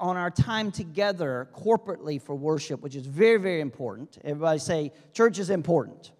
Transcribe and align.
on 0.00 0.16
our 0.16 0.30
time 0.30 0.70
together 0.70 1.48
corporately 1.54 2.20
for 2.20 2.34
worship, 2.34 2.80
which 2.80 2.94
is 2.94 3.06
very, 3.06 3.38
very 3.38 3.60
important. 3.60 4.18
Everybody 4.24 4.58
say, 4.58 4.92
church 5.12 5.38
is 5.38 5.50
important. 5.50 6.12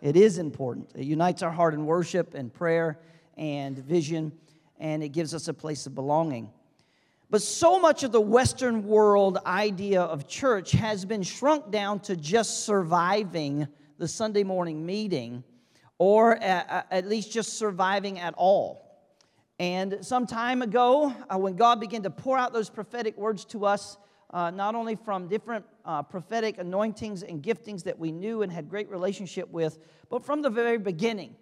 It 0.00 0.16
is 0.16 0.38
important. 0.38 0.92
It 0.94 1.04
unites 1.04 1.42
our 1.42 1.50
heart 1.50 1.74
in 1.74 1.84
worship 1.86 2.34
and 2.34 2.52
prayer 2.52 2.98
and 3.36 3.78
vision, 3.78 4.32
and 4.78 5.02
it 5.02 5.10
gives 5.10 5.34
us 5.34 5.48
a 5.48 5.54
place 5.54 5.86
of 5.86 5.94
belonging. 5.94 6.50
But 7.30 7.42
so 7.42 7.78
much 7.78 8.04
of 8.04 8.12
the 8.12 8.20
Western 8.20 8.84
world 8.84 9.38
idea 9.44 10.00
of 10.00 10.26
church 10.26 10.72
has 10.72 11.04
been 11.04 11.22
shrunk 11.22 11.70
down 11.70 12.00
to 12.00 12.16
just 12.16 12.64
surviving 12.64 13.68
the 13.98 14.08
Sunday 14.08 14.44
morning 14.44 14.86
meeting, 14.86 15.44
or 15.98 16.36
at, 16.36 17.06
least 17.06 17.32
just 17.32 17.58
surviving 17.58 18.18
at 18.18 18.32
all. 18.36 18.87
And 19.58 19.98
some 20.02 20.26
time 20.26 20.62
ago, 20.62 21.12
uh, 21.28 21.36
when 21.36 21.56
God 21.56 21.80
began 21.80 22.02
to 22.04 22.10
pour 22.10 22.38
out 22.38 22.52
those 22.52 22.70
prophetic 22.70 23.18
words 23.18 23.44
to 23.46 23.66
us, 23.66 23.96
uh, 24.30 24.50
not 24.50 24.76
only 24.76 24.94
from 24.94 25.26
different 25.26 25.64
uh, 25.84 26.02
prophetic 26.02 26.58
anointings 26.58 27.24
and 27.24 27.42
giftings 27.42 27.82
that 27.84 27.98
we 27.98 28.12
knew 28.12 28.42
and 28.42 28.52
had 28.52 28.68
great 28.68 28.88
relationship 28.88 29.50
with, 29.50 29.78
but 30.10 30.24
from 30.24 30.42
the 30.42 30.50
very 30.50 30.78
beginning, 30.78 31.34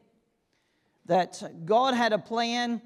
that 1.05 1.43
God 1.67 1.95
had 1.95 2.13
a 2.13 2.19
plan 2.19 2.81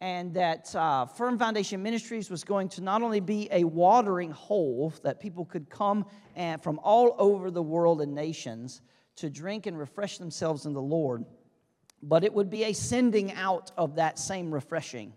and 0.00 0.34
that 0.34 0.74
uh, 0.76 1.06
Firm 1.06 1.38
Foundation 1.38 1.82
Ministries 1.82 2.30
was 2.30 2.44
going 2.44 2.68
to 2.70 2.80
not 2.80 3.02
only 3.02 3.20
be 3.20 3.48
a 3.50 3.64
watering 3.64 4.30
hole 4.30 4.92
that 5.02 5.20
people 5.20 5.44
could 5.44 5.68
come 5.68 6.04
and, 6.36 6.62
from 6.62 6.78
all 6.82 7.16
over 7.18 7.50
the 7.50 7.62
world 7.62 8.02
and 8.02 8.14
nations 8.14 8.82
to 9.16 9.30
drink 9.30 9.66
and 9.66 9.78
refresh 9.78 10.18
themselves 10.18 10.66
in 10.66 10.74
the 10.74 10.82
Lord, 10.82 11.24
but 12.08 12.22
it 12.22 12.32
would 12.32 12.48
be 12.48 12.64
a 12.64 12.72
sending 12.72 13.32
out 13.32 13.72
of 13.76 13.96
that 13.96 14.18
same 14.18 14.54
refreshing. 14.54 15.12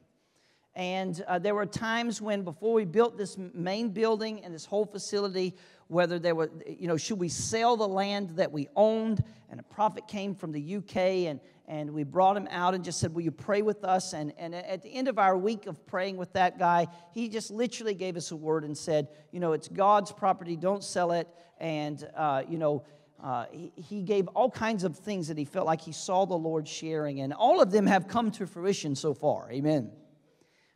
And 0.76 1.24
uh, 1.28 1.40
there 1.40 1.54
were 1.54 1.66
times 1.66 2.22
when, 2.22 2.44
before 2.44 2.74
we 2.74 2.86
built 2.86 3.18
this 3.18 3.38
main 3.38 3.90
building 3.90 4.44
and 4.44 4.54
this 4.54 4.66
whole 4.66 4.86
facility, 4.86 5.56
whether 5.88 6.20
there 6.20 6.36
were, 6.36 6.50
you 6.66 6.88
know, 6.88 6.98
should 6.98 7.20
we 7.20 7.30
sell 7.30 7.76
the 7.76 7.88
land 7.88 8.32
that 8.32 8.52
we 8.52 8.70
owned? 8.76 9.24
And 9.50 9.60
a 9.60 9.64
prophet 9.64 10.08
came 10.08 10.34
from 10.34 10.52
the 10.52 10.78
UK 10.78 10.96
and, 11.28 11.40
and 11.68 11.92
we 11.92 12.04
brought 12.04 12.38
him 12.38 12.48
out 12.50 12.74
and 12.76 12.84
just 12.84 13.00
said, 13.00 13.14
Will 13.14 13.24
you 13.24 13.32
pray 13.32 13.62
with 13.62 13.84
us? 13.84 14.14
And, 14.14 14.34
and 14.38 14.56
at 14.56 14.82
the 14.82 14.94
end 14.94 15.08
of 15.08 15.20
our 15.20 15.38
week 15.38 15.68
of 15.68 15.86
praying 15.86 16.18
with 16.18 16.34
that 16.34 16.58
guy, 16.58 16.88
he 17.14 17.30
just 17.30 17.52
literally 17.52 17.94
gave 17.94 18.16
us 18.16 18.32
a 18.32 18.36
word 18.36 18.64
and 18.64 18.78
said, 18.78 19.10
You 19.32 19.40
know, 19.40 19.54
it's 19.54 19.68
God's 19.68 20.12
property, 20.12 20.56
don't 20.56 20.84
sell 20.84 21.12
it. 21.12 21.28
And, 21.60 22.08
uh, 22.16 22.44
you 22.48 22.58
know, 22.58 22.84
uh, 23.24 23.46
he, 23.52 23.72
he, 23.76 24.02
gave 24.02 24.28
all 24.30 24.50
kinds 24.50 24.84
of 24.84 24.96
things 24.96 25.28
that 25.28 25.38
he 25.38 25.44
felt 25.44 25.66
like 25.66 25.82
he 25.82 25.92
saw 25.92 26.26
the 26.26 26.38
Lord 26.38 26.68
sharing, 26.68 27.20
and 27.20 27.34
all 27.34 27.62
of 27.62 27.70
them 27.70 27.86
have 27.86 28.08
come 28.08 28.32
to 28.32 28.48
fruition 28.48 28.96
so 28.96 29.14
far. 29.14 29.52
Amen. 29.52 29.92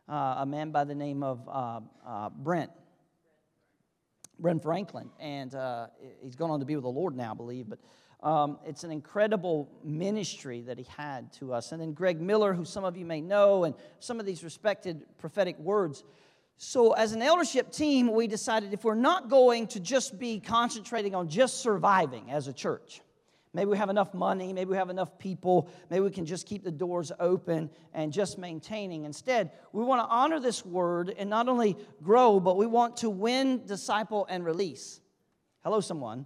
Uh, 0.09 0.36
a 0.39 0.45
man 0.45 0.71
by 0.71 0.83
the 0.83 0.95
name 0.95 1.23
of 1.23 1.47
uh, 1.47 1.80
uh 2.05 2.30
Brent, 2.30 2.71
Brent 4.39 4.61
Franklin, 4.61 5.09
and 5.19 5.55
uh, 5.55 5.88
he's 6.21 6.36
gone 6.36 6.52
on 6.52 6.59
to 6.59 6.66
be 6.66 6.75
with 6.75 6.83
the 6.83 6.89
Lord 6.89 7.16
now, 7.16 7.31
I 7.31 7.36
believe. 7.36 7.67
But 7.69 7.80
um, 8.27 8.58
it's 8.66 8.83
an 8.83 8.91
incredible 8.91 9.69
ministry 9.83 10.61
that 10.61 10.77
he 10.77 10.86
had 10.97 11.31
to 11.33 11.53
us. 11.53 11.71
And 11.71 11.81
then 11.81 11.94
Greg 11.94 12.21
Miller, 12.21 12.53
who 12.53 12.66
some 12.66 12.83
of 12.83 12.97
you 12.97 13.05
may 13.05 13.21
know, 13.21 13.64
and 13.64 13.75
some 13.99 14.19
of 14.19 14.25
these 14.25 14.44
respected 14.44 15.05
prophetic 15.17 15.58
words. 15.59 16.03
So, 16.58 16.94
as 16.94 17.14
an 17.14 17.22
eldership 17.22 17.72
team, 17.72 18.12
we 18.12 18.28
decided 18.28 18.73
if 18.73 18.84
we're 18.84 18.96
not 18.96 19.30
going 19.30 19.68
to 19.68 19.80
just 19.80 20.18
be 20.18 20.40
concentrating 20.40 21.16
on 21.16 21.28
just 21.28 21.62
surviving 21.62 22.32
as 22.32 22.48
a 22.48 22.54
church, 22.54 23.02
maybe 23.54 23.70
we 23.70 23.78
have 23.78 23.90
enough 23.90 24.14
money, 24.14 24.54
maybe 24.54 24.72
we 24.72 24.78
have 24.78 24.90
enough 24.90 25.18
people, 25.18 25.70
maybe 25.90 26.02
we 26.02 26.12
can 26.12 26.26
just 26.26 26.45
keep 26.45 26.64
the 26.64 26.72
doors 26.72 27.12
open 27.20 27.70
and 27.94 28.14
just 28.14 28.38
maintaining. 28.38 29.04
Instead, 29.06 29.52
we 29.72 29.84
want 29.84 30.02
to 30.02 30.14
honor 30.14 30.40
this 30.40 30.66
word 30.66 31.14
and 31.18 31.30
not 31.30 31.50
only 31.50 31.76
grow, 32.02 32.40
but 32.40 32.56
we 32.58 32.66
want 32.66 32.98
to 32.98 33.10
win, 33.10 33.66
disciple, 33.66 34.26
and 34.30 34.45
release. 34.45 35.02
Hello, 35.64 35.82
someone. 35.82 36.26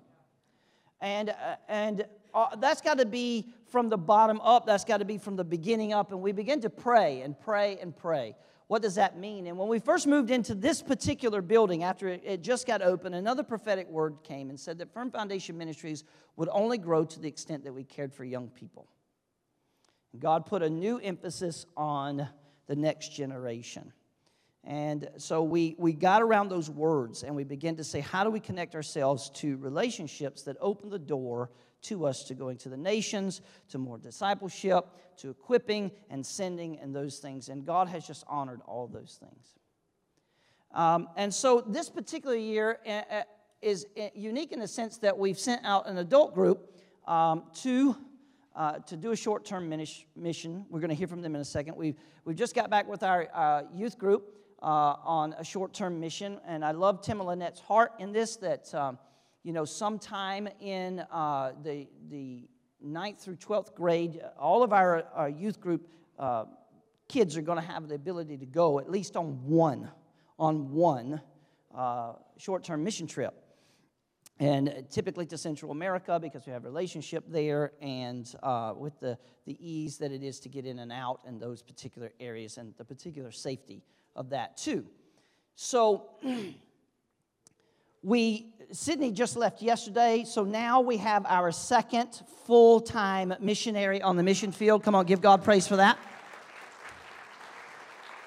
And, 1.01 1.29
uh, 1.29 1.55
and 1.67 2.05
uh, 2.33 2.55
that's 2.57 2.81
got 2.81 2.97
to 2.99 3.05
be 3.05 3.47
from 3.67 3.89
the 3.89 3.97
bottom 3.97 4.39
up, 4.41 4.65
that's 4.65 4.85
got 4.85 4.97
to 4.97 5.05
be 5.05 5.17
from 5.17 5.35
the 5.35 5.43
beginning 5.43 5.93
up. 5.93 6.11
And 6.11 6.21
we 6.21 6.31
begin 6.31 6.61
to 6.61 6.69
pray 6.69 7.21
and 7.21 7.39
pray 7.39 7.77
and 7.81 7.95
pray. 7.95 8.35
What 8.67 8.81
does 8.81 8.95
that 8.95 9.17
mean? 9.17 9.47
And 9.47 9.57
when 9.57 9.69
we 9.69 9.79
first 9.79 10.07
moved 10.07 10.29
into 10.29 10.53
this 10.53 10.81
particular 10.81 11.41
building, 11.41 11.83
after 11.83 12.09
it, 12.09 12.41
just 12.41 12.67
got 12.67 12.81
open, 12.81 13.13
another 13.13 13.43
prophetic 13.43 13.87
word 13.89 14.17
came 14.23 14.49
and 14.49 14.59
said 14.59 14.77
that 14.79 14.93
Firm 14.93 15.09
Foundation 15.09 15.57
Ministries 15.57 16.03
would 16.35 16.49
only 16.51 16.77
grow 16.77 17.05
to 17.05 17.19
the 17.19 17.29
extent 17.29 17.63
that 17.63 17.73
we 17.73 17.85
cared 17.85 18.13
for 18.13 18.25
young 18.25 18.49
people. 18.49 18.87
God 20.19 20.45
put 20.45 20.63
a 20.63 20.69
new 20.69 20.99
emphasis 20.99 21.65
on 21.77 22.27
the 22.65 22.75
next 22.75 23.13
generation. 23.15 23.93
And 24.65 25.07
so 25.17 25.43
we, 25.43 25.75
we 25.77 25.93
got 25.93 26.21
around 26.21 26.49
those 26.49 26.69
words 26.69 27.23
and 27.23 27.33
we 27.35 27.45
began 27.45 27.77
to 27.77 27.85
say, 27.85 28.01
how 28.01 28.25
do 28.25 28.29
we 28.29 28.41
connect 28.41 28.75
ourselves 28.75 29.29
to 29.35 29.55
relationships 29.57 30.41
that 30.43 30.57
open 30.59 30.89
the 30.89 30.99
door 30.99 31.51
to 31.83 32.05
us 32.05 32.23
to 32.25 32.33
going 32.33 32.57
to 32.57 32.69
the 32.69 32.77
nations, 32.77 33.41
to 33.69 33.77
more 33.77 33.97
discipleship, 33.97 34.85
to 35.17 35.29
equipping 35.29 35.91
and 36.09 36.25
sending 36.25 36.79
and 36.79 36.95
those 36.95 37.19
things. 37.19 37.49
And 37.49 37.65
God 37.65 37.87
has 37.87 38.05
just 38.05 38.23
honored 38.27 38.61
all 38.65 38.87
those 38.87 39.19
things. 39.19 39.55
Um, 40.73 41.07
and 41.15 41.33
so 41.33 41.61
this 41.61 41.89
particular 41.89 42.35
year 42.35 42.79
uh, 42.85 42.89
uh 42.89 43.21
is 43.59 43.87
uh, 43.99 44.09
unique 44.13 44.51
in 44.51 44.59
the 44.59 44.67
sense 44.67 44.99
that 44.99 45.17
we've 45.17 45.39
sent 45.39 45.65
out 45.65 45.87
an 45.87 45.97
adult 45.97 46.33
group 46.33 46.75
um, 47.07 47.43
to. 47.61 47.95
Uh, 48.55 48.79
to 48.79 48.97
do 48.97 49.11
a 49.11 49.15
short 49.15 49.45
term 49.45 49.69
mission. 49.69 50.65
We're 50.71 50.79
going 50.79 50.89
to 50.89 50.95
hear 50.95 51.07
from 51.07 51.21
them 51.21 51.35
in 51.35 51.41
a 51.41 51.45
second. 51.45 51.75
We've, 51.75 51.95
we've 52.25 52.35
just 52.35 52.55
got 52.55 52.71
back 52.71 52.87
with 52.87 53.03
our 53.03 53.27
uh, 53.31 53.61
youth 53.71 53.99
group 53.99 54.33
uh, 54.63 54.65
on 54.65 55.33
a 55.37 55.43
short 55.43 55.75
term 55.75 55.99
mission, 55.99 56.39
and 56.43 56.65
I 56.65 56.71
love 56.71 57.03
Tim 57.03 57.19
and 57.19 57.29
Lynette's 57.29 57.59
heart 57.59 57.91
in 57.99 58.11
this 58.11 58.35
that 58.37 58.73
um, 58.73 58.97
you 59.47 59.53
know, 59.53 59.63
sometime 59.63 60.49
in 60.59 60.99
uh, 61.09 61.53
the, 61.63 61.87
the 62.09 62.49
ninth 62.81 63.21
through 63.21 63.37
12th 63.37 63.73
grade, 63.73 64.19
all 64.37 64.61
of 64.61 64.73
our, 64.73 65.05
our 65.15 65.29
youth 65.29 65.61
group 65.61 65.87
uh, 66.19 66.43
kids 67.07 67.37
are 67.37 67.41
going 67.41 67.57
to 67.57 67.65
have 67.65 67.87
the 67.87 67.95
ability 67.95 68.35
to 68.35 68.45
go 68.45 68.77
at 68.77 68.91
least 68.91 69.15
on 69.15 69.41
one, 69.45 69.89
on 70.37 70.69
one 70.73 71.21
uh, 71.73 72.11
short-term 72.37 72.83
mission 72.83 73.07
trip. 73.07 73.41
And 74.37 74.85
typically 74.89 75.25
to 75.27 75.37
Central 75.37 75.71
America 75.71 76.19
because 76.19 76.45
we 76.45 76.51
have 76.51 76.65
a 76.65 76.67
relationship 76.67 77.23
there 77.29 77.71
and 77.81 78.29
uh, 78.43 78.73
with 78.75 78.99
the, 78.99 79.17
the 79.45 79.55
ease 79.65 79.97
that 79.99 80.11
it 80.11 80.23
is 80.23 80.41
to 80.41 80.49
get 80.49 80.65
in 80.65 80.79
and 80.79 80.91
out 80.91 81.21
in 81.25 81.39
those 81.39 81.61
particular 81.61 82.11
areas 82.19 82.57
and 82.57 82.73
the 82.77 82.83
particular 82.83 83.31
safety 83.31 83.81
of 84.13 84.29
that 84.31 84.57
too. 84.57 84.85
So 85.55 86.09
we 88.03 88.53
Sydney 88.71 89.11
just 89.11 89.37
left 89.37 89.61
yesterday, 89.61 90.25
so 90.27 90.43
now 90.43 90.81
we 90.81 90.97
have 90.97 91.25
our 91.25 91.53
second 91.53 92.21
full 92.45 92.81
time 92.81 93.33
missionary 93.39 94.01
on 94.01 94.17
the 94.17 94.23
mission 94.23 94.51
field. 94.51 94.83
Come 94.83 94.93
on, 94.93 95.05
give 95.05 95.21
God 95.21 95.43
praise 95.43 95.67
for 95.67 95.77
that. 95.77 95.97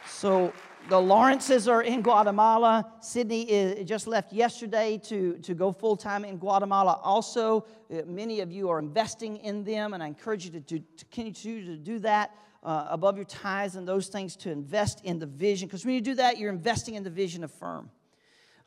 So 0.06 0.52
the 0.88 0.98
Lawrences 0.98 1.68
are 1.68 1.82
in 1.82 2.00
Guatemala. 2.00 2.90
Sydney 3.00 3.42
is, 3.50 3.86
just 3.86 4.06
left 4.06 4.32
yesterday 4.32 4.98
to, 5.04 5.36
to 5.38 5.54
go 5.54 5.72
full 5.72 5.96
time 5.96 6.24
in 6.24 6.38
Guatemala. 6.38 7.00
Also, 7.02 7.66
uh, 7.92 8.02
many 8.06 8.40
of 8.40 8.50
you 8.50 8.70
are 8.70 8.78
investing 8.78 9.36
in 9.38 9.62
them, 9.62 9.92
and 9.92 10.02
I 10.02 10.06
encourage 10.06 10.46
you 10.46 10.52
to, 10.52 10.60
to, 10.60 10.78
to 10.78 11.04
continue 11.06 11.66
to 11.66 11.76
do 11.76 11.98
that. 12.00 12.34
Uh, 12.62 12.88
above 12.90 13.16
your 13.16 13.24
tithes 13.24 13.76
and 13.76 13.88
those 13.88 14.08
things 14.08 14.36
to 14.36 14.50
invest 14.50 15.02
in 15.02 15.18
the 15.18 15.24
vision. 15.24 15.66
Because 15.66 15.86
when 15.86 15.94
you 15.94 16.02
do 16.02 16.14
that, 16.16 16.36
you're 16.36 16.52
investing 16.52 16.94
in 16.94 17.02
the 17.02 17.08
vision 17.08 17.42
of 17.42 17.50
Firm. 17.50 17.88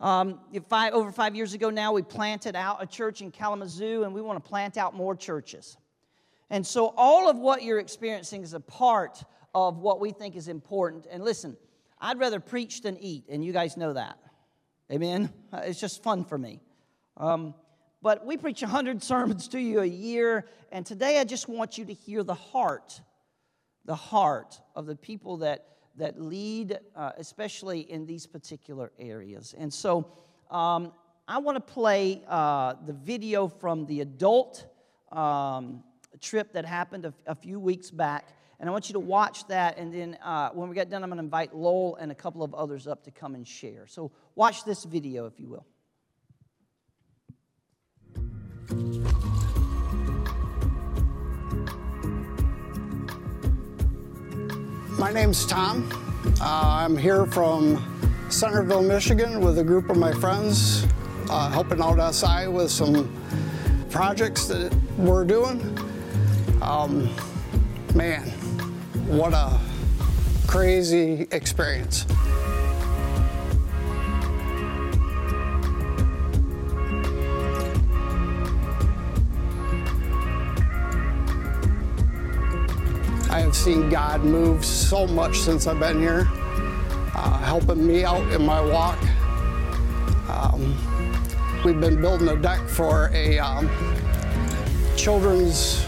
Um, 0.03 0.41
five, 0.67 0.91
over 0.91 1.13
five 1.13 1.33
years 1.33 1.53
ago 1.53 1.69
now, 1.69 1.93
we 1.93 2.01
planted 2.01 2.57
out 2.57 2.83
a 2.83 2.85
church 2.85 3.21
in 3.21 3.31
Kalamazoo, 3.31 4.03
and 4.03 4.13
we 4.13 4.21
want 4.21 4.43
to 4.43 4.47
plant 4.47 4.75
out 4.75 4.93
more 4.93 5.15
churches. 5.15 5.77
And 6.49 6.67
so, 6.67 6.93
all 6.97 7.29
of 7.29 7.37
what 7.37 7.63
you're 7.63 7.79
experiencing 7.79 8.43
is 8.43 8.53
a 8.53 8.59
part 8.59 9.23
of 9.55 9.77
what 9.77 10.01
we 10.01 10.11
think 10.11 10.35
is 10.35 10.49
important. 10.49 11.07
And 11.09 11.23
listen, 11.23 11.55
I'd 12.01 12.19
rather 12.19 12.41
preach 12.41 12.81
than 12.81 12.97
eat, 12.97 13.23
and 13.29 13.45
you 13.45 13.53
guys 13.53 13.77
know 13.77 13.93
that. 13.93 14.19
Amen? 14.91 15.31
Uh, 15.53 15.61
it's 15.63 15.79
just 15.79 16.03
fun 16.03 16.25
for 16.25 16.37
me. 16.37 16.59
Um, 17.15 17.55
but 18.01 18.25
we 18.25 18.35
preach 18.35 18.61
100 18.61 19.01
sermons 19.05 19.47
to 19.47 19.59
you 19.59 19.79
a 19.79 19.85
year, 19.85 20.49
and 20.69 20.85
today 20.85 21.17
I 21.17 21.23
just 21.23 21.47
want 21.47 21.77
you 21.77 21.85
to 21.85 21.93
hear 21.93 22.23
the 22.23 22.33
heart, 22.33 22.99
the 23.85 23.95
heart 23.95 24.59
of 24.75 24.85
the 24.85 24.97
people 24.97 25.37
that 25.37 25.65
that 25.97 26.19
lead, 26.19 26.79
uh, 26.95 27.11
especially 27.17 27.81
in 27.81 28.05
these 28.05 28.25
particular 28.25 28.91
areas. 28.97 29.53
And 29.57 29.73
so 29.73 30.11
um, 30.49 30.91
I 31.27 31.37
want 31.37 31.55
to 31.55 31.73
play 31.73 32.23
uh, 32.27 32.75
the 32.85 32.93
video 32.93 33.47
from 33.47 33.85
the 33.85 34.01
adult 34.01 34.65
um, 35.11 35.83
trip 36.19 36.53
that 36.53 36.65
happened 36.65 37.11
a, 37.27 37.35
few 37.35 37.59
weeks 37.59 37.91
back. 37.91 38.29
And 38.59 38.69
I 38.69 38.71
want 38.71 38.89
you 38.89 38.93
to 38.93 38.99
watch 38.99 39.47
that. 39.47 39.77
And 39.77 39.93
then 39.93 40.17
uh, 40.23 40.49
when 40.49 40.69
we 40.69 40.75
get 40.75 40.89
done, 40.89 41.03
I'm 41.03 41.09
going 41.09 41.17
to 41.17 41.23
invite 41.23 41.55
Lowell 41.55 41.95
and 41.97 42.11
a 42.11 42.15
couple 42.15 42.43
of 42.43 42.53
others 42.53 42.87
up 42.87 43.03
to 43.03 43.11
come 43.11 43.35
and 43.35 43.47
share. 43.47 43.85
So 43.87 44.11
watch 44.35 44.63
this 44.63 44.83
video, 44.83 45.25
if 45.25 45.39
you 45.39 45.47
will. 45.49 45.65
My 55.03 55.11
name's 55.11 55.45
Tom. 55.45 55.89
Uh, 56.39 56.61
I'm 56.63 56.95
here 56.95 57.25
from 57.25 57.83
Centerville, 58.29 58.81
Michigan, 58.81 59.41
with 59.41 59.59
a 59.59 59.63
group 59.63 59.89
of 59.89 59.97
my 59.97 60.13
friends, 60.13 60.87
uh, 61.29 61.49
helping 61.49 61.81
out 61.81 61.99
SI 62.13 62.47
with 62.47 62.71
some 62.71 63.13
projects 63.89 64.45
that 64.45 64.73
we're 64.97 65.25
doing. 65.25 65.59
Um, 66.61 67.13
man, 67.93 68.29
what 69.09 69.33
a 69.33 69.59
crazy 70.47 71.27
experience. 71.31 72.05
Seen 83.63 83.87
God 83.87 84.25
move 84.25 84.65
so 84.65 85.07
much 85.07 85.39
since 85.39 85.67
I've 85.67 85.79
been 85.79 85.97
here, 85.97 86.27
uh, 87.15 87.37
helping 87.37 87.87
me 87.87 88.03
out 88.03 88.29
in 88.33 88.45
my 88.45 88.59
walk. 88.59 88.99
Um, 90.27 90.75
we've 91.63 91.79
been 91.79 92.01
building 92.01 92.27
a 92.27 92.35
deck 92.35 92.67
for 92.67 93.09
a 93.13 93.39
um, 93.39 93.69
children's 94.97 95.87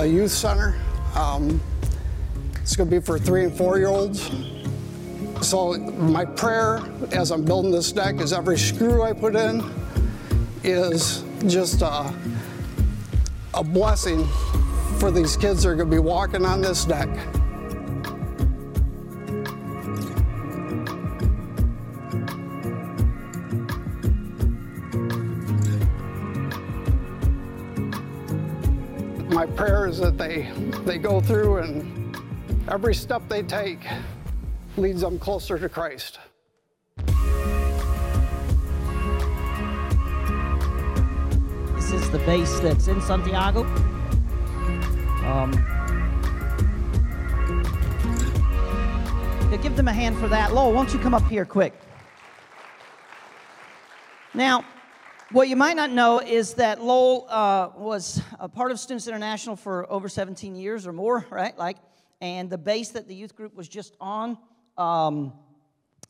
a 0.00 0.06
youth 0.06 0.32
center. 0.32 0.74
Um, 1.14 1.60
it's 2.60 2.74
going 2.74 2.90
to 2.90 2.96
be 2.96 3.06
for 3.06 3.20
three 3.20 3.44
and 3.44 3.56
four 3.56 3.78
year 3.78 3.86
olds. 3.86 4.28
So, 5.42 5.74
my 5.74 6.24
prayer 6.24 6.80
as 7.12 7.30
I'm 7.30 7.44
building 7.44 7.70
this 7.70 7.92
deck 7.92 8.16
is 8.16 8.32
every 8.32 8.58
screw 8.58 9.04
I 9.04 9.12
put 9.12 9.36
in 9.36 9.62
is 10.64 11.22
just 11.46 11.82
a, 11.82 12.12
a 13.54 13.62
blessing 13.62 14.26
for 14.98 15.12
these 15.12 15.36
kids 15.36 15.62
that 15.62 15.68
are 15.68 15.76
going 15.76 15.88
to 15.88 15.94
be 15.94 16.00
walking 16.00 16.44
on 16.44 16.60
this 16.60 16.84
deck. 16.84 17.08
My 29.30 29.46
prayer 29.46 29.86
is 29.86 29.98
that 29.98 30.18
they, 30.18 30.50
they 30.84 30.98
go 30.98 31.20
through 31.20 31.58
and 31.58 32.16
every 32.68 32.94
step 32.94 33.22
they 33.28 33.42
take 33.42 33.86
leads 34.76 35.02
them 35.02 35.16
closer 35.18 35.60
to 35.60 35.68
Christ. 35.68 36.18
This 41.76 41.92
is 41.92 42.10
the 42.10 42.20
base 42.26 42.58
that's 42.58 42.88
in 42.88 43.00
Santiago. 43.00 43.87
Um, 45.28 45.52
yeah, 49.50 49.58
give 49.62 49.76
them 49.76 49.86
a 49.86 49.92
hand 49.92 50.16
for 50.16 50.26
that. 50.28 50.54
Lowell, 50.54 50.72
why 50.72 50.82
don't 50.82 50.94
you 50.94 50.98
come 50.98 51.12
up 51.12 51.28
here 51.28 51.44
quick? 51.44 51.74
Now, 54.32 54.64
what 55.30 55.48
you 55.48 55.56
might 55.56 55.76
not 55.76 55.90
know 55.90 56.20
is 56.20 56.54
that 56.54 56.82
Lowell 56.82 57.26
uh, 57.28 57.68
was 57.76 58.22
a 58.40 58.48
part 58.48 58.70
of 58.70 58.80
Students 58.80 59.06
International 59.06 59.54
for 59.54 59.92
over 59.92 60.08
17 60.08 60.56
years 60.56 60.86
or 60.86 60.94
more, 60.94 61.26
right? 61.30 61.56
Like, 61.58 61.76
and 62.22 62.48
the 62.48 62.56
base 62.56 62.88
that 62.92 63.06
the 63.06 63.14
youth 63.14 63.36
group 63.36 63.54
was 63.54 63.68
just 63.68 63.96
on 64.00 64.38
um, 64.78 65.34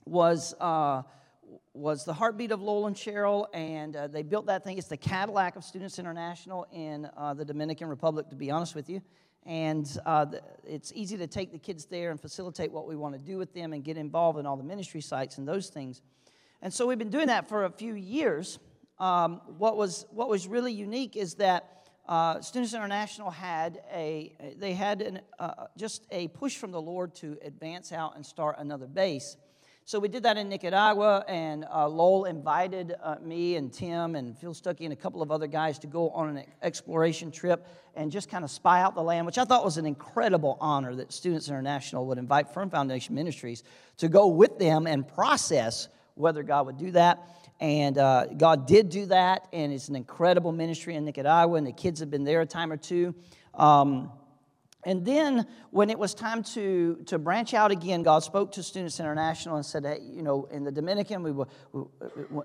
was 0.07 0.55
uh, 0.61 1.03
was 1.79 2.05
the 2.05 2.13
heartbeat 2.13 2.51
of 2.51 2.61
Lowell 2.61 2.89
and 2.89 2.97
Cheryl, 2.97 3.47
and 3.55 3.95
uh, 3.95 4.09
they 4.09 4.23
built 4.23 4.47
that 4.47 4.65
thing. 4.65 4.79
It's 4.79 4.89
the 4.89 4.97
Cadillac 4.97 5.55
of 5.57 5.65
Students 5.65 5.99
International 5.99 6.67
in 6.73 7.09
uh, 7.17 7.35
the 7.35 7.45
Dominican 7.45 7.89
Republic, 7.89 8.29
to 8.31 8.37
be 8.37 8.51
honest 8.51 8.75
with 8.75 8.91
you. 8.91 9.01
And 9.47 9.89
uh, 10.05 10.25
the, 10.27 10.43
it's 10.65 10.93
easy 10.95 11.17
to 11.17 11.27
take 11.27 11.53
the 11.53 11.59
kids 11.59 11.87
there 11.87 12.11
and 12.11 12.21
facilitate 12.21 12.73
what 12.73 12.89
we 12.89 12.97
want 12.97 13.15
to 13.15 13.19
do 13.21 13.39
with 13.39 13.55
them 13.55 13.73
and 13.73 13.85
get 13.85 13.97
involved 13.97 14.39
in 14.39 14.47
all 14.47 14.57
the 14.57 14.65
ministry 14.65 15.01
sites 15.01 15.39
and 15.39 15.47
those 15.47 15.69
things. 15.69 16.03
And 16.61 16.75
so 16.75 16.87
we've 16.87 16.99
been 16.99 17.11
doing 17.11 17.29
that 17.29 17.49
for 17.49 17.65
a 17.65 17.71
few 17.71 17.95
years. 17.95 18.59
Um, 18.99 19.41
what 19.57 19.77
was 19.77 20.07
what 20.11 20.29
was 20.29 20.49
really 20.49 20.73
unique 20.73 21.17
is 21.17 21.35
that 21.35 21.89
uh, 22.09 22.41
Students 22.41 22.75
International 22.75 23.31
had 23.31 23.81
a 23.93 24.35
they 24.59 24.75
had 24.75 25.01
an, 25.01 25.21
uh, 25.39 25.67
just 25.77 26.07
a 26.11 26.27
push 26.29 26.57
from 26.57 26.73
the 26.73 26.81
Lord 26.81 27.15
to 27.17 27.39
advance 27.43 27.93
out 27.93 28.17
and 28.17 28.27
start 28.27 28.57
another 28.59 28.89
base. 28.89 29.37
So 29.89 29.99
we 29.99 30.09
did 30.09 30.25
that 30.25 30.37
in 30.37 30.51
Nicaragua, 30.51 31.25
and 31.29 31.65
uh, 31.75 31.89
Lowell 31.89 32.27
invited 32.27 32.95
uh, 33.03 33.15
me 33.23 33.57
and 33.57 33.73
Tim 33.73 34.17
and 34.17 34.37
Phil 34.37 34.53
Stuckey 34.53 34.83
and 34.83 34.93
a 34.93 34.97
couple 34.97 35.23
of 35.23 35.31
other 35.31 35.47
guys 35.47 35.79
to 35.79 35.87
go 35.87 36.11
on 36.11 36.37
an 36.37 36.45
exploration 36.61 37.31
trip 37.31 37.67
and 37.97 38.13
just 38.13 38.29
kind 38.29 38.45
of 38.45 38.51
spy 38.51 38.83
out 38.83 38.95
the 38.95 39.03
land, 39.03 39.25
which 39.25 39.39
I 39.39 39.47
thought 39.47 39.65
was 39.65 39.79
an 39.79 39.87
incredible 39.87 40.59
honor 40.61 40.95
that 40.97 41.11
Students 41.11 41.49
International 41.49 42.05
would 42.05 42.19
invite 42.19 42.53
Firm 42.53 42.69
Foundation 42.69 43.15
Ministries 43.15 43.63
to 43.97 44.09
go 44.09 44.27
with 44.27 44.59
them 44.59 44.87
and 44.87 45.09
process 45.09 45.89
whether 46.17 46.43
God 46.43 46.67
would 46.67 46.77
do 46.77 46.91
that. 46.91 47.27
And 47.59 47.97
uh, 47.97 48.27
God 48.37 48.67
did 48.67 48.91
do 48.91 49.07
that, 49.07 49.49
and 49.55 49.73
it's 49.73 49.89
an 49.89 49.97
incredible 49.97 50.53
ministry 50.53 50.97
in 50.97 51.07
Nicaragua, 51.07 51.57
and 51.57 51.67
the 51.67 51.73
kids 51.73 52.01
have 52.01 52.11
been 52.11 52.25
there 52.25 52.43
a 52.43 52.47
time 52.47 52.71
or 52.71 52.77
two. 52.77 53.15
Um, 53.55 54.13
and 54.89 55.05
then 55.05 55.47
when 55.71 55.91
it 55.91 55.99
was 55.99 56.15
time 56.15 56.43
to, 56.55 56.97
to 57.09 57.19
branch 57.19 57.53
out 57.53 57.71
again, 57.71 58.03
God 58.03 58.21
spoke 58.21 58.53
to 58.53 58.63
Students 58.63 58.99
International 58.99 59.57
and 59.57 59.67
said, 59.67 59.85
hey, 59.85 59.99
you 60.01 60.23
know, 60.23 60.49
in 60.51 60.65
the 60.65 60.73
Dominican, 60.73 61.23
we, 61.23 61.31
were, 61.31 61.47
we 61.75 61.85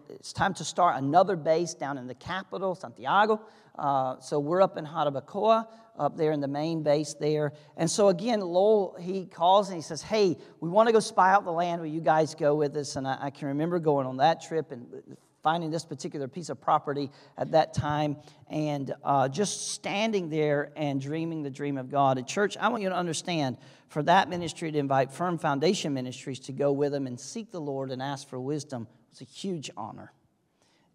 it's 0.10 0.34
time 0.34 0.54
to 0.56 0.66
start 0.66 1.02
another 1.02 1.38
base 1.38 1.74
down 1.74 1.98
in 1.98 2.06
the 2.06 2.14
capital, 2.14 2.76
Santiago. 2.76 3.42
Uh, 3.80 4.20
so 4.20 4.40
we're 4.40 4.62
up 4.62 4.78
in 4.78 4.86
Jarabacoa, 4.86 5.70
up 5.98 6.18
there 6.18 6.34
in 6.34 6.42
the 6.42 6.50
main 6.50 6.84
base 6.84 7.14
there. 7.14 7.54
And 7.78 7.90
so 7.90 8.10
again, 8.10 8.42
Lowell, 8.42 8.98
he 9.00 9.26
calls 9.26 9.70
and 9.70 9.78
he 9.78 9.82
says, 9.82 10.02
hey, 10.02 10.36
we 10.60 10.68
want 10.68 10.88
to 10.88 10.94
go 10.94 11.00
spy 11.00 11.32
out 11.32 11.46
the 11.46 11.52
land. 11.52 11.80
Will 11.80 11.88
you 11.88 12.02
guys 12.02 12.36
go 12.36 12.56
with 12.56 12.76
us? 12.76 12.98
And 12.98 13.08
I, 13.08 13.20
I 13.22 13.30
can 13.30 13.48
remember 13.48 13.80
going 13.80 14.06
on 14.06 14.18
that 14.18 14.42
trip 14.42 14.74
and 14.74 14.86
finding 15.44 15.70
this 15.70 15.86
particular 15.86 16.28
piece 16.28 16.50
of 16.50 16.60
property 16.60 17.12
at 17.38 17.52
that 17.52 17.74
time 17.74 18.16
and 18.50 18.96
uh, 19.04 19.28
just 19.28 19.74
standing 19.74 20.30
there 20.30 20.72
and 20.76 21.02
dreaming 21.02 21.44
the 21.44 21.50
dream 21.50 21.78
of 21.78 21.92
God. 21.92 22.18
At 22.18 22.28
church, 22.28 22.56
I 22.58 22.70
want 22.70 22.82
you 22.82 22.90
to 22.90 22.96
understand 22.96 23.58
for 23.90 24.02
that 24.04 24.30
ministry 24.30 24.72
to 24.72 24.78
invite 24.80 25.12
Firm 25.12 25.38
Foundation 25.38 25.94
Ministries 25.94 26.40
to 26.42 26.54
go 26.54 26.72
with 26.72 26.94
them 26.94 27.06
and 27.06 27.20
seek 27.20 27.52
the 27.52 27.62
Lord 27.62 27.92
and 27.92 28.02
ask 28.02 28.28
for 28.28 28.40
wisdom 28.40 28.88
was 29.12 29.22
a 29.22 29.26
huge 29.26 29.70
honor. 29.78 30.12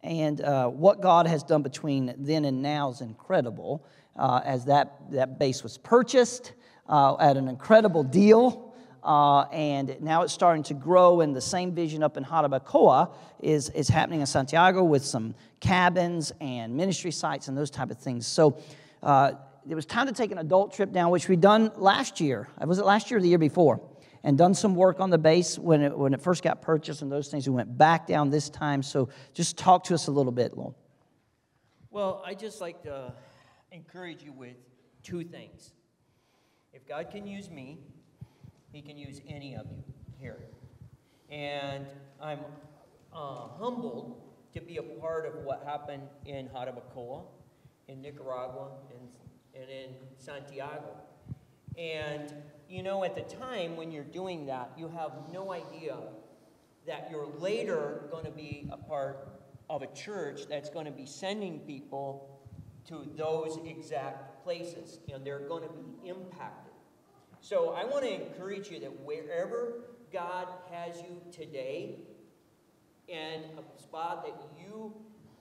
And 0.03 0.41
uh, 0.41 0.69
what 0.69 1.01
God 1.01 1.27
has 1.27 1.43
done 1.43 1.63
between 1.63 2.15
then 2.19 2.45
and 2.45 2.63
now 2.63 2.91
is 2.91 3.01
incredible. 3.01 3.85
Uh, 4.17 4.41
as 4.45 4.65
that, 4.65 5.11
that 5.13 5.39
base 5.39 5.63
was 5.63 5.79
purchased 5.79 6.53
uh, 6.89 7.17
at 7.21 7.37
an 7.37 7.49
incredible 7.49 8.03
deal 8.03 8.68
uh, 9.03 9.43
and 9.53 9.97
now 10.01 10.23
it's 10.23 10.33
starting 10.33 10.63
to 10.65 10.75
grow. 10.75 11.21
And 11.21 11.35
the 11.35 11.41
same 11.41 11.73
vision 11.73 12.03
up 12.03 12.17
in 12.17 12.25
Jarabacoa 12.25 13.13
is, 13.41 13.71
is 13.71 13.89
happening 13.89 14.21
in 14.21 14.27
Santiago 14.27 14.83
with 14.85 15.05
some 15.05 15.35
cabins 15.61 16.33
and 16.41 16.77
ministry 16.77 17.11
sites 17.11 17.49
and 17.49 17.57
those 17.57 17.71
type 17.71 17.91
of 17.91 17.99
things. 17.99 18.27
So 18.27 18.61
uh, 19.03 19.33
it 19.69 19.75
was 19.75 19.87
time 19.87 20.07
to 20.07 20.13
take 20.13 20.33
an 20.33 20.39
adult 20.39 20.73
trip 20.73 20.93
down, 20.93 21.11
which 21.11 21.29
we 21.29 21.37
done 21.37 21.71
last 21.77 22.21
year. 22.21 22.49
Was 22.65 22.79
it 22.79 22.85
last 22.85 23.11
year 23.11 23.19
or 23.19 23.23
the 23.23 23.29
year 23.29 23.39
before? 23.39 23.81
And 24.25 24.37
done 24.37 24.55
some 24.55 24.75
work 24.75 24.99
on 25.01 25.11
the 25.11 25.19
base 25.19 25.59
when 25.59 25.81
it, 25.83 25.97
when 25.97 26.13
it 26.13 26.21
first 26.21 26.43
got 26.43 26.61
purchased 26.61 27.03
and 27.03 27.11
those 27.11 27.29
things. 27.29 27.49
We 27.49 27.55
went 27.55 27.79
back 27.79 28.07
down 28.07 28.31
this 28.31 28.51
time. 28.51 28.83
So 28.83 29.11
just 29.33 29.57
talk 29.57 29.85
to 29.85 29.95
us 29.95 30.09
a 30.09 30.11
little 30.11 30.33
bit, 30.33 30.57
Lowell. 30.57 30.77
Well, 31.91 32.23
I 32.27 32.35
just 32.35 32.61
like 32.61 32.83
to 32.83 33.13
encourage 33.71 34.23
you 34.23 34.33
with 34.33 34.57
two 35.03 35.25
things. 35.25 35.73
If 36.73 36.87
God 36.87 37.11
can 37.11 37.27
use 37.27 37.49
me, 37.51 37.79
he 38.73 38.83
can 38.83 38.99
use 38.99 39.21
any 39.29 39.55
of 39.55 39.67
you 39.71 39.83
here. 40.19 40.39
And 41.31 41.87
I'm 42.21 42.41
uh, 43.13 43.49
humbled 43.59 44.21
to 44.55 44.61
be 44.61 44.79
a 44.79 44.83
part 44.83 45.27
of 45.27 45.45
what 45.45 45.63
happened 45.65 46.03
in 46.25 46.49
Jarabacoa, 46.49 47.23
in 47.89 48.01
Nicaragua, 48.03 48.69
and, 48.91 49.09
and 49.55 49.71
in 49.71 49.91
Santiago. 50.19 50.97
And, 51.77 52.35
you 52.69 52.83
know, 52.83 53.05
at 53.05 53.15
the 53.15 53.23
time 53.37 53.77
when 53.77 53.91
you're 53.93 54.05
doing 54.05 54.47
that, 54.47 54.73
you 54.77 54.89
have 54.89 55.13
no 55.33 55.53
idea 55.53 55.97
that 56.87 57.09
you're 57.11 57.29
later 57.39 58.05
going 58.11 58.25
to 58.25 58.31
be 58.31 58.69
a 58.73 58.77
part 58.77 59.29
of 59.71 59.83
a 59.83 59.87
church 59.89 60.43
that's 60.49 60.71
going 60.71 60.87
to 60.87 60.91
be 60.91 61.07
sending 61.07 61.61
people 61.61 62.41
to 62.89 63.07
those 63.17 63.59
exact 63.67 64.43
places, 64.43 64.99
and 65.13 65.25
they're 65.25 65.47
going 65.47 65.63
to 65.63 65.69
be 65.69 66.09
impacted. 66.09 66.68
So 67.41 67.71
I 67.71 67.85
want 67.85 68.05
to 68.05 68.13
encourage 68.13 68.71
you 68.71 68.81
that 68.81 69.01
wherever 69.01 69.85
God 70.13 70.49
has 70.71 70.97
you 71.01 71.21
today, 71.31 72.01
and 73.09 73.45
a 73.59 73.81
spot 73.81 74.25
that 74.25 74.35
you 74.59 74.95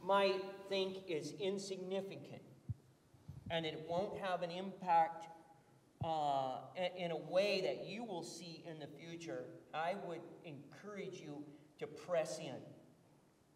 might 0.04 0.42
think 0.70 0.98
is 1.08 1.34
insignificant, 1.40 2.42
and 3.50 3.66
it 3.66 3.86
won't 3.90 4.18
have 4.20 4.42
an 4.42 4.52
impact 4.52 5.28
uh, 6.04 6.60
in 6.98 7.12
a 7.12 7.18
way 7.18 7.62
that 7.62 7.88
you 7.88 8.04
will 8.04 8.24
see 8.24 8.64
in 8.70 8.80
the 8.80 8.88
future, 8.88 9.46
I 9.74 9.96
would 10.06 10.22
encourage 10.46 11.20
you 11.20 11.44
to 11.80 11.88
press 11.88 12.40
in 12.40 12.56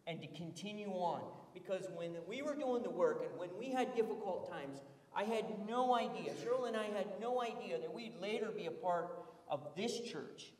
and 0.06 0.20
to 0.20 0.26
continue 0.28 0.88
on. 0.88 1.22
Because 1.54 1.86
when 1.94 2.16
we 2.26 2.42
were 2.42 2.54
doing 2.54 2.82
the 2.82 2.90
work 2.90 3.24
and 3.28 3.38
when 3.38 3.50
we 3.58 3.70
had 3.70 3.94
difficult 3.94 4.50
times, 4.50 4.80
I 5.14 5.24
had 5.24 5.44
no 5.68 5.94
idea, 5.94 6.32
Cheryl 6.32 6.66
and 6.66 6.76
I 6.76 6.84
had 6.84 7.06
no 7.20 7.42
idea 7.42 7.78
that 7.78 7.92
we'd 7.92 8.14
later 8.20 8.50
be 8.50 8.66
a 8.66 8.70
part 8.70 9.10
of 9.48 9.66
this 9.76 10.00
church 10.00 10.52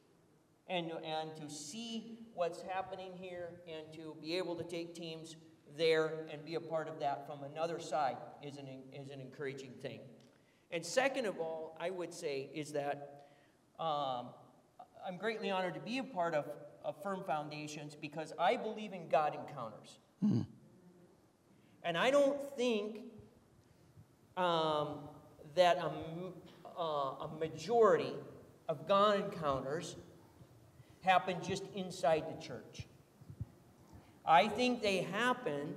and, 0.69 0.91
and 1.05 1.35
to 1.37 1.49
see 1.49 2.19
what's 2.35 2.63
happening 2.63 3.13
here 3.15 3.61
and 3.67 3.93
to 3.95 4.15
be 4.21 4.37
able 4.37 4.55
to 4.57 4.65
take 4.65 4.95
teams 4.95 5.37
there 5.77 6.27
and 6.31 6.45
be 6.45 6.55
a 6.57 6.61
part 6.61 6.89
of 6.89 7.01
that 7.01 7.27
from 7.27 7.43
another 7.45 7.79
side 7.79 8.17
is 8.43 8.57
an, 8.59 8.67
is 8.93 9.11
an 9.11 9.21
encouraging 9.21 9.73
thing. 9.81 10.01
And 10.71 10.85
second 10.85 11.27
of 11.27 11.39
all, 11.39 11.77
I 11.81 11.91
would 11.91 12.13
say 12.13 12.51
is 12.55 12.73
that 12.73 13.27
um, 13.79 14.29
I'm 15.07 15.17
greatly 15.19 15.51
honored 15.51 15.75
to 15.75 15.81
be 15.81 15.99
a 15.99 16.05
part 16.05 16.35
of, 16.35 16.47
of 16.85 17.03
Firm 17.03 17.23
Foundations 17.27 17.95
because 17.95 18.33
I 18.39 18.57
believe 18.57 18.93
in 18.93 19.09
God 19.09 19.35
encounters. 19.35 19.99
Mm. 20.25 20.47
And 21.83 21.99
I 21.99 22.11
don't 22.11 22.41
think 22.57 23.01
um, 24.37 24.99
that 25.55 25.79
a, 25.79 25.91
uh, 26.79 27.27
a 27.27 27.31
majority 27.39 28.13
of 28.69 28.87
God 28.89 29.25
encounters 29.25 29.97
happen 31.03 31.37
just 31.43 31.65
inside 31.75 32.25
the 32.29 32.43
church. 32.43 32.87
I 34.25 34.49
think 34.49 34.83
they 34.83 34.99
happen 34.99 35.75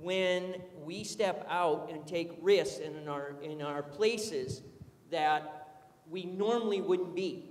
when 0.00 0.56
we 0.84 1.04
step 1.04 1.46
out 1.48 1.90
and 1.92 2.06
take 2.06 2.32
risks 2.40 2.78
in 2.78 3.08
our, 3.08 3.34
in 3.42 3.60
our 3.60 3.82
places 3.82 4.62
that 5.10 5.84
we 6.10 6.24
normally 6.24 6.80
wouldn't 6.80 7.14
be. 7.14 7.50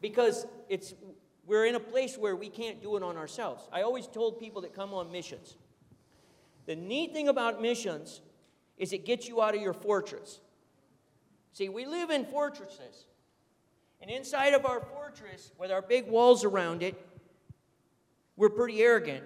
Because 0.00 0.46
it's, 0.68 0.94
we're 1.46 1.66
in 1.66 1.74
a 1.74 1.80
place 1.80 2.16
where 2.18 2.36
we 2.36 2.48
can't 2.48 2.82
do 2.82 2.96
it 2.96 3.02
on 3.02 3.16
ourselves. 3.16 3.68
I 3.72 3.82
always 3.82 4.06
told 4.06 4.38
people 4.38 4.62
that 4.62 4.74
come 4.74 4.92
on 4.92 5.10
missions 5.10 5.56
the 6.66 6.74
neat 6.74 7.12
thing 7.12 7.28
about 7.28 7.62
missions 7.62 8.20
is 8.76 8.92
it 8.92 9.04
gets 9.04 9.28
you 9.28 9.40
out 9.42 9.54
of 9.54 9.60
your 9.60 9.72
fortress. 9.72 10.40
See, 11.52 11.68
we 11.68 11.86
live 11.86 12.10
in 12.10 12.24
fortresses. 12.26 13.06
And 14.00 14.10
inside 14.10 14.52
of 14.52 14.66
our 14.66 14.80
fortress, 14.80 15.52
with 15.58 15.70
our 15.70 15.82
big 15.82 16.06
walls 16.06 16.44
around 16.44 16.82
it, 16.82 16.94
we're 18.36 18.50
pretty 18.50 18.82
arrogant 18.82 19.24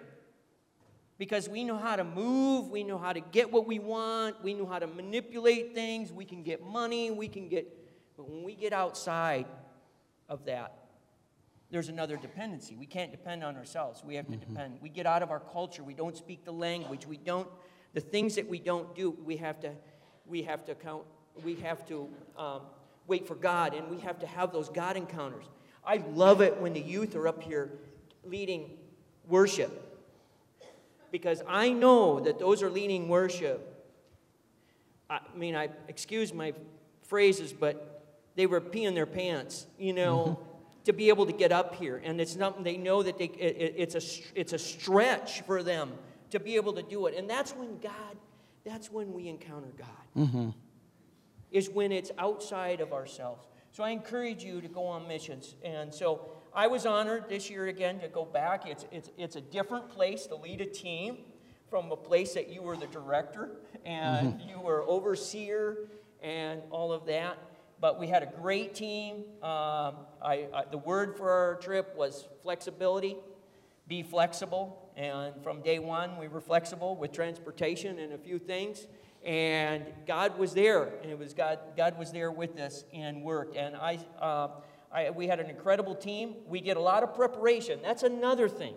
because 1.19 1.49
we 1.49 1.64
know 1.64 1.76
how 1.76 1.97
to 1.97 2.04
move, 2.04 2.71
we 2.71 2.83
know 2.83 2.97
how 2.97 3.12
to 3.12 3.21
get 3.21 3.52
what 3.52 3.66
we 3.66 3.78
want, 3.78 4.42
we 4.42 4.54
know 4.54 4.64
how 4.64 4.78
to 4.78 4.87
manipulate 4.87 5.75
things, 5.75 6.12
we 6.12 6.25
can 6.25 6.42
get 6.42 6.64
money, 6.64 7.11
we 7.11 7.28
can 7.28 7.49
get. 7.49 7.66
But 8.16 8.30
when 8.30 8.42
we 8.42 8.54
get 8.54 8.73
outside 8.73 9.47
of 10.28 10.45
that, 10.47 10.80
there's 11.71 11.88
another 11.88 12.16
dependency. 12.16 12.75
We 12.75 12.87
can't 12.87 13.11
depend 13.11 13.45
on 13.45 13.57
ourselves. 13.57 14.02
We 14.04 14.14
have 14.14 14.26
to 14.28 14.33
mm-hmm. 14.33 14.54
depend. 14.54 14.78
We 14.80 14.88
get 14.88 15.07
out 15.07 15.23
of 15.23 15.30
our 15.30 15.40
culture. 15.40 15.83
We 15.83 15.95
don't 15.95 16.16
speak 16.16 16.45
the 16.45 16.52
language. 16.52 17.07
We 17.07 17.16
don't, 17.16 17.49
the 17.93 18.01
things 18.01 18.37
that 18.37 18.49
we 18.49 18.59
don't 18.59 18.95
do, 18.95 19.17
we 19.25 19.37
have 19.39 19.61
to, 19.61 19.73
we 20.27 20.43
have 20.43 20.65
to 20.67 20.75
count, 20.75 21.03
we 21.45 21.57
have 21.57 21.87
to 21.89 22.09
um, 22.37 22.61
wait 23.07 23.27
for 23.27 23.35
God 23.35 23.75
and 23.75 23.91
we 23.91 23.99
have 24.01 24.19
to 24.21 24.27
have 24.27 24.53
those 24.53 24.69
God 24.69 24.97
encounters. 24.97 25.45
I 25.85 26.03
love 26.13 26.41
it 26.41 26.61
when 26.61 26.73
the 26.73 26.81
youth 26.81 27.17
are 27.17 27.27
up 27.27 27.43
here 27.43 27.71
leading 28.25 28.79
worship 29.29 29.87
because 31.11 31.43
I 31.49 31.71
know 31.71 32.21
that 32.21 32.39
those 32.39 32.63
are 32.63 32.71
leading 32.71 33.09
worship. 33.09 33.67
I 35.09 35.21
mean, 35.35 35.57
I 35.57 35.71
excuse 35.89 36.33
my 36.33 36.55
phrases, 37.03 37.53
but 37.53 38.05
they 38.37 38.47
were 38.47 38.61
peeing 38.61 38.95
their 38.95 39.07
pants, 39.07 39.67
you 39.79 39.93
know. 39.93 40.19
Mm-hmm 40.19 40.47
to 40.85 40.93
be 40.93 41.09
able 41.09 41.27
to 41.27 41.33
get 41.33 41.53
up 41.53 41.75
here. 41.75 42.01
And 42.03 42.21
it's 42.21 42.37
not, 42.37 42.65
they 42.65 42.77
know 42.77 43.03
that 43.03 43.19
they, 43.19 43.27
it, 43.27 43.75
it's, 43.77 43.95
a, 43.95 44.39
it's 44.39 44.53
a 44.53 44.59
stretch 44.59 45.43
for 45.43 45.63
them 45.63 45.93
to 46.31 46.41
be 46.41 46.57
able 46.57 46.73
to 46.75 46.83
do 46.83 47.07
it. 47.07 47.17
And 47.17 47.29
that's 47.29 47.53
when 47.53 47.79
God, 47.79 48.17
that's 48.65 48.91
when 48.91 49.13
we 49.13 49.29
encounter 49.29 49.73
God, 49.77 49.89
mm-hmm. 50.17 50.51
is 51.51 51.69
when 51.71 51.93
it's 51.93 52.11
outside 52.19 52.81
of 52.81 52.93
ourselves. 52.93 53.47
So 53.73 53.85
I 53.85 53.91
encourage 53.91 54.43
you 54.43 54.61
to 54.61 54.69
go 54.69 54.85
on 54.87 55.07
missions. 55.07 55.55
And 55.65 55.93
so 55.95 56.29
I 56.55 56.67
was 56.67 56.87
honored 56.87 57.29
this 57.29 57.49
year 57.49 57.69
again 57.69 58.01
to 58.01 58.09
go 58.09 58.25
back. 58.25 58.67
It's, 58.67 58.85
it's, 58.91 59.11
it's 59.17 59.37
a 59.37 59.41
different 59.41 59.89
place 59.89 60.27
to 60.27 60.37
lead 60.37 60.61
a 60.61 60.67
team 60.67 61.19
from 61.69 61.93
a 61.93 61.97
place 61.97 62.35
that 62.35 62.49
you 62.49 62.63
were 62.63 62.77
the 62.77 62.89
director 62.89 63.51
and 63.85 64.35
mm-hmm. 64.35 64.49
you 64.49 64.61
were 64.61 64.83
overseer 64.83 65.89
and 66.23 66.61
all 66.71 66.93
of 66.93 67.07
that 67.07 67.39
but 67.81 67.99
we 67.99 68.07
had 68.07 68.23
a 68.23 68.27
great 68.27 68.75
team. 68.75 69.25
Um, 69.43 69.97
I, 70.23 70.47
I, 70.53 70.65
the 70.71 70.79
word 70.79 71.17
for 71.17 71.31
our 71.31 71.55
trip 71.57 71.97
was 71.97 72.29
flexibility. 72.43 73.17
Be 73.89 74.03
flexible. 74.03 74.90
And 75.00 75.42
from 75.42 75.62
day 75.62 75.78
one, 75.78 76.19
we 76.19 76.28
were 76.28 76.42
flexible 76.42 76.95
with 76.95 77.11
transportation 77.11 77.99
and 77.99 78.12
a 78.12 78.19
few 78.19 78.38
things. 78.38 78.87
And 79.25 79.83
God 80.07 80.38
was 80.38 80.52
there, 80.52 80.92
and 81.00 81.11
it 81.11 81.19
was 81.19 81.33
God. 81.33 81.59
God 81.75 81.99
was 81.99 82.12
there 82.12 82.30
with 82.30 82.61
us 82.61 82.85
and 82.92 83.23
worked. 83.23 83.57
And 83.57 83.76
I, 83.76 83.99
uh, 84.21 84.49
I, 84.92 85.09
we 85.09 85.26
had 85.26 85.40
an 85.40 85.49
incredible 85.49 85.95
team. 85.95 86.35
We 86.47 86.61
did 86.61 86.76
a 86.76 86.80
lot 86.80 87.02
of 87.02 87.14
preparation. 87.14 87.80
That's 87.83 88.02
another 88.02 88.47
thing. 88.47 88.75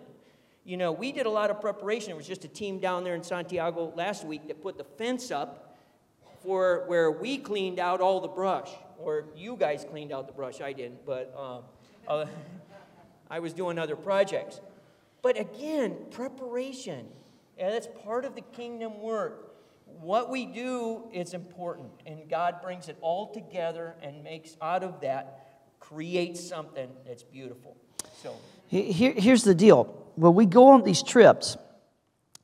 You 0.64 0.78
know, 0.78 0.92
we 0.92 1.12
did 1.12 1.26
a 1.26 1.30
lot 1.30 1.50
of 1.50 1.60
preparation. 1.60 2.12
It 2.12 2.16
was 2.16 2.26
just 2.26 2.46
a 2.46 2.48
team 2.48 2.78
down 2.78 3.04
there 3.04 3.14
in 3.14 3.22
Santiago 3.22 3.92
last 3.94 4.24
week 4.24 4.48
that 4.48 4.62
put 4.62 4.78
the 4.78 4.84
fence 4.84 5.30
up 5.30 5.76
for 6.42 6.84
where 6.86 7.10
we 7.10 7.36
cleaned 7.36 7.78
out 7.78 8.00
all 8.00 8.20
the 8.20 8.28
brush 8.28 8.70
or 8.96 9.26
you 9.36 9.56
guys 9.56 9.84
cleaned 9.90 10.10
out 10.10 10.26
the 10.26 10.32
brush. 10.32 10.62
I 10.62 10.72
didn't, 10.72 11.04
but 11.04 11.34
um, 11.38 11.64
uh, 12.08 12.24
I 13.30 13.40
was 13.40 13.52
doing 13.52 13.78
other 13.78 13.96
projects. 13.96 14.62
But 15.24 15.40
again, 15.40 15.96
preparation. 16.10 17.06
And 17.56 17.72
that's 17.72 17.88
part 18.04 18.26
of 18.26 18.34
the 18.34 18.42
kingdom 18.42 19.00
work. 19.00 19.56
What 19.86 20.28
we 20.28 20.44
do 20.44 21.04
is 21.14 21.32
important, 21.32 21.90
and 22.04 22.28
God 22.28 22.56
brings 22.62 22.88
it 22.88 22.98
all 23.00 23.32
together 23.32 23.94
and 24.02 24.22
makes 24.22 24.56
out 24.60 24.84
of 24.84 25.00
that, 25.00 25.62
creates 25.80 26.46
something 26.46 26.90
that's 27.06 27.22
beautiful. 27.22 27.76
So 28.22 28.36
Here, 28.68 29.14
here's 29.16 29.44
the 29.44 29.54
deal. 29.54 29.84
When 30.16 30.34
we 30.34 30.44
go 30.44 30.68
on 30.68 30.82
these 30.82 31.02
trips, 31.02 31.56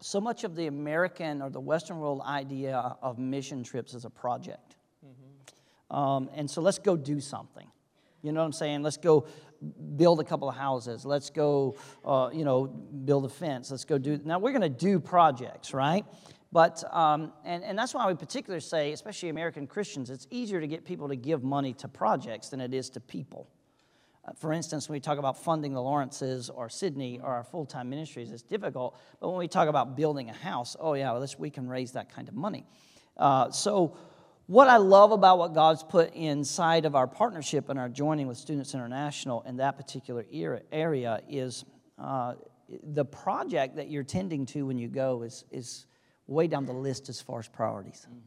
so 0.00 0.18
much 0.18 0.44
of 0.44 0.56
the 0.56 0.66
American 0.66 1.42
or 1.42 1.50
the 1.50 1.60
Western 1.60 1.99
world 1.99 2.22
idea 2.25 2.96
of 3.02 3.18
mission 3.18 3.62
trips 3.62 3.92
is 3.92 4.06
a 4.06 4.10
project. 4.10 4.76
Um, 5.90 6.30
and 6.34 6.50
so 6.50 6.62
let's 6.62 6.78
go 6.78 6.96
do 6.96 7.20
something. 7.20 7.66
You 8.22 8.32
know 8.32 8.40
what 8.40 8.46
I'm 8.46 8.52
saying? 8.52 8.82
Let's 8.82 8.96
go 8.96 9.26
build 9.97 10.21
a 10.21 10.25
couple 10.25 10.49
of 10.49 10.57
houses. 10.57 11.05
Let's 11.05 11.31
go, 11.31 11.76
uh, 12.05 12.31
you 12.33 12.45
know, 12.45 12.67
build 12.67 13.25
a 13.25 13.29
fence. 13.29 13.71
Let's 13.71 13.85
go 13.85 13.99
do. 13.99 14.19
Now 14.25 14.38
we're 14.38 14.52
going 14.52 14.62
to 14.62 14.69
do 14.69 15.00
projects, 15.00 15.75
right? 15.75 16.05
But 16.52 16.83
um, 16.95 17.33
and 17.45 17.62
and 17.62 17.79
that's 17.79 17.95
why 17.95 18.07
we 18.09 18.14
particularly 18.14 18.61
say, 18.61 18.93
especially 18.93 19.29
American 19.29 19.67
Christians, 19.67 20.11
it's 20.11 20.26
easier 20.31 20.61
to 20.61 20.67
get 20.67 20.85
people 20.85 21.09
to 21.09 21.17
give 21.17 21.45
money 21.45 21.75
to 21.75 21.88
projects 21.88 22.49
than 22.49 22.61
it 22.61 22.75
is 22.75 22.90
to 22.90 23.00
people. 23.00 23.49
Uh, 24.25 24.33
for 24.33 24.52
instance, 24.52 24.88
when 24.88 24.97
we 24.97 25.00
talk 25.00 25.19
about 25.19 25.43
funding 25.43 25.73
the 25.73 25.83
Lawrences 25.83 26.50
or 26.50 26.69
Sydney 26.69 27.21
or 27.23 27.33
our 27.33 27.45
full-time 27.45 27.88
ministries, 27.88 28.31
it's 28.33 28.43
difficult. 28.43 28.99
But 29.21 29.29
when 29.29 29.38
we 29.38 29.49
talk 29.49 29.69
about 29.69 29.97
building 29.97 30.29
a 30.29 30.35
house, 30.35 30.76
oh 30.79 30.95
yeah, 30.95 31.12
well, 31.12 31.26
we 31.38 31.50
can 31.50 31.69
raise 31.69 31.93
that 31.93 32.12
kind 32.12 32.29
of 32.29 32.35
money. 32.35 32.67
Uh, 33.17 33.50
so 33.50 33.97
what 34.50 34.66
I 34.66 34.78
love 34.78 35.12
about 35.12 35.38
what 35.38 35.54
God's 35.54 35.85
put 35.85 36.12
inside 36.12 36.85
of 36.85 36.97
our 36.97 37.07
partnership 37.07 37.69
and 37.69 37.78
our 37.78 37.88
joining 37.88 38.26
with 38.26 38.37
Students 38.37 38.75
International 38.75 39.42
in 39.42 39.59
that 39.59 39.76
particular 39.76 40.26
area 40.73 41.21
is 41.28 41.64
uh, 42.00 42.35
the 42.83 43.04
project 43.04 43.76
that 43.76 43.88
you're 43.90 44.02
tending 44.02 44.47
to 44.47 44.66
when 44.66 44.76
you 44.76 44.88
go 44.88 45.23
is, 45.23 45.45
is 45.52 45.87
way 46.26 46.49
down 46.49 46.66
the 46.66 46.73
list 46.73 47.09
as 47.09 47.21
far 47.21 47.38
as 47.38 47.47
priorities. 47.47 48.09
Mm-hmm. 48.11 48.19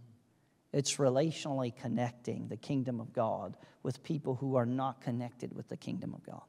It's 0.71 0.95
relationally 0.95 1.75
connecting 1.75 2.47
the 2.47 2.55
kingdom 2.55 3.01
of 3.01 3.11
God 3.11 3.57
with 3.83 4.01
people 4.01 4.35
who 4.35 4.55
are 4.55 4.65
not 4.65 5.01
connected 5.01 5.53
with 5.53 5.67
the 5.67 5.75
kingdom 5.75 6.13
of 6.13 6.25
God. 6.25 6.43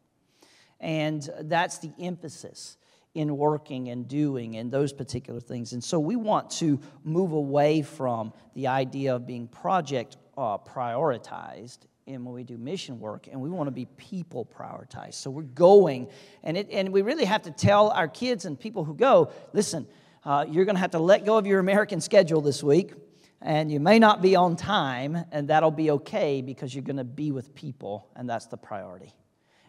And 0.79 1.29
that's 1.41 1.79
the 1.79 1.91
emphasis 1.99 2.77
in 3.15 3.37
working 3.37 3.89
and 3.89 4.09
doing 4.09 4.57
and 4.57 4.71
those 4.71 4.93
particular 4.93 5.41
things. 5.41 5.73
And 5.73 5.83
so 5.83 6.01
we 6.01 6.17
want 6.17 6.51
to 6.51 6.81
move 7.05 7.33
away 7.33 7.83
from 7.83 8.33
the 8.55 8.67
idea 8.67 9.15
of 9.15 9.27
being 9.27 9.47
project 9.47 10.17
uh, 10.37 10.59
prioritized 10.59 11.79
in 12.07 12.25
when 12.25 12.35
we 12.35 12.45
do 12.45 12.59
mission 12.59 13.01
work, 13.01 13.29
and 13.31 13.41
we 13.41 13.49
want 13.49 13.67
to 13.67 13.71
be 13.71 13.87
people 13.97 14.45
prioritized. 14.45 15.15
So 15.15 15.31
we're 15.31 15.43
going, 15.43 16.09
and, 16.43 16.57
it, 16.57 16.69
and 16.71 16.93
we 16.93 17.01
really 17.03 17.25
have 17.25 17.43
to 17.43 17.51
tell 17.51 17.91
our 17.91 18.09
kids 18.09 18.45
and 18.45 18.61
people 18.61 18.85
who 18.85 18.95
go 18.95 19.33
listen, 19.55 19.87
uh, 20.25 20.45
you're 20.49 20.67
going 20.67 20.75
to 20.75 20.81
have 20.81 20.91
to 20.91 20.99
let 20.99 21.25
go 21.25 21.39
of 21.39 21.47
your 21.47 21.61
American 21.61 22.01
schedule 22.01 22.41
this 22.41 22.63
week. 22.63 22.93
And 23.41 23.71
you 23.71 23.79
may 23.79 23.99
not 23.99 24.23
be 24.23 24.37
on 24.37 24.57
time, 24.57 25.19
and 25.31 25.49
that'll 25.49 25.71
be 25.71 25.91
okay 25.91 26.41
because 26.41 26.75
you're 26.75 26.85
going 26.85 26.97
to 26.97 27.05
be 27.05 27.31
with 27.31 27.55
people, 27.55 28.09
and 28.17 28.29
that's 28.29 28.47
the 28.47 28.57
priority. 28.57 29.13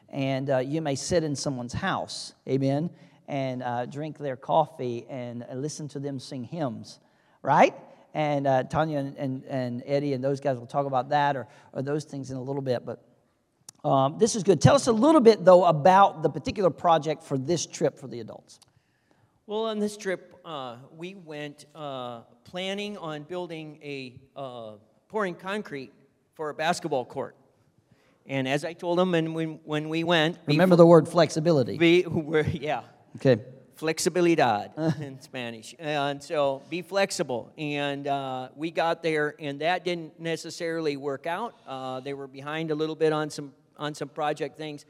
And 0.08 0.50
uh, 0.50 0.58
you 0.60 0.82
may 0.82 0.96
sit 0.96 1.26
in 1.26 1.36
someone's 1.36 1.74
house, 1.74 2.34
amen, 2.48 2.90
and 3.28 3.64
uh, 3.64 3.86
drink 3.86 4.18
their 4.18 4.36
coffee 4.36 5.06
and 5.10 5.46
listen 5.54 5.88
to 5.90 6.00
them 6.00 6.20
sing 6.20 6.44
hymns, 6.44 7.00
right? 7.42 7.74
And 8.14 8.48
uh, 8.48 8.64
Tanya 8.64 9.00
and, 9.00 9.18
and, 9.18 9.44
and, 9.46 9.84
Eddie 9.86 10.14
and 10.14 10.24
those 10.24 10.40
guys 10.40 10.58
will 10.58 10.68
talk 10.68 10.86
about 10.86 11.10
that 11.10 11.36
or, 11.36 11.48
or 11.74 11.82
those 11.82 12.06
things 12.06 12.32
in 12.32 12.38
a 12.38 12.42
little 12.42 12.62
bit. 12.62 12.86
But 12.86 13.04
um, 13.84 14.18
this 14.18 14.36
is 14.36 14.44
good. 14.44 14.62
Tell 14.62 14.76
us 14.76 14.88
a 14.88 14.92
little 14.92 15.22
bit, 15.22 15.44
though, 15.44 15.66
about 15.66 16.24
the 16.24 16.30
particular 16.30 16.70
project 16.70 17.24
for 17.24 17.38
this 17.38 17.66
trip 17.66 18.00
for 18.00 18.08
the 18.08 18.22
adults. 18.22 18.60
Well, 19.48 19.66
on 19.66 19.80
this 19.80 19.98
trip, 19.98 20.34
uh, 20.46 20.78
we 20.96 21.16
went 21.16 21.66
uh, 21.76 22.22
planning 22.46 22.98
on 22.98 23.24
building 23.24 23.80
a 23.84 24.20
uh, 24.36 24.72
pouring 25.08 25.36
concrete 25.36 25.94
for 26.34 26.50
a 26.50 26.54
basketball 26.54 27.06
court. 27.06 27.36
And 28.26 28.48
as 28.48 28.66
I 28.66 28.74
told 28.74 28.98
them, 28.98 29.14
and 29.14 29.36
when, 29.36 29.60
when 29.66 29.88
we 29.88 30.04
went, 30.04 30.44
be- 30.46 30.54
Remember 30.54 30.76
the 30.76 30.86
word 30.86 31.08
flexibility. 31.08 32.06
we're, 32.08 32.42
yeah, 32.42 32.82
Okay. 33.16 33.38
flexibilidad 33.76 34.72
in 35.00 35.22
Spanish. 35.22 35.76
And 35.80 36.22
so 36.24 36.62
be 36.70 36.82
flexible. 36.82 37.52
And 37.58 38.08
uh, 38.08 38.50
we 38.56 38.72
got 38.72 39.04
there, 39.04 39.36
and 39.40 39.62
that 39.62 39.84
didn't 39.84 40.20
necessarily 40.20 40.98
work 40.98 41.26
out. 41.28 41.56
Uh, 41.68 42.00
they 42.00 42.14
were 42.14 42.28
behind 42.28 42.72
a 42.72 42.76
little 42.76 42.96
bit 42.96 43.14
on 43.14 43.30
some 43.30 43.54
on 43.78 43.94
some 43.94 44.08
project 44.08 44.58
things, 44.58 44.86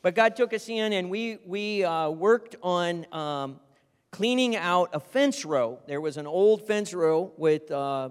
but 0.00 0.14
God 0.14 0.36
took 0.36 0.52
us 0.52 0.68
in, 0.68 0.92
and 0.92 1.10
we 1.10 1.38
we 1.46 1.84
uh, 1.84 2.10
worked 2.10 2.56
on. 2.62 3.06
Um, 3.12 3.60
cleaning 4.10 4.56
out 4.56 4.88
a 4.94 5.00
fence 5.00 5.44
row. 5.44 5.78
There 5.86 6.00
was 6.00 6.16
an 6.16 6.26
old 6.26 6.66
fence 6.66 6.94
row 6.94 7.30
with 7.36 7.70
uh, 7.70 8.08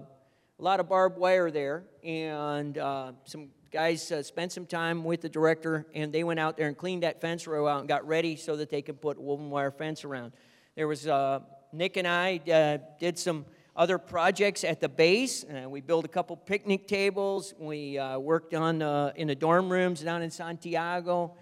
a 0.58 0.62
lot 0.62 0.78
of 0.78 0.88
barbed 0.88 1.18
wire 1.18 1.50
there, 1.50 1.84
and 2.04 2.78
uh, 2.78 3.12
some 3.24 3.48
guys 3.70 4.10
uh, 4.10 4.22
spent 4.22 4.50
some 4.50 4.64
time 4.64 5.04
with 5.04 5.20
the 5.20 5.28
director, 5.28 5.86
and 5.94 6.12
they 6.12 6.24
went 6.24 6.40
out 6.40 6.56
there 6.56 6.68
and 6.68 6.76
cleaned 6.76 7.02
that 7.02 7.20
fence 7.20 7.46
row 7.46 7.68
out 7.68 7.80
and 7.80 7.88
got 7.88 8.06
ready 8.06 8.34
so 8.34 8.56
that 8.56 8.70
they 8.70 8.80
could 8.80 9.00
put 9.00 9.20
woven 9.20 9.50
wire 9.50 9.70
fence 9.70 10.04
around. 10.04 10.32
There 10.74 10.88
was 10.88 11.06
uh, 11.06 11.40
Nick 11.72 11.96
and 11.96 12.08
I 12.08 12.40
uh, 12.50 12.78
did 12.98 13.18
some 13.18 13.44
other 13.76 13.98
projects 13.98 14.64
at 14.64 14.80
the 14.80 14.88
base. 14.88 15.44
Uh, 15.44 15.68
we 15.68 15.80
built 15.80 16.04
a 16.04 16.08
couple 16.08 16.36
picnic 16.36 16.88
tables. 16.88 17.52
We 17.58 17.98
uh, 17.98 18.18
worked 18.18 18.54
on 18.54 18.80
uh, 18.80 19.12
in 19.16 19.28
the 19.28 19.34
dorm 19.34 19.70
rooms 19.70 20.00
down 20.00 20.22
in 20.22 20.30
Santiago. 20.30 21.36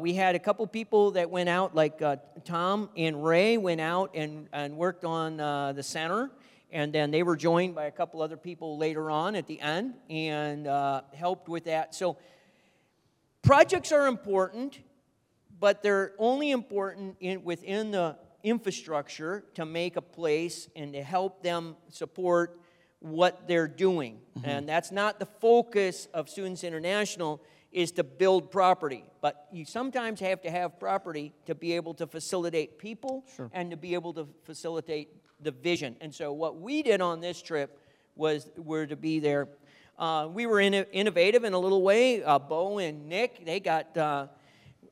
We 0.00 0.14
had 0.14 0.34
a 0.34 0.40
couple 0.40 0.66
people 0.66 1.12
that 1.12 1.30
went 1.30 1.48
out, 1.48 1.74
like 1.74 2.02
Tom 2.44 2.90
and 2.96 3.24
Ray 3.24 3.56
went 3.56 3.80
out 3.80 4.10
and, 4.14 4.48
and 4.52 4.76
worked 4.76 5.04
on 5.04 5.36
the 5.36 5.82
center. 5.82 6.30
And 6.72 6.92
then 6.92 7.10
they 7.10 7.22
were 7.22 7.36
joined 7.36 7.74
by 7.74 7.86
a 7.86 7.90
couple 7.90 8.22
other 8.22 8.36
people 8.36 8.78
later 8.78 9.10
on 9.10 9.34
at 9.34 9.46
the 9.46 9.60
end 9.60 9.94
and 10.08 10.66
uh, 10.66 11.02
helped 11.14 11.48
with 11.48 11.64
that. 11.64 11.94
So, 11.94 12.16
projects 13.42 13.90
are 13.92 14.06
important, 14.06 14.78
but 15.58 15.82
they're 15.82 16.12
only 16.18 16.50
important 16.50 17.16
in, 17.20 17.42
within 17.42 17.90
the 17.90 18.16
infrastructure 18.42 19.44
to 19.54 19.66
make 19.66 19.96
a 19.96 20.02
place 20.02 20.68
and 20.76 20.92
to 20.92 21.02
help 21.02 21.42
them 21.42 21.76
support 21.88 22.60
what 23.00 23.48
they're 23.48 23.68
doing. 23.68 24.20
And 24.44 24.68
that's 24.68 24.92
not 24.92 25.18
the 25.18 25.26
focus 25.26 26.06
of 26.14 26.28
Students 26.28 26.64
International 26.64 27.42
is 27.72 27.92
to 27.92 28.04
build 28.04 28.50
property. 28.50 29.04
But 29.20 29.46
you 29.52 29.64
sometimes 29.64 30.20
have 30.20 30.42
to 30.42 30.50
have 30.50 30.78
property 30.78 31.32
to 31.46 31.54
be 31.54 31.72
able 31.72 31.94
to 31.94 32.06
facilitate 32.06 32.78
people 32.78 33.24
and 33.52 33.70
to 33.70 33.76
be 33.76 33.94
able 33.94 34.12
to 34.14 34.26
facilitate 34.44 35.08
the 35.42 35.50
vision. 35.50 35.96
And 36.00 36.14
so 36.14 36.32
what 36.32 36.60
we 36.60 36.82
did 36.82 37.00
on 37.00 37.20
this 37.20 37.42
trip 37.42 37.78
was 38.16 38.48
were 38.56 38.86
to 38.86 38.96
be 38.96 39.18
there. 39.20 39.48
Uh, 39.98 40.28
we 40.32 40.46
were 40.46 40.60
in, 40.60 40.74
innovative 40.74 41.44
in 41.44 41.52
a 41.52 41.58
little 41.58 41.82
way. 41.82 42.22
Uh, 42.22 42.38
Bo 42.38 42.78
and 42.78 43.08
Nick, 43.08 43.44
they 43.44 43.60
got. 43.60 43.96
Uh, 43.96 44.26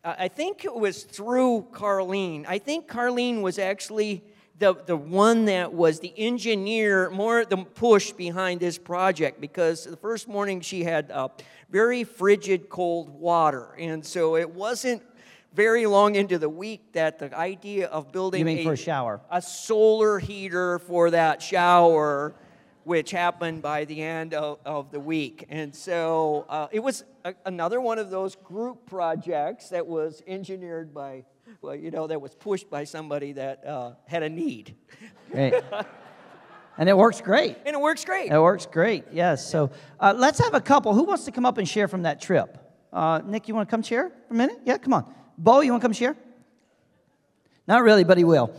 I 0.04 0.28
think 0.28 0.64
it 0.64 0.74
was 0.74 1.02
through 1.02 1.68
Carlene. 1.72 2.44
I 2.46 2.58
think 2.58 2.88
Carlene 2.88 3.42
was 3.42 3.58
actually 3.58 4.22
the, 4.58 4.74
the 4.86 4.96
one 4.96 5.46
that 5.46 5.72
was 5.72 6.00
the 6.00 6.12
engineer, 6.16 7.10
more 7.10 7.44
the 7.44 7.58
push 7.58 8.12
behind 8.12 8.60
this 8.60 8.78
project 8.78 9.40
because 9.40 9.84
the 9.84 9.96
first 9.96 10.28
morning 10.28 10.60
she 10.60 10.84
had 10.84 11.10
uh, 11.10 11.28
very 11.70 12.04
frigid 12.04 12.68
cold 12.68 13.08
water. 13.08 13.74
And 13.78 14.04
so 14.04 14.36
it 14.36 14.50
wasn't 14.50 15.02
very 15.54 15.86
long 15.86 16.14
into 16.14 16.38
the 16.38 16.48
week 16.48 16.92
that 16.92 17.18
the 17.18 17.36
idea 17.36 17.86
of 17.88 18.12
building 18.12 18.40
You 18.40 18.44
mean 18.44 18.64
for 18.64 18.74
a 18.74 18.76
shower? 18.76 19.20
a 19.30 19.40
solar 19.42 20.18
heater 20.18 20.78
for 20.80 21.10
that 21.10 21.42
shower, 21.42 22.34
which 22.84 23.10
happened 23.10 23.62
by 23.62 23.84
the 23.84 24.02
end 24.02 24.34
of, 24.34 24.58
of 24.64 24.90
the 24.90 25.00
week. 25.00 25.46
And 25.48 25.74
so 25.74 26.46
uh, 26.48 26.68
it 26.70 26.80
was 26.80 27.04
a, 27.24 27.34
another 27.44 27.80
one 27.80 27.98
of 27.98 28.10
those 28.10 28.36
group 28.36 28.86
projects 28.86 29.70
that 29.70 29.86
was 29.86 30.22
engineered 30.26 30.94
by, 30.94 31.24
well, 31.60 31.74
you 31.74 31.90
know, 31.90 32.06
that 32.06 32.20
was 32.20 32.34
pushed 32.34 32.70
by 32.70 32.84
somebody 32.84 33.32
that 33.32 33.64
uh, 33.66 33.92
had 34.06 34.22
a 34.22 34.28
need. 34.28 34.74
Great. 35.30 35.54
and 36.78 36.88
it 36.88 36.96
works 36.96 37.20
great. 37.20 37.56
And 37.66 37.74
it 37.74 37.80
works 37.80 38.04
great. 38.04 38.30
It 38.30 38.40
works 38.40 38.66
great, 38.66 39.04
yes. 39.12 39.46
So 39.50 39.70
uh, 39.98 40.14
let's 40.16 40.38
have 40.38 40.54
a 40.54 40.60
couple. 40.60 40.94
Who 40.94 41.04
wants 41.04 41.24
to 41.24 41.32
come 41.32 41.44
up 41.46 41.58
and 41.58 41.68
share 41.68 41.88
from 41.88 42.02
that 42.02 42.20
trip? 42.20 42.58
Uh, 42.92 43.20
Nick, 43.24 43.48
you 43.48 43.54
want 43.54 43.68
to 43.68 43.70
come 43.70 43.82
share 43.82 44.10
for 44.28 44.34
a 44.34 44.36
minute? 44.36 44.60
Yeah, 44.64 44.78
come 44.78 44.94
on. 44.94 45.14
Bo, 45.38 45.60
you 45.60 45.70
want 45.70 45.80
to 45.80 45.84
come 45.84 45.92
share? 45.92 46.16
Not 47.68 47.82
really, 47.82 48.02
but 48.02 48.18
he 48.18 48.24
will. 48.24 48.52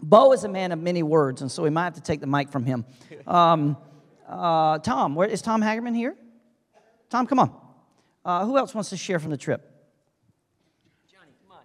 Bo 0.00 0.32
is 0.32 0.44
a 0.44 0.48
man 0.48 0.72
of 0.72 0.78
many 0.78 1.02
words, 1.02 1.42
and 1.42 1.52
so 1.52 1.62
we 1.62 1.70
might 1.70 1.84
have 1.84 1.94
to 1.94 2.00
take 2.00 2.20
the 2.20 2.26
mic 2.26 2.48
from 2.48 2.64
him. 2.64 2.84
Um, 3.26 3.76
uh, 4.26 4.78
Tom, 4.78 5.14
where 5.14 5.28
is 5.28 5.42
Tom 5.42 5.62
Hagerman 5.62 5.94
here? 5.94 6.16
Tom, 7.10 7.26
come 7.26 7.38
on. 7.38 7.54
Uh, 8.24 8.46
who 8.46 8.56
else 8.56 8.74
wants 8.74 8.90
to 8.90 8.96
share 8.96 9.18
from 9.18 9.30
the 9.30 9.36
trip? 9.36 9.70
Johnny, 11.10 11.32
come 11.42 11.52
on. 11.52 11.64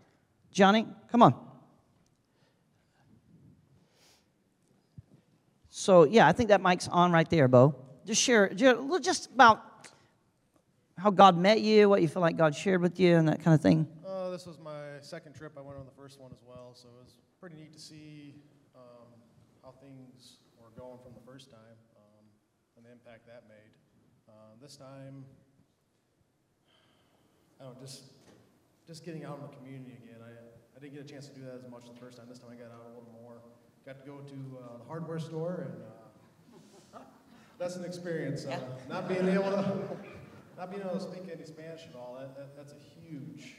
Johnny, 0.52 0.88
come 1.12 1.24
on. 1.24 1.36
So, 5.70 6.04
yeah, 6.04 6.28
I 6.28 6.34
think 6.34 6.50
that 6.50 6.62
mic's 6.62 6.90
on 6.90 7.14
right 7.14 7.30
there, 7.30 7.48
Bo. 7.48 7.76
Just 8.06 8.22
share 8.22 8.50
ju- 8.54 9.00
just 9.02 9.32
about 9.32 9.64
how 10.98 11.10
God 11.10 11.38
met 11.38 11.62
you, 11.62 11.88
what 11.88 12.02
you 12.02 12.08
feel 12.10 12.22
like 12.22 12.36
God 12.36 12.54
shared 12.54 12.82
with 12.82 13.00
you, 13.00 13.16
and 13.16 13.30
that 13.30 13.44
kind 13.44 13.56
of 13.56 13.62
thing. 13.62 13.88
This 14.32 14.46
was 14.46 14.60
my 14.60 15.02
second 15.02 15.34
trip. 15.34 15.54
I 15.58 15.62
went 15.62 15.80
on 15.80 15.86
the 15.86 15.98
first 15.98 16.20
one 16.20 16.32
as 16.32 16.44
well, 16.46 16.76
so 16.76 16.88
it 16.88 17.04
was 17.04 17.18
pretty 17.40 17.56
neat 17.56 17.74
to 17.74 17.80
see 17.80 18.36
um, 18.76 19.10
how 19.64 19.74
things 19.82 20.38
were 20.62 20.70
going 20.78 21.00
from 21.02 21.14
the 21.16 21.26
first 21.26 21.50
time 21.50 21.78
um, 21.98 22.26
and 22.78 22.86
the 22.86 22.92
impact 22.92 23.26
that 23.26 23.46
made. 23.50 23.74
Uh, 24.30 24.54
this 24.62 24.76
time, 24.76 25.26
I 27.60 27.64
don't 27.64 27.74
know, 27.74 27.82
just 27.82 28.04
just 28.86 29.04
getting 29.04 29.26
out 29.26 29.38
in 29.38 29.50
the 29.50 29.56
community 29.58 29.98
again. 30.04 30.22
I, 30.22 30.30
I 30.30 30.80
didn't 30.80 30.94
get 30.94 31.06
a 31.06 31.12
chance 31.12 31.28
to 31.28 31.34
do 31.34 31.42
that 31.46 31.56
as 31.66 31.70
much 31.72 31.88
the 31.88 32.00
first 32.00 32.18
time. 32.18 32.28
This 32.30 32.38
time 32.38 32.50
I 32.52 32.56
got 32.56 32.70
out 32.70 32.86
a 32.86 32.94
little 32.94 33.10
more. 33.24 33.42
Got 33.84 34.00
to 34.02 34.06
go 34.06 34.18
to 34.20 34.38
uh, 34.62 34.78
the 34.78 34.86
hardware 34.86 35.20
store, 35.20 35.74
and 35.74 37.02
uh, 37.02 37.02
that's 37.58 37.78
an 37.78 37.84
experience. 37.84 38.46
Uh, 38.46 38.60
not 38.88 39.10
being 39.10 39.28
able 39.28 39.50
to 39.50 39.74
not 40.56 40.70
being 40.70 40.84
able 40.84 40.94
to 40.94 41.02
speak 41.02 41.24
any 41.34 41.46
Spanish 41.46 41.88
at 41.90 41.96
all. 41.96 42.18
That, 42.20 42.38
that, 42.38 42.56
that's 42.56 42.74
a 42.74 43.02
huge 43.02 43.59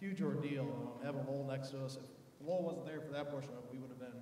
huge 0.00 0.22
ordeal. 0.22 0.62
Um, 0.62 1.04
having 1.04 1.26
Lowell 1.26 1.46
next 1.48 1.68
to 1.70 1.84
us. 1.84 1.96
If 1.96 2.46
Lowell 2.46 2.64
wasn't 2.64 2.86
there 2.86 3.00
for 3.00 3.12
that 3.12 3.30
portion 3.30 3.50
of 3.50 3.64
it, 3.64 3.70
we 3.70 3.78
would 3.78 3.90
have 3.90 3.98
been 3.98 4.20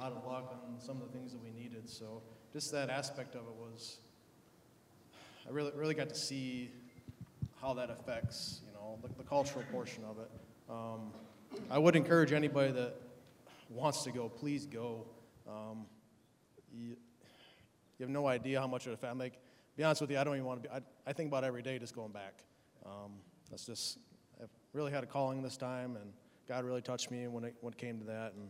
out 0.00 0.12
of 0.12 0.24
luck 0.24 0.52
on 0.52 0.80
some 0.80 1.02
of 1.02 1.10
the 1.10 1.18
things 1.18 1.32
that 1.32 1.42
we 1.42 1.50
needed. 1.50 1.88
So 1.88 2.22
just 2.52 2.70
that 2.72 2.88
aspect 2.88 3.34
of 3.34 3.42
it 3.42 3.54
was, 3.58 3.98
I 5.46 5.50
really, 5.50 5.72
really 5.74 5.94
got 5.94 6.08
to 6.10 6.14
see 6.14 6.70
how 7.60 7.74
that 7.74 7.90
affects, 7.90 8.60
you 8.64 8.72
know, 8.72 8.98
the, 9.02 9.08
the 9.18 9.24
cultural 9.24 9.64
portion 9.72 10.04
of 10.04 10.18
it. 10.20 10.30
Um, 10.70 11.12
I 11.68 11.78
would 11.78 11.96
encourage 11.96 12.32
anybody 12.32 12.72
that 12.72 12.94
wants 13.68 14.04
to 14.04 14.12
go, 14.12 14.28
please 14.28 14.66
go. 14.66 15.04
Um, 15.48 15.86
you, 16.72 16.90
you 16.90 16.96
have 18.04 18.10
no 18.10 18.28
idea 18.28 18.60
how 18.60 18.68
much 18.68 18.86
it 18.86 18.92
affects. 18.92 19.18
Like, 19.18 19.38
be 19.76 19.82
honest 19.82 20.00
with 20.00 20.12
you, 20.12 20.18
I 20.18 20.24
don't 20.24 20.34
even 20.34 20.46
want 20.46 20.62
to 20.62 20.68
be. 20.68 20.74
I, 20.74 20.80
I 21.06 21.12
think 21.12 21.28
about 21.28 21.42
every 21.42 21.62
day 21.62 21.78
just 21.78 21.94
going 21.94 22.12
back. 22.12 22.44
Um, 22.86 23.14
that's 23.50 23.64
just 23.64 23.98
really 24.78 24.92
had 24.92 25.02
a 25.02 25.06
calling 25.06 25.42
this 25.42 25.56
time, 25.56 25.96
and 25.96 26.12
God 26.46 26.64
really 26.64 26.80
touched 26.80 27.10
me 27.10 27.26
when 27.26 27.42
it 27.42 27.54
when 27.60 27.72
it 27.72 27.78
came 27.78 27.98
to 27.98 28.04
that. 28.06 28.32
And 28.34 28.48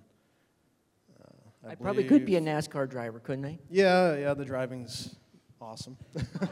uh, 1.19 1.71
I, 1.71 1.75
probably 1.75 2.05
could 2.05 2.27
be 2.27 2.37
a 2.37 2.41
NASCAR 2.41 2.87
driver, 2.89 3.19
couldn't 3.19 3.47
I? 3.47 3.59
Yeah, 3.71 4.15
yeah. 4.15 4.35
The 4.35 4.45
driving's 4.45 5.17
awesome. 5.59 5.97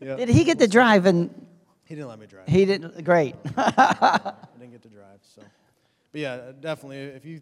yeah. 0.00 0.14
Did 0.14 0.28
he 0.28 0.44
get 0.44 0.60
to 0.60 0.68
drive? 0.68 1.06
And 1.06 1.30
He 1.84 1.96
didn't 1.96 2.08
let 2.08 2.20
me 2.20 2.26
drive. 2.26 2.46
he 2.46 2.64
didn't. 2.64 3.02
Great. 3.02 3.34
I 3.56 4.32
didn't 4.56 4.70
get 4.70 4.82
to 4.82 4.88
drive. 4.88 5.18
So, 5.34 5.42
but 6.12 6.20
yeah, 6.20 6.52
definitely. 6.60 6.98
If 6.98 7.24
you, 7.24 7.40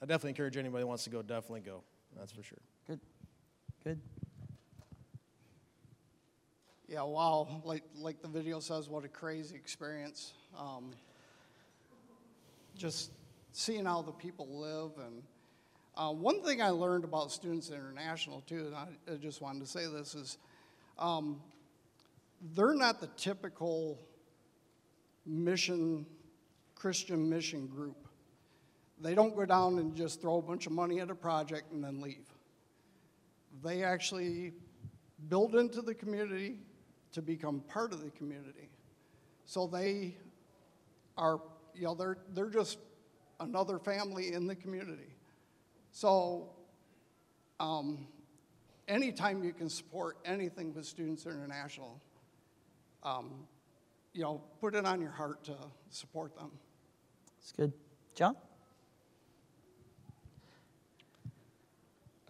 I 0.00 0.06
definitely 0.06 0.30
encourage 0.30 0.56
anybody 0.56 0.82
that 0.82 0.86
wants 0.86 1.02
to 1.02 1.10
go. 1.10 1.22
Definitely 1.22 1.62
go. 1.62 1.82
That's 2.16 2.30
for 2.30 2.44
sure. 2.44 2.58
Good. 2.86 3.00
Good. 3.82 4.00
Yeah, 6.92 7.04
wow. 7.04 7.62
Like, 7.64 7.84
like 7.96 8.20
the 8.20 8.28
video 8.28 8.60
says, 8.60 8.86
what 8.86 9.02
a 9.02 9.08
crazy 9.08 9.56
experience. 9.56 10.34
Um, 10.58 10.90
just 12.76 13.12
seeing 13.52 13.86
how 13.86 14.02
the 14.02 14.12
people 14.12 14.46
live. 14.46 14.90
And 15.02 15.22
uh, 15.96 16.12
one 16.12 16.42
thing 16.42 16.60
I 16.60 16.68
learned 16.68 17.04
about 17.04 17.32
Students 17.32 17.70
International, 17.70 18.42
too, 18.42 18.66
and 18.66 18.74
I, 18.74 18.88
I 19.10 19.16
just 19.16 19.40
wanted 19.40 19.60
to 19.60 19.66
say 19.66 19.86
this, 19.86 20.14
is 20.14 20.36
um, 20.98 21.40
they're 22.54 22.74
not 22.74 23.00
the 23.00 23.08
typical 23.16 23.98
mission, 25.24 26.04
Christian 26.74 27.26
mission 27.26 27.68
group. 27.68 28.06
They 29.00 29.14
don't 29.14 29.34
go 29.34 29.46
down 29.46 29.78
and 29.78 29.96
just 29.96 30.20
throw 30.20 30.36
a 30.36 30.42
bunch 30.42 30.66
of 30.66 30.72
money 30.72 31.00
at 31.00 31.08
a 31.08 31.14
project 31.14 31.72
and 31.72 31.82
then 31.82 32.02
leave. 32.02 32.28
They 33.64 33.82
actually 33.82 34.52
build 35.30 35.54
into 35.54 35.80
the 35.80 35.94
community 35.94 36.58
to 37.12 37.22
become 37.22 37.60
part 37.68 37.92
of 37.92 38.02
the 38.02 38.10
community. 38.10 38.68
So 39.44 39.66
they 39.66 40.16
are, 41.16 41.40
you 41.74 41.84
know, 41.84 41.94
they're, 41.94 42.18
they're 42.34 42.50
just 42.50 42.78
another 43.40 43.78
family 43.78 44.32
in 44.32 44.46
the 44.46 44.54
community. 44.54 45.14
So 45.90 46.50
um, 47.60 48.06
anytime 48.88 49.44
you 49.44 49.52
can 49.52 49.68
support 49.68 50.16
anything 50.24 50.74
with 50.74 50.86
Students 50.86 51.26
International, 51.26 52.00
um, 53.02 53.46
you 54.12 54.22
know, 54.22 54.42
put 54.60 54.74
it 54.74 54.84
on 54.84 55.00
your 55.00 55.10
heart 55.10 55.44
to 55.44 55.56
support 55.90 56.36
them. 56.36 56.50
It's 57.40 57.52
good. 57.52 57.72
John? 58.14 58.36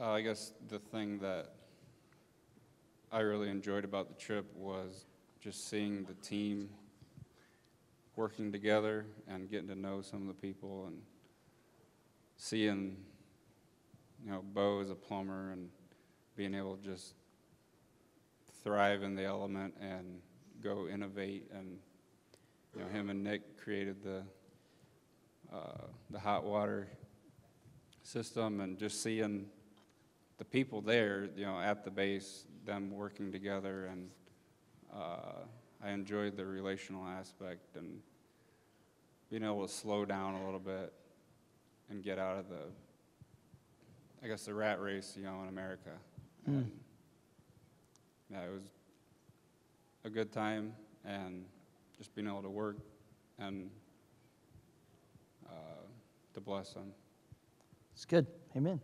Uh, 0.00 0.10
I 0.10 0.22
guess 0.22 0.52
the 0.68 0.78
thing 0.78 1.18
that 1.18 1.52
I 3.14 3.20
really 3.20 3.50
enjoyed 3.50 3.84
about 3.84 4.08
the 4.08 4.14
trip 4.14 4.46
was 4.56 5.04
just 5.38 5.68
seeing 5.68 6.04
the 6.04 6.14
team 6.26 6.70
working 8.16 8.50
together 8.50 9.04
and 9.28 9.50
getting 9.50 9.68
to 9.68 9.74
know 9.74 10.00
some 10.00 10.22
of 10.22 10.28
the 10.28 10.40
people 10.40 10.86
and 10.86 11.02
seeing, 12.38 12.96
you 14.24 14.30
know, 14.30 14.42
Bo 14.54 14.80
as 14.80 14.88
a 14.88 14.94
plumber 14.94 15.50
and 15.50 15.68
being 16.36 16.54
able 16.54 16.76
to 16.76 16.82
just 16.82 17.12
thrive 18.64 19.02
in 19.02 19.14
the 19.14 19.24
element 19.24 19.74
and 19.78 20.22
go 20.62 20.88
innovate 20.88 21.50
and 21.54 21.76
you 22.74 22.80
know 22.80 22.88
him 22.88 23.10
and 23.10 23.22
Nick 23.22 23.58
created 23.62 24.02
the 24.02 24.22
uh, 25.54 25.86
the 26.08 26.18
hot 26.18 26.44
water 26.44 26.88
system 28.02 28.60
and 28.60 28.78
just 28.78 29.02
seeing 29.02 29.44
the 30.38 30.44
people 30.46 30.80
there, 30.80 31.28
you 31.36 31.44
know, 31.44 31.60
at 31.60 31.84
the 31.84 31.90
base, 31.90 32.46
them 32.64 32.90
working 32.92 33.32
together, 33.32 33.86
and 33.86 34.10
uh, 34.94 35.44
I 35.82 35.90
enjoyed 35.90 36.36
the 36.36 36.44
relational 36.44 37.06
aspect 37.06 37.76
and 37.76 38.00
being 39.30 39.42
able 39.42 39.66
to 39.66 39.72
slow 39.72 40.04
down 40.04 40.34
a 40.34 40.44
little 40.44 40.60
bit 40.60 40.92
and 41.90 42.02
get 42.02 42.18
out 42.18 42.38
of 42.38 42.48
the, 42.48 42.62
I 44.22 44.28
guess, 44.28 44.44
the 44.44 44.54
rat 44.54 44.80
race, 44.80 45.14
you 45.16 45.24
know, 45.24 45.42
in 45.42 45.48
America. 45.48 45.90
And, 46.46 46.70
yeah, 48.30 48.44
it 48.44 48.52
was 48.52 48.64
a 50.04 50.10
good 50.10 50.32
time, 50.32 50.74
and 51.04 51.44
just 51.96 52.14
being 52.14 52.26
able 52.26 52.42
to 52.42 52.50
work 52.50 52.76
and 53.38 53.70
uh, 55.46 55.84
to 56.34 56.40
bless 56.40 56.72
them. 56.72 56.92
It's 57.94 58.04
good. 58.04 58.26
Amen. 58.56 58.80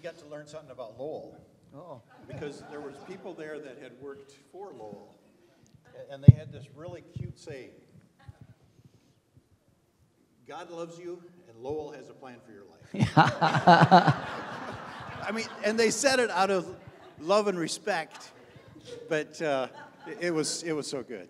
We- 0.00 0.04
got 0.08 0.16
to 0.18 0.26
learn 0.26 0.46
something 0.46 0.70
about 0.70 0.98
Lowell, 0.98 1.36
Oh. 1.76 2.00
because 2.26 2.62
there 2.70 2.80
was 2.80 2.94
people 3.06 3.34
there 3.34 3.58
that 3.58 3.76
had 3.82 3.92
worked 4.00 4.32
for 4.50 4.72
Lowell, 4.72 5.14
and 6.10 6.24
they 6.24 6.32
had 6.34 6.50
this 6.52 6.64
really 6.74 7.02
cute 7.18 7.38
saying. 7.38 7.70
God 10.48 10.70
loves 10.70 10.98
you, 10.98 11.22
and 11.48 11.58
Lowell 11.62 11.92
has 11.92 12.08
a 12.08 12.14
plan 12.14 12.36
for 12.46 12.52
your 12.52 12.64
life. 12.64 13.10
I 15.22 15.32
mean, 15.34 15.46
and 15.64 15.78
they 15.78 15.90
said 15.90 16.18
it 16.18 16.30
out 16.30 16.50
of 16.50 16.66
love 17.20 17.46
and 17.46 17.58
respect, 17.58 18.30
but 19.10 19.40
uh, 19.42 19.68
it- 20.06 20.18
it 20.22 20.30
was, 20.34 20.62
it 20.62 20.72
was 20.72 20.86
so 20.86 21.02
good. 21.02 21.28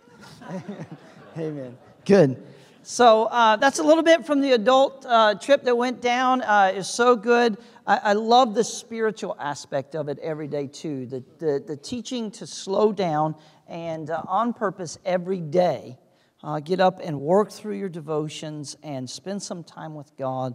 Amen. 1.37 1.77
Good. 2.07 2.41
So 2.83 3.25
uh, 3.27 3.57
that's 3.57 3.79
a 3.79 3.83
little 3.83 4.03
bit 4.03 4.25
from 4.25 4.41
the 4.41 4.53
adult 4.53 5.05
uh, 5.07 5.35
trip 5.35 5.65
that 5.65 5.77
went 5.77 6.01
down. 6.01 6.41
Uh, 6.43 6.73
is 6.75 6.89
so 6.89 7.15
good. 7.15 7.59
I, 7.91 7.97
I 8.05 8.13
love 8.13 8.55
the 8.55 8.63
spiritual 8.63 9.37
aspect 9.41 9.97
of 9.97 10.09
it 10.09 10.21
every 10.21 10.47
day 10.47 10.69
too. 10.69 11.07
The 11.07 11.25
the, 11.41 11.65
the 11.67 11.77
teaching 11.77 12.31
to 12.33 12.47
slow 12.47 12.93
down 12.93 13.35
and 13.67 14.09
uh, 14.11 14.23
on 14.29 14.53
purpose 14.53 14.97
every 15.05 15.41
day. 15.41 15.99
Uh, 16.43 16.61
get 16.61 16.79
up 16.79 17.01
and 17.03 17.21
work 17.21 17.51
through 17.51 17.75
your 17.75 17.89
devotions 17.89 18.77
and 18.85 19.11
spend 19.11 19.43
some 19.43 19.65
time 19.65 19.97
with 19.97 20.17
God. 20.17 20.55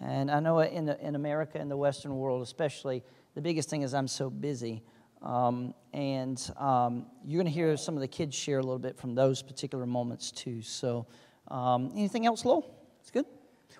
And 0.00 0.30
I 0.30 0.40
know 0.40 0.60
in 0.60 0.84
the, 0.84 1.00
in 1.04 1.16
America, 1.16 1.58
in 1.58 1.68
the 1.68 1.76
Western 1.76 2.14
world 2.16 2.42
especially, 2.42 3.02
the 3.34 3.40
biggest 3.40 3.70
thing 3.70 3.80
is 3.82 3.94
I'm 3.94 4.06
so 4.06 4.28
busy. 4.28 4.82
Um, 5.22 5.74
and 5.94 6.38
um, 6.58 7.06
you're 7.24 7.42
going 7.42 7.50
to 7.50 7.58
hear 7.58 7.76
some 7.78 7.94
of 7.94 8.02
the 8.02 8.08
kids 8.08 8.36
share 8.36 8.58
a 8.58 8.62
little 8.62 8.78
bit 8.78 8.98
from 8.98 9.14
those 9.14 9.42
particular 9.42 9.86
moments 9.86 10.30
too. 10.30 10.60
So, 10.60 11.06
um, 11.48 11.90
anything 11.94 12.26
else, 12.26 12.44
Lowell? 12.44 12.78
It's 13.00 13.10
good. 13.10 13.24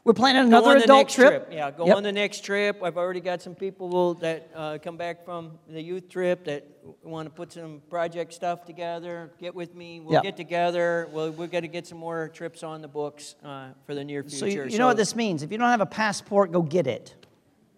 We're 0.04 0.12
planning 0.12 0.44
another 0.44 0.76
adult 0.76 0.88
next 1.06 1.14
trip. 1.14 1.48
Yeah, 1.50 1.70
go 1.70 1.86
Yep. 1.86 1.96
on 1.96 2.02
the 2.02 2.12
next 2.12 2.44
trip. 2.44 2.82
I've 2.82 2.98
already 2.98 3.20
got 3.20 3.40
some 3.40 3.54
people 3.54 4.12
that 4.16 4.50
uh, 4.54 4.76
come 4.82 4.98
back 4.98 5.24
from 5.24 5.58
the 5.66 5.80
youth 5.80 6.10
trip 6.10 6.44
that 6.44 6.66
want 7.02 7.26
to 7.26 7.30
put 7.34 7.50
some 7.54 7.80
project 7.88 8.34
stuff 8.34 8.66
together. 8.66 9.32
Get 9.40 9.54
with 9.54 9.74
me. 9.74 10.00
We'll 10.00 10.12
Yep. 10.14 10.22
get 10.22 10.36
together. 10.36 11.08
We'll, 11.10 11.30
we're 11.30 11.46
going 11.46 11.62
to 11.62 11.68
get 11.68 11.86
some 11.86 11.96
more 11.96 12.28
trips 12.28 12.62
on 12.62 12.82
the 12.82 12.88
books 12.88 13.34
uh, 13.42 13.68
for 13.86 13.94
the 13.94 14.04
near 14.04 14.22
So 14.28 14.44
future. 14.44 14.66
you, 14.66 14.72
you 14.72 14.78
know 14.78 14.88
what 14.88 14.98
this 14.98 15.16
means. 15.16 15.42
If 15.42 15.50
you 15.50 15.56
don't 15.56 15.70
have 15.70 15.80
a 15.80 15.86
passport, 15.86 16.52
go 16.52 16.60
get 16.60 16.86
it. 16.86 17.14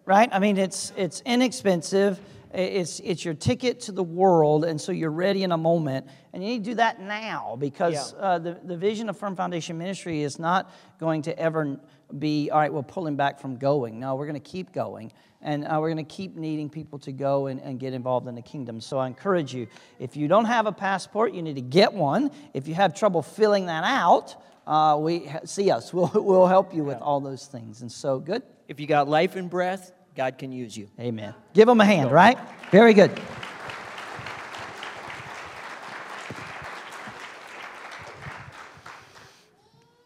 Right? 0.03 0.27
I 0.29 0.39
mean, 0.39 0.57
it's 0.57 0.91
it's 0.97 1.21
inexpensive. 1.25 2.19
It's 2.53 2.99
it's 3.01 3.23
your 3.25 3.33
ticket 3.35 3.81
to 3.81 3.91
the 3.93 4.03
world, 4.03 4.63
and 4.65 4.79
so 4.79 4.91
you're 4.93 5.11
ready 5.11 5.43
in 5.43 5.51
a 5.53 5.57
moment. 5.57 6.07
And 6.33 6.41
you 6.43 6.49
need 6.49 6.63
to 6.65 6.69
do 6.71 6.75
that 6.75 7.01
now 7.01 7.55
because 7.59 8.13
Yeah. 8.13 8.19
uh, 8.19 8.39
the 8.39 8.57
the 8.63 8.75
vision 8.77 9.09
of 9.09 9.17
Firm 9.17 9.35
Foundation 9.35 9.77
Ministry 9.77 10.21
is 10.23 10.39
not 10.39 10.71
going 10.99 11.21
to 11.23 11.37
ever 11.37 11.77
be 12.19 12.49
all 12.49 12.59
right. 12.59 12.71
We're 12.71 12.83
pulling 12.83 13.15
back 13.15 13.39
from 13.39 13.57
going. 13.57 13.99
No, 13.99 14.15
we're 14.15 14.27
going 14.27 14.41
to 14.41 14.49
keep 14.51 14.71
going. 14.71 15.11
And 15.41 15.65
uh, 15.65 15.77
we're 15.79 15.93
going 15.93 16.03
to 16.05 16.15
keep 16.15 16.35
needing 16.35 16.69
people 16.69 16.97
to 16.99 17.11
go 17.11 17.47
and, 17.47 17.61
and 17.61 17.79
get 17.79 17.93
involved 17.93 18.27
in 18.27 18.35
the 18.35 18.41
kingdom. 18.41 18.81
So 18.81 18.97
I 18.97 19.07
encourage 19.07 19.53
you 19.53 19.67
if 19.99 20.17
you 20.17 20.27
don't 20.27 20.45
have 20.45 20.65
a 20.65 20.71
passport, 20.71 21.33
you 21.33 21.41
need 21.41 21.55
to 21.55 21.61
get 21.61 21.93
one. 21.93 22.31
If 22.53 22.67
you 22.67 22.73
have 22.73 22.95
trouble 22.95 23.21
filling 23.21 23.67
that 23.67 23.83
out, 23.83 24.35
uh, 24.65 24.97
we 24.99 25.29
see 25.45 25.71
us. 25.71 25.93
We'll, 25.97 26.11
we'll 26.13 26.47
help 26.47 26.73
you 26.73 26.83
with 26.83 26.97
all 26.99 27.19
those 27.19 27.45
things. 27.45 27.81
And 27.81 27.91
so, 27.91 28.19
good. 28.19 28.43
If 28.67 28.79
you 28.79 28.87
got 28.87 29.07
life 29.07 29.35
and 29.35 29.49
breath, 29.49 29.91
God 30.15 30.37
can 30.37 30.51
use 30.51 30.75
you. 30.75 30.89
Amen. 30.99 31.33
Give 31.53 31.67
them 31.67 31.79
a 31.79 31.85
hand, 31.85 32.11
right? 32.11 32.37
Very 32.71 32.93
good. 32.93 33.11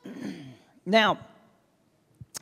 Now, 0.84 1.20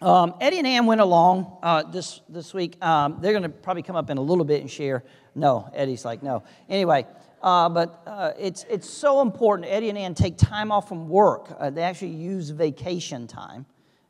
um, 0.02 0.34
Eddie 0.40 0.60
and 0.60 0.68
Ann 0.68 0.86
went 0.86 1.02
along 1.02 1.58
uh, 1.62 1.84
this, 1.84 2.22
this 2.30 2.54
week. 2.54 2.84
Um, 2.84 3.18
they're 3.22 3.34
going 3.34 3.44
to 3.44 3.50
probably 3.50 3.84
come 3.84 3.96
up 3.96 4.10
in 4.10 4.18
a 4.18 4.22
little 4.22 4.46
bit 4.46 4.62
and 4.62 4.70
share. 4.70 5.04
No, 5.36 5.70
Eddie's 5.74 6.06
like, 6.06 6.24
no. 6.24 6.44
Anyway, 6.70 7.06
uh, 7.42 7.70
but 7.70 8.02
uh, 8.06 8.32
it's, 8.38 8.66
it's 8.70 8.90
so 8.90 9.22
important. 9.22 9.68
Eddie 9.70 9.90
and 9.90 9.98
Ann 9.98 10.14
take 10.14 10.38
time 10.38 10.72
off 10.72 10.88
from 10.88 11.10
work. 11.10 11.56
Uh, 11.58 11.70
they 11.70 11.84
actually 11.84 12.12
use 12.12 12.50
vacation 12.50 13.28
time 13.28 13.66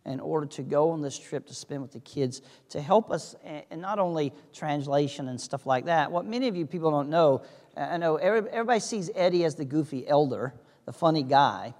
in 0.06 0.20
order 0.20 0.48
to 0.48 0.64
go 0.64 0.92
on 0.92 1.02
this 1.02 1.20
trip 1.20 1.46
to 1.46 1.54
spend 1.54 1.82
with 1.82 1.92
the 1.92 2.00
kids 2.00 2.42
to 2.70 2.82
help 2.82 3.12
us, 3.12 3.36
and 3.44 3.82
not 3.82 4.00
only 4.00 4.34
translation 4.54 5.28
and 5.28 5.40
stuff 5.40 5.66
like 5.66 5.86
that. 5.86 6.12
What 6.12 6.26
many 6.26 6.48
of 6.48 6.56
you 6.56 6.66
people 6.66 6.90
don't 6.90 7.10
know, 7.10 7.44
I 7.78 7.98
know 7.98 8.16
everybody 8.16 8.80
sees 8.80 9.12
Eddie 9.14 9.44
as 9.46 9.56
the 9.56 9.66
goofy 9.66 10.08
elder, 10.08 10.54
the 10.86 10.94
funny 10.94 11.22
guy. 11.22 11.76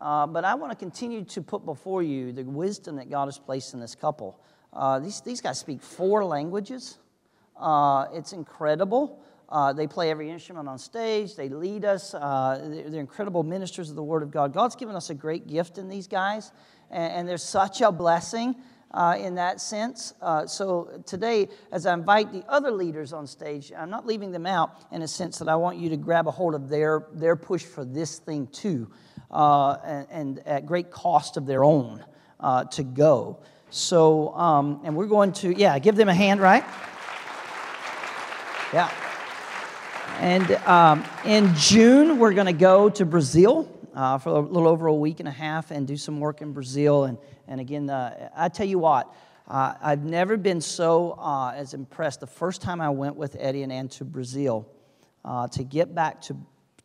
Uh, 0.00 0.26
but 0.26 0.44
I 0.44 0.54
want 0.54 0.70
to 0.72 0.76
continue 0.76 1.24
to 1.24 1.42
put 1.42 1.64
before 1.64 2.02
you 2.02 2.32
the 2.32 2.44
wisdom 2.44 2.96
that 2.96 3.10
God 3.10 3.26
has 3.26 3.38
placed 3.38 3.74
in 3.74 3.80
this 3.80 3.94
couple. 3.94 4.38
Uh, 4.72 4.98
these, 5.00 5.20
these 5.22 5.40
guys 5.40 5.58
speak 5.58 5.82
four 5.82 6.24
languages. 6.24 6.98
Uh, 7.56 8.06
it's 8.12 8.32
incredible. 8.32 9.20
Uh, 9.48 9.72
they 9.72 9.86
play 9.86 10.10
every 10.10 10.30
instrument 10.30 10.68
on 10.68 10.78
stage. 10.78 11.34
They 11.34 11.48
lead 11.48 11.84
us. 11.84 12.14
Uh, 12.14 12.68
they're, 12.70 12.90
they're 12.90 13.00
incredible 13.00 13.42
ministers 13.42 13.90
of 13.90 13.96
the 13.96 14.02
Word 14.02 14.22
of 14.22 14.30
God. 14.30 14.52
God's 14.52 14.76
given 14.76 14.94
us 14.94 15.10
a 15.10 15.14
great 15.14 15.48
gift 15.48 15.78
in 15.78 15.88
these 15.88 16.06
guys, 16.06 16.52
and, 16.90 17.12
and 17.12 17.28
there's 17.28 17.42
such 17.42 17.80
a 17.80 17.90
blessing 17.90 18.54
uh, 18.92 19.16
in 19.18 19.34
that 19.34 19.60
sense. 19.60 20.14
So 20.46 21.02
today, 21.06 21.48
as 21.72 21.86
I 21.86 21.94
invite 21.94 22.32
the 22.32 22.44
other 22.48 22.70
leaders 22.70 23.12
on 23.12 23.26
stage, 23.26 23.72
I'm 23.76 23.90
not 23.90 24.06
leaving 24.06 24.32
them 24.32 24.46
out 24.46 24.70
in 24.92 25.02
a 25.02 25.08
sense 25.08 25.38
that 25.38 25.48
I 25.48 25.56
want 25.56 25.78
you 25.78 25.90
to 25.90 25.96
grab 25.96 26.28
a 26.28 26.30
hold 26.30 26.54
of 26.54 26.68
their, 26.68 27.06
their 27.12 27.36
push 27.36 27.64
for 27.64 27.84
this 27.84 28.18
thing 28.18 28.46
too, 28.46 28.90
uh, 29.30 29.76
and, 29.84 30.06
and 30.10 30.46
at 30.46 30.66
great 30.66 30.90
cost 30.90 31.36
of 31.36 31.46
their 31.46 31.64
own 31.64 32.04
uh, 32.40 32.64
to 32.64 32.82
go. 32.82 33.38
So, 33.70 34.34
um, 34.34 34.80
and 34.84 34.96
we're 34.96 35.06
going 35.06 35.32
to, 35.34 35.52
yeah, 35.52 35.78
give 35.78 35.96
them 35.96 36.08
a 36.08 36.14
hand, 36.14 36.40
right? 36.40 36.64
Yeah. 38.72 38.90
And 40.20 40.50
um, 40.66 41.04
in 41.24 41.54
June, 41.54 42.18
we're 42.18 42.32
going 42.32 42.46
to 42.46 42.52
go 42.52 42.88
to 42.90 43.04
Brazil 43.04 43.68
uh, 43.94 44.18
for 44.18 44.30
a 44.30 44.40
little 44.40 44.68
over 44.68 44.86
a 44.86 44.94
week 44.94 45.20
and 45.20 45.28
a 45.28 45.32
half 45.32 45.70
and 45.70 45.86
do 45.86 45.96
some 45.96 46.18
work 46.20 46.40
in 46.40 46.52
Brazil. 46.52 47.04
And, 47.04 47.18
and 47.46 47.60
again, 47.60 47.90
uh, 47.90 48.30
I 48.36 48.48
tell 48.48 48.66
you 48.66 48.78
what, 48.78 49.14
uh, 49.46 49.74
I've 49.80 50.04
never 50.04 50.36
been 50.36 50.60
so 50.60 51.12
uh, 51.12 51.52
as 51.54 51.74
impressed. 51.74 52.20
The 52.20 52.26
first 52.26 52.62
time 52.62 52.80
I 52.80 52.90
went 52.90 53.16
with 53.16 53.36
Eddie 53.38 53.62
and 53.62 53.72
Ann 53.72 53.88
to 53.88 54.04
Brazil, 54.04 54.68
uh, 55.24 55.48
to 55.48 55.64
get 55.64 55.94
back 55.94 56.20
to, 56.22 56.36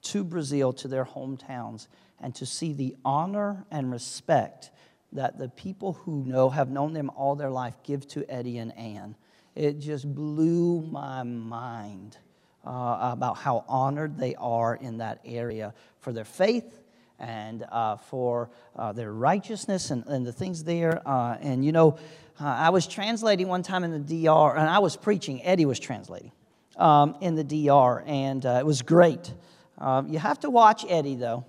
to 0.01 0.23
Brazil, 0.23 0.73
to 0.73 0.87
their 0.87 1.05
hometowns, 1.05 1.87
and 2.23 2.33
to 2.35 2.45
see 2.45 2.73
the 2.73 2.95
honor 3.03 3.65
and 3.69 3.91
respect 3.91 4.71
that 5.11 5.37
the 5.37 5.49
people 5.49 5.93
who 5.93 6.23
know 6.25 6.49
have 6.49 6.69
known 6.69 6.93
them 6.93 7.11
all 7.15 7.35
their 7.35 7.49
life 7.49 7.75
give 7.83 8.07
to 8.07 8.25
Eddie 8.31 8.57
and 8.57 8.75
Ann. 8.77 9.15
It 9.55 9.79
just 9.79 10.11
blew 10.15 10.81
my 10.81 11.21
mind 11.23 12.17
uh, 12.65 12.97
about 13.13 13.37
how 13.37 13.65
honored 13.67 14.17
they 14.17 14.35
are 14.35 14.73
in 14.75 14.97
that 14.97 15.19
area 15.25 15.73
for 15.99 16.13
their 16.13 16.25
faith 16.25 16.81
and 17.19 17.65
uh, 17.71 17.97
for 17.97 18.49
uh, 18.75 18.93
their 18.93 19.11
righteousness 19.11 19.91
and, 19.91 20.05
and 20.07 20.25
the 20.25 20.33
things 20.33 20.63
there. 20.63 21.07
Uh, 21.07 21.37
and 21.41 21.63
you 21.63 21.71
know, 21.71 21.97
uh, 22.39 22.45
I 22.45 22.69
was 22.69 22.87
translating 22.87 23.47
one 23.47 23.63
time 23.63 23.83
in 23.83 23.91
the 23.91 24.25
DR, 24.25 24.57
and 24.57 24.67
I 24.67 24.79
was 24.79 24.95
preaching, 24.97 25.43
Eddie 25.43 25.65
was 25.65 25.79
translating 25.79 26.31
um, 26.77 27.15
in 27.21 27.35
the 27.35 27.43
DR, 27.43 28.01
and 28.07 28.43
uh, 28.45 28.57
it 28.59 28.65
was 28.65 28.81
great. 28.81 29.31
Um, 29.77 30.07
you 30.07 30.17
have 30.19 30.39
to 30.39 30.49
watch 30.49 30.85
Eddie, 30.87 31.15
though. 31.15 31.45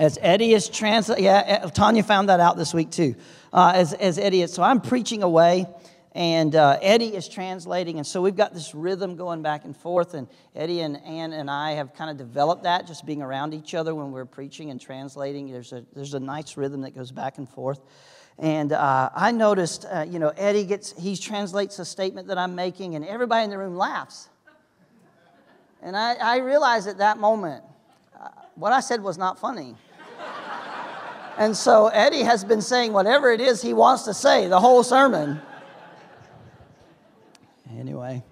As 0.00 0.18
Eddie 0.22 0.54
is 0.54 0.66
translating, 0.70 1.26
yeah, 1.26 1.68
Tanya 1.74 2.02
found 2.02 2.30
that 2.30 2.40
out 2.40 2.56
this 2.56 2.72
week 2.72 2.90
too. 2.90 3.16
Uh, 3.52 3.72
as, 3.74 3.92
as 3.92 4.18
Eddie 4.18 4.40
is, 4.40 4.50
so 4.50 4.62
I'm 4.62 4.80
preaching 4.80 5.22
away, 5.22 5.66
and 6.14 6.56
uh, 6.56 6.78
Eddie 6.80 7.14
is 7.14 7.28
translating, 7.28 7.98
and 7.98 8.06
so 8.06 8.22
we've 8.22 8.34
got 8.34 8.54
this 8.54 8.74
rhythm 8.74 9.14
going 9.16 9.42
back 9.42 9.66
and 9.66 9.76
forth. 9.76 10.14
And 10.14 10.26
Eddie 10.56 10.80
and 10.80 10.96
Ann 11.04 11.34
and 11.34 11.50
I 11.50 11.72
have 11.72 11.92
kind 11.92 12.10
of 12.10 12.16
developed 12.16 12.62
that, 12.62 12.86
just 12.86 13.04
being 13.04 13.20
around 13.20 13.52
each 13.52 13.74
other 13.74 13.94
when 13.94 14.10
we're 14.10 14.24
preaching 14.24 14.70
and 14.70 14.80
translating. 14.80 15.52
There's 15.52 15.74
a 15.74 15.84
there's 15.94 16.14
a 16.14 16.20
nice 16.20 16.56
rhythm 16.56 16.80
that 16.80 16.94
goes 16.94 17.12
back 17.12 17.36
and 17.36 17.46
forth. 17.46 17.80
And 18.38 18.72
uh, 18.72 19.10
I 19.14 19.32
noticed, 19.32 19.84
uh, 19.84 20.06
you 20.08 20.18
know, 20.18 20.30
Eddie 20.30 20.64
gets 20.64 20.98
he 20.98 21.14
translates 21.14 21.78
a 21.78 21.84
statement 21.84 22.28
that 22.28 22.38
I'm 22.38 22.54
making, 22.54 22.94
and 22.94 23.04
everybody 23.04 23.44
in 23.44 23.50
the 23.50 23.58
room 23.58 23.76
laughs. 23.76 24.30
And 25.82 25.94
I, 25.94 26.14
I 26.14 26.38
realized 26.38 26.88
at 26.88 26.96
that 26.96 27.18
moment, 27.18 27.64
uh, 28.18 28.28
what 28.54 28.72
I 28.72 28.80
said 28.80 29.02
was 29.02 29.18
not 29.18 29.38
funny. 29.38 29.76
And 31.38 31.56
so 31.56 31.88
Eddie 31.88 32.22
has 32.22 32.44
been 32.44 32.60
saying 32.60 32.92
whatever 32.92 33.30
it 33.30 33.40
is 33.40 33.62
he 33.62 33.72
wants 33.72 34.04
to 34.04 34.14
say 34.14 34.48
the 34.48 34.60
whole 34.60 34.82
sermon. 34.82 35.40
Anyway, 37.78 38.22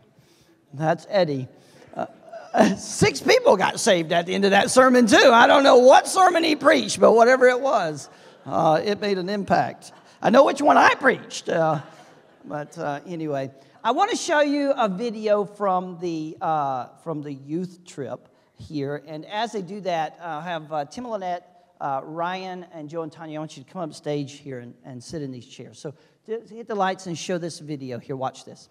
that's 0.75 1.07
Eddie. 1.09 1.49
Uh, 1.95 2.07
uh, 2.53 2.75
six 2.77 3.21
people 3.21 3.57
got 3.57 3.81
saved 3.81 4.13
at 4.13 4.27
the 4.27 4.35
end 4.35 4.45
of 4.45 4.51
that 4.51 4.71
sermon, 4.71 5.07
too. 5.07 5.31
I 5.33 5.47
don't 5.47 5.63
know 5.63 5.79
what 5.79 6.09
sermon 6.09 6.45
he 6.45 6.57
preached, 6.57 7.01
but 7.01 7.13
whatever 7.13 7.47
it 7.47 7.61
was, 7.61 8.09
uh, 8.47 8.81
it 8.85 9.01
made 9.01 9.19
an 9.19 9.29
impact. 9.29 9.93
I 10.21 10.31
know 10.31 10.45
which 10.45 10.61
one 10.61 10.77
I 10.77 10.95
preached, 10.95 11.49
uh, 11.49 11.81
but 12.45 12.77
uh, 12.77 13.01
anyway. 13.07 13.51
I 13.85 13.93
want 13.93 14.11
to 14.11 14.17
show 14.17 14.41
you 14.41 14.73
a 14.73 14.89
video 14.89 15.45
from 15.45 15.99
the, 16.01 16.37
uh, 16.41 16.89
from 17.05 17.23
the 17.23 17.33
youth 17.33 17.87
trip 17.87 18.29
here. 18.57 19.03
And 19.07 19.25
as 19.25 19.53
they 19.53 19.63
do 19.63 19.81
that, 19.83 20.19
I'll 20.21 20.41
have 20.41 20.91
Tim 20.91 21.07
Lynette, 21.07 21.58
Uh, 21.81 22.01
Ryan, 22.03 22.67
and 22.73 22.89
Joe 22.89 23.03
and 23.03 23.13
Tanya. 23.13 23.39
I 23.39 23.41
want 23.41 23.57
you 23.57 23.63
to 23.63 23.71
come 23.71 23.83
up 23.83 23.95
stage 23.95 24.33
here 24.33 24.59
and, 24.59 24.75
and 24.85 25.03
sit 25.03 25.23
in 25.23 25.31
these 25.31 25.47
chairs. 25.47 25.79
So 25.79 25.95
hit 26.27 26.67
the 26.67 26.75
lights 26.75 27.07
and 27.07 27.17
show 27.17 27.39
this 27.39 27.61
video 27.61 27.99
here. 27.99 28.17
Watch 28.17 28.45
this. 28.45 28.69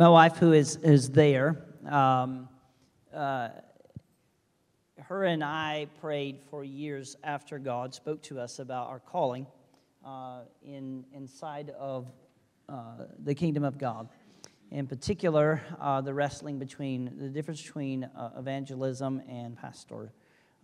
My 0.00 0.08
wife, 0.08 0.38
who 0.38 0.54
is, 0.54 0.76
is 0.76 1.10
there, 1.10 1.62
um, 1.86 2.48
uh, 3.14 3.50
her 4.98 5.24
and 5.24 5.44
I 5.44 5.88
prayed 6.00 6.40
for 6.48 6.64
years 6.64 7.18
after 7.22 7.58
God 7.58 7.92
spoke 7.92 8.22
to 8.22 8.40
us 8.40 8.60
about 8.60 8.88
our 8.88 8.98
calling 8.98 9.46
uh, 10.02 10.44
in, 10.62 11.04
inside 11.12 11.74
of 11.78 12.10
uh, 12.66 13.04
the 13.24 13.34
kingdom 13.34 13.62
of 13.62 13.76
God. 13.76 14.08
In 14.70 14.86
particular, 14.86 15.60
uh, 15.78 16.00
the 16.00 16.14
wrestling 16.14 16.58
between 16.58 17.12
the 17.18 17.28
difference 17.28 17.60
between 17.60 18.04
uh, 18.04 18.30
evangelism 18.38 19.20
and 19.28 19.54
pastor. 19.54 20.14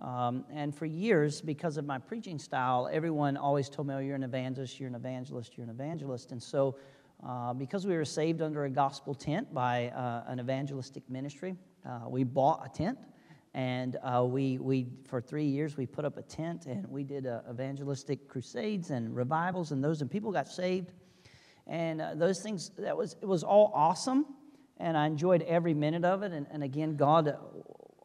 Um, 0.01 0.47
and 0.51 0.75
for 0.75 0.87
years, 0.87 1.43
because 1.43 1.77
of 1.77 1.85
my 1.85 1.99
preaching 1.99 2.39
style, 2.39 2.89
everyone 2.91 3.37
always 3.37 3.69
told 3.69 3.89
me, 3.89 3.95
Oh, 3.97 3.99
you're 3.99 4.17
an 4.17 4.23
evangelist, 4.23 4.81
you're 4.81 4.89
an 4.89 4.95
evangelist, 4.95 5.59
you're 5.59 5.65
an 5.65 5.71
evangelist. 5.71 6.33
And 6.33 6.43
so, 6.43 6.77
uh, 7.25 7.55
because 7.55 7.87
we 7.87 7.97
were 7.97 8.05
saved 8.05 8.43
under 8.43 8.65
a 8.65 8.71
gospel 8.71 9.15
tent 9.15 9.53
by 9.53 9.89
uh, 9.89 10.25
an 10.29 10.39
evangelistic 10.39 11.09
ministry, 11.09 11.57
uh, 11.85 12.09
we 12.09 12.25
bought 12.25 12.63
a 12.65 12.69
tent. 12.69 12.99
And 13.55 13.97
uh, 14.03 14.23
we, 14.23 14.59
we, 14.59 14.87
for 15.09 15.21
three 15.21 15.47
years, 15.47 15.79
we 15.79 15.87
put 15.87 16.05
up 16.05 16.19
a 16.19 16.23
tent 16.23 16.67
and 16.67 16.87
we 16.89 17.05
did 17.05 17.27
uh, 17.27 17.41
evangelistic 17.51 18.29
crusades 18.29 18.91
and 18.91 19.17
revivals 19.17 19.73
and 19.73 19.83
those, 19.83 20.03
and 20.03 20.11
people 20.11 20.31
got 20.31 20.47
saved. 20.47 20.93
And 21.67 22.03
uh, 22.03 22.15
those 22.15 22.41
things, 22.41 22.71
that 22.79 22.95
was, 22.97 23.17
it 23.23 23.27
was 23.27 23.43
all 23.43 23.73
awesome. 23.75 24.27
And 24.77 24.95
I 24.95 25.07
enjoyed 25.07 25.41
every 25.43 25.73
minute 25.73 26.05
of 26.05 26.23
it. 26.23 26.33
And, 26.33 26.47
and 26.51 26.63
again, 26.63 26.97
God, 26.97 27.35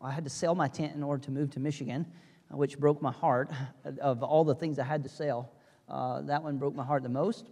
I 0.01 0.11
had 0.11 0.23
to 0.23 0.29
sell 0.29 0.55
my 0.55 0.69
tent 0.69 0.95
in 0.95 1.03
order 1.03 1.21
to 1.25 1.31
move 1.31 1.51
to 1.51 1.59
Michigan, 1.59 2.05
which 2.49 2.79
broke 2.79 3.01
my 3.01 3.11
heart. 3.11 3.51
Of 3.99 4.23
all 4.23 4.45
the 4.45 4.55
things 4.55 4.79
I 4.79 4.85
had 4.85 5.03
to 5.03 5.09
sell, 5.09 5.51
that 5.89 6.41
one 6.41 6.57
broke 6.59 6.75
my 6.75 6.85
heart 6.85 7.03
the 7.03 7.09
most. 7.09 7.49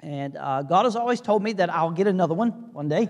And 0.00 0.34
God 0.34 0.84
has 0.84 0.96
always 0.96 1.20
told 1.20 1.42
me 1.42 1.52
that 1.54 1.70
I'll 1.70 1.90
get 1.90 2.06
another 2.06 2.34
one 2.34 2.72
one 2.72 2.88
day. 2.88 3.08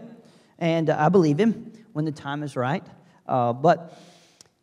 And 0.58 0.90
I 0.90 1.08
believe 1.08 1.38
Him 1.38 1.72
when 1.92 2.04
the 2.04 2.12
time 2.12 2.42
is 2.42 2.56
right. 2.56 2.84
Uh, 3.26 3.52
but 3.52 3.96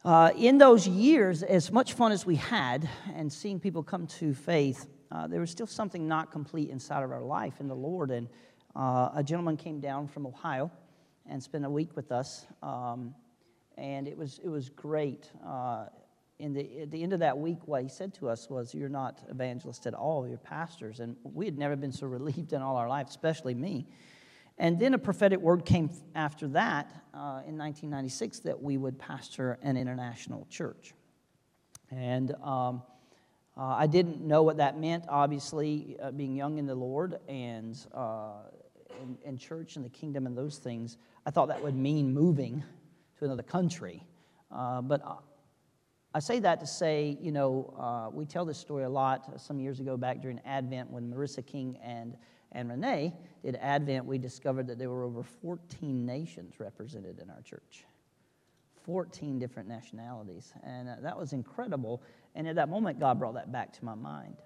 uh, 0.03 0.31
in 0.37 0.57
those 0.57 0.87
years, 0.87 1.43
as 1.43 1.71
much 1.71 1.93
fun 1.93 2.11
as 2.11 2.25
we 2.25 2.35
had 2.35 2.87
and 3.15 3.31
seeing 3.31 3.59
people 3.59 3.83
come 3.83 4.07
to 4.07 4.33
faith, 4.33 4.87
uh, 5.11 5.27
there 5.27 5.39
was 5.39 5.49
still 5.49 5.67
something 5.67 6.07
not 6.07 6.31
complete 6.31 6.69
inside 6.69 7.03
of 7.03 7.11
our 7.11 7.23
life 7.23 7.59
in 7.59 7.67
the 7.67 7.75
Lord. 7.75 8.11
And 8.11 8.27
uh, 8.75 9.09
a 9.15 9.23
gentleman 9.23 9.57
came 9.57 9.79
down 9.79 10.07
from 10.07 10.25
Ohio 10.27 10.71
and 11.27 11.41
spent 11.41 11.65
a 11.65 11.69
week 11.69 11.95
with 11.95 12.11
us. 12.11 12.45
Um, 12.61 13.15
and 13.77 14.07
it 14.07 14.17
was, 14.17 14.39
it 14.43 14.49
was 14.49 14.69
great. 14.69 15.29
In 16.37 16.53
the, 16.53 16.81
at 16.81 16.91
the 16.91 17.01
end 17.01 17.13
of 17.13 17.19
that 17.19 17.37
week, 17.37 17.59
what 17.65 17.81
he 17.81 17.87
said 17.87 18.13
to 18.15 18.29
us 18.29 18.49
was, 18.49 18.73
You're 18.73 18.89
not 18.89 19.23
evangelists 19.29 19.87
at 19.87 19.93
all, 19.93 20.27
you're 20.27 20.37
pastors. 20.37 20.99
And 20.99 21.15
we 21.23 21.45
had 21.45 21.57
never 21.57 21.75
been 21.75 21.91
so 21.91 22.07
relieved 22.17 22.53
in 22.53 22.61
all 22.61 22.75
our 22.75 22.89
life, 22.89 23.07
especially 23.07 23.53
me. 23.53 23.87
And 24.57 24.79
then 24.79 24.93
a 24.93 24.97
prophetic 24.97 25.39
word 25.39 25.65
came 25.65 25.89
after 26.13 26.47
that 26.49 26.89
uh, 27.13 27.43
in 27.45 27.57
1996 27.57 28.39
that 28.39 28.61
we 28.61 28.77
would 28.77 28.97
pastor 28.97 29.57
an 29.61 29.75
international 29.75 30.47
church. 30.49 30.93
And 31.91 32.31
um, 32.41 32.81
uh, 33.57 33.63
I 33.63 33.87
didn't 33.87 34.21
know 34.21 34.43
what 34.43 34.57
that 34.57 34.79
meant, 34.79 35.05
obviously, 35.09 35.97
uh, 36.01 36.11
being 36.11 36.35
young 36.35 36.57
in 36.57 36.65
the 36.65 36.75
Lord 36.75 37.19
and 37.27 37.77
uh, 37.93 38.43
in, 39.01 39.17
in, 39.23 39.37
church 39.37 39.75
and 39.75 39.83
the 39.83 39.89
kingdom 39.89 40.25
and 40.25 40.37
those 40.37 40.57
things. 40.57 40.97
I 41.25 41.31
thought 41.31 41.47
that 41.49 41.61
would 41.61 41.75
mean 41.75 42.13
moving 42.13 42.63
to 43.19 43.25
another 43.25 43.43
country. 43.43 44.03
Uh, 44.51 44.81
but 44.81 45.01
uh, 45.05 45.15
I 46.15 46.19
say 46.19 46.39
that 46.39 46.61
to 46.61 46.65
say, 46.65 47.17
you 47.21 47.33
know, 47.33 48.09
we 48.13 48.25
tell 48.25 48.45
this 48.45 48.57
story 48.57 48.85
a 48.85 48.89
lot 48.89 49.39
some 49.39 49.59
years 49.59 49.81
ago 49.81 49.97
back 49.97 50.21
during 50.21 50.39
Advent 50.45 50.89
when 50.89 51.11
Marissa 51.11 51.45
King 51.45 51.77
and 51.83 52.15
and 52.55 52.69
Renee 52.69 53.13
did 53.43 53.57
Advent, 53.57 54.05
we 54.05 54.17
discovered 54.17 54.67
that 54.67 54.79
there 54.79 54.89
were 54.89 55.03
over 55.03 55.23
14 55.23 56.05
nations 56.05 56.55
represented 56.57 57.19
in 57.19 57.29
our 57.29 57.41
church. 57.41 57.83
14 58.85 59.39
different 59.39 59.67
nationalities. 59.67 60.53
And 60.63 60.87
uh, 60.87 60.95
that 61.01 61.17
was 61.17 61.33
incredible. 61.33 62.01
And 62.33 62.47
at 62.47 62.55
that 62.55 62.69
moment, 62.69 62.97
God 62.97 63.19
brought 63.19 63.33
that 63.33 63.51
back 63.51 63.73
to 63.73 63.83
my 63.83 63.95
mind. 63.95 64.37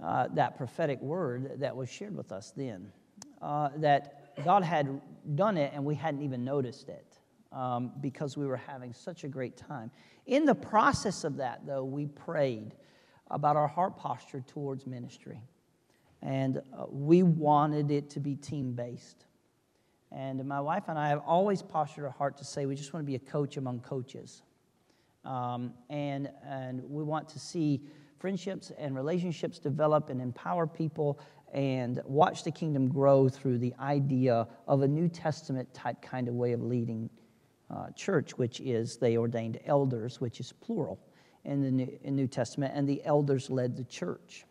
Uh, 0.00 0.28
that 0.34 0.56
prophetic 0.56 1.00
word 1.00 1.58
that 1.58 1.76
was 1.76 1.90
shared 1.90 2.16
with 2.16 2.30
us 2.30 2.52
then. 2.56 2.92
Uh, 3.40 3.70
that 3.78 4.36
God 4.44 4.62
had 4.62 5.00
done 5.34 5.56
it 5.56 5.72
and 5.74 5.84
we 5.84 5.96
hadn't 5.96 6.22
even 6.22 6.44
noticed 6.44 6.88
it 6.88 7.11
um, 7.52 7.92
because 8.00 8.36
we 8.36 8.46
were 8.46 8.56
having 8.56 8.92
such 8.92 9.24
a 9.24 9.28
great 9.28 9.56
time. 9.56 9.90
In 10.26 10.44
the 10.44 10.54
process 10.54 11.24
of 11.24 11.36
that, 11.36 11.66
though, 11.66 11.84
we 11.84 12.06
prayed 12.06 12.74
about 13.30 13.56
our 13.56 13.68
heart 13.68 13.96
posture 13.96 14.42
towards 14.46 14.86
ministry. 14.86 15.40
And 16.22 16.58
uh, 16.58 16.84
we 16.90 17.22
wanted 17.22 17.90
it 17.90 18.10
to 18.10 18.20
be 18.20 18.36
team 18.36 18.72
based. 18.72 19.24
And 20.12 20.44
my 20.44 20.60
wife 20.60 20.84
and 20.88 20.98
I 20.98 21.08
have 21.08 21.22
always 21.26 21.62
postured 21.62 22.04
our 22.04 22.10
heart 22.10 22.36
to 22.38 22.44
say 22.44 22.66
we 22.66 22.74
just 22.74 22.92
want 22.92 23.04
to 23.04 23.06
be 23.06 23.16
a 23.16 23.30
coach 23.30 23.56
among 23.56 23.80
coaches. 23.80 24.42
Um, 25.24 25.72
and, 25.88 26.30
and 26.46 26.82
we 26.88 27.02
want 27.02 27.28
to 27.30 27.38
see 27.38 27.82
friendships 28.18 28.70
and 28.78 28.94
relationships 28.94 29.58
develop 29.58 30.10
and 30.10 30.20
empower 30.20 30.66
people 30.66 31.18
and 31.52 32.00
watch 32.04 32.44
the 32.44 32.50
kingdom 32.50 32.88
grow 32.88 33.28
through 33.28 33.58
the 33.58 33.74
idea 33.80 34.46
of 34.68 34.82
a 34.82 34.88
New 34.88 35.08
Testament 35.08 35.72
type 35.74 36.00
kind 36.00 36.28
of 36.28 36.34
way 36.34 36.52
of 36.52 36.62
leading 36.62 37.10
uh, 37.72 37.90
church, 37.90 38.36
which 38.38 38.60
is 38.60 38.96
they 38.96 39.16
ordained 39.16 39.58
elders, 39.66 40.20
which 40.20 40.40
is 40.40 40.52
plural 40.52 40.98
in 41.44 41.62
the 41.62 41.70
New, 41.70 41.98
in 42.02 42.14
New 42.14 42.26
Testament, 42.28 42.72
and 42.76 42.88
the 42.88 43.02
elders 43.04 43.50
led 43.50 43.76
the 43.76 43.84
church. 43.84 44.44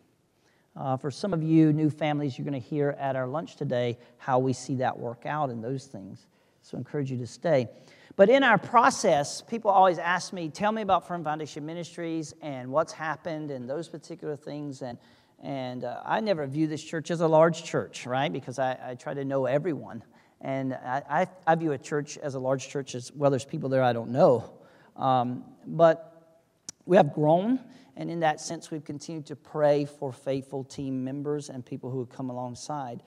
Uh, 0.74 0.96
for 0.96 1.10
some 1.10 1.34
of 1.34 1.42
you 1.42 1.72
new 1.72 1.90
families, 1.90 2.38
you're 2.38 2.46
going 2.46 2.60
to 2.60 2.68
hear 2.68 2.96
at 2.98 3.14
our 3.14 3.26
lunch 3.26 3.56
today 3.56 3.98
how 4.16 4.38
we 4.38 4.52
see 4.52 4.76
that 4.76 4.98
work 4.98 5.26
out 5.26 5.50
and 5.50 5.62
those 5.62 5.86
things. 5.86 6.26
So 6.62 6.76
I 6.76 6.78
encourage 6.78 7.10
you 7.10 7.18
to 7.18 7.26
stay. 7.26 7.68
But 8.16 8.28
in 8.28 8.42
our 8.42 8.58
process, 8.58 9.42
people 9.42 9.70
always 9.70 9.98
ask 9.98 10.32
me, 10.32 10.48
tell 10.48 10.72
me 10.72 10.82
about 10.82 11.06
Firm 11.06 11.24
Foundation 11.24 11.64
Ministries 11.64 12.34
and 12.42 12.70
what's 12.70 12.92
happened 12.92 13.50
and 13.50 13.68
those 13.68 13.88
particular 13.88 14.36
things. 14.36 14.82
And, 14.82 14.98
and 15.42 15.84
uh, 15.84 16.02
I 16.04 16.20
never 16.20 16.46
view 16.46 16.66
this 16.66 16.82
church 16.82 17.10
as 17.10 17.20
a 17.20 17.28
large 17.28 17.64
church, 17.64 18.06
right? 18.06 18.32
Because 18.32 18.58
I, 18.58 18.78
I 18.90 18.94
try 18.94 19.14
to 19.14 19.24
know 19.24 19.46
everyone. 19.46 20.02
And 20.42 20.74
I, 20.74 21.02
I, 21.08 21.26
I, 21.46 21.54
view 21.54 21.72
a 21.72 21.78
church 21.78 22.18
as 22.18 22.34
a 22.34 22.38
large 22.38 22.68
church 22.68 22.94
as 22.96 23.12
well, 23.14 23.30
there's 23.30 23.44
people 23.44 23.68
there 23.68 23.82
I 23.82 23.92
don't 23.92 24.10
know. 24.10 24.52
Um, 24.96 25.44
but 25.64 26.40
we 26.84 26.96
have 26.96 27.14
grown 27.14 27.60
and 27.96 28.10
in 28.10 28.20
that 28.20 28.40
sense, 28.40 28.70
we've 28.70 28.84
continued 28.84 29.26
to 29.26 29.36
pray 29.36 29.84
for 29.84 30.12
faithful 30.12 30.64
team 30.64 31.04
members 31.04 31.50
and 31.50 31.64
people 31.64 31.90
who 31.90 31.98
have 31.98 32.08
come 32.08 32.30
alongside. 32.30 33.02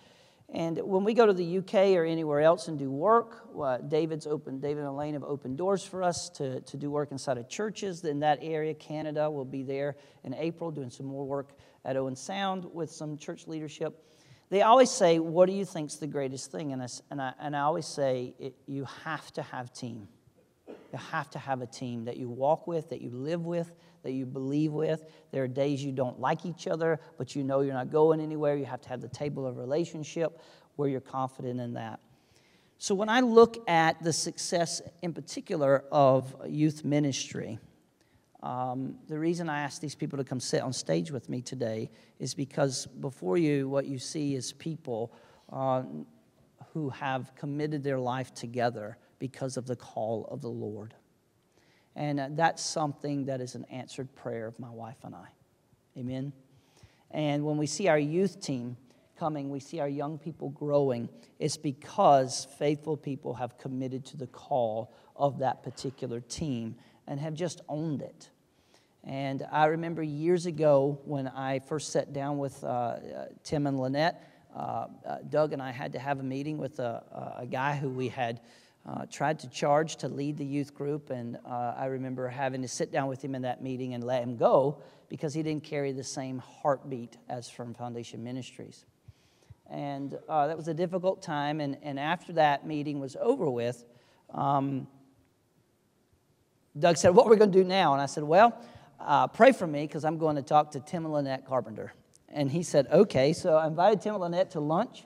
And 0.53 0.77
when 0.83 1.03
we 1.03 1.15
go 1.15 1.25
to 1.25 1.33
the 1.33 1.57
UK 1.57 1.95
or 1.97 2.05
anywhere 2.05 2.41
else 2.41 2.67
and 2.67 2.77
do 2.77 2.91
work, 2.91 3.47
uh, 3.59 3.77
David's 3.79 4.27
open, 4.27 4.59
David 4.59 4.81
and 4.81 4.89
Elaine 4.89 5.13
have 5.13 5.23
opened 5.23 5.57
doors 5.57 5.83
for 5.83 6.03
us 6.03 6.29
to, 6.29 6.61
to 6.61 6.77
do 6.77 6.91
work 6.91 7.11
inside 7.11 7.39
of 7.39 7.49
churches 7.49 8.05
in 8.05 8.19
that 8.19 8.39
area. 8.43 8.75
Canada 8.75 9.29
will 9.29 9.45
be 9.45 9.63
there 9.63 9.95
in 10.23 10.35
April 10.35 10.69
doing 10.69 10.91
some 10.91 11.07
more 11.07 11.25
work 11.25 11.57
at 11.83 11.97
Owen 11.97 12.15
Sound 12.15 12.65
with 12.71 12.91
some 12.91 13.17
church 13.17 13.47
leadership. 13.47 14.07
They 14.49 14.61
always 14.61 14.91
say, 14.91 15.19
What 15.19 15.47
do 15.47 15.53
you 15.53 15.65
think's 15.65 15.95
the 15.95 16.07
greatest 16.07 16.51
thing? 16.51 16.73
And 16.73 16.83
I, 16.83 16.87
and 17.11 17.21
I, 17.21 17.33
and 17.39 17.55
I 17.55 17.61
always 17.61 17.85
say, 17.85 18.33
it, 18.39 18.55
You 18.67 18.85
have 19.03 19.31
to 19.33 19.41
have 19.41 19.73
team. 19.73 20.07
You 20.67 20.99
have 21.11 21.29
to 21.31 21.39
have 21.39 21.61
a 21.61 21.67
team 21.67 22.05
that 22.05 22.17
you 22.17 22.29
walk 22.29 22.67
with, 22.67 22.89
that 22.89 23.01
you 23.01 23.09
live 23.09 23.45
with, 23.45 23.75
that 24.03 24.11
you 24.11 24.25
believe 24.25 24.71
with. 24.71 25.03
There 25.31 25.43
are 25.43 25.47
days 25.47 25.83
you 25.83 25.91
don't 25.91 26.19
like 26.19 26.45
each 26.45 26.67
other, 26.67 26.99
but 27.17 27.35
you 27.35 27.43
know 27.43 27.61
you're 27.61 27.73
not 27.73 27.91
going 27.91 28.21
anywhere. 28.21 28.55
You 28.55 28.65
have 28.65 28.81
to 28.81 28.89
have 28.89 29.01
the 29.01 29.09
table 29.09 29.45
of 29.45 29.57
relationship 29.57 30.39
where 30.75 30.87
you're 30.87 31.01
confident 31.01 31.59
in 31.59 31.73
that. 31.73 31.99
So 32.77 32.93
when 32.93 33.09
I 33.09 33.21
look 33.21 33.57
at 33.69 34.03
the 34.03 34.13
success 34.13 34.81
in 35.01 35.13
particular 35.13 35.85
of 35.91 36.35
youth 36.47 36.83
ministry, 36.83 37.59
um, 38.45 38.93
the 39.07 39.17
reason 39.17 39.49
I 39.49 39.61
asked 39.61 39.81
these 39.81 39.95
people 39.95 40.17
to 40.17 40.23
come 40.23 40.39
sit 40.39 40.61
on 40.61 40.71
stage 40.71 41.09
with 41.09 41.29
me 41.29 41.41
today 41.41 41.89
is 42.19 42.35
because 42.35 42.85
before 42.85 43.39
you, 43.39 43.67
what 43.67 43.87
you 43.87 43.97
see 43.97 44.35
is 44.35 44.53
people 44.53 45.11
uh, 45.51 45.81
who 46.71 46.89
have 46.91 47.33
committed 47.35 47.83
their 47.83 47.97
life 47.97 48.35
together 48.35 48.99
because 49.17 49.57
of 49.57 49.65
the 49.65 49.75
call 49.75 50.27
of 50.29 50.41
the 50.41 50.49
Lord. 50.49 50.93
And 51.95 52.19
uh, 52.19 52.27
that's 52.33 52.63
something 52.63 53.25
that 53.25 53.41
is 53.41 53.55
an 53.55 53.65
answered 53.71 54.13
prayer 54.13 54.45
of 54.45 54.59
my 54.59 54.69
wife 54.69 54.97
and 55.03 55.15
I. 55.15 55.27
Amen. 55.97 56.31
And 57.09 57.43
when 57.43 57.57
we 57.57 57.65
see 57.65 57.87
our 57.87 57.97
youth 57.97 58.39
team 58.39 58.77
coming, 59.17 59.49
we 59.49 59.59
see 59.59 59.79
our 59.79 59.89
young 59.89 60.19
people 60.19 60.49
growing, 60.49 61.09
it's 61.39 61.57
because 61.57 62.47
faithful 62.59 62.95
people 62.95 63.33
have 63.33 63.57
committed 63.57 64.05
to 64.05 64.17
the 64.17 64.27
call 64.27 64.93
of 65.15 65.39
that 65.39 65.63
particular 65.63 66.19
team 66.19 66.75
and 67.07 67.19
have 67.19 67.33
just 67.33 67.61
owned 67.67 68.03
it. 68.03 68.29
And 69.05 69.45
I 69.51 69.65
remember 69.65 70.01
years 70.01 70.47
ago 70.47 70.99
when 71.05 71.27
I 71.27 71.59
first 71.59 71.91
sat 71.91 72.11
down 72.11 72.39
with 72.39 72.63
uh, 72.63 72.67
uh, 72.67 73.25
Tim 73.43 73.67
and 73.67 73.79
Lynette, 73.79 74.27
uh, 74.55 74.87
uh 75.05 75.17
Doug 75.29 75.53
and 75.53 75.61
I 75.61 75.71
had 75.71 75.93
to 75.93 75.99
have 75.99 76.19
a 76.19 76.23
meeting 76.23 76.57
with 76.57 76.79
a, 76.79 77.35
a 77.37 77.45
guy 77.45 77.75
who 77.75 77.89
we 77.89 78.09
had 78.09 78.41
uh, 78.87 79.05
tried 79.11 79.39
to 79.39 79.49
charge 79.49 79.97
to 79.97 80.07
lead 80.07 80.37
the 80.37 80.45
youth 80.45 80.73
group, 80.73 81.09
and 81.09 81.37
uh, 81.45 81.73
I 81.77 81.85
remember 81.85 82.27
having 82.27 82.61
to 82.61 82.67
sit 82.67 82.91
down 82.91 83.07
with 83.07 83.23
him 83.23 83.33
in 83.35 83.43
that 83.43 83.61
meeting 83.61 83.93
and 83.93 84.03
let 84.03 84.23
him 84.23 84.37
go 84.37 84.81
because 85.09 85.33
he 85.33 85.43
didn't 85.43 85.63
carry 85.63 85.91
the 85.91 86.03
same 86.03 86.39
heartbeat 86.39 87.17
as 87.29 87.49
Firm 87.49 87.73
Foundation 87.73 88.23
Ministries. 88.23 88.85
And 89.69 90.11
that 90.27 90.55
was 90.55 90.67
a 90.67 90.73
difficult 90.73 91.23
time. 91.23 91.59
And, 91.61 91.77
and 91.81 91.99
after 91.99 92.33
that 92.33 92.67
meeting 92.67 92.99
was 92.99 93.15
over 93.19 93.49
with, 93.49 93.83
um, 94.31 94.87
Doug 96.77 96.97
said, 96.97 97.15
What 97.15 97.25
are 97.25 97.29
we 97.29 97.37
going 97.37 97.51
to 97.51 97.57
do 97.57 97.63
now? 97.63 97.93
And 97.93 98.01
I 98.01 98.05
said, 98.05 98.23
Well, 98.23 98.55
uh, 98.99 99.27
pray 99.27 99.51
for 99.51 99.67
me 99.67 99.81
because 99.81 100.05
I'm 100.05 100.17
going 100.17 100.35
to 100.35 100.41
talk 100.41 100.71
to 100.71 100.79
Tim 100.79 101.05
and 101.05 101.13
Lynette 101.13 101.45
Carpenter. 101.45 101.93
And 102.29 102.49
he 102.49 102.63
said, 102.63 102.87
Okay. 102.91 103.33
So 103.33 103.55
I 103.55 103.67
invited 103.67 104.01
Tim 104.01 104.15
and 104.15 104.23
Lynette 104.23 104.51
to 104.51 104.59
lunch. 104.59 105.05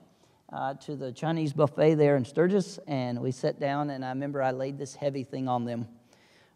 Uh, 0.51 0.73
to 0.73 0.95
the 0.95 1.11
Chinese 1.11 1.53
buffet 1.53 1.93
there 1.93 2.17
in 2.17 2.25
Sturgis, 2.25 2.79
and 2.87 3.21
we 3.21 3.29
sat 3.29 3.59
down, 3.59 3.91
and 3.91 4.03
I 4.03 4.09
remember 4.09 4.41
I 4.41 4.49
laid 4.49 4.79
this 4.79 4.95
heavy 4.95 5.23
thing 5.23 5.47
on 5.47 5.63
them. 5.63 5.87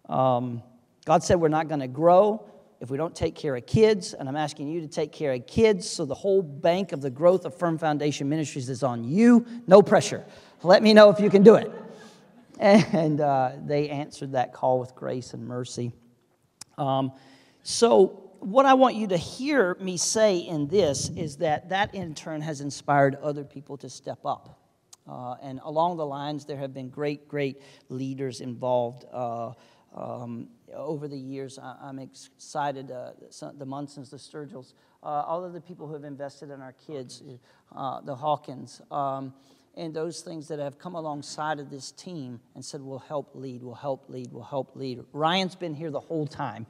Um, 0.10 0.64
God 1.06 1.22
said 1.22 1.40
we're 1.40 1.50
not 1.50 1.68
going 1.68 1.82
to 1.82 1.88
grow 1.88 2.44
if 2.84 2.90
we 2.90 2.98
don't 2.98 3.16
take 3.16 3.34
care 3.34 3.56
of 3.56 3.66
kids, 3.66 4.14
and 4.14 4.28
I'm 4.28 4.36
asking 4.36 4.68
you 4.68 4.82
to 4.82 4.90
take 4.90 5.14
care 5.14 5.32
of 5.32 5.48
kids, 5.48 5.90
so 5.90 6.04
the 6.04 6.14
whole 6.14 6.42
bank 6.42 6.92
of 6.92 7.02
the 7.02 7.10
growth 7.10 7.46
of 7.46 7.58
Firm 7.58 7.78
Foundation 7.78 8.28
Ministries 8.28 8.68
is 8.68 8.84
on 8.84 9.06
you. 9.06 9.46
No 9.68 9.82
pressure. 9.82 10.26
Let 10.64 10.84
me 10.84 10.94
know 10.94 11.10
if 11.10 11.22
you 11.22 11.30
can 11.30 11.44
do 11.44 11.56
it. 11.56 11.72
And 12.60 13.20
uh, 13.20 13.54
they 13.66 13.90
answered 13.90 14.34
that 14.34 14.54
call 14.54 14.80
with 14.80 14.96
grace 14.96 15.34
and 15.34 15.46
mercy. 15.46 15.92
Um, 16.78 17.12
so, 17.64 18.20
what 18.40 18.66
I 18.66 18.74
want 18.74 18.96
you 18.96 19.08
to 19.08 19.18
hear 19.18 19.76
me 19.80 19.96
say 19.96 20.38
in 20.38 20.68
this 20.68 21.10
is 21.10 21.38
that 21.38 21.70
that 21.70 21.96
in 21.96 22.14
turn 22.14 22.42
has 22.42 22.60
inspired 22.60 23.16
other 23.16 23.44
people 23.44 23.78
to 23.78 23.90
step 23.90 24.20
up. 24.26 24.60
Uh, 25.08 25.36
and 25.42 25.60
along 25.64 25.98
the 25.98 26.06
lines, 26.06 26.46
there 26.46 26.58
have 26.58 26.74
been 26.74 26.90
great, 26.90 27.28
great 27.28 27.62
leaders 27.90 28.42
involved. 28.42 29.06
Uh, 29.12 29.54
um, 29.96 30.48
over 30.74 31.08
the 31.08 31.18
years, 31.18 31.60
I, 31.60 31.90
am 31.90 32.00
excited. 32.00 32.92
Uh, 32.92 33.12
the 33.20 33.66
Munsons, 33.66 34.10
the 34.10 34.18
Sturgills, 34.18 34.74
uh, 35.04 35.08
all 35.08 35.44
of 35.44 35.54
the 35.54 35.62
people 35.62 35.88
who 35.88 35.94
have 35.94 36.04
invested 36.04 36.50
in 36.50 36.62
our 36.62 36.74
kids, 36.74 37.22
uh, 37.76 38.02
the 38.02 38.16
Hawkins, 38.16 38.82
um, 38.92 39.34
and 39.76 39.94
those 39.94 40.22
things 40.22 40.48
that 40.48 40.60
have 40.60 40.78
come 40.78 40.96
alongside 40.96 41.60
of 41.60 41.70
this 41.70 41.92
team 41.92 42.40
and 42.56 42.64
said, 42.64 42.82
We'll 42.82 43.00
help 43.00 43.32
lead, 43.34 43.64
we'll 43.64 43.74
help 43.74 44.10
lead, 44.10 44.32
we'll 44.32 44.44
help 44.44 44.76
lead. 44.76 45.04
Ryan's 45.14 45.56
been 45.56 45.74
here 45.74 45.92
the 45.92 46.00
whole 46.00 46.28
time. 46.28 46.66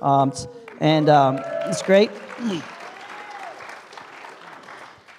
Um, 0.00 0.32
and 0.80 1.08
um, 1.08 1.40
it's 1.66 1.82
great. 1.82 2.10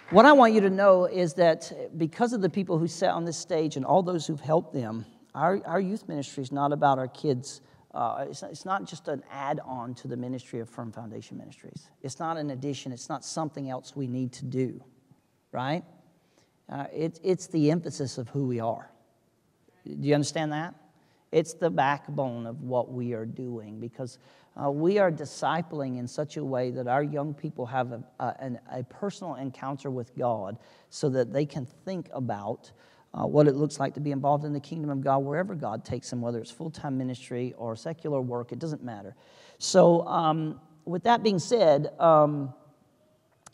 What 0.10 0.26
I 0.26 0.32
want 0.32 0.54
you 0.54 0.62
to 0.62 0.70
know 0.70 1.06
is 1.06 1.34
that 1.34 1.72
because 1.98 2.32
of 2.32 2.42
the 2.42 2.50
people 2.50 2.78
who 2.78 2.88
sat 2.88 3.10
on 3.10 3.26
this 3.26 3.38
stage 3.38 3.76
and 3.76 3.86
all 3.86 4.02
those 4.02 4.26
who've 4.26 4.40
helped 4.40 4.74
them, 4.74 5.06
our, 5.36 5.62
our 5.66 5.82
youth 5.82 6.08
ministry 6.08 6.44
is 6.44 6.52
not 6.52 6.72
about 6.72 6.98
our 6.98 7.10
kids. 7.10 7.62
Uh, 7.94 8.26
it's, 8.30 8.42
it's 8.42 8.66
not 8.66 8.86
just 8.86 9.08
an 9.10 9.22
add 9.30 9.60
on 9.66 9.94
to 9.96 10.08
the 10.08 10.16
ministry 10.16 10.60
of 10.60 10.70
Firm 10.70 10.92
Foundation 10.92 11.38
Ministries. 11.38 11.90
It's 12.02 12.20
not 12.20 12.38
an 12.38 12.52
addition, 12.52 12.92
it's 12.92 13.10
not 13.10 13.26
something 13.26 13.70
else 13.70 13.96
we 13.96 14.08
need 14.08 14.32
to 14.34 14.46
do, 14.46 14.82
right? 15.52 15.84
Uh, 16.70 16.86
it, 16.94 17.20
it's 17.24 17.48
the 17.48 17.72
emphasis 17.72 18.18
of 18.18 18.28
who 18.30 18.46
we 18.46 18.60
are. 18.60 18.90
Do 19.86 20.08
you 20.08 20.14
understand 20.14 20.52
that? 20.52 20.76
It's 21.32 21.54
the 21.54 21.70
backbone 21.70 22.46
of 22.46 22.62
what 22.62 22.92
we 22.92 23.14
are 23.14 23.26
doing 23.26 23.80
because 23.80 24.18
uh, 24.62 24.72
we 24.72 24.98
are 24.98 25.12
discipling 25.12 26.00
in 26.00 26.08
such 26.08 26.38
a 26.38 26.44
way 26.44 26.72
that 26.72 26.88
our 26.88 27.04
young 27.04 27.34
people 27.34 27.66
have 27.66 27.92
a, 27.92 28.04
a, 28.20 28.80
a 28.80 28.84
personal 28.84 29.36
encounter 29.36 29.90
with 29.90 30.16
God 30.18 30.58
so 30.90 31.10
that 31.10 31.32
they 31.32 31.46
can 31.46 31.66
think 31.86 32.10
about 32.14 32.72
uh, 33.14 33.26
what 33.26 33.48
it 33.48 33.56
looks 33.56 33.80
like 33.80 33.94
to 33.94 34.00
be 34.00 34.12
involved 34.12 34.46
in 34.46 34.54
the 34.54 34.60
kingdom 34.60 34.90
of 34.90 35.02
God 35.02 35.20
wherever 35.20 35.56
God 35.56 35.86
takes 35.86 36.10
them, 36.10 36.22
whether 36.22 36.40
it's 36.40 36.52
full 36.52 36.70
time 36.70 36.98
ministry 36.98 37.54
or 37.58 37.76
secular 37.76 38.22
work, 38.22 38.52
it 38.52 38.60
doesn't 38.60 38.84
matter. 38.84 39.16
So, 39.58 40.06
um, 40.08 40.60
with 40.86 41.04
that 41.04 41.24
being 41.24 41.40
said, 41.40 41.92
um, 42.00 42.54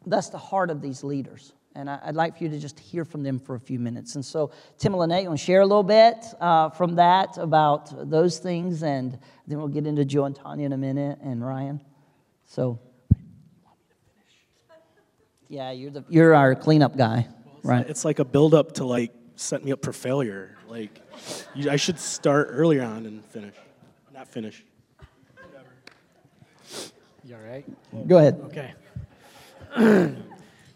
that's 0.06 0.30
the 0.30 0.38
heart 0.38 0.70
of 0.70 0.82
these 0.82 1.04
leaders. 1.04 1.54
And 1.76 1.90
I, 1.90 2.00
would 2.06 2.16
like 2.16 2.38
for 2.38 2.44
you 2.44 2.50
to 2.52 2.60
just 2.60 2.80
hear 2.80 3.04
from 3.04 3.24
them 3.24 3.40
for 3.40 3.56
a 3.56 3.60
few 3.60 3.80
minutes. 3.80 4.16
And 4.16 4.24
so, 4.24 4.52
Tim 4.78 4.94
and 4.94 5.00
Lynette, 5.00 5.24
you 5.24 5.30
want 5.30 5.40
to 5.40 5.46
share 5.46 5.62
a 5.62 5.66
little 5.66 5.84
bit 5.84 6.24
uh, 6.40 6.70
from 6.70 6.96
that 6.96 7.38
about 7.38 8.10
those 8.10 8.38
things, 8.38 8.84
and 8.84 9.18
then 9.48 9.58
we'll 9.58 9.68
get 9.68 9.88
into 9.88 10.06
Joe 10.06 10.26
and 10.26 10.36
Tanya 10.36 10.68
in 10.68 10.74
a 10.74 10.78
minute, 10.78 11.20
and 11.24 11.44
Ryan. 11.46 11.82
So, 12.46 12.80
yeah, 15.50 15.72
you're, 15.72 15.90
the, 15.90 16.06
you're 16.10 16.36
our 16.36 16.54
cleanup 16.54 16.96
guy, 16.96 17.28
right? 17.64 17.88
It's 17.90 18.06
like 18.06 18.20
a 18.20 18.26
build 18.26 18.54
up 18.54 18.74
to 18.74 18.86
like 18.86 19.12
set 19.36 19.66
me 19.66 19.72
up 19.72 19.84
for 19.84 19.94
failure. 19.94 20.56
Like, 20.68 21.02
you, 21.56 21.72
I 21.72 21.76
should 21.76 22.00
start 22.00 22.50
earlier 22.52 22.84
on 22.84 23.08
and 23.08 23.26
finish, 23.26 23.56
not 24.14 24.28
finish. 24.28 24.64
You 27.26 27.36
all 27.36 27.42
right? 27.42 28.08
Go 28.08 28.18
ahead. 28.18 28.40
Okay. 29.76 30.14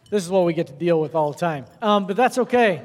this 0.10 0.24
is 0.24 0.30
what 0.30 0.45
we 0.45 0.53
get 0.53 0.68
to 0.68 0.74
deal 0.74 1.01
with 1.01 1.16
all 1.16 1.32
the 1.34 1.38
time. 1.38 1.66
Um, 1.82 2.08
but 2.08 2.16
that's 2.16 2.38
okay. 2.38 2.82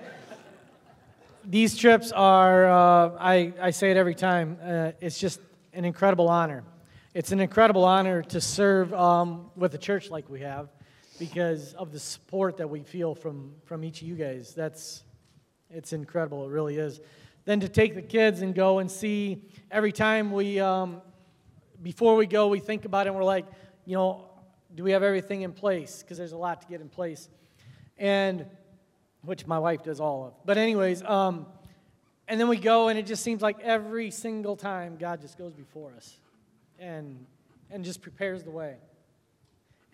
These 1.44 1.76
trips 1.76 2.12
are, 2.12 2.66
uh, 2.66 3.16
I, 3.18 3.52
I 3.60 3.70
say 3.70 3.90
it 3.90 3.96
every 3.96 4.14
time, 4.14 4.58
uh, 4.62 4.92
it's 5.00 5.18
just 5.18 5.40
an 5.72 5.84
incredible 5.84 6.28
honor. 6.28 6.64
It's 7.14 7.30
an 7.30 7.40
incredible 7.40 7.84
honor 7.84 8.22
to 8.22 8.40
serve 8.40 8.92
um, 8.94 9.50
with 9.56 9.74
a 9.74 9.78
church 9.78 10.10
like 10.10 10.28
we 10.28 10.40
have 10.40 10.68
because 11.18 11.74
of 11.74 11.92
the 11.92 12.00
support 12.00 12.56
that 12.56 12.68
we 12.68 12.82
feel 12.82 13.14
from, 13.14 13.52
from 13.64 13.84
each 13.84 14.02
of 14.02 14.08
you 14.08 14.14
guys. 14.16 14.54
That's, 14.54 15.04
it's 15.70 15.92
incredible, 15.92 16.44
it 16.44 16.50
really 16.50 16.76
is. 16.76 17.00
Then 17.44 17.60
to 17.60 17.68
take 17.68 17.94
the 17.94 18.02
kids 18.02 18.42
and 18.42 18.54
go 18.54 18.78
and 18.78 18.90
see 18.90 19.42
every 19.70 19.92
time 19.92 20.32
we, 20.32 20.58
um, 20.58 21.02
before 21.82 22.16
we 22.16 22.26
go, 22.26 22.48
we 22.48 22.60
think 22.60 22.84
about 22.84 23.06
it 23.06 23.10
and 23.10 23.16
we're 23.16 23.24
like, 23.24 23.46
you 23.84 23.96
know, 23.96 24.28
do 24.74 24.82
we 24.82 24.92
have 24.92 25.02
everything 25.02 25.42
in 25.42 25.52
place? 25.52 26.02
Because 26.02 26.18
there's 26.18 26.32
a 26.32 26.36
lot 26.38 26.62
to 26.62 26.68
get 26.68 26.80
in 26.80 26.88
place. 26.88 27.28
And, 27.98 28.46
which 29.22 29.46
my 29.46 29.58
wife 29.58 29.82
does 29.82 30.00
all 30.00 30.26
of. 30.26 30.34
But, 30.44 30.58
anyways, 30.58 31.02
um, 31.04 31.46
and 32.28 32.40
then 32.40 32.48
we 32.48 32.56
go, 32.56 32.88
and 32.88 32.98
it 32.98 33.06
just 33.06 33.22
seems 33.22 33.42
like 33.42 33.60
every 33.60 34.10
single 34.10 34.56
time 34.56 34.96
God 34.98 35.20
just 35.20 35.38
goes 35.38 35.52
before 35.52 35.92
us 35.96 36.18
and, 36.78 37.24
and 37.70 37.84
just 37.84 38.02
prepares 38.02 38.42
the 38.42 38.50
way. 38.50 38.76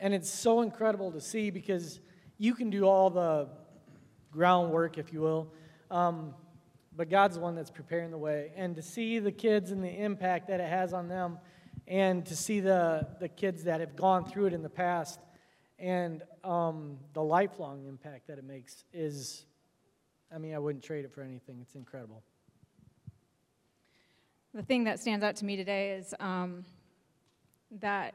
And 0.00 0.14
it's 0.14 0.30
so 0.30 0.62
incredible 0.62 1.12
to 1.12 1.20
see 1.20 1.50
because 1.50 2.00
you 2.38 2.54
can 2.54 2.70
do 2.70 2.84
all 2.84 3.10
the 3.10 3.48
groundwork, 4.32 4.98
if 4.98 5.12
you 5.12 5.20
will, 5.20 5.52
um, 5.90 6.34
but 6.96 7.10
God's 7.10 7.36
the 7.36 7.40
one 7.40 7.54
that's 7.54 7.70
preparing 7.70 8.10
the 8.10 8.18
way. 8.18 8.52
And 8.56 8.76
to 8.76 8.82
see 8.82 9.18
the 9.18 9.32
kids 9.32 9.70
and 9.70 9.82
the 9.82 9.90
impact 9.90 10.48
that 10.48 10.60
it 10.60 10.68
has 10.68 10.92
on 10.92 11.08
them, 11.08 11.38
and 11.88 12.26
to 12.26 12.36
see 12.36 12.60
the, 12.60 13.08
the 13.18 13.28
kids 13.28 13.64
that 13.64 13.80
have 13.80 13.96
gone 13.96 14.26
through 14.26 14.46
it 14.46 14.52
in 14.52 14.62
the 14.62 14.68
past, 14.68 15.18
and 15.78 16.22
um, 16.44 16.98
the 17.14 17.22
lifelong 17.22 17.86
impact 17.86 18.26
that 18.26 18.36
it 18.38 18.44
makes 18.44 18.84
is, 18.92 19.46
I 20.32 20.36
mean, 20.36 20.54
I 20.54 20.58
wouldn't 20.58 20.84
trade 20.84 21.06
it 21.06 21.12
for 21.12 21.22
anything. 21.22 21.58
It's 21.62 21.74
incredible. 21.74 22.22
The 24.52 24.62
thing 24.62 24.84
that 24.84 25.00
stands 25.00 25.24
out 25.24 25.36
to 25.36 25.46
me 25.46 25.56
today 25.56 25.92
is 25.92 26.14
um, 26.20 26.64
that 27.80 28.14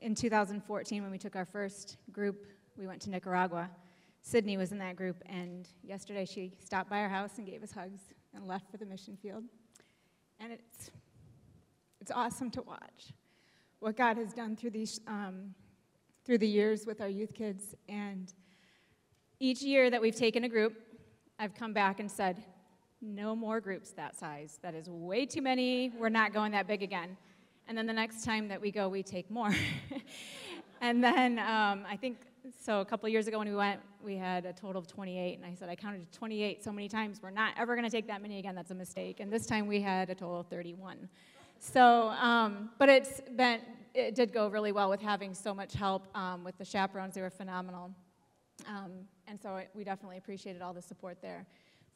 in 0.00 0.14
2014, 0.14 1.02
when 1.02 1.10
we 1.10 1.18
took 1.18 1.34
our 1.34 1.44
first 1.44 1.96
group, 2.12 2.46
we 2.76 2.86
went 2.86 3.02
to 3.02 3.10
Nicaragua. 3.10 3.70
Sydney 4.22 4.56
was 4.56 4.70
in 4.70 4.78
that 4.78 4.94
group, 4.94 5.16
and 5.26 5.68
yesterday 5.82 6.24
she 6.24 6.52
stopped 6.64 6.88
by 6.88 7.00
our 7.00 7.08
house 7.08 7.38
and 7.38 7.46
gave 7.46 7.62
us 7.62 7.72
hugs 7.72 8.00
and 8.34 8.46
left 8.46 8.70
for 8.70 8.76
the 8.76 8.86
mission 8.86 9.16
field. 9.20 9.44
And 10.38 10.52
it's, 10.52 10.90
it's 12.00 12.10
awesome 12.10 12.50
to 12.52 12.62
watch 12.62 13.12
what 13.80 13.96
God 13.96 14.16
has 14.16 14.32
done 14.32 14.56
through, 14.56 14.70
these, 14.70 15.00
um, 15.06 15.54
through 16.24 16.38
the 16.38 16.48
years 16.48 16.86
with 16.86 17.00
our 17.00 17.08
youth 17.08 17.34
kids. 17.34 17.74
And 17.88 18.32
each 19.38 19.62
year 19.62 19.90
that 19.90 20.00
we've 20.00 20.14
taken 20.14 20.44
a 20.44 20.48
group, 20.48 20.74
I've 21.38 21.54
come 21.54 21.72
back 21.72 22.00
and 22.00 22.10
said, 22.10 22.42
no 23.02 23.34
more 23.34 23.60
groups 23.60 23.90
that 23.92 24.18
size. 24.18 24.58
That 24.62 24.74
is 24.74 24.88
way 24.88 25.24
too 25.24 25.40
many. 25.40 25.90
We're 25.98 26.10
not 26.10 26.34
going 26.34 26.52
that 26.52 26.66
big 26.66 26.82
again. 26.82 27.16
And 27.66 27.76
then 27.76 27.86
the 27.86 27.92
next 27.92 28.24
time 28.24 28.48
that 28.48 28.60
we 28.60 28.70
go, 28.70 28.88
we 28.88 29.02
take 29.02 29.30
more. 29.30 29.54
and 30.80 31.02
then 31.02 31.38
um, 31.38 31.86
I 31.88 31.96
think 31.96 32.18
so 32.62 32.80
a 32.80 32.84
couple 32.84 33.08
years 33.08 33.26
ago 33.26 33.38
when 33.38 33.48
we 33.48 33.54
went, 33.54 33.80
we 34.02 34.16
had 34.16 34.44
a 34.44 34.52
total 34.52 34.80
of 34.80 34.86
28, 34.86 35.36
and 35.36 35.46
I 35.46 35.54
said 35.54 35.68
I 35.68 35.76
counted 35.76 36.10
28 36.12 36.64
so 36.64 36.72
many 36.72 36.88
times. 36.88 37.20
We're 37.22 37.30
not 37.30 37.54
ever 37.58 37.74
going 37.74 37.84
to 37.84 37.90
take 37.90 38.06
that 38.08 38.22
many 38.22 38.38
again. 38.38 38.54
That's 38.54 38.70
a 38.70 38.74
mistake. 38.74 39.20
And 39.20 39.32
this 39.32 39.46
time 39.46 39.66
we 39.66 39.80
had 39.80 40.10
a 40.10 40.14
total 40.14 40.40
of 40.40 40.46
31. 40.48 41.08
So, 41.62 42.08
um, 42.08 42.70
but 42.78 42.88
it's 42.88 43.20
been 43.36 43.60
it 43.92 44.14
did 44.14 44.32
go 44.32 44.48
really 44.48 44.72
well 44.72 44.88
with 44.88 45.02
having 45.02 45.34
so 45.34 45.52
much 45.52 45.74
help 45.74 46.06
um, 46.16 46.42
with 46.42 46.56
the 46.56 46.64
chaperones. 46.64 47.14
They 47.14 47.20
were 47.20 47.28
phenomenal, 47.28 47.90
um, 48.66 48.92
and 49.28 49.38
so 49.40 49.60
we 49.74 49.84
definitely 49.84 50.16
appreciated 50.16 50.62
all 50.62 50.72
the 50.72 50.80
support 50.80 51.20
there. 51.20 51.46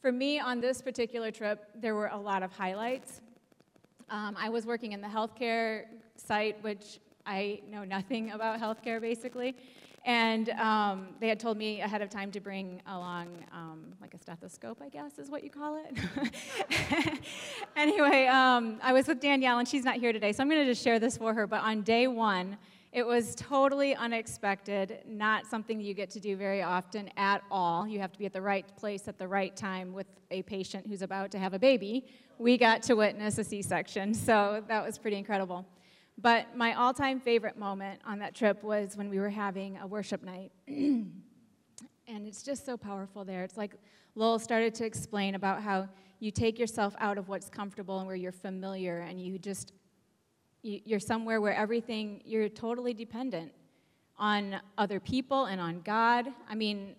For 0.01 0.11
me, 0.11 0.39
on 0.39 0.61
this 0.61 0.83
particular 0.83 1.31
trip, 1.31 1.71
there 1.73 1.95
were 1.95 2.07
a 2.07 2.17
lot 2.17 2.43
of 2.43 2.51
highlights. 2.51 3.21
Um, 4.11 4.35
I 4.37 4.49
was 4.49 4.67
working 4.67 4.91
in 4.91 5.01
the 5.01 5.07
healthcare 5.07 5.85
site, 6.15 6.63
which 6.63 6.99
I 7.25 7.61
know 7.67 7.83
nothing 7.83 8.31
about 8.37 8.59
healthcare 8.59 9.01
basically. 9.01 9.55
And 10.07 10.49
um, 10.51 11.07
they 11.19 11.27
had 11.27 11.39
told 11.39 11.57
me 11.57 11.81
ahead 11.81 12.03
of 12.03 12.09
time 12.11 12.31
to 12.31 12.39
bring 12.39 12.79
along 12.85 13.27
um, 13.51 13.93
like 13.99 14.13
a 14.13 14.19
stethoscope, 14.19 14.79
I 14.79 14.89
guess 14.89 15.17
is 15.17 15.31
what 15.31 15.43
you 15.43 15.49
call 15.49 15.83
it. 15.83 17.19
anyway, 17.75 18.27
um, 18.27 18.77
I 18.83 18.93
was 18.93 19.07
with 19.07 19.19
Danielle, 19.19 19.57
and 19.57 19.67
she's 19.67 19.83
not 19.83 19.95
here 19.95 20.13
today, 20.13 20.31
so 20.31 20.43
I'm 20.43 20.49
going 20.49 20.61
to 20.61 20.71
just 20.71 20.83
share 20.83 20.99
this 20.99 21.17
for 21.17 21.33
her. 21.33 21.47
But 21.47 21.63
on 21.63 21.81
day 21.81 22.05
one, 22.05 22.57
It 22.95 23.05
was 23.05 23.35
totally 23.35 23.93
unexpected, 23.93 24.99
not 25.05 25.45
something 25.47 25.81
you 25.81 25.93
get 25.93 26.09
to 26.11 26.21
do 26.21 26.37
very 26.37 26.61
often 26.61 27.09
at 27.17 27.43
all. 27.51 27.85
You 27.85 27.99
have 27.99 28.13
to 28.13 28.17
be 28.17 28.25
at 28.25 28.31
the 28.31 28.41
right 28.41 28.65
place 28.77 29.09
at 29.09 29.17
the 29.17 29.27
right 29.27 29.53
time 29.53 29.91
with 29.91 30.07
a 30.31 30.43
patient 30.43 30.87
who's 30.87 31.01
about 31.01 31.29
to 31.31 31.37
have 31.37 31.53
a 31.53 31.59
baby. 31.59 32.05
We 32.37 32.57
got 32.57 32.81
to 32.83 32.93
witness 32.93 33.37
a 33.37 33.43
C 33.43 33.61
section, 33.61 34.13
so 34.13 34.63
that 34.69 34.81
was 34.85 34.97
pretty 34.97 35.17
incredible. 35.17 35.65
But 36.17 36.55
my 36.55 36.73
all 36.73 36.93
time 36.93 37.19
favorite 37.19 37.57
moment 37.57 38.01
on 38.05 38.19
that 38.19 38.33
trip 38.33 38.63
was 38.63 38.95
when 38.95 39.09
we 39.09 39.19
were 39.19 39.29
having 39.29 39.77
a 39.77 39.87
worship 39.87 40.23
night. 40.23 40.51
and 40.67 41.11
it's 42.07 42.43
just 42.43 42.65
so 42.65 42.77
powerful 42.77 43.25
there. 43.25 43.43
It's 43.43 43.57
like 43.57 43.75
Lowell 44.15 44.39
started 44.39 44.73
to 44.75 44.85
explain 44.85 45.35
about 45.35 45.61
how 45.61 45.89
you 46.19 46.31
take 46.31 46.57
yourself 46.57 46.95
out 46.99 47.17
of 47.17 47.27
what's 47.27 47.49
comfortable 47.49 47.99
and 47.99 48.07
where 48.07 48.15
you're 48.15 48.31
familiar, 48.31 48.99
and 48.99 49.21
you 49.21 49.37
just 49.37 49.73
you're 50.65 50.99
somewhere 50.99 51.41
where 51.41 51.53
everything, 51.53 52.21
you're 52.25 52.49
totally 52.49 52.93
dependent 52.93 53.51
on 54.17 54.59
other 54.79 54.99
people 54.99 55.45
and 55.45 55.61
on 55.61 55.81
God. 55.81 56.27
I 56.49 56.55
mean, 56.55 56.95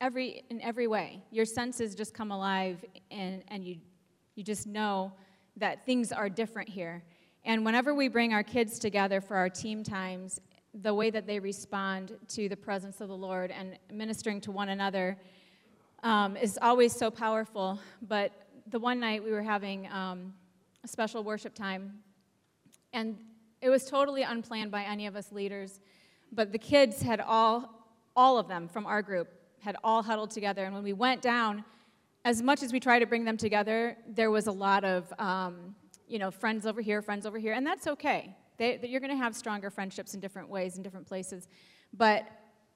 every, 0.00 0.44
in 0.48 0.60
every 0.60 0.86
way. 0.86 1.24
Your 1.32 1.44
senses 1.44 1.96
just 1.96 2.14
come 2.14 2.30
alive 2.30 2.84
and, 3.10 3.42
and 3.48 3.64
you, 3.64 3.78
you 4.36 4.44
just 4.44 4.66
know 4.66 5.12
that 5.56 5.84
things 5.84 6.12
are 6.12 6.28
different 6.28 6.68
here. 6.68 7.02
And 7.44 7.64
whenever 7.64 7.94
we 7.94 8.08
bring 8.08 8.32
our 8.32 8.42
kids 8.42 8.78
together 8.78 9.20
for 9.20 9.36
our 9.36 9.48
team 9.48 9.82
times, 9.82 10.40
the 10.74 10.94
way 10.94 11.10
that 11.10 11.26
they 11.26 11.40
respond 11.40 12.16
to 12.28 12.48
the 12.48 12.56
presence 12.56 13.00
of 13.00 13.08
the 13.08 13.16
Lord 13.16 13.50
and 13.50 13.78
ministering 13.92 14.40
to 14.42 14.52
one 14.52 14.68
another 14.68 15.16
um, 16.02 16.36
is 16.36 16.58
always 16.60 16.94
so 16.94 17.10
powerful. 17.10 17.78
But 18.02 18.32
the 18.68 18.78
one 18.78 19.00
night 19.00 19.24
we 19.24 19.32
were 19.32 19.42
having 19.42 19.90
um, 19.90 20.34
a 20.84 20.88
special 20.88 21.24
worship 21.24 21.54
time 21.54 22.00
and 22.92 23.16
it 23.60 23.68
was 23.68 23.84
totally 23.84 24.22
unplanned 24.22 24.70
by 24.70 24.82
any 24.82 25.06
of 25.06 25.16
us 25.16 25.32
leaders. 25.32 25.80
But 26.32 26.52
the 26.52 26.58
kids 26.58 27.02
had 27.02 27.20
all, 27.20 27.84
all 28.16 28.38
of 28.38 28.48
them 28.48 28.68
from 28.68 28.86
our 28.86 29.02
group, 29.02 29.28
had 29.60 29.76
all 29.84 30.02
huddled 30.02 30.30
together. 30.30 30.64
And 30.64 30.74
when 30.74 30.82
we 30.82 30.92
went 30.92 31.20
down, 31.20 31.64
as 32.24 32.42
much 32.42 32.62
as 32.62 32.72
we 32.72 32.80
tried 32.80 33.00
to 33.00 33.06
bring 33.06 33.24
them 33.24 33.36
together, 33.36 33.96
there 34.08 34.30
was 34.30 34.46
a 34.46 34.52
lot 34.52 34.84
of, 34.84 35.12
um, 35.18 35.74
you 36.10 36.18
know, 36.18 36.30
friends 36.30 36.66
over 36.66 36.80
here, 36.80 37.00
friends 37.00 37.24
over 37.24 37.38
here, 37.38 37.52
and 37.52 37.66
that's 37.66 37.86
okay. 37.86 38.36
They, 38.58 38.80
you're 38.82 39.00
going 39.00 39.12
to 39.12 39.16
have 39.16 39.34
stronger 39.34 39.70
friendships 39.70 40.14
in 40.14 40.20
different 40.20 40.48
ways, 40.48 40.76
in 40.76 40.82
different 40.82 41.06
places. 41.06 41.48
But 41.92 42.26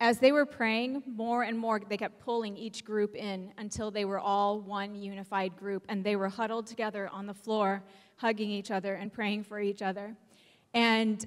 as 0.01 0.19
they 0.19 0.33
were 0.33 0.47
praying, 0.47 1.03
more 1.07 1.43
and 1.43 1.59
more, 1.59 1.81
they 1.89 1.97
kept 1.97 2.21
pulling 2.21 2.57
each 2.57 2.85
group 2.85 3.15
in 3.15 3.53
until 3.59 3.91
they 3.91 4.05
were 4.05 4.19
all 4.19 4.61
one 4.61 4.95
unified 4.95 5.57
group, 5.57 5.85
and 5.89 6.05
they 6.05 6.17
were 6.17 6.29
huddled 6.29 6.67
together 6.67 7.09
on 7.13 7.27
the 7.27 7.35
floor 7.35 7.83
hugging 8.17 8.51
each 8.51 8.71
other 8.71 8.95
and 8.95 9.13
praying 9.13 9.43
for 9.43 9.61
each 9.61 9.83
other. 9.83 10.15
And 10.73 11.27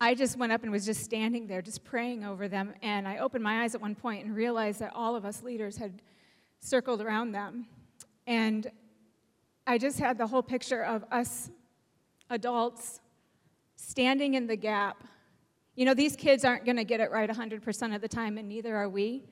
I 0.00 0.14
just 0.14 0.38
went 0.38 0.52
up 0.52 0.62
and 0.62 0.72
was 0.72 0.86
just 0.86 1.02
standing 1.02 1.46
there, 1.46 1.60
just 1.60 1.84
praying 1.84 2.24
over 2.24 2.48
them. 2.48 2.74
And 2.82 3.06
I 3.06 3.18
opened 3.18 3.44
my 3.44 3.62
eyes 3.62 3.74
at 3.74 3.80
one 3.80 3.94
point 3.94 4.24
and 4.24 4.34
realized 4.34 4.80
that 4.80 4.92
all 4.94 5.14
of 5.16 5.24
us 5.24 5.42
leaders 5.42 5.76
had 5.76 6.02
circled 6.60 7.00
around 7.00 7.32
them. 7.32 7.66
And 8.26 8.70
I 9.66 9.78
just 9.78 9.98
had 9.98 10.18
the 10.18 10.26
whole 10.26 10.42
picture 10.42 10.82
of 10.82 11.04
us 11.10 11.50
adults 12.28 13.00
standing 13.76 14.34
in 14.34 14.46
the 14.46 14.56
gap. 14.56 15.04
You 15.74 15.84
know, 15.84 15.94
these 15.94 16.16
kids 16.16 16.44
aren't 16.44 16.64
going 16.64 16.76
to 16.76 16.84
get 16.84 17.00
it 17.00 17.10
right 17.10 17.28
100% 17.28 17.94
of 17.94 18.00
the 18.00 18.08
time, 18.08 18.38
and 18.38 18.48
neither 18.48 18.76
are 18.76 18.88
we. 18.88 19.24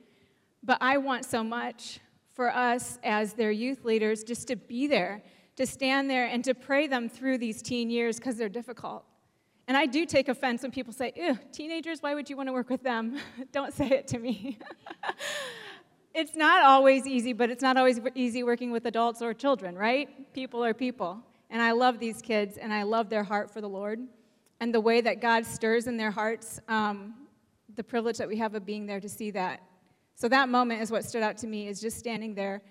But 0.63 0.77
I 0.81 0.97
want 0.97 1.25
so 1.25 1.43
much 1.43 1.99
for 2.33 2.53
us 2.53 2.99
as 3.03 3.33
their 3.33 3.51
youth 3.51 3.85
leaders 3.85 4.23
just 4.23 4.47
to 4.47 4.55
be 4.55 4.87
there 4.87 5.21
to 5.59 5.65
stand 5.65 6.09
there 6.09 6.25
and 6.25 6.41
to 6.45 6.55
pray 6.55 6.87
them 6.87 7.09
through 7.09 7.37
these 7.37 7.61
teen 7.61 7.89
years 7.89 8.15
because 8.15 8.37
they're 8.37 8.47
difficult. 8.47 9.03
And 9.67 9.75
I 9.75 9.87
do 9.87 10.05
take 10.05 10.29
offense 10.29 10.61
when 10.61 10.71
people 10.71 10.93
say, 10.93 11.11
ew, 11.17 11.37
teenagers, 11.51 12.01
why 12.01 12.15
would 12.15 12.29
you 12.29 12.37
want 12.37 12.47
to 12.47 12.53
work 12.53 12.69
with 12.69 12.81
them? 12.81 13.17
Don't 13.51 13.73
say 13.73 13.89
it 13.89 14.07
to 14.07 14.19
me. 14.19 14.57
it's 16.13 16.35
not 16.35 16.63
always 16.63 17.05
easy, 17.05 17.33
but 17.33 17.49
it's 17.49 17.61
not 17.61 17.77
always 17.77 17.99
easy 18.15 18.43
working 18.43 18.71
with 18.71 18.85
adults 18.85 19.21
or 19.21 19.33
children, 19.33 19.75
right? 19.75 20.33
People 20.33 20.63
are 20.63 20.73
people. 20.73 21.19
And 21.49 21.61
I 21.61 21.71
love 21.71 21.99
these 21.99 22.21
kids, 22.21 22.57
and 22.57 22.73
I 22.73 22.83
love 22.83 23.09
their 23.09 23.23
heart 23.23 23.51
for 23.51 23.61
the 23.61 23.69
Lord 23.69 23.99
and 24.59 24.73
the 24.73 24.81
way 24.81 25.01
that 25.01 25.21
God 25.21 25.45
stirs 25.45 25.87
in 25.87 25.97
their 25.97 26.11
hearts, 26.11 26.59
um, 26.67 27.13
the 27.75 27.83
privilege 27.83 28.17
that 28.17 28.27
we 28.27 28.37
have 28.37 28.55
of 28.55 28.65
being 28.65 28.85
there 28.85 28.99
to 28.99 29.09
see 29.09 29.31
that. 29.31 29.61
So 30.15 30.27
that 30.27 30.49
moment 30.49 30.81
is 30.81 30.91
what 30.91 31.05
stood 31.05 31.23
out 31.23 31.37
to 31.37 31.47
me, 31.47 31.67
is 31.67 31.79
just 31.79 31.97
standing 31.97 32.35
there 32.35 32.61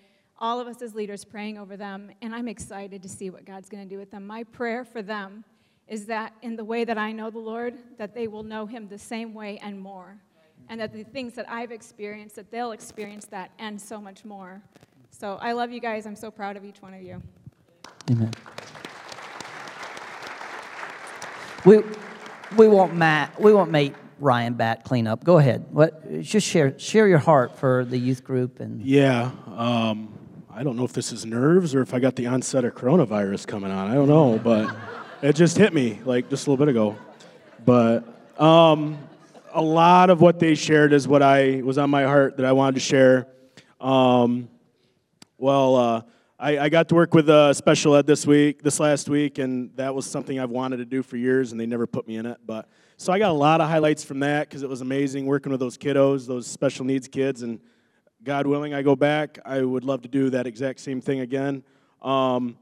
all 0.41 0.61
of 0.61 0.69
us 0.69 0.83
as 0.83 0.95
leaders 0.95 1.25
praying 1.25 1.59
over 1.59 1.77
them, 1.77 2.11
and 2.23 2.35
I'm 2.35 2.47
excited 2.47 3.03
to 3.03 3.09
see 3.09 3.31
what 3.31 3.45
God's 3.45 3.69
going 3.69 3.83
to 3.83 3.89
do 3.89 3.99
with 3.99 4.11
them. 4.11 4.27
My 4.27 4.45
prayer 4.45 4.85
for 4.85 5.03
them 5.03 5.45
is 5.89 6.07
that 6.07 6.33
in 6.43 6.55
the 6.55 6.65
way 6.65 6.85
that 6.85 6.99
I 6.99 7.13
know 7.13 7.31
the 7.31 7.39
Lord, 7.39 7.75
that 7.97 8.15
they 8.15 8.29
will 8.29 8.43
know 8.43 8.67
him 8.67 8.87
the 8.87 8.99
same 8.99 9.35
way 9.35 9.59
and 9.59 9.81
more. 9.81 10.19
And 10.69 10.81
that 10.81 10.93
the 10.93 11.05
things 11.05 11.35
that 11.35 11.49
I've 11.49 11.73
experienced, 11.73 12.37
that 12.37 12.51
they'll 12.51 12.73
experience 12.73 13.27
that 13.27 13.51
and 13.59 13.81
so 13.81 14.01
much 14.01 14.25
more. 14.25 14.61
So 15.11 15.39
I 15.41 15.53
love 15.53 15.73
you 15.73 15.81
guys. 15.81 16.07
I'm 16.07 16.17
so 16.17 16.31
proud 16.31 16.57
of 16.57 16.65
each 16.65 16.83
one 16.83 16.95
of 16.95 17.03
you. 17.03 17.23
Amen. 18.11 18.33
We, 21.65 21.83
we 22.57 22.69
want 22.69 22.95
Matt, 22.95 23.41
we 23.41 23.53
want 23.53 23.71
Mate 23.71 23.95
Ryan 24.21 24.55
Bat 24.55 24.85
clean 24.85 25.07
up. 25.07 25.25
Go 25.25 25.39
ahead. 25.39 25.67
What, 25.71 26.23
just 26.23 26.47
share, 26.47 26.79
share 26.79 27.09
your 27.09 27.19
heart 27.19 27.59
for 27.59 27.85
the 27.85 27.99
youth 27.99 28.25
group 28.25 28.61
and. 28.61 28.83
Yeah. 28.83 29.31
Um, 29.57 30.13
I 30.53 30.63
don't 30.63 30.77
know 30.77 30.85
if 30.85 30.93
this 30.93 31.13
is 31.13 31.25
nerves 31.25 31.75
or 31.75 31.83
if 31.83 31.95
I 31.95 31.99
got 31.99 32.17
the 32.17 32.27
onset 32.27 32.65
of 32.65 32.75
coronavirus 32.75 33.47
coming 33.47 33.71
on. 33.71 33.91
I 33.91 33.95
don't 33.95 34.09
know, 34.09 34.39
but 34.39 34.75
it 35.23 35.35
just 35.35 35.57
hit 35.57 35.73
me 35.73 36.01
like 36.05 36.29
just 36.31 36.47
a 36.47 36.51
little 36.51 36.65
bit 36.65 36.71
ago. 36.71 36.97
But 37.65 38.05
um, 38.41 38.99
a 39.59 39.61
lot 39.61 40.09
of 40.09 40.21
what 40.21 40.39
they 40.39 40.55
shared 40.55 40.93
is 40.93 41.09
what 41.09 41.21
I 41.21 41.63
was 41.65 41.79
on 41.79 41.91
my 41.91 42.05
heart 42.05 42.37
that 42.37 42.47
I 42.47 42.53
wanted 42.53 42.77
to 42.77 42.81
share. 42.81 43.27
Um, 43.81 44.49
well, 45.37 45.75
uh, 45.75 46.03
I, 46.39 46.59
I, 46.59 46.69
got 46.69 46.89
to 46.91 46.95
work 46.95 47.13
with 47.13 47.29
uh, 47.29 47.53
special 47.53 47.97
ed 47.97 48.07
this 48.07 48.25
week, 48.25 48.63
this 48.63 48.79
last 48.79 49.09
week, 49.09 49.39
and 49.39 49.75
that 49.75 49.93
was 49.93 50.07
something 50.07 50.39
I've 50.39 50.51
wanted 50.51 50.77
to 50.77 50.85
do 50.85 51.03
for 51.03 51.17
years, 51.17 51.51
and 51.51 51.61
they 51.61 51.67
never 51.67 51.89
put 51.89 52.07
me 52.07 52.19
in 52.19 52.27
it. 52.27 52.39
But 52.47 52.69
so 52.99 53.13
I 53.13 53.19
got 53.19 53.31
a 53.31 53.35
lot 53.35 53.61
of 53.61 53.69
highlights 53.69 54.05
from 54.05 54.21
that 54.21 54.49
because 54.49 54.63
it 54.63 54.69
was 54.69 54.81
amazing 54.81 55.27
working 55.27 55.51
with 55.51 55.59
those 55.59 55.77
kiddos, 55.77 56.29
those 56.29 56.47
special 56.47 56.85
needs 56.85 57.09
kids, 57.09 57.43
and 57.43 57.59
God 58.23 58.47
willing, 58.47 58.75
I 58.75 58.83
go 58.83 58.95
back. 58.95 59.41
I 59.45 59.63
would 59.63 59.83
love 59.83 60.03
to 60.03 60.09
do 60.09 60.31
that 60.31 60.47
exact 60.47 60.79
same 60.79 61.01
thing 61.01 61.19
again. 61.19 61.65
Um, 62.01 62.57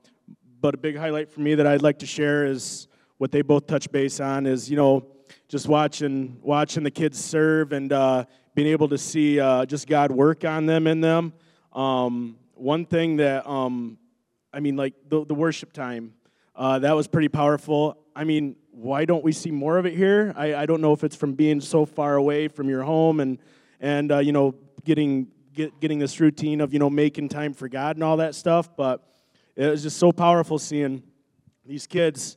but 0.62 0.72
a 0.74 0.78
big 0.78 0.96
highlight 0.96 1.30
for 1.30 1.40
me 1.40 1.56
that 1.56 1.66
I'd 1.66 1.82
like 1.82 1.98
to 1.98 2.06
share 2.06 2.46
is 2.46 2.88
what 3.18 3.32
they 3.32 3.42
both 3.42 3.66
touch 3.66 3.92
base 3.92 4.18
on 4.18 4.46
is 4.46 4.70
you 4.70 4.78
know 4.78 5.06
just 5.48 5.68
watching 5.68 6.38
watching 6.42 6.82
the 6.82 6.90
kids 6.90 7.22
serve 7.22 7.72
and 7.72 7.92
uh, 7.92 8.24
being 8.54 8.68
able 8.68 8.88
to 8.88 8.98
see 8.98 9.40
uh, 9.40 9.64
just 9.66 9.86
God 9.86 10.10
work 10.10 10.44
on 10.44 10.66
them 10.66 10.86
in 10.86 11.00
them. 11.00 11.32
Um, 11.72 12.36
one 12.54 12.86
thing 12.86 13.16
that 13.16 13.46
um, 13.48 13.98
I 14.52 14.60
mean, 14.60 14.76
like 14.76 14.94
the, 15.08 15.24
the 15.24 15.34
worship 15.34 15.72
time, 15.72 16.14
uh, 16.54 16.78
that 16.80 16.96
was 16.96 17.06
pretty 17.06 17.28
powerful. 17.28 17.96
I 18.14 18.24
mean, 18.24 18.56
why 18.70 19.04
don't 19.04 19.22
we 19.22 19.32
see 19.32 19.50
more 19.50 19.78
of 19.78 19.86
it 19.86 19.94
here? 19.94 20.32
I, 20.36 20.54
I 20.54 20.66
don't 20.66 20.80
know 20.80 20.92
if 20.92 21.04
it's 21.04 21.16
from 21.16 21.34
being 21.34 21.60
so 21.60 21.84
far 21.86 22.16
away 22.16 22.48
from 22.48 22.68
your 22.68 22.82
home 22.82 23.20
and 23.20 23.38
and 23.80 24.10
uh, 24.10 24.18
you 24.18 24.32
know 24.32 24.54
getting 24.84 25.28
get, 25.56 25.80
getting 25.80 25.98
this 25.98 26.20
routine 26.20 26.60
of, 26.60 26.72
you 26.72 26.78
know, 26.78 26.90
making 26.90 27.28
time 27.28 27.54
for 27.54 27.68
God 27.68 27.96
and 27.96 28.04
all 28.04 28.18
that 28.18 28.34
stuff. 28.34 28.76
But 28.76 29.02
it 29.56 29.66
was 29.66 29.82
just 29.82 29.96
so 29.96 30.12
powerful 30.12 30.58
seeing 30.58 31.02
these 31.64 31.86
kids. 31.86 32.36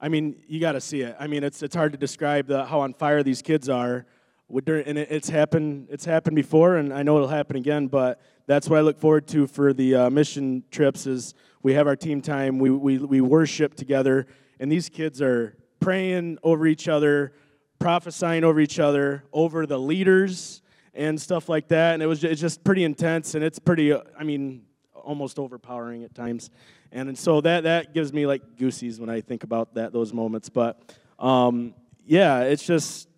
I 0.00 0.08
mean, 0.08 0.42
you 0.46 0.60
got 0.60 0.72
to 0.72 0.80
see 0.80 1.00
it. 1.00 1.16
I 1.18 1.26
mean, 1.26 1.42
it's, 1.42 1.62
it's 1.62 1.74
hard 1.74 1.92
to 1.92 1.98
describe 1.98 2.46
the, 2.46 2.64
how 2.66 2.80
on 2.80 2.92
fire 2.94 3.22
these 3.22 3.42
kids 3.42 3.68
are. 3.68 4.06
And 4.48 4.96
it's 4.98 5.28
happened, 5.28 5.88
it's 5.90 6.04
happened 6.04 6.36
before, 6.36 6.76
and 6.76 6.92
I 6.92 7.02
know 7.02 7.16
it'll 7.16 7.28
happen 7.28 7.56
again, 7.56 7.88
but 7.88 8.20
that's 8.46 8.68
what 8.68 8.78
I 8.78 8.82
look 8.82 8.98
forward 8.98 9.26
to 9.28 9.48
for 9.48 9.72
the 9.72 9.94
uh, 9.94 10.10
mission 10.10 10.62
trips 10.70 11.06
is 11.06 11.34
we 11.64 11.74
have 11.74 11.88
our 11.88 11.96
team 11.96 12.22
time, 12.22 12.60
we, 12.60 12.70
we, 12.70 12.98
we 12.98 13.20
worship 13.20 13.74
together, 13.74 14.26
and 14.60 14.70
these 14.70 14.88
kids 14.88 15.20
are 15.20 15.56
praying 15.80 16.38
over 16.44 16.64
each 16.66 16.86
other, 16.86 17.32
prophesying 17.80 18.44
over 18.44 18.60
each 18.60 18.78
other, 18.78 19.24
over 19.32 19.66
the 19.66 19.78
leaders, 19.78 20.62
and 20.94 21.20
stuff 21.20 21.48
like 21.48 21.68
that. 21.68 21.94
And 21.94 22.02
it 22.02 22.06
was 22.06 22.22
it's 22.22 22.40
just 22.40 22.62
pretty 22.62 22.84
intense, 22.84 23.34
and 23.34 23.42
it's 23.42 23.58
pretty, 23.58 23.92
uh, 23.92 24.02
I 24.18 24.22
mean, 24.22 24.62
almost 24.94 25.38
overpowering 25.40 26.04
at 26.04 26.14
times. 26.14 26.50
And, 26.92 27.08
and 27.08 27.18
so 27.18 27.40
that 27.40 27.64
that 27.64 27.94
gives 27.94 28.12
me 28.12 28.26
like 28.26 28.56
goosies 28.56 29.00
when 29.00 29.10
I 29.10 29.20
think 29.20 29.44
about 29.44 29.74
that 29.74 29.92
those 29.92 30.12
moments. 30.12 30.48
But 30.48 30.80
um, 31.18 31.74
yeah, 32.06 32.42
it's 32.42 32.64
just 32.64 33.08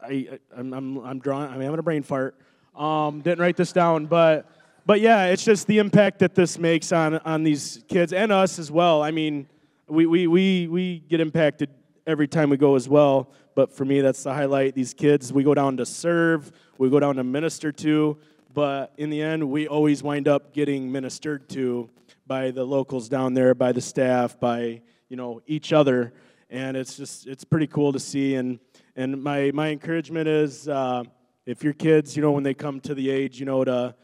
I, 0.00 0.38
I 0.54 0.60
am 0.60 0.72
I'm, 0.72 0.98
I'm 0.98 1.18
drawing. 1.18 1.50
I'm 1.50 1.60
having 1.60 1.78
a 1.78 1.82
brain 1.82 2.02
fart. 2.02 2.38
Um, 2.76 3.20
didn't 3.20 3.40
write 3.40 3.56
this 3.56 3.72
down, 3.72 4.06
but 4.06 4.50
but 4.86 5.00
yeah, 5.00 5.26
it's 5.26 5.44
just 5.44 5.66
the 5.66 5.78
impact 5.78 6.20
that 6.20 6.34
this 6.34 6.58
makes 6.58 6.92
on 6.92 7.18
on 7.18 7.42
these 7.42 7.82
kids 7.88 8.12
and 8.12 8.30
us 8.32 8.58
as 8.58 8.70
well. 8.70 9.02
I 9.02 9.10
mean, 9.10 9.48
we 9.88 10.06
we 10.06 10.26
we 10.26 10.68
we 10.68 10.98
get 11.08 11.20
impacted 11.20 11.70
every 12.06 12.28
time 12.28 12.50
we 12.50 12.56
go 12.56 12.76
as 12.76 12.88
well. 12.88 13.30
But 13.54 13.72
for 13.72 13.84
me, 13.84 14.00
that's 14.00 14.22
the 14.22 14.32
highlight. 14.32 14.74
These 14.74 14.94
kids, 14.94 15.32
we 15.32 15.42
go 15.42 15.52
down 15.52 15.78
to 15.78 15.86
serve 15.86 16.52
we 16.78 16.88
go 16.88 17.00
down 17.00 17.16
to 17.16 17.24
minister 17.24 17.72
to, 17.72 18.16
but 18.58 18.92
in 18.96 19.08
the 19.08 19.22
end, 19.22 19.48
we 19.48 19.68
always 19.68 20.02
wind 20.02 20.26
up 20.26 20.52
getting 20.52 20.90
ministered 20.90 21.48
to 21.48 21.88
by 22.26 22.50
the 22.50 22.64
locals 22.64 23.08
down 23.08 23.32
there, 23.32 23.54
by 23.54 23.70
the 23.70 23.80
staff, 23.80 24.40
by 24.40 24.82
you 25.08 25.16
know 25.16 25.40
each 25.46 25.72
other, 25.72 26.12
and 26.50 26.76
it's 26.76 26.96
just 26.96 27.28
it's 27.28 27.44
pretty 27.44 27.68
cool 27.68 27.92
to 27.92 28.00
see. 28.00 28.34
And 28.34 28.58
And 28.96 29.22
my, 29.22 29.52
my 29.54 29.68
encouragement 29.68 30.26
is 30.26 30.66
uh, 30.66 31.04
if 31.46 31.62
your 31.62 31.72
kids, 31.72 32.16
you 32.16 32.20
know, 32.20 32.32
when 32.32 32.42
they 32.42 32.52
come 32.52 32.80
to 32.80 32.96
the 32.96 33.08
age, 33.10 33.38
you 33.38 33.46
know, 33.46 33.62
to 33.62 33.94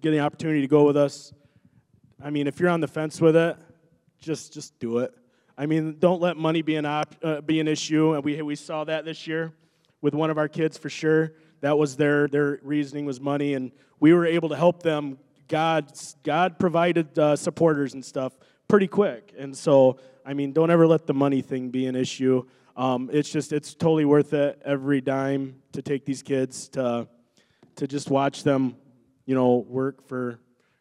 get 0.00 0.12
the 0.12 0.20
opportunity 0.20 0.60
to 0.60 0.68
go 0.68 0.84
with 0.84 0.96
us, 0.96 1.32
I 2.22 2.30
mean, 2.30 2.46
if 2.46 2.60
you're 2.60 2.70
on 2.70 2.80
the 2.80 2.86
fence 2.86 3.20
with 3.20 3.34
it, 3.34 3.56
just 4.20 4.52
just 4.52 4.78
do 4.78 4.98
it. 4.98 5.12
I 5.56 5.66
mean, 5.66 5.96
don't 5.98 6.20
let 6.20 6.36
money 6.36 6.62
be 6.62 6.76
an 6.76 6.86
op, 6.86 7.16
uh, 7.24 7.40
be 7.40 7.58
an 7.58 7.66
issue, 7.66 8.14
and 8.14 8.24
we 8.24 8.40
we 8.42 8.54
saw 8.54 8.84
that 8.84 9.04
this 9.04 9.26
year 9.26 9.54
with 10.00 10.14
one 10.14 10.30
of 10.30 10.38
our 10.38 10.46
kids 10.46 10.78
for 10.78 10.88
sure. 10.88 11.32
That 11.60 11.78
was 11.78 11.96
their 11.96 12.28
their 12.28 12.60
reasoning 12.62 13.04
was 13.04 13.20
money, 13.20 13.54
and 13.54 13.72
we 14.00 14.12
were 14.12 14.26
able 14.26 14.48
to 14.50 14.56
help 14.56 14.82
them. 14.82 15.18
God 15.48 15.92
God 16.22 16.58
provided 16.58 17.18
uh, 17.18 17.36
supporters 17.36 17.94
and 17.94 18.04
stuff 18.04 18.38
pretty 18.68 18.86
quick, 18.86 19.34
and 19.38 19.56
so 19.56 19.98
I 20.24 20.34
mean, 20.34 20.52
don't 20.52 20.70
ever 20.70 20.86
let 20.86 21.06
the 21.06 21.14
money 21.14 21.40
thing 21.40 21.70
be 21.70 21.86
an 21.86 21.96
issue. 21.96 22.44
Um, 22.76 23.10
it's 23.12 23.30
just 23.30 23.52
it's 23.52 23.74
totally 23.74 24.04
worth 24.04 24.32
it 24.34 24.60
every 24.64 25.00
dime 25.00 25.56
to 25.72 25.82
take 25.82 26.04
these 26.04 26.22
kids 26.22 26.68
to 26.70 27.08
to 27.76 27.86
just 27.86 28.10
watch 28.10 28.42
them, 28.42 28.76
you 29.24 29.34
know, 29.34 29.64
work 29.68 30.06
for 30.06 30.38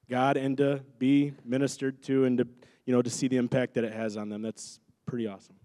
God 0.09 0.35
and 0.35 0.57
to 0.57 0.81
be 0.99 1.33
ministered 1.45 2.01
to 2.03 2.25
and 2.25 2.39
to, 2.39 2.47
you 2.85 2.93
know, 2.93 3.01
to 3.01 3.09
see 3.09 3.27
the 3.27 3.37
impact 3.37 3.75
that 3.75 3.83
it 3.83 3.93
has 3.93 4.17
on 4.17 4.29
them. 4.29 4.41
That's 4.41 4.79
pretty 5.05 5.27
awesome. 5.27 5.55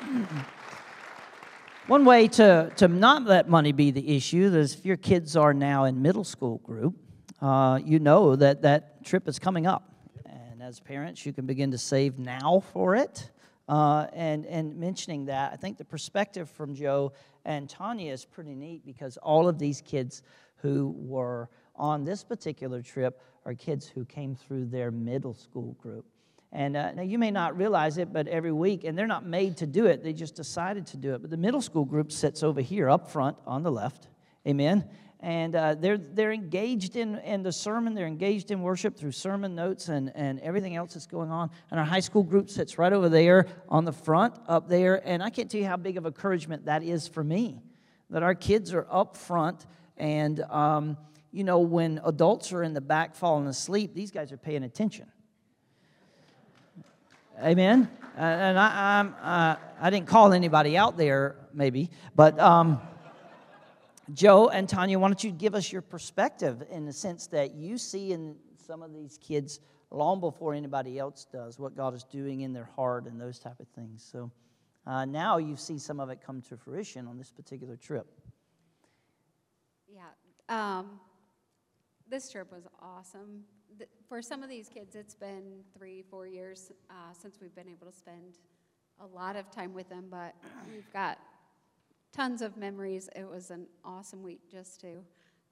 One 1.86 2.06
way 2.06 2.28
to, 2.28 2.72
to 2.76 2.88
not 2.88 3.24
let 3.24 3.46
money 3.46 3.72
be 3.72 3.90
the 3.90 4.16
issue 4.16 4.50
is 4.56 4.72
if 4.72 4.86
your 4.86 4.96
kids 4.96 5.36
are 5.36 5.52
now 5.52 5.84
in 5.84 6.00
middle 6.00 6.24
school 6.24 6.56
group, 6.64 6.94
uh, 7.42 7.78
you 7.84 7.98
know 7.98 8.36
that 8.36 8.62
that 8.62 9.04
trip 9.04 9.28
is 9.28 9.38
coming 9.38 9.66
up. 9.66 9.92
And 10.24 10.62
as 10.62 10.80
parents, 10.80 11.26
you 11.26 11.34
can 11.34 11.44
begin 11.44 11.70
to 11.72 11.76
save 11.76 12.18
now 12.18 12.62
for 12.72 12.96
it. 12.96 13.30
Uh, 13.68 14.06
and, 14.14 14.46
and 14.46 14.74
mentioning 14.78 15.26
that, 15.26 15.52
I 15.52 15.56
think 15.56 15.76
the 15.76 15.84
perspective 15.84 16.48
from 16.48 16.74
Joe 16.74 17.12
and 17.44 17.68
Tanya 17.68 18.14
is 18.14 18.24
pretty 18.24 18.54
neat 18.54 18.86
because 18.86 19.18
all 19.18 19.46
of 19.46 19.58
these 19.58 19.82
kids 19.82 20.22
who 20.56 20.94
were 20.96 21.50
on 21.76 22.02
this 22.02 22.24
particular 22.24 22.80
trip 22.80 23.20
are 23.44 23.52
kids 23.52 23.86
who 23.86 24.06
came 24.06 24.34
through 24.34 24.64
their 24.66 24.90
middle 24.90 25.34
school 25.34 25.76
group. 25.78 26.06
And 26.54 26.76
uh, 26.76 26.92
now 26.92 27.02
you 27.02 27.18
may 27.18 27.32
not 27.32 27.56
realize 27.56 27.98
it, 27.98 28.12
but 28.12 28.28
every 28.28 28.52
week, 28.52 28.84
and 28.84 28.96
they're 28.96 29.08
not 29.08 29.26
made 29.26 29.56
to 29.56 29.66
do 29.66 29.86
it, 29.86 30.04
they 30.04 30.12
just 30.12 30.36
decided 30.36 30.86
to 30.86 30.96
do 30.96 31.12
it. 31.14 31.20
But 31.20 31.30
the 31.30 31.36
middle 31.36 31.60
school 31.60 31.84
group 31.84 32.12
sits 32.12 32.44
over 32.44 32.60
here 32.60 32.88
up 32.88 33.10
front 33.10 33.36
on 33.44 33.64
the 33.64 33.72
left. 33.72 34.06
Amen. 34.46 34.88
And 35.18 35.56
uh, 35.56 35.74
they're, 35.74 35.98
they're 35.98 36.32
engaged 36.32 36.94
in, 36.94 37.16
in 37.18 37.42
the 37.42 37.50
sermon, 37.50 37.94
they're 37.94 38.06
engaged 38.06 38.52
in 38.52 38.62
worship 38.62 38.96
through 38.96 39.12
sermon 39.12 39.56
notes 39.56 39.88
and, 39.88 40.12
and 40.14 40.38
everything 40.40 40.76
else 40.76 40.94
that's 40.94 41.06
going 41.08 41.30
on. 41.30 41.50
And 41.72 41.80
our 41.80 41.86
high 41.86 42.00
school 42.00 42.22
group 42.22 42.48
sits 42.48 42.78
right 42.78 42.92
over 42.92 43.08
there 43.08 43.46
on 43.68 43.84
the 43.84 43.92
front, 43.92 44.34
up 44.46 44.68
there. 44.68 45.02
And 45.08 45.24
I 45.24 45.30
can't 45.30 45.50
tell 45.50 45.60
you 45.60 45.66
how 45.66 45.76
big 45.76 45.96
of 45.96 46.06
encouragement 46.06 46.66
that 46.66 46.84
is 46.84 47.08
for 47.08 47.24
me 47.24 47.62
that 48.10 48.22
our 48.22 48.34
kids 48.34 48.72
are 48.72 48.86
up 48.90 49.16
front. 49.16 49.66
And, 49.96 50.40
um, 50.42 50.96
you 51.32 51.42
know, 51.42 51.58
when 51.58 52.00
adults 52.04 52.52
are 52.52 52.62
in 52.62 52.74
the 52.74 52.80
back 52.80 53.16
falling 53.16 53.48
asleep, 53.48 53.92
these 53.92 54.12
guys 54.12 54.30
are 54.30 54.36
paying 54.36 54.62
attention. 54.62 55.10
Amen. 57.42 57.88
And 58.16 58.58
I, 58.58 59.00
I'm, 59.00 59.14
uh, 59.20 59.56
I 59.80 59.90
didn't 59.90 60.06
call 60.06 60.32
anybody 60.32 60.76
out 60.76 60.96
there, 60.96 61.36
maybe, 61.52 61.90
but 62.14 62.38
um, 62.38 62.80
Joe 64.12 64.48
and 64.50 64.68
Tanya, 64.68 64.98
why 64.98 65.08
don't 65.08 65.24
you 65.24 65.32
give 65.32 65.54
us 65.54 65.72
your 65.72 65.82
perspective 65.82 66.62
in 66.70 66.86
the 66.86 66.92
sense 66.92 67.26
that 67.28 67.54
you 67.54 67.76
see 67.76 68.12
in 68.12 68.36
some 68.64 68.82
of 68.82 68.92
these 68.92 69.18
kids 69.18 69.60
long 69.90 70.20
before 70.20 70.54
anybody 70.54 70.98
else 70.98 71.26
does 71.32 71.58
what 71.58 71.76
God 71.76 71.94
is 71.94 72.04
doing 72.04 72.42
in 72.42 72.52
their 72.52 72.68
heart 72.76 73.06
and 73.06 73.20
those 73.20 73.40
type 73.40 73.58
of 73.58 73.66
things. 73.68 74.08
So 74.10 74.30
uh, 74.86 75.04
now 75.04 75.38
you 75.38 75.56
see 75.56 75.78
some 75.78 75.98
of 75.98 76.10
it 76.10 76.20
come 76.24 76.40
to 76.42 76.56
fruition 76.56 77.08
on 77.08 77.18
this 77.18 77.32
particular 77.32 77.76
trip. 77.76 78.06
Yeah. 79.88 80.02
Um, 80.48 81.00
this 82.08 82.30
trip 82.30 82.52
was 82.52 82.66
awesome 82.80 83.44
for 84.08 84.22
some 84.22 84.42
of 84.42 84.48
these 84.48 84.68
kids, 84.68 84.94
it's 84.94 85.14
been 85.14 85.62
three, 85.76 86.02
four 86.10 86.26
years 86.26 86.72
uh, 86.90 87.12
since 87.12 87.38
we've 87.40 87.54
been 87.54 87.68
able 87.68 87.86
to 87.86 87.96
spend 87.96 88.38
a 89.00 89.06
lot 89.06 89.36
of 89.36 89.50
time 89.50 89.74
with 89.74 89.88
them, 89.88 90.06
but 90.10 90.34
we've 90.72 90.92
got 90.92 91.18
tons 92.12 92.42
of 92.42 92.56
memories. 92.56 93.08
It 93.16 93.28
was 93.28 93.50
an 93.50 93.66
awesome 93.84 94.22
week 94.22 94.40
just 94.50 94.80
to 94.82 94.98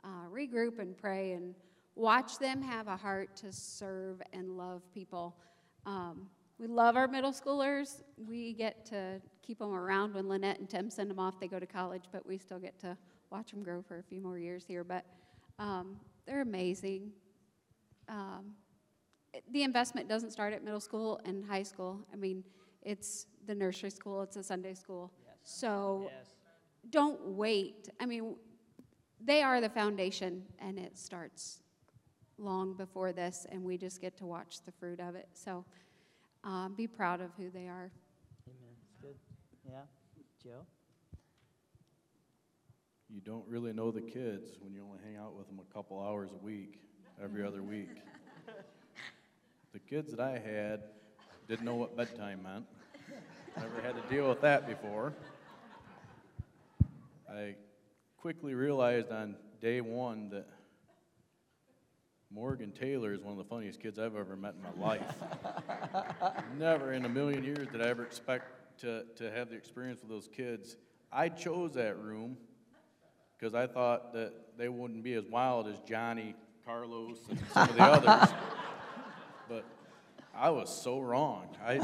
uh, 0.04 0.28
regroup 0.32 0.78
and 0.78 0.96
pray 0.96 1.32
and 1.32 1.54
watch 1.94 2.38
them 2.38 2.62
have 2.62 2.88
a 2.88 2.96
heart 2.96 3.36
to 3.36 3.52
serve 3.52 4.22
and 4.32 4.56
love 4.56 4.82
people. 4.92 5.36
Um, 5.84 6.28
we 6.58 6.66
love 6.66 6.96
our 6.96 7.08
middle 7.08 7.32
schoolers. 7.32 8.02
We 8.16 8.52
get 8.52 8.86
to 8.86 9.20
keep 9.44 9.58
them 9.58 9.72
around 9.72 10.14
when 10.14 10.28
Lynette 10.28 10.60
and 10.60 10.68
Tim 10.68 10.90
send 10.90 11.10
them 11.10 11.18
off. 11.18 11.40
They 11.40 11.48
go 11.48 11.58
to 11.58 11.66
college, 11.66 12.04
but 12.12 12.24
we 12.26 12.38
still 12.38 12.60
get 12.60 12.78
to 12.80 12.96
watch 13.30 13.50
them 13.50 13.62
grow 13.62 13.82
for 13.82 13.98
a 13.98 14.02
few 14.02 14.20
more 14.20 14.38
years 14.38 14.64
here. 14.66 14.84
But 14.84 15.04
um, 15.58 15.96
they're 16.26 16.42
amazing 16.42 17.10
um, 18.08 18.54
the 19.52 19.62
investment 19.62 20.08
doesn't 20.08 20.30
start 20.30 20.52
at 20.52 20.62
middle 20.64 20.80
school 20.80 21.20
and 21.24 21.44
high 21.44 21.62
school. 21.62 22.06
I 22.12 22.16
mean, 22.16 22.44
it's 22.82 23.26
the 23.46 23.54
nursery 23.54 23.90
school, 23.90 24.22
it's 24.22 24.36
a 24.36 24.42
Sunday 24.42 24.74
school. 24.74 25.12
Yes. 25.24 25.36
So 25.42 26.10
yes. 26.12 26.26
don't 26.90 27.20
wait. 27.28 27.88
I 28.00 28.06
mean, 28.06 28.36
they 29.24 29.42
are 29.42 29.60
the 29.60 29.68
foundation, 29.68 30.42
and 30.58 30.78
it 30.78 30.98
starts 30.98 31.62
long 32.38 32.74
before 32.74 33.12
this, 33.12 33.46
and 33.50 33.62
we 33.62 33.78
just 33.78 34.00
get 34.00 34.16
to 34.18 34.26
watch 34.26 34.62
the 34.64 34.72
fruit 34.72 35.00
of 35.00 35.14
it. 35.14 35.28
So 35.32 35.64
um, 36.44 36.74
be 36.76 36.86
proud 36.86 37.20
of 37.20 37.30
who 37.36 37.50
they 37.50 37.68
are. 37.68 37.90
Amen. 38.48 38.74
Good. 39.00 39.14
Yeah. 39.64 39.82
Joe? 40.42 40.66
You 43.08 43.20
don't 43.20 43.46
really 43.46 43.72
know 43.72 43.90
the 43.90 44.00
kids 44.00 44.56
when 44.60 44.72
you 44.72 44.82
only 44.84 44.98
hang 45.04 45.16
out 45.16 45.36
with 45.36 45.46
them 45.46 45.60
a 45.60 45.74
couple 45.74 46.00
hours 46.00 46.30
a 46.32 46.44
week 46.44 46.80
every 47.22 47.44
other 47.44 47.62
week. 47.62 47.88
The 49.72 49.78
kids 49.78 50.10
that 50.10 50.20
I 50.20 50.38
had 50.38 50.82
didn't 51.48 51.64
know 51.64 51.74
what 51.74 51.96
bedtime 51.96 52.42
meant. 52.42 52.66
Never 53.56 53.80
had 53.82 53.96
to 53.96 54.14
deal 54.14 54.28
with 54.28 54.40
that 54.42 54.66
before. 54.66 55.12
I 57.30 57.54
quickly 58.18 58.54
realized 58.54 59.10
on 59.10 59.36
day 59.60 59.80
one 59.80 60.28
that 60.30 60.46
Morgan 62.30 62.72
Taylor 62.72 63.12
is 63.12 63.20
one 63.20 63.32
of 63.32 63.38
the 63.38 63.44
funniest 63.44 63.80
kids 63.80 63.98
I've 63.98 64.16
ever 64.16 64.36
met 64.36 64.54
in 64.54 64.62
my 64.62 64.86
life. 64.86 65.14
Never 66.58 66.92
in 66.92 67.04
a 67.04 67.08
million 67.08 67.44
years 67.44 67.68
did 67.68 67.82
I 67.82 67.88
ever 67.88 68.04
expect 68.04 68.78
to, 68.80 69.04
to 69.16 69.30
have 69.30 69.50
the 69.50 69.56
experience 69.56 70.00
with 70.00 70.10
those 70.10 70.28
kids. 70.34 70.76
I 71.12 71.28
chose 71.28 71.74
that 71.74 71.98
room 71.98 72.36
because 73.38 73.54
I 73.54 73.66
thought 73.66 74.12
that 74.14 74.32
they 74.56 74.68
wouldn't 74.68 75.02
be 75.02 75.14
as 75.14 75.24
wild 75.26 75.66
as 75.66 75.80
Johnny 75.80 76.34
Carlos 76.64 77.18
and 77.28 77.38
some 77.52 77.68
of 77.68 77.76
the 77.76 77.82
others. 77.82 78.30
But 79.48 79.64
I 80.34 80.50
was 80.50 80.74
so 80.74 81.00
wrong. 81.00 81.48
I, 81.62 81.80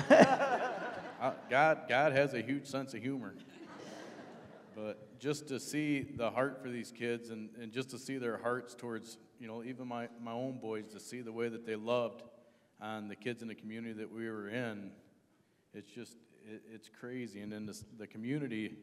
I, 1.21 1.33
God, 1.51 1.83
God 1.89 2.13
has 2.13 2.33
a 2.33 2.41
huge 2.41 2.67
sense 2.67 2.95
of 2.95 3.03
humor. 3.03 3.35
But 4.75 5.19
just 5.19 5.49
to 5.49 5.59
see 5.59 6.03
the 6.03 6.31
heart 6.31 6.63
for 6.63 6.71
these 6.71 6.93
kids 6.93 7.31
and, 7.31 7.51
and 7.61 7.73
just 7.73 7.91
to 7.91 7.99
see 7.99 8.17
their 8.17 8.39
hearts 8.39 8.75
towards, 8.75 9.19
you 9.41 9.49
know, 9.49 9.65
even 9.65 9.89
my, 9.89 10.09
my 10.23 10.31
own 10.33 10.59
boys, 10.61 10.87
to 10.93 11.01
see 11.01 11.21
the 11.21 11.33
way 11.33 11.49
that 11.49 11.67
they 11.67 11.75
loved 11.75 12.23
on 12.81 13.09
the 13.09 13.17
kids 13.17 13.43
in 13.43 13.49
the 13.49 13.57
community 13.57 13.95
that 13.95 14.11
we 14.11 14.31
were 14.31 14.49
in, 14.49 14.93
it's 15.75 15.91
just, 15.91 16.17
it, 16.49 16.63
it's 16.73 16.89
crazy. 16.89 17.41
And 17.41 17.53
then 17.53 17.67
the, 17.99 18.07
community 18.07 18.77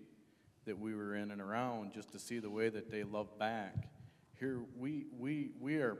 that 0.66 0.78
we 0.78 0.93
were 0.93 1.16
in 1.16 1.32
and 1.32 1.41
around, 1.41 1.93
just 1.93 2.12
to 2.12 2.20
see 2.20 2.39
the 2.39 2.50
way 2.50 2.68
that 2.70 2.91
they 2.91 3.04
love 3.04 3.39
back 3.39 3.88
here, 4.40 4.62
we, 4.78 5.06
we, 5.18 5.52
we 5.60 5.78
are, 5.78 5.98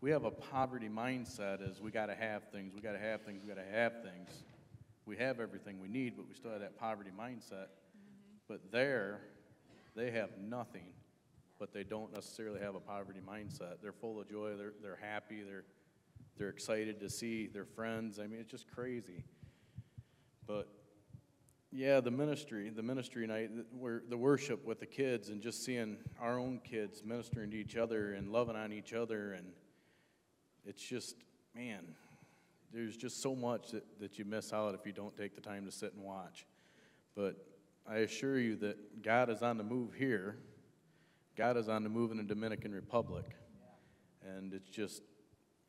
we 0.00 0.10
have 0.10 0.24
a 0.24 0.30
poverty 0.30 0.88
mindset 0.88 1.68
as 1.68 1.80
we 1.80 1.90
got 1.90 2.06
to 2.06 2.14
have 2.14 2.44
things, 2.52 2.74
we 2.74 2.80
got 2.80 2.92
to 2.92 2.98
have 2.98 3.22
things, 3.22 3.42
we 3.42 3.48
got 3.48 3.60
to 3.60 3.70
have 3.70 4.02
things. 4.02 4.42
We 5.06 5.16
have 5.16 5.40
everything 5.40 5.80
we 5.80 5.88
need, 5.88 6.16
but 6.16 6.28
we 6.28 6.34
still 6.34 6.52
have 6.52 6.60
that 6.60 6.78
poverty 6.78 7.10
mindset. 7.10 7.66
Mm-hmm. 7.66 8.36
But 8.48 8.70
there, 8.70 9.20
they 9.96 10.10
have 10.12 10.30
nothing, 10.38 10.92
but 11.58 11.72
they 11.72 11.82
don't 11.82 12.12
necessarily 12.12 12.60
have 12.60 12.76
a 12.76 12.80
poverty 12.80 13.20
mindset. 13.28 13.82
They're 13.82 13.92
full 13.92 14.20
of 14.20 14.30
joy, 14.30 14.56
they're, 14.56 14.74
they're 14.80 14.98
happy, 15.00 15.42
they're, 15.42 15.64
they're 16.38 16.48
excited 16.48 17.00
to 17.00 17.10
see 17.10 17.48
their 17.48 17.64
friends. 17.64 18.20
I 18.20 18.26
mean, 18.26 18.40
it's 18.40 18.50
just 18.50 18.70
crazy. 18.72 19.24
But 20.46 20.68
yeah, 21.72 22.00
the 22.00 22.10
ministry, 22.10 22.68
the 22.70 22.82
ministry 22.82 23.26
night, 23.26 23.50
the 24.08 24.16
worship 24.16 24.64
with 24.64 24.80
the 24.80 24.86
kids 24.86 25.28
and 25.28 25.40
just 25.40 25.64
seeing 25.64 25.98
our 26.20 26.38
own 26.38 26.60
kids 26.64 27.02
ministering 27.04 27.50
to 27.52 27.56
each 27.56 27.76
other 27.76 28.14
and 28.14 28.32
loving 28.32 28.56
on 28.56 28.72
each 28.72 28.92
other. 28.92 29.32
And 29.32 29.46
it's 30.64 30.82
just, 30.82 31.14
man, 31.54 31.94
there's 32.72 32.96
just 32.96 33.22
so 33.22 33.36
much 33.36 33.70
that, 33.70 33.84
that 34.00 34.18
you 34.18 34.24
miss 34.24 34.52
out 34.52 34.74
if 34.74 34.84
you 34.84 34.92
don't 34.92 35.16
take 35.16 35.36
the 35.36 35.40
time 35.40 35.64
to 35.64 35.70
sit 35.70 35.94
and 35.94 36.04
watch. 36.04 36.44
But 37.14 37.36
I 37.88 37.98
assure 37.98 38.38
you 38.38 38.56
that 38.56 39.02
God 39.02 39.30
is 39.30 39.42
on 39.42 39.56
the 39.56 39.64
move 39.64 39.94
here. 39.94 40.38
God 41.36 41.56
is 41.56 41.68
on 41.68 41.84
the 41.84 41.88
move 41.88 42.10
in 42.10 42.16
the 42.16 42.24
Dominican 42.24 42.74
Republic. 42.74 43.36
And 44.36 44.52
it's 44.52 44.68
just, 44.68 45.02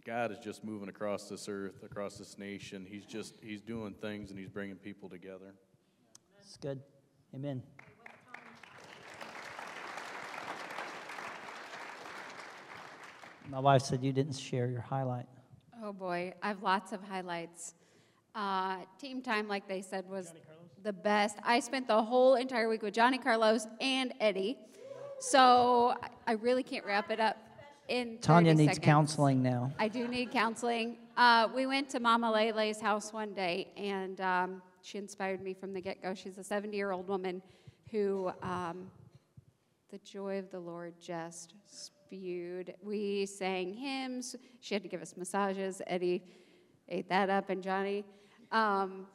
God 0.03 0.31
is 0.31 0.39
just 0.39 0.63
moving 0.63 0.89
across 0.89 1.29
this 1.29 1.47
earth, 1.47 1.83
across 1.83 2.17
this 2.17 2.39
nation. 2.39 2.87
He's 2.89 3.05
just, 3.05 3.35
he's 3.43 3.61
doing 3.61 3.93
things 3.93 4.31
and 4.31 4.39
he's 4.39 4.49
bringing 4.49 4.77
people 4.77 5.07
together. 5.09 5.53
It's 6.51 6.57
good. 6.57 6.81
Amen. 7.33 7.63
My 13.49 13.59
wife 13.59 13.83
said 13.83 14.03
you 14.03 14.11
didn't 14.11 14.35
share 14.35 14.67
your 14.67 14.81
highlight. 14.81 15.27
Oh 15.81 15.93
boy, 15.93 16.33
I 16.43 16.49
have 16.49 16.61
lots 16.61 16.91
of 16.91 17.01
highlights. 17.03 17.73
Uh, 18.35 18.79
team 18.99 19.21
time, 19.21 19.47
like 19.47 19.65
they 19.69 19.81
said, 19.81 20.09
was 20.09 20.33
the 20.83 20.91
best. 20.91 21.37
I 21.45 21.61
spent 21.61 21.87
the 21.87 22.01
whole 22.03 22.35
entire 22.35 22.67
week 22.67 22.81
with 22.81 22.93
Johnny 22.93 23.17
Carlos 23.17 23.65
and 23.79 24.13
Eddie, 24.19 24.57
so 25.19 25.95
I- 26.03 26.09
I 26.27 26.31
really 26.33 26.63
can't 26.63 26.85
wrap 26.85 27.11
it 27.11 27.21
up 27.21 27.37
in 27.87 28.17
Tanya 28.19 28.53
needs 28.53 28.71
seconds. 28.73 28.85
counseling 28.85 29.41
now. 29.41 29.71
I 29.79 29.87
do 29.87 30.05
need 30.09 30.31
counseling. 30.31 30.97
Uh, 31.15 31.47
we 31.55 31.65
went 31.65 31.87
to 31.91 32.01
Mama 32.01 32.29
Lele's 32.29 32.81
house 32.81 33.13
one 33.13 33.33
day, 33.33 33.67
and 33.77 34.19
um, 34.19 34.61
she 34.81 34.97
inspired 34.97 35.41
me 35.41 35.53
from 35.53 35.73
the 35.73 35.81
get 35.81 36.01
go. 36.01 36.13
She's 36.13 36.37
a 36.37 36.43
70 36.43 36.75
year 36.75 36.91
old 36.91 37.07
woman 37.07 37.41
who 37.91 38.31
um, 38.41 38.89
the 39.89 39.97
joy 39.99 40.39
of 40.39 40.49
the 40.49 40.59
Lord 40.59 40.93
just 40.99 41.53
spewed. 41.67 42.73
We 42.81 43.25
sang 43.25 43.73
hymns. 43.73 44.35
She 44.59 44.73
had 44.73 44.83
to 44.83 44.89
give 44.89 45.01
us 45.01 45.15
massages. 45.17 45.81
Eddie 45.87 46.23
ate 46.87 47.09
that 47.09 47.29
up, 47.29 47.49
and 47.49 47.61
Johnny. 47.61 48.03
Um, 48.51 49.07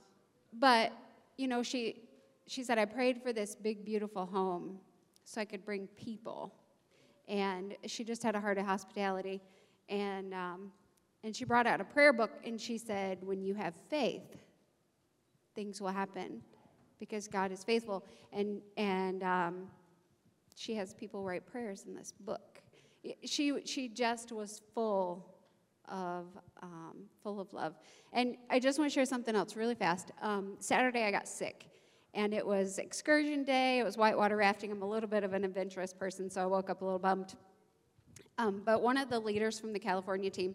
but 0.52 0.92
you 1.36 1.48
know, 1.48 1.62
she 1.62 2.02
she 2.46 2.62
said, 2.62 2.78
"I 2.78 2.84
prayed 2.84 3.22
for 3.22 3.32
this 3.32 3.54
big, 3.54 3.84
beautiful 3.84 4.26
home, 4.26 4.78
so 5.24 5.40
I 5.40 5.44
could 5.44 5.64
bring 5.64 5.86
people." 5.88 6.54
And 7.28 7.74
she 7.86 8.04
just 8.04 8.22
had 8.22 8.36
a 8.36 8.40
heart 8.40 8.56
of 8.58 8.66
hospitality, 8.66 9.40
and 9.88 10.32
um, 10.32 10.72
and 11.24 11.34
she 11.34 11.44
brought 11.44 11.66
out 11.66 11.80
a 11.80 11.84
prayer 11.84 12.12
book, 12.12 12.30
and 12.44 12.60
she 12.60 12.78
said, 12.78 13.18
"When 13.22 13.42
you 13.42 13.54
have 13.54 13.74
faith, 13.88 14.36
things 15.56 15.80
will 15.80 15.88
happen, 16.02 16.40
because 17.00 17.26
God 17.26 17.50
is 17.50 17.64
faithful." 17.64 18.04
And 18.32 18.62
and 18.76 19.24
um, 19.24 19.54
she 20.54 20.74
has 20.76 20.94
people 20.94 21.24
write 21.24 21.44
prayers 21.46 21.84
in 21.86 21.94
this 21.94 22.12
book. 22.12 22.62
She 23.24 23.44
she 23.64 23.88
just 23.88 24.30
was 24.30 24.62
full 24.74 25.34
of 25.88 26.26
um, 26.62 26.96
full 27.22 27.40
of 27.40 27.52
love. 27.52 27.74
And 28.12 28.36
I 28.50 28.58
just 28.58 28.78
want 28.78 28.90
to 28.90 28.94
share 28.94 29.06
something 29.06 29.34
else 29.34 29.56
really 29.56 29.74
fast. 29.74 30.12
Um, 30.22 30.56
Saturday 30.58 31.04
I 31.04 31.10
got 31.10 31.28
sick, 31.28 31.68
and 32.14 32.32
it 32.32 32.44
was 32.46 32.78
excursion 32.78 33.44
day. 33.44 33.78
It 33.78 33.84
was 33.84 33.96
whitewater 33.96 34.36
rafting. 34.36 34.70
I'm 34.72 34.82
a 34.82 34.88
little 34.88 35.08
bit 35.08 35.24
of 35.24 35.32
an 35.32 35.44
adventurous 35.44 35.92
person, 35.92 36.30
so 36.30 36.42
I 36.42 36.46
woke 36.46 36.70
up 36.70 36.82
a 36.82 36.84
little 36.84 36.98
bummed. 36.98 37.34
Um, 38.38 38.62
but 38.64 38.82
one 38.82 38.96
of 38.96 39.08
the 39.08 39.18
leaders 39.18 39.58
from 39.60 39.72
the 39.72 39.78
California 39.78 40.30
team 40.30 40.54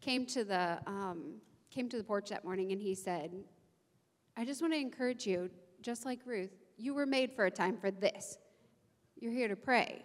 came 0.00 0.24
to 0.26 0.44
the 0.44 0.78
um, 0.86 1.40
came 1.70 1.88
to 1.88 1.96
the 1.96 2.04
porch 2.04 2.30
that 2.30 2.44
morning, 2.44 2.72
and 2.72 2.80
he 2.80 2.94
said, 2.94 3.30
"I 4.36 4.44
just 4.44 4.60
want 4.60 4.72
to 4.72 4.78
encourage 4.78 5.26
you, 5.26 5.50
just 5.82 6.04
like 6.04 6.20
Ruth. 6.24 6.50
You 6.76 6.94
were 6.94 7.06
made 7.06 7.32
for 7.32 7.46
a 7.46 7.50
time 7.50 7.76
for 7.76 7.90
this. 7.90 8.38
You're 9.16 9.32
here 9.32 9.48
to 9.48 9.56
pray." 9.56 10.04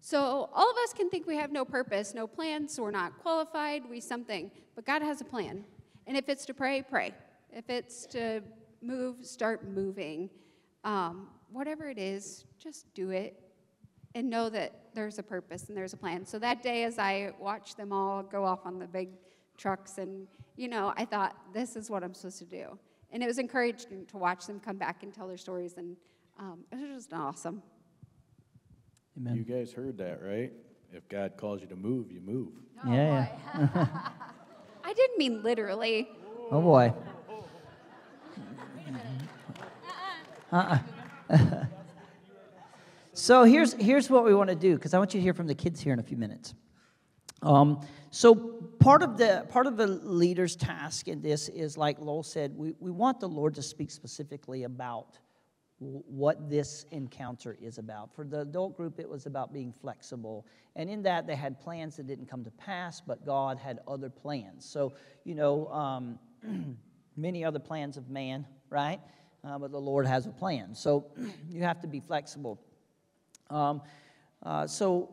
So 0.00 0.48
all 0.52 0.70
of 0.70 0.76
us 0.84 0.92
can 0.92 1.10
think 1.10 1.26
we 1.26 1.36
have 1.36 1.50
no 1.50 1.64
purpose, 1.64 2.14
no 2.14 2.26
plans, 2.26 2.78
we're 2.78 2.90
not 2.90 3.18
qualified, 3.18 3.82
we 3.90 3.98
something, 3.98 4.50
but 4.76 4.84
God 4.84 5.02
has 5.02 5.20
a 5.20 5.24
plan. 5.24 5.64
And 6.06 6.16
if 6.16 6.28
it's 6.28 6.46
to 6.46 6.54
pray, 6.54 6.82
pray. 6.82 7.12
If 7.50 7.68
it's 7.68 8.06
to 8.08 8.42
move, 8.80 9.26
start 9.26 9.68
moving. 9.68 10.30
Um, 10.84 11.28
whatever 11.50 11.88
it 11.90 11.98
is, 11.98 12.44
just 12.58 12.92
do 12.94 13.10
it 13.10 13.40
and 14.14 14.30
know 14.30 14.48
that 14.48 14.72
there's 14.94 15.18
a 15.18 15.22
purpose 15.22 15.68
and 15.68 15.76
there's 15.76 15.92
a 15.92 15.96
plan. 15.96 16.24
So 16.24 16.38
that 16.38 16.62
day, 16.62 16.84
as 16.84 16.98
I 16.98 17.32
watched 17.38 17.76
them 17.76 17.92
all 17.92 18.22
go 18.22 18.44
off 18.44 18.60
on 18.64 18.78
the 18.78 18.86
big 18.86 19.08
trucks, 19.58 19.98
and 19.98 20.26
you 20.56 20.68
know, 20.68 20.94
I 20.96 21.04
thought, 21.04 21.36
this 21.52 21.76
is 21.76 21.90
what 21.90 22.02
I'm 22.02 22.14
supposed 22.14 22.38
to 22.38 22.44
do. 22.44 22.78
And 23.12 23.22
it 23.22 23.26
was 23.26 23.38
encouraging 23.38 24.06
to 24.06 24.16
watch 24.16 24.46
them 24.46 24.60
come 24.60 24.76
back 24.76 25.02
and 25.02 25.12
tell 25.12 25.28
their 25.28 25.36
stories, 25.36 25.74
and 25.76 25.96
um, 26.38 26.64
it 26.72 26.76
was 26.76 27.04
just 27.04 27.12
awesome. 27.12 27.62
Amen. 29.16 29.36
You 29.36 29.44
guys 29.44 29.72
heard 29.72 29.96
that, 29.98 30.20
right? 30.22 30.52
If 30.92 31.08
God 31.08 31.36
calls 31.36 31.60
you 31.60 31.66
to 31.68 31.76
move, 31.76 32.12
you 32.12 32.20
move. 32.20 32.52
yeah. 32.86 33.28
yeah. 33.58 33.98
I 34.84 34.92
didn't 34.92 35.18
mean 35.18 35.42
literally. 35.42 36.08
Oh 36.50 36.60
boy. 36.60 36.92
Uh-uh. 40.52 40.78
so 43.12 43.42
here's 43.42 43.72
here's 43.74 44.08
what 44.08 44.24
we 44.24 44.32
want 44.32 44.48
to 44.48 44.54
do 44.54 44.76
because 44.76 44.94
I 44.94 44.98
want 44.98 45.12
you 45.12 45.18
to 45.18 45.22
hear 45.22 45.34
from 45.34 45.48
the 45.48 45.54
kids 45.56 45.80
here 45.80 45.92
in 45.92 45.98
a 45.98 46.04
few 46.04 46.16
minutes. 46.16 46.54
Um, 47.42 47.86
so 48.10 48.34
part 48.34 49.02
of 49.02 49.18
the 49.18 49.46
part 49.50 49.66
of 49.66 49.76
the 49.76 49.86
leader's 49.86 50.56
task 50.56 51.08
in 51.08 51.20
this 51.20 51.48
is 51.48 51.76
like 51.76 51.98
Lowell 51.98 52.22
said, 52.22 52.56
we, 52.56 52.74
we 52.80 52.90
want 52.90 53.20
the 53.20 53.28
Lord 53.28 53.54
to 53.56 53.62
speak 53.62 53.90
specifically 53.90 54.62
about 54.62 55.18
what 55.78 56.48
this 56.48 56.86
encounter 56.90 57.56
is 57.60 57.76
about. 57.78 58.14
For 58.14 58.24
the 58.24 58.40
adult 58.40 58.76
group, 58.76 58.98
it 58.98 59.08
was 59.08 59.26
about 59.26 59.52
being 59.52 59.72
flexible. 59.72 60.46
And 60.74 60.88
in 60.88 61.02
that, 61.02 61.26
they 61.26 61.34
had 61.34 61.60
plans 61.60 61.96
that 61.96 62.06
didn't 62.06 62.26
come 62.26 62.44
to 62.44 62.50
pass, 62.50 63.02
but 63.02 63.26
God 63.26 63.58
had 63.58 63.80
other 63.86 64.08
plans. 64.08 64.64
So, 64.64 64.94
you 65.24 65.34
know, 65.34 65.68
um, 65.68 66.18
many 67.16 67.44
other 67.44 67.58
plans 67.58 67.98
of 67.98 68.08
man, 68.08 68.46
right? 68.70 69.00
Uh, 69.44 69.58
but 69.58 69.70
the 69.70 69.80
Lord 69.80 70.06
has 70.06 70.26
a 70.26 70.30
plan. 70.30 70.74
So 70.74 71.06
you 71.50 71.62
have 71.62 71.80
to 71.82 71.86
be 71.86 72.00
flexible. 72.00 72.58
Um, 73.50 73.82
uh, 74.42 74.66
so, 74.66 75.10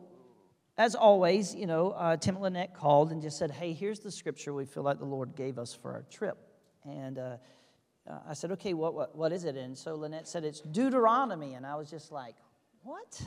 as 0.76 0.94
always, 0.94 1.54
you 1.54 1.66
know, 1.66 1.90
uh, 1.90 2.16
Tim 2.16 2.40
Lynette 2.40 2.74
called 2.74 3.12
and 3.12 3.22
just 3.22 3.38
said, 3.38 3.50
Hey, 3.50 3.72
here's 3.72 4.00
the 4.00 4.10
scripture 4.10 4.52
we 4.52 4.64
feel 4.64 4.82
like 4.82 4.98
the 4.98 5.04
Lord 5.04 5.36
gave 5.36 5.58
us 5.58 5.74
for 5.74 5.92
our 5.92 6.02
trip. 6.10 6.36
And 6.84 7.18
uh, 7.18 7.36
uh, 8.10 8.18
I 8.28 8.34
said, 8.34 8.50
Okay, 8.52 8.74
what, 8.74 8.94
what, 8.94 9.16
what 9.16 9.32
is 9.32 9.44
it? 9.44 9.56
And 9.56 9.76
so 9.76 9.94
Lynette 9.94 10.26
said, 10.26 10.44
It's 10.44 10.60
Deuteronomy. 10.60 11.54
And 11.54 11.64
I 11.64 11.76
was 11.76 11.88
just 11.88 12.10
like, 12.10 12.34
What? 12.82 13.22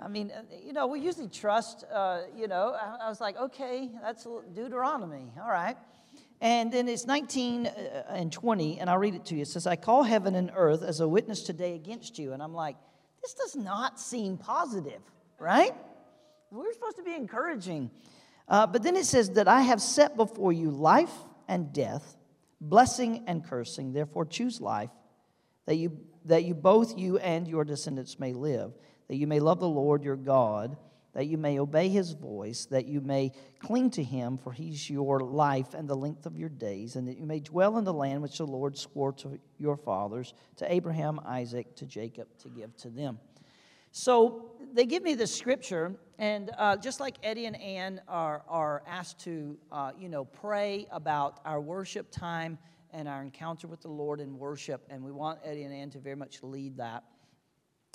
I 0.00 0.08
mean, 0.08 0.32
uh, 0.32 0.42
you 0.64 0.72
know, 0.72 0.88
we 0.88 1.00
usually 1.00 1.28
trust, 1.28 1.84
uh, 1.92 2.22
you 2.36 2.48
know, 2.48 2.76
I, 2.80 3.06
I 3.06 3.08
was 3.08 3.20
like, 3.20 3.36
Okay, 3.36 3.90
that's 4.02 4.26
Deuteronomy. 4.52 5.32
All 5.40 5.50
right. 5.50 5.76
And 6.40 6.72
then 6.72 6.88
it's 6.88 7.06
19 7.06 7.66
uh, 7.66 8.04
and 8.08 8.32
20, 8.32 8.80
and 8.80 8.90
I'll 8.90 8.98
read 8.98 9.14
it 9.14 9.24
to 9.26 9.34
you. 9.36 9.42
It 9.42 9.48
says, 9.48 9.66
I 9.66 9.76
call 9.76 10.02
heaven 10.02 10.34
and 10.34 10.50
earth 10.54 10.82
as 10.82 11.00
a 11.00 11.08
witness 11.08 11.42
today 11.42 11.74
against 11.74 12.18
you. 12.18 12.32
And 12.32 12.42
I'm 12.42 12.52
like, 12.52 12.76
this 13.22 13.32
does 13.34 13.56
not 13.56 13.98
seem 13.98 14.36
positive, 14.36 15.00
right? 15.38 15.74
We're 16.50 16.72
supposed 16.72 16.96
to 16.96 17.02
be 17.02 17.14
encouraging. 17.14 17.90
Uh, 18.48 18.66
but 18.66 18.82
then 18.82 18.96
it 18.96 19.06
says 19.06 19.30
that 19.30 19.48
I 19.48 19.62
have 19.62 19.80
set 19.80 20.16
before 20.16 20.52
you 20.52 20.70
life 20.70 21.12
and 21.48 21.72
death, 21.72 22.16
blessing 22.60 23.24
and 23.26 23.44
cursing. 23.44 23.92
Therefore, 23.92 24.24
choose 24.24 24.60
life, 24.60 24.90
that 25.66 25.76
you, 25.76 25.98
that 26.26 26.44
you 26.44 26.54
both 26.54 26.98
you 26.98 27.18
and 27.18 27.48
your 27.48 27.64
descendants 27.64 28.18
may 28.18 28.32
live, 28.32 28.72
that 29.08 29.16
you 29.16 29.26
may 29.26 29.40
love 29.40 29.60
the 29.60 29.68
Lord 29.68 30.04
your 30.04 30.16
God, 30.16 30.76
that 31.14 31.26
you 31.26 31.38
may 31.38 31.58
obey 31.60 31.88
his 31.88 32.12
voice, 32.12 32.66
that 32.66 32.86
you 32.86 33.00
may 33.00 33.32
cling 33.60 33.90
to 33.90 34.02
him, 34.02 34.36
for 34.36 34.52
he's 34.52 34.90
your 34.90 35.20
life 35.20 35.72
and 35.72 35.88
the 35.88 35.94
length 35.94 36.26
of 36.26 36.36
your 36.36 36.48
days, 36.48 36.96
and 36.96 37.08
that 37.08 37.18
you 37.18 37.24
may 37.24 37.40
dwell 37.40 37.78
in 37.78 37.84
the 37.84 37.92
land 37.92 38.20
which 38.20 38.38
the 38.38 38.46
Lord 38.46 38.76
swore 38.76 39.12
to 39.12 39.38
your 39.58 39.76
fathers, 39.76 40.34
to 40.56 40.70
Abraham, 40.72 41.20
Isaac, 41.24 41.76
to 41.76 41.86
Jacob, 41.86 42.26
to 42.40 42.48
give 42.48 42.76
to 42.78 42.90
them. 42.90 43.18
So 43.96 44.50
they 44.72 44.86
give 44.86 45.04
me 45.04 45.14
this 45.14 45.32
scripture, 45.32 45.94
and 46.18 46.50
uh, 46.58 46.76
just 46.76 46.98
like 46.98 47.14
Eddie 47.22 47.46
and 47.46 47.54
Ann 47.54 48.00
are, 48.08 48.42
are 48.48 48.82
asked 48.88 49.20
to, 49.20 49.56
uh, 49.70 49.92
you 49.96 50.08
know, 50.08 50.24
pray 50.24 50.88
about 50.90 51.38
our 51.44 51.60
worship 51.60 52.10
time 52.10 52.58
and 52.90 53.06
our 53.06 53.22
encounter 53.22 53.68
with 53.68 53.82
the 53.82 53.88
Lord 53.88 54.18
in 54.18 54.36
worship, 54.36 54.84
and 54.90 55.04
we 55.04 55.12
want 55.12 55.38
Eddie 55.44 55.62
and 55.62 55.72
Ann 55.72 55.90
to 55.90 56.00
very 56.00 56.16
much 56.16 56.42
lead 56.42 56.76
that. 56.78 57.04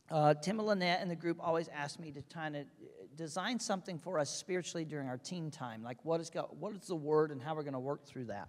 Uh, 0.10 0.36
Tim 0.36 0.60
and 0.60 0.70
Lynette 0.70 1.02
and 1.02 1.12
the 1.12 1.18
group 1.18 1.38
always 1.42 1.68
ask 1.68 2.00
me 2.00 2.12
to 2.12 2.22
kind 2.34 2.56
of 2.56 2.64
design 3.18 3.60
something 3.60 4.00
for 4.00 4.20
us 4.20 4.30
spiritually 4.30 4.86
during 4.86 5.10
our 5.10 5.18
team 5.18 5.52
time, 5.52 5.84
like 5.84 5.98
what 6.06 6.22
is, 6.22 6.30
God, 6.30 6.48
what 6.58 6.74
is 6.76 6.88
the 6.88 6.96
word 6.96 7.30
and 7.30 7.42
how 7.42 7.56
we're 7.56 7.64
going 7.64 7.74
to 7.74 7.80
work 7.80 8.06
through 8.06 8.28
that. 8.28 8.48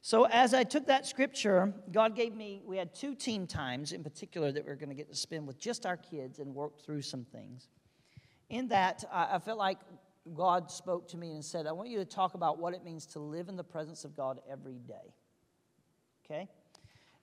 So 0.00 0.24
as 0.24 0.54
I 0.54 0.64
took 0.64 0.86
that 0.86 1.06
scripture, 1.06 1.74
God 1.90 2.14
gave 2.14 2.34
me, 2.34 2.62
we 2.64 2.76
had 2.76 2.94
two 2.94 3.14
team 3.14 3.46
times 3.46 3.92
in 3.92 4.02
particular 4.04 4.52
that 4.52 4.64
we 4.64 4.70
are 4.70 4.76
going 4.76 4.88
to 4.90 4.94
get 4.94 5.10
to 5.10 5.16
spend 5.16 5.46
with 5.46 5.58
just 5.58 5.86
our 5.86 5.96
kids 5.96 6.38
and 6.38 6.54
work 6.54 6.80
through 6.80 7.02
some 7.02 7.24
things. 7.24 7.68
In 8.48 8.68
that, 8.68 9.04
I 9.12 9.38
felt 9.38 9.58
like 9.58 9.78
God 10.34 10.70
spoke 10.70 11.08
to 11.08 11.16
me 11.16 11.32
and 11.32 11.44
said, 11.44 11.66
I 11.66 11.72
want 11.72 11.88
you 11.90 11.98
to 11.98 12.04
talk 12.04 12.34
about 12.34 12.58
what 12.58 12.74
it 12.74 12.84
means 12.84 13.06
to 13.06 13.18
live 13.18 13.48
in 13.48 13.56
the 13.56 13.64
presence 13.64 14.04
of 14.04 14.16
God 14.16 14.40
every 14.50 14.78
day. 14.78 15.14
Okay? 16.24 16.48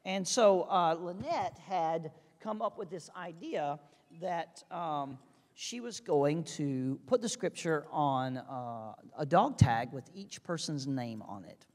And 0.03 0.27
so 0.27 0.63
uh, 0.63 0.95
Lynette 0.99 1.57
had 1.67 2.11
come 2.39 2.61
up 2.61 2.77
with 2.77 2.89
this 2.89 3.09
idea 3.17 3.79
that 4.21 4.63
um, 4.69 5.17
she 5.55 5.79
was 5.79 5.99
going 5.99 6.43
to 6.43 6.99
put 7.07 7.21
the 7.21 7.29
scripture 7.29 7.87
on 7.91 8.37
uh, 8.37 8.93
a 9.17 9.25
dog 9.25 9.57
tag 9.57 9.91
with 9.91 10.09
each 10.13 10.43
person's 10.43 10.85
name 10.85 11.23
on 11.23 11.45
it. 11.45 11.65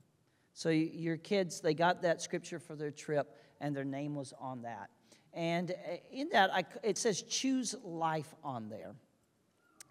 So 0.53 0.69
your 0.69 1.17
kids, 1.17 1.61
they 1.61 1.75
got 1.75 2.03
that 2.03 2.21
scripture 2.21 2.59
for 2.59 2.75
their 2.75 2.91
trip, 2.91 3.37
and 3.61 3.75
their 3.75 3.85
name 3.85 4.15
was 4.15 4.33
on 4.39 4.63
that. 4.63 4.91
And 5.33 5.71
uh, 5.71 5.97
in 6.11 6.29
that, 6.31 6.53
I, 6.53 6.65
it 6.83 6.99
says 6.99 7.23
choose 7.23 7.75
life 7.85 8.35
on 8.43 8.69
there. 8.69 8.95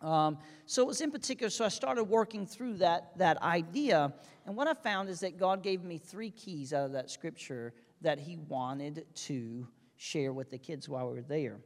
Um, 0.02 0.38
so 0.66 0.82
it 0.82 0.88
was 0.88 1.02
in 1.02 1.12
particular, 1.12 1.50
so 1.50 1.66
I 1.66 1.70
started 1.70 2.06
working 2.06 2.46
through 2.46 2.76
that, 2.76 3.18
that 3.18 3.42
idea. 3.42 4.14
And 4.46 4.56
what 4.56 4.68
I 4.68 4.74
found 4.74 5.10
is 5.10 5.20
that 5.22 5.38
God 5.38 5.62
gave 5.62 5.84
me 5.84 5.98
three 5.98 6.32
keys 6.32 6.74
out 6.74 6.86
of 6.86 6.92
that 6.94 7.10
scripture 7.10 7.74
that 8.02 8.20
He 8.20 8.38
wanted 8.38 9.06
to 9.14 9.68
share 9.98 10.32
with 10.32 10.52
the 10.52 10.58
kids 10.58 10.88
while 10.88 11.08
we 11.08 11.16
were 11.16 11.22
there. 11.22 11.58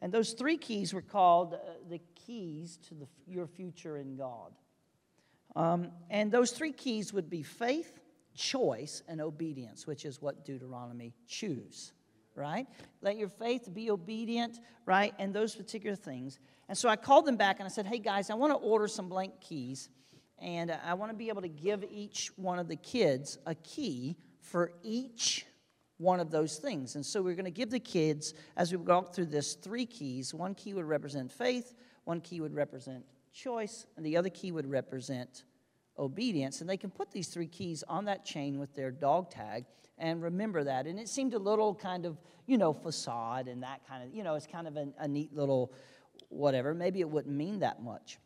And 0.00 0.12
those 0.12 0.32
three 0.32 0.56
keys 0.56 0.94
were 0.94 1.02
called 1.02 1.54
uh, 1.54 1.58
the 1.88 2.00
keys 2.14 2.78
to 2.88 2.94
the, 2.94 3.06
your 3.26 3.46
future 3.46 3.98
in 3.98 4.16
God. 4.16 4.52
Um, 5.54 5.90
and 6.10 6.32
those 6.32 6.50
three 6.50 6.72
keys 6.72 7.12
would 7.12 7.30
be 7.30 7.42
faith, 7.42 8.00
choice, 8.34 9.02
and 9.08 9.20
obedience, 9.20 9.86
which 9.86 10.04
is 10.04 10.20
what 10.20 10.44
Deuteronomy 10.44 11.14
choose, 11.26 11.92
right? 12.34 12.66
Let 13.00 13.16
your 13.16 13.28
faith 13.28 13.72
be 13.72 13.90
obedient, 13.90 14.58
right? 14.86 15.14
And 15.18 15.32
those 15.32 15.54
particular 15.54 15.96
things. 15.96 16.38
And 16.68 16.76
so 16.76 16.88
I 16.88 16.96
called 16.96 17.26
them 17.26 17.36
back 17.36 17.60
and 17.60 17.66
I 17.66 17.70
said, 17.70 17.86
hey 17.86 17.98
guys, 17.98 18.30
I 18.30 18.34
want 18.34 18.52
to 18.52 18.58
order 18.58 18.88
some 18.88 19.08
blank 19.08 19.40
keys. 19.40 19.88
And 20.38 20.70
uh, 20.70 20.78
I 20.84 20.94
want 20.94 21.12
to 21.12 21.16
be 21.16 21.28
able 21.28 21.42
to 21.42 21.48
give 21.48 21.84
each 21.90 22.30
one 22.36 22.58
of 22.58 22.68
the 22.68 22.76
kids 22.76 23.38
a 23.46 23.54
key 23.54 24.16
for 24.40 24.72
each 24.82 25.46
one 25.98 26.20
of 26.20 26.30
those 26.30 26.56
things. 26.56 26.96
And 26.96 27.06
so 27.06 27.22
we're 27.22 27.34
going 27.34 27.44
to 27.44 27.50
give 27.50 27.70
the 27.70 27.80
kids, 27.80 28.34
as 28.56 28.72
we 28.72 28.78
walk 28.78 29.14
through 29.14 29.26
this, 29.26 29.54
three 29.54 29.86
keys. 29.86 30.34
One 30.34 30.54
key 30.54 30.74
would 30.74 30.84
represent 30.84 31.30
faith, 31.30 31.74
one 32.04 32.20
key 32.20 32.40
would 32.40 32.54
represent 32.54 33.04
choice, 33.32 33.86
and 33.96 34.04
the 34.04 34.16
other 34.16 34.28
key 34.28 34.52
would 34.52 34.68
represent 34.68 35.44
obedience. 35.98 36.60
And 36.60 36.68
they 36.68 36.76
can 36.76 36.90
put 36.90 37.10
these 37.10 37.28
three 37.28 37.46
keys 37.46 37.84
on 37.88 38.04
that 38.06 38.24
chain 38.24 38.58
with 38.58 38.74
their 38.74 38.90
dog 38.90 39.30
tag 39.30 39.64
and 39.98 40.22
remember 40.22 40.64
that. 40.64 40.86
And 40.86 40.98
it 40.98 41.08
seemed 41.08 41.34
a 41.34 41.38
little 41.38 41.74
kind 41.74 42.04
of, 42.04 42.18
you 42.46 42.58
know, 42.58 42.72
facade 42.72 43.48
and 43.48 43.62
that 43.62 43.86
kind 43.86 44.02
of, 44.02 44.14
you 44.14 44.22
know, 44.22 44.34
it's 44.34 44.46
kind 44.46 44.66
of 44.66 44.76
a, 44.98 45.08
neat 45.08 45.34
little 45.34 45.72
whatever. 46.28 46.74
Maybe 46.74 47.00
it 47.00 47.08
wouldn't 47.08 47.34
mean 47.34 47.60
that 47.60 47.82
much. 47.82 48.18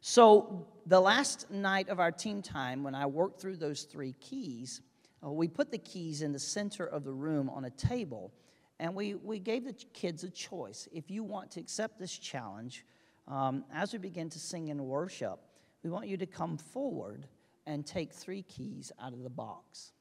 So 0.00 0.66
the 0.86 1.00
last 1.00 1.50
night 1.50 1.88
of 1.88 2.00
our 2.00 2.10
team 2.10 2.42
time, 2.42 2.82
when 2.82 2.94
I 2.94 3.06
worked 3.06 3.40
through 3.40 3.56
those 3.56 3.84
three 3.84 4.14
keys, 4.20 4.82
uh, 5.24 5.30
we 5.30 5.46
put 5.46 5.70
the 5.70 5.78
keys 5.78 6.22
in 6.22 6.32
the 6.32 6.38
center 6.38 6.84
of 6.84 7.04
the 7.04 7.12
room 7.12 7.48
on 7.48 7.66
a 7.66 7.70
table, 7.70 8.32
and 8.80 8.96
we, 8.96 9.14
we 9.14 9.38
gave 9.38 9.64
the 9.64 9.74
kids 9.94 10.24
a 10.24 10.30
choice. 10.30 10.88
If 10.92 11.08
you 11.08 11.22
want 11.22 11.52
to 11.52 11.60
accept 11.60 12.00
this 12.00 12.18
challenge, 12.18 12.84
um, 13.28 13.64
as 13.72 13.92
we 13.92 14.00
begin 14.00 14.28
to 14.30 14.40
sing 14.40 14.70
and 14.70 14.80
worship, 14.80 15.38
we 15.82 15.90
want 15.90 16.08
you 16.08 16.16
to 16.16 16.26
come 16.26 16.56
forward 16.56 17.26
and 17.66 17.86
take 17.86 18.12
three 18.12 18.42
keys 18.42 18.92
out 19.00 19.12
of 19.12 19.22
the 19.22 19.30
box. 19.30 19.92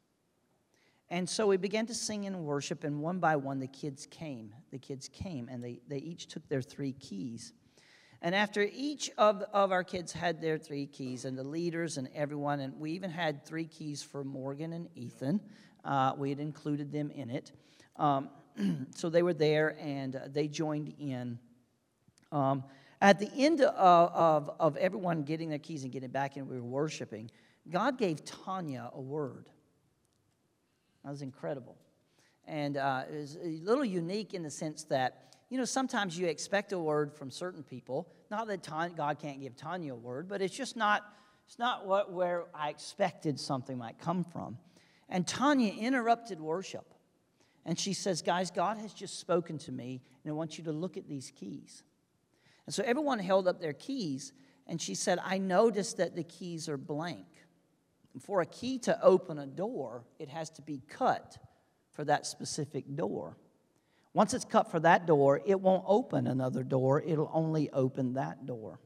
And 1.10 1.30
so 1.30 1.48
we 1.48 1.58
began 1.58 1.86
to 1.88 1.94
sing 1.94 2.26
and 2.26 2.46
worship, 2.46 2.84
and 2.84 3.02
one 3.02 3.20
by 3.20 3.36
one 3.36 3.60
the 3.60 3.68
kids 3.68 4.08
came. 4.10 4.54
The 4.72 4.80
kids 4.80 5.10
came, 5.10 5.50
and 5.50 5.62
they, 5.62 5.82
they 5.88 5.98
each 5.98 6.28
took 6.28 6.48
their 6.48 6.62
three 6.62 6.94
keys. 6.94 7.52
And 8.22 8.34
after 8.34 8.62
each 8.72 9.10
of, 9.18 9.44
of 9.52 9.72
our 9.72 9.84
kids 9.84 10.14
had 10.14 10.42
their 10.42 10.58
three 10.58 10.86
keys, 10.86 11.26
and 11.26 11.38
the 11.38 11.44
leaders 11.44 11.98
and 11.98 12.08
everyone, 12.16 12.62
and 12.62 12.80
we 12.80 12.92
even 12.92 13.10
had 13.10 13.46
three 13.46 13.66
keys 13.66 14.02
for 14.02 14.24
Morgan 14.24 14.72
and 14.74 14.88
Ethan, 14.96 15.42
uh, 15.84 16.14
we 16.18 16.30
had 16.30 16.40
included 16.40 16.92
them 16.92 17.12
in 17.12 17.30
it. 17.30 17.52
Um, 17.98 18.30
so 18.96 19.10
they 19.10 19.24
were 19.24 19.34
there 19.34 19.76
and 19.80 20.16
uh, 20.16 20.20
they 20.28 20.48
joined 20.48 20.94
in. 21.00 21.40
Um, 22.32 22.64
at 23.02 23.20
the 23.20 23.30
end 23.36 23.62
of, 23.62 24.14
of, 24.14 24.56
of 24.60 24.78
everyone 24.78 25.24
getting 25.24 25.50
their 25.50 25.60
keys 25.60 25.84
and 25.84 25.92
getting 25.92 26.12
back 26.12 26.38
and 26.38 26.48
we 26.48 26.56
were 26.56 26.64
worshiping, 26.64 27.32
God 27.70 27.98
gave 27.98 28.24
Tanya 28.24 28.92
a 28.94 29.02
word. 29.02 29.50
That 31.04 31.10
was 31.10 31.24
incredible. 31.24 31.78
And 32.46 32.78
uh, 32.78 33.04
it 33.12 33.16
was 33.16 33.38
a 33.44 33.60
little 33.64 33.86
unique 33.86 34.34
in 34.34 34.44
the 34.44 34.52
sense 34.52 34.84
that 34.86 35.32
you 35.50 35.58
know, 35.58 35.66
sometimes 35.66 36.18
you 36.18 36.28
expect 36.28 36.72
a 36.72 36.80
word 36.80 37.14
from 37.14 37.30
certain 37.30 37.62
people. 37.62 38.08
Not 38.30 38.48
that 38.48 38.66
God 38.96 39.20
can't 39.20 39.42
give 39.42 39.58
Tanya 39.58 39.94
a 39.94 39.98
word, 39.98 40.30
but 40.30 40.42
it's 40.42 40.56
just 40.56 40.78
not, 40.78 41.04
it's 41.46 41.60
not 41.60 41.86
what, 41.86 42.14
where 42.14 42.46
I 42.56 42.70
expected 42.70 43.38
something 43.38 43.78
might 43.78 44.00
come 44.00 44.24
from. 44.24 44.58
And 45.10 45.28
Tanya 45.28 45.74
interrupted 45.74 46.40
worship. 46.40 46.94
And 47.66 47.78
she 47.78 47.92
says, 47.92 48.22
Guys, 48.22 48.50
God 48.50 48.78
has 48.78 48.94
just 48.94 49.20
spoken 49.20 49.58
to 49.60 49.74
me, 49.74 50.02
and 50.24 50.32
I 50.32 50.34
want 50.34 50.58
you 50.58 50.64
to 50.64 50.72
look 50.72 50.96
at 50.96 51.10
these 51.10 51.32
keys. 51.36 51.84
And 52.66 52.74
so 52.74 52.84
everyone 52.86 53.20
held 53.20 53.48
up 53.48 53.60
their 53.60 53.74
keys, 53.74 54.34
and 54.68 54.82
she 54.82 54.96
said, 54.96 55.20
I 55.24 55.38
noticed 55.38 55.98
that 55.98 56.16
the 56.16 56.24
keys 56.24 56.70
are 56.70 56.78
blank. 56.78 57.26
For 58.20 58.42
a 58.42 58.46
key 58.46 58.78
to 58.80 59.02
open 59.02 59.40
a 59.40 59.48
door, 59.48 60.04
it 60.20 60.30
has 60.30 60.50
to 60.52 60.62
be 60.62 60.82
cut 60.88 61.38
for 61.92 62.04
that 62.06 62.26
specific 62.26 62.96
door. 62.96 63.38
Once 64.14 64.34
it's 64.34 64.46
cut 64.46 64.70
for 64.70 64.80
that 64.82 65.06
door, 65.06 65.42
it 65.46 65.60
won't 65.60 65.84
open 65.88 66.28
another 66.28 66.64
door, 66.64 67.02
it'll 67.02 67.32
only 67.34 67.70
open 67.72 68.14
that 68.14 68.46
door. 68.46 68.80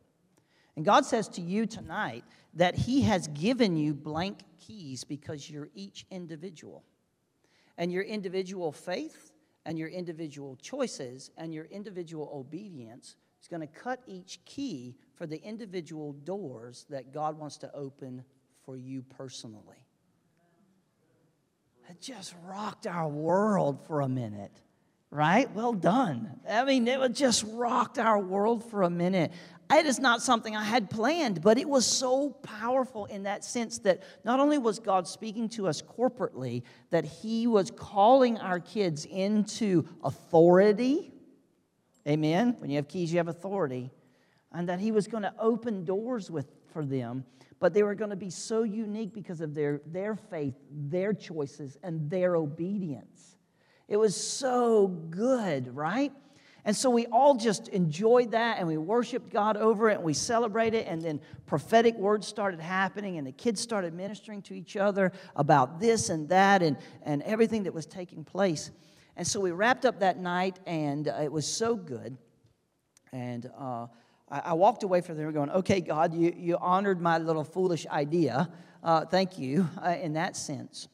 And 0.75 0.85
God 0.85 1.05
says 1.05 1.27
to 1.29 1.41
you 1.41 1.65
tonight 1.65 2.23
that 2.53 2.75
He 2.75 3.01
has 3.01 3.27
given 3.29 3.77
you 3.77 3.93
blank 3.93 4.39
keys 4.59 5.03
because 5.03 5.49
you're 5.49 5.69
each 5.73 6.05
individual. 6.11 6.83
And 7.77 7.91
your 7.91 8.03
individual 8.03 8.71
faith 8.71 9.31
and 9.65 9.77
your 9.79 9.89
individual 9.89 10.55
choices 10.57 11.31
and 11.37 11.53
your 11.53 11.65
individual 11.65 12.29
obedience 12.33 13.15
is 13.45 13.47
going 13.47 13.61
to 13.61 13.67
cut 13.67 14.01
each 14.07 14.39
key 14.43 14.95
for 15.13 15.27
the 15.27 15.39
individual 15.43 16.13
doors 16.13 16.87
that 16.89 17.13
God 17.13 17.37
wants 17.37 17.57
to 17.57 17.71
open 17.75 18.23
for 18.65 18.75
you 18.75 19.03
personally. 19.03 19.85
It 21.87 22.01
just 22.01 22.33
rocked 22.43 22.87
our 22.87 23.07
world 23.07 23.85
for 23.85 24.01
a 24.01 24.09
minute 24.09 24.63
right? 25.11 25.49
Well 25.53 25.71
done. 25.71 26.41
I 26.49 26.65
mean, 26.65 26.85
it 26.87 27.13
just 27.13 27.45
rocked 27.47 27.97
our 27.97 28.19
world 28.19 28.69
for 28.69 28.83
a 28.83 28.89
minute. 28.89 29.31
It 29.71 29.85
is 29.85 29.97
not 29.97 30.21
something 30.21 30.55
I 30.55 30.63
had 30.63 30.89
planned, 30.89 31.41
but 31.41 31.57
it 31.57 31.69
was 31.69 31.85
so 31.85 32.31
powerful 32.31 33.05
in 33.05 33.23
that 33.23 33.45
sense 33.45 33.79
that 33.79 34.03
not 34.25 34.41
only 34.41 34.57
was 34.57 34.77
God 34.77 35.07
speaking 35.07 35.47
to 35.49 35.67
us 35.67 35.81
corporately, 35.81 36.63
that 36.89 37.05
He 37.05 37.47
was 37.47 37.71
calling 37.71 38.37
our 38.39 38.59
kids 38.59 39.05
into 39.05 39.87
authority. 40.03 41.14
Amen. 42.07 42.55
When 42.59 42.69
you 42.69 42.75
have 42.77 42.87
keys, 42.87 43.11
you 43.11 43.17
have 43.17 43.27
authority. 43.27 43.91
And 44.51 44.69
that 44.69 44.79
He 44.79 44.91
was 44.91 45.07
going 45.07 45.23
to 45.23 45.33
open 45.39 45.85
doors 45.85 46.29
with, 46.31 46.47
for 46.71 46.85
them, 46.85 47.25
but 47.59 47.73
they 47.73 47.83
were 47.83 47.95
going 47.95 48.11
to 48.11 48.15
be 48.15 48.29
so 48.29 48.63
unique 48.63 49.13
because 49.13 49.41
of 49.41 49.53
their, 49.53 49.81
their 49.85 50.15
faith, 50.15 50.55
their 50.69 51.13
choices, 51.13 51.77
and 51.83 52.09
their 52.09 52.35
obedience. 52.35 53.37
It 53.87 53.97
was 53.97 54.15
so 54.15 54.87
good, 54.87 55.75
right? 55.75 56.11
And 56.65 56.75
so 56.75 56.89
we 56.89 57.05
all 57.07 57.35
just 57.35 57.67
enjoyed 57.67 58.31
that 58.31 58.57
and 58.57 58.67
we 58.67 58.77
worshiped 58.77 59.31
God 59.31 59.55
over 59.55 59.91
it 59.91 59.95
and 59.95 60.03
we 60.03 60.15
celebrated. 60.15 60.87
And 60.87 60.99
then 60.99 61.21
prophetic 61.45 61.95
words 61.95 62.27
started 62.27 62.59
happening 62.59 63.19
and 63.19 63.27
the 63.27 63.31
kids 63.31 63.61
started 63.61 63.93
ministering 63.93 64.41
to 64.43 64.55
each 64.55 64.75
other 64.75 65.11
about 65.35 65.79
this 65.79 66.09
and 66.09 66.27
that 66.29 66.63
and, 66.63 66.77
and 67.03 67.21
everything 67.21 67.63
that 67.63 67.73
was 67.73 67.85
taking 67.85 68.23
place. 68.23 68.71
And 69.17 69.25
so 69.25 69.39
we 69.39 69.51
wrapped 69.51 69.85
up 69.85 69.99
that 69.99 70.17
night 70.17 70.59
and 70.65 71.07
uh, 71.07 71.19
it 71.23 71.31
was 71.31 71.47
so 71.47 71.75
good. 71.75 72.17
And 73.13 73.49
uh, 73.57 73.87
I, 74.29 74.39
I, 74.39 74.53
walked 74.53 74.83
away 74.83 74.99
from 74.99 75.17
there 75.17 75.31
going, 75.31 75.49
okay, 75.51 75.79
God, 75.79 76.13
you, 76.13 76.33
you 76.35 76.57
honored 76.57 76.99
my 76.99 77.17
little 77.17 77.45
foolish 77.45 77.87
idea. 77.87 78.49
Uh, 78.83 79.05
thank 79.05 79.39
you 79.39 79.69
uh, 79.81 79.95
in 80.01 80.13
that 80.13 80.35
sense. 80.35 80.89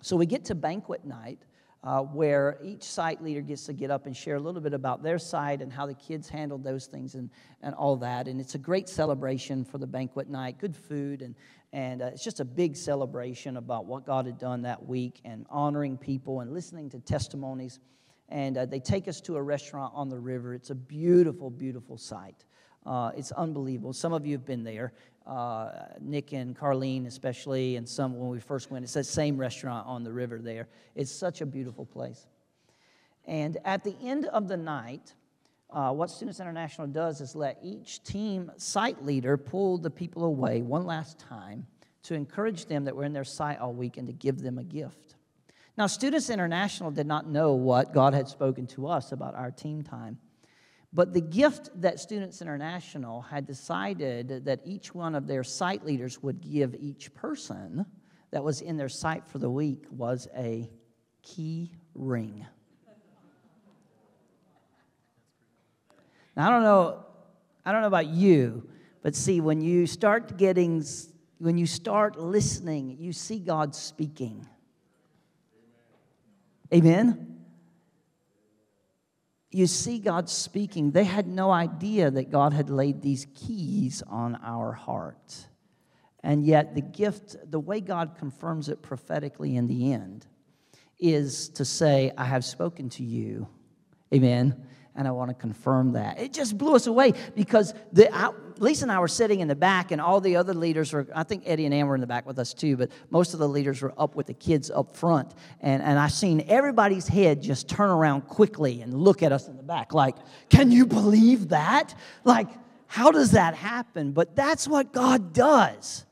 So 0.00 0.16
we 0.16 0.24
get 0.24 0.46
to 0.46 0.54
banquet 0.54 1.04
night 1.04 1.40
uh, 1.84 2.00
where 2.00 2.58
each 2.64 2.82
site 2.82 3.22
leader 3.22 3.42
gets 3.42 3.66
to 3.66 3.72
get 3.72 3.90
up 3.90 4.06
and 4.06 4.16
share 4.16 4.36
a 4.36 4.40
little 4.40 4.60
bit 4.60 4.72
about 4.72 5.02
their 5.02 5.18
site 5.18 5.60
and 5.60 5.72
how 5.72 5.86
the 5.86 5.94
kids 5.94 6.28
handled 6.28 6.64
those 6.64 6.86
things 6.86 7.14
and, 7.14 7.30
and 7.62 7.74
all 7.74 7.96
that. 7.96 8.26
And 8.26 8.40
it's 8.40 8.54
a 8.54 8.58
great 8.58 8.88
celebration 8.88 9.64
for 9.64 9.78
the 9.78 9.86
banquet 9.86 10.28
night, 10.28 10.58
good 10.58 10.74
food, 10.74 11.22
and, 11.22 11.34
and 11.72 12.02
uh, 12.02 12.06
it's 12.06 12.24
just 12.24 12.40
a 12.40 12.44
big 12.44 12.76
celebration 12.76 13.56
about 13.56 13.86
what 13.86 14.06
God 14.06 14.26
had 14.26 14.38
done 14.38 14.62
that 14.62 14.86
week 14.86 15.20
and 15.24 15.46
honoring 15.50 15.96
people 15.96 16.40
and 16.40 16.52
listening 16.52 16.88
to 16.90 17.00
testimonies. 17.00 17.80
And 18.28 18.56
uh, 18.58 18.66
they 18.66 18.80
take 18.80 19.08
us 19.08 19.20
to 19.22 19.36
a 19.36 19.42
restaurant 19.42 19.92
on 19.94 20.08
the 20.08 20.18
river. 20.18 20.54
It's 20.54 20.70
a 20.70 20.74
beautiful, 20.74 21.50
beautiful 21.50 21.96
sight. 21.96 22.44
Uh, 22.84 23.10
it's 23.16 23.32
unbelievable. 23.32 23.92
Some 23.92 24.12
of 24.12 24.26
you 24.26 24.32
have 24.32 24.46
been 24.46 24.64
there 24.64 24.92
uh, 25.26 25.70
Nick 26.00 26.32
and 26.32 26.56
Carlene, 26.56 27.06
especially, 27.06 27.76
and 27.76 27.88
some 27.88 28.16
when 28.16 28.30
we 28.30 28.38
first 28.38 28.70
went. 28.70 28.84
It's 28.84 28.94
that 28.94 29.04
same 29.04 29.36
restaurant 29.36 29.86
on 29.86 30.04
the 30.04 30.12
river 30.12 30.38
there. 30.38 30.68
It's 30.94 31.10
such 31.10 31.40
a 31.40 31.46
beautiful 31.46 31.84
place. 31.84 32.26
And 33.24 33.58
at 33.64 33.82
the 33.82 33.96
end 34.02 34.26
of 34.26 34.46
the 34.46 34.56
night, 34.56 35.14
uh, 35.70 35.92
what 35.92 36.10
Students 36.10 36.40
International 36.40 36.86
does 36.86 37.20
is 37.20 37.34
let 37.34 37.58
each 37.62 38.02
team 38.02 38.50
site 38.56 39.04
leader 39.04 39.36
pull 39.36 39.78
the 39.78 39.90
people 39.90 40.24
away 40.24 40.62
one 40.62 40.86
last 40.86 41.18
time 41.18 41.66
to 42.04 42.14
encourage 42.14 42.66
them 42.66 42.84
that 42.84 42.94
we're 42.94 43.04
in 43.04 43.12
their 43.12 43.24
site 43.24 43.58
all 43.58 43.72
week 43.72 43.96
and 43.96 44.06
to 44.06 44.12
give 44.12 44.38
them 44.38 44.58
a 44.58 44.64
gift. 44.64 45.16
Now, 45.76 45.86
Students 45.86 46.30
International 46.30 46.90
did 46.90 47.06
not 47.06 47.28
know 47.28 47.54
what 47.54 47.92
God 47.92 48.14
had 48.14 48.28
spoken 48.28 48.66
to 48.68 48.86
us 48.86 49.12
about 49.12 49.34
our 49.34 49.50
team 49.50 49.82
time. 49.82 50.18
But 50.92 51.12
the 51.12 51.20
gift 51.20 51.68
that 51.82 52.00
Students 52.00 52.40
International 52.40 53.20
had 53.20 53.44
decided 53.44 54.46
that 54.46 54.60
each 54.64 54.94
one 54.94 55.14
of 55.14 55.26
their 55.26 55.44
site 55.44 55.84
leaders 55.84 56.22
would 56.22 56.40
give 56.40 56.74
each 56.78 57.12
person 57.12 57.84
that 58.30 58.42
was 58.42 58.62
in 58.62 58.76
their 58.76 58.88
site 58.88 59.26
for 59.26 59.38
the 59.38 59.50
week 59.50 59.84
was 59.90 60.28
a 60.34 60.70
key 61.22 61.72
ring. 61.94 62.46
Now, 66.36 66.48
I 66.48 66.50
don't 66.50 66.62
know 66.62 67.06
I 67.66 67.72
don't 67.72 67.80
know 67.80 67.88
about 67.88 68.06
you, 68.06 68.68
but 69.02 69.16
see, 69.16 69.40
when 69.40 69.60
you 69.60 69.88
start 69.88 70.36
getting, 70.36 70.84
when 71.38 71.58
you 71.58 71.66
start 71.66 72.16
listening, 72.16 72.96
you 73.00 73.12
see 73.12 73.40
God 73.40 73.74
speaking. 73.74 74.46
Amen? 76.72 77.40
You 79.50 79.66
see 79.66 79.98
God 79.98 80.30
speaking. 80.30 80.92
They 80.92 81.02
had 81.02 81.26
no 81.26 81.50
idea 81.50 82.08
that 82.08 82.30
God 82.30 82.52
had 82.52 82.70
laid 82.70 83.02
these 83.02 83.26
keys 83.34 84.00
on 84.06 84.38
our 84.44 84.70
heart. 84.70 85.48
And 86.22 86.44
yet, 86.44 86.76
the 86.76 86.82
gift, 86.82 87.36
the 87.50 87.60
way 87.60 87.80
God 87.80 88.14
confirms 88.16 88.68
it 88.68 88.80
prophetically 88.80 89.56
in 89.56 89.66
the 89.66 89.92
end, 89.92 90.24
is 91.00 91.48
to 91.50 91.64
say, 91.64 92.12
I 92.16 92.24
have 92.24 92.44
spoken 92.44 92.90
to 92.90 93.02
you. 93.02 93.48
Amen. 94.14 94.66
And 94.96 95.06
I 95.06 95.10
want 95.10 95.30
to 95.30 95.34
confirm 95.34 95.92
that. 95.92 96.18
It 96.18 96.32
just 96.32 96.56
blew 96.56 96.74
us 96.74 96.86
away 96.86 97.12
because 97.34 97.74
the, 97.92 98.12
I, 98.14 98.30
Lisa 98.58 98.84
and 98.84 98.92
I 98.92 98.98
were 98.98 99.08
sitting 99.08 99.40
in 99.40 99.48
the 99.48 99.54
back, 99.54 99.90
and 99.90 100.00
all 100.00 100.20
the 100.20 100.36
other 100.36 100.54
leaders 100.54 100.92
were, 100.92 101.06
I 101.14 101.22
think 101.22 101.42
Eddie 101.46 101.66
and 101.66 101.74
Ann 101.74 101.86
were 101.86 101.94
in 101.94 102.00
the 102.00 102.06
back 102.06 102.26
with 102.26 102.38
us 102.38 102.54
too, 102.54 102.76
but 102.76 102.90
most 103.10 103.34
of 103.34 103.38
the 103.38 103.48
leaders 103.48 103.82
were 103.82 103.92
up 103.98 104.14
with 104.14 104.26
the 104.26 104.34
kids 104.34 104.70
up 104.70 104.96
front. 104.96 105.34
And, 105.60 105.82
and 105.82 105.98
I 105.98 106.08
seen 106.08 106.44
everybody's 106.48 107.06
head 107.06 107.42
just 107.42 107.68
turn 107.68 107.90
around 107.90 108.22
quickly 108.22 108.80
and 108.80 108.94
look 108.94 109.22
at 109.22 109.32
us 109.32 109.48
in 109.48 109.56
the 109.56 109.62
back, 109.62 109.92
like, 109.92 110.16
can 110.48 110.70
you 110.70 110.86
believe 110.86 111.50
that? 111.50 111.94
Like, 112.24 112.48
how 112.86 113.10
does 113.10 113.32
that 113.32 113.54
happen? 113.54 114.12
But 114.12 114.34
that's 114.34 114.66
what 114.66 114.92
God 114.92 115.32
does. 115.32 116.06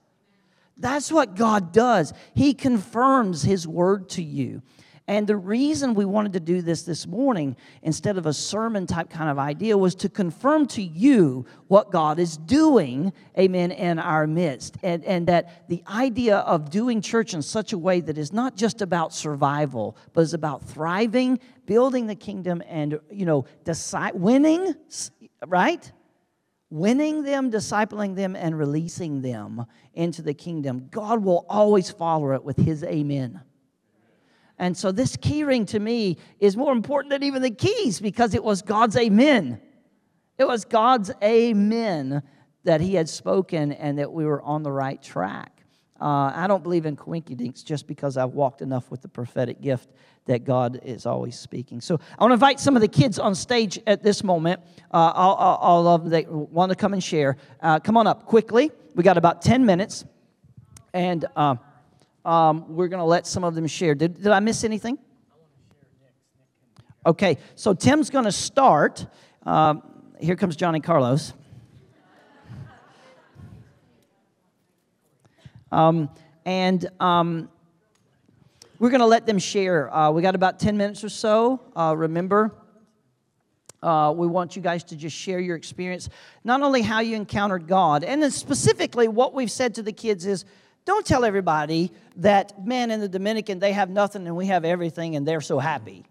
That's 0.76 1.10
what 1.12 1.36
God 1.36 1.72
does. 1.72 2.12
He 2.34 2.52
confirms 2.52 3.42
His 3.42 3.66
word 3.66 4.08
to 4.10 4.22
you. 4.22 4.62
And 5.06 5.26
the 5.26 5.36
reason 5.36 5.92
we 5.92 6.06
wanted 6.06 6.32
to 6.32 6.40
do 6.40 6.62
this 6.62 6.82
this 6.82 7.06
morning, 7.06 7.56
instead 7.82 8.16
of 8.16 8.24
a 8.24 8.32
sermon 8.32 8.86
type 8.86 9.10
kind 9.10 9.28
of 9.28 9.38
idea, 9.38 9.76
was 9.76 9.94
to 9.96 10.08
confirm 10.08 10.66
to 10.68 10.82
you 10.82 11.44
what 11.68 11.90
God 11.90 12.18
is 12.18 12.38
doing, 12.38 13.12
amen, 13.38 13.70
in 13.70 13.98
our 13.98 14.26
midst. 14.26 14.78
And, 14.82 15.04
and 15.04 15.26
that 15.26 15.68
the 15.68 15.82
idea 15.88 16.38
of 16.38 16.70
doing 16.70 17.02
church 17.02 17.34
in 17.34 17.42
such 17.42 17.74
a 17.74 17.78
way 17.78 18.00
that 18.00 18.16
is 18.16 18.32
not 18.32 18.56
just 18.56 18.80
about 18.80 19.12
survival, 19.12 19.94
but 20.14 20.22
is 20.22 20.32
about 20.32 20.64
thriving, 20.64 21.38
building 21.66 22.06
the 22.06 22.14
kingdom, 22.14 22.62
and, 22.66 22.98
you 23.10 23.26
know, 23.26 23.44
decide, 23.64 24.14
winning, 24.14 24.74
right? 25.46 25.92
winning 26.70 27.22
them, 27.22 27.52
discipling 27.52 28.16
them, 28.16 28.34
and 28.34 28.58
releasing 28.58 29.22
them 29.22 29.64
into 29.92 30.22
the 30.22 30.34
kingdom, 30.34 30.88
God 30.90 31.22
will 31.22 31.46
always 31.48 31.88
follow 31.88 32.32
it 32.32 32.42
with 32.42 32.56
His 32.56 32.82
amen. 32.82 33.42
And 34.58 34.76
so 34.76 34.92
this 34.92 35.16
key 35.16 35.44
ring 35.44 35.66
to 35.66 35.80
me 35.80 36.18
is 36.38 36.56
more 36.56 36.72
important 36.72 37.10
than 37.10 37.22
even 37.22 37.42
the 37.42 37.50
keys 37.50 38.00
because 38.00 38.34
it 38.34 38.44
was 38.44 38.62
God's 38.62 38.96
amen. 38.96 39.60
It 40.38 40.46
was 40.46 40.64
God's 40.64 41.10
amen 41.22 42.22
that 42.64 42.80
He 42.80 42.94
had 42.94 43.08
spoken 43.08 43.72
and 43.72 43.98
that 43.98 44.12
we 44.12 44.24
were 44.24 44.42
on 44.42 44.62
the 44.62 44.72
right 44.72 45.02
track. 45.02 45.50
Uh, 46.00 46.32
I 46.34 46.46
don't 46.48 46.62
believe 46.62 46.86
in 46.86 46.96
coinkydinks 46.96 47.64
just 47.64 47.86
because 47.86 48.16
I've 48.16 48.32
walked 48.32 48.62
enough 48.62 48.90
with 48.90 49.00
the 49.00 49.08
prophetic 49.08 49.60
gift 49.60 49.90
that 50.26 50.44
God 50.44 50.80
is 50.82 51.06
always 51.06 51.38
speaking. 51.38 51.80
So 51.80 52.00
I 52.18 52.22
want 52.22 52.30
to 52.30 52.34
invite 52.34 52.58
some 52.58 52.74
of 52.74 52.82
the 52.82 52.88
kids 52.88 53.18
on 53.18 53.34
stage 53.34 53.78
at 53.86 54.02
this 54.02 54.24
moment. 54.24 54.60
Uh, 54.92 55.12
all, 55.14 55.34
all, 55.34 55.56
all, 55.56 55.86
of 55.88 56.02
them 56.02 56.10
that 56.10 56.30
want 56.30 56.70
to 56.70 56.76
come 56.76 56.94
and 56.94 57.02
share. 57.02 57.36
Uh, 57.60 57.78
come 57.78 57.96
on 57.96 58.06
up 58.06 58.26
quickly. 58.26 58.70
We 58.94 59.02
got 59.02 59.18
about 59.18 59.42
10 59.42 59.64
minutes. 59.66 60.04
And 60.92 61.24
uh, 61.36 61.56
um, 62.24 62.74
we're 62.74 62.88
going 62.88 63.00
to 63.00 63.04
let 63.04 63.26
some 63.26 63.44
of 63.44 63.54
them 63.54 63.66
share. 63.66 63.94
Did, 63.94 64.22
did 64.22 64.28
I 64.28 64.40
miss 64.40 64.64
anything? 64.64 64.98
Okay, 67.06 67.36
so 67.54 67.74
Tim's 67.74 68.08
going 68.08 68.24
to 68.24 68.32
start. 68.32 69.06
Um, 69.44 69.82
here 70.18 70.36
comes 70.36 70.56
Johnny 70.56 70.80
Carlos. 70.80 71.34
Um, 75.70 76.08
and 76.46 76.88
um, 77.00 77.48
we're 78.78 78.90
going 78.90 79.00
to 79.00 79.06
let 79.06 79.26
them 79.26 79.38
share. 79.38 79.94
Uh, 79.94 80.10
we 80.12 80.22
got 80.22 80.34
about 80.34 80.58
10 80.58 80.76
minutes 80.76 81.02
or 81.04 81.08
so. 81.08 81.60
Uh, 81.76 81.94
remember, 81.96 82.54
uh, 83.82 84.14
we 84.16 84.26
want 84.26 84.56
you 84.56 84.62
guys 84.62 84.82
to 84.84 84.96
just 84.96 85.14
share 85.14 85.40
your 85.40 85.56
experience, 85.56 86.08
not 86.42 86.62
only 86.62 86.80
how 86.80 87.00
you 87.00 87.16
encountered 87.16 87.66
God, 87.66 88.02
and 88.02 88.22
then 88.22 88.30
specifically 88.30 89.08
what 89.08 89.34
we've 89.34 89.50
said 89.50 89.74
to 89.74 89.82
the 89.82 89.92
kids 89.92 90.24
is 90.24 90.44
don't 90.84 91.06
tell 91.06 91.24
everybody 91.24 91.90
that, 92.16 92.64
men 92.64 92.90
in 92.90 93.00
the 93.00 93.08
Dominican, 93.08 93.58
they 93.58 93.72
have 93.72 93.88
nothing 93.88 94.26
and 94.26 94.36
we 94.36 94.46
have 94.46 94.64
everything 94.64 95.16
and 95.16 95.26
they're 95.26 95.40
so 95.40 95.58
happy. 95.58 96.04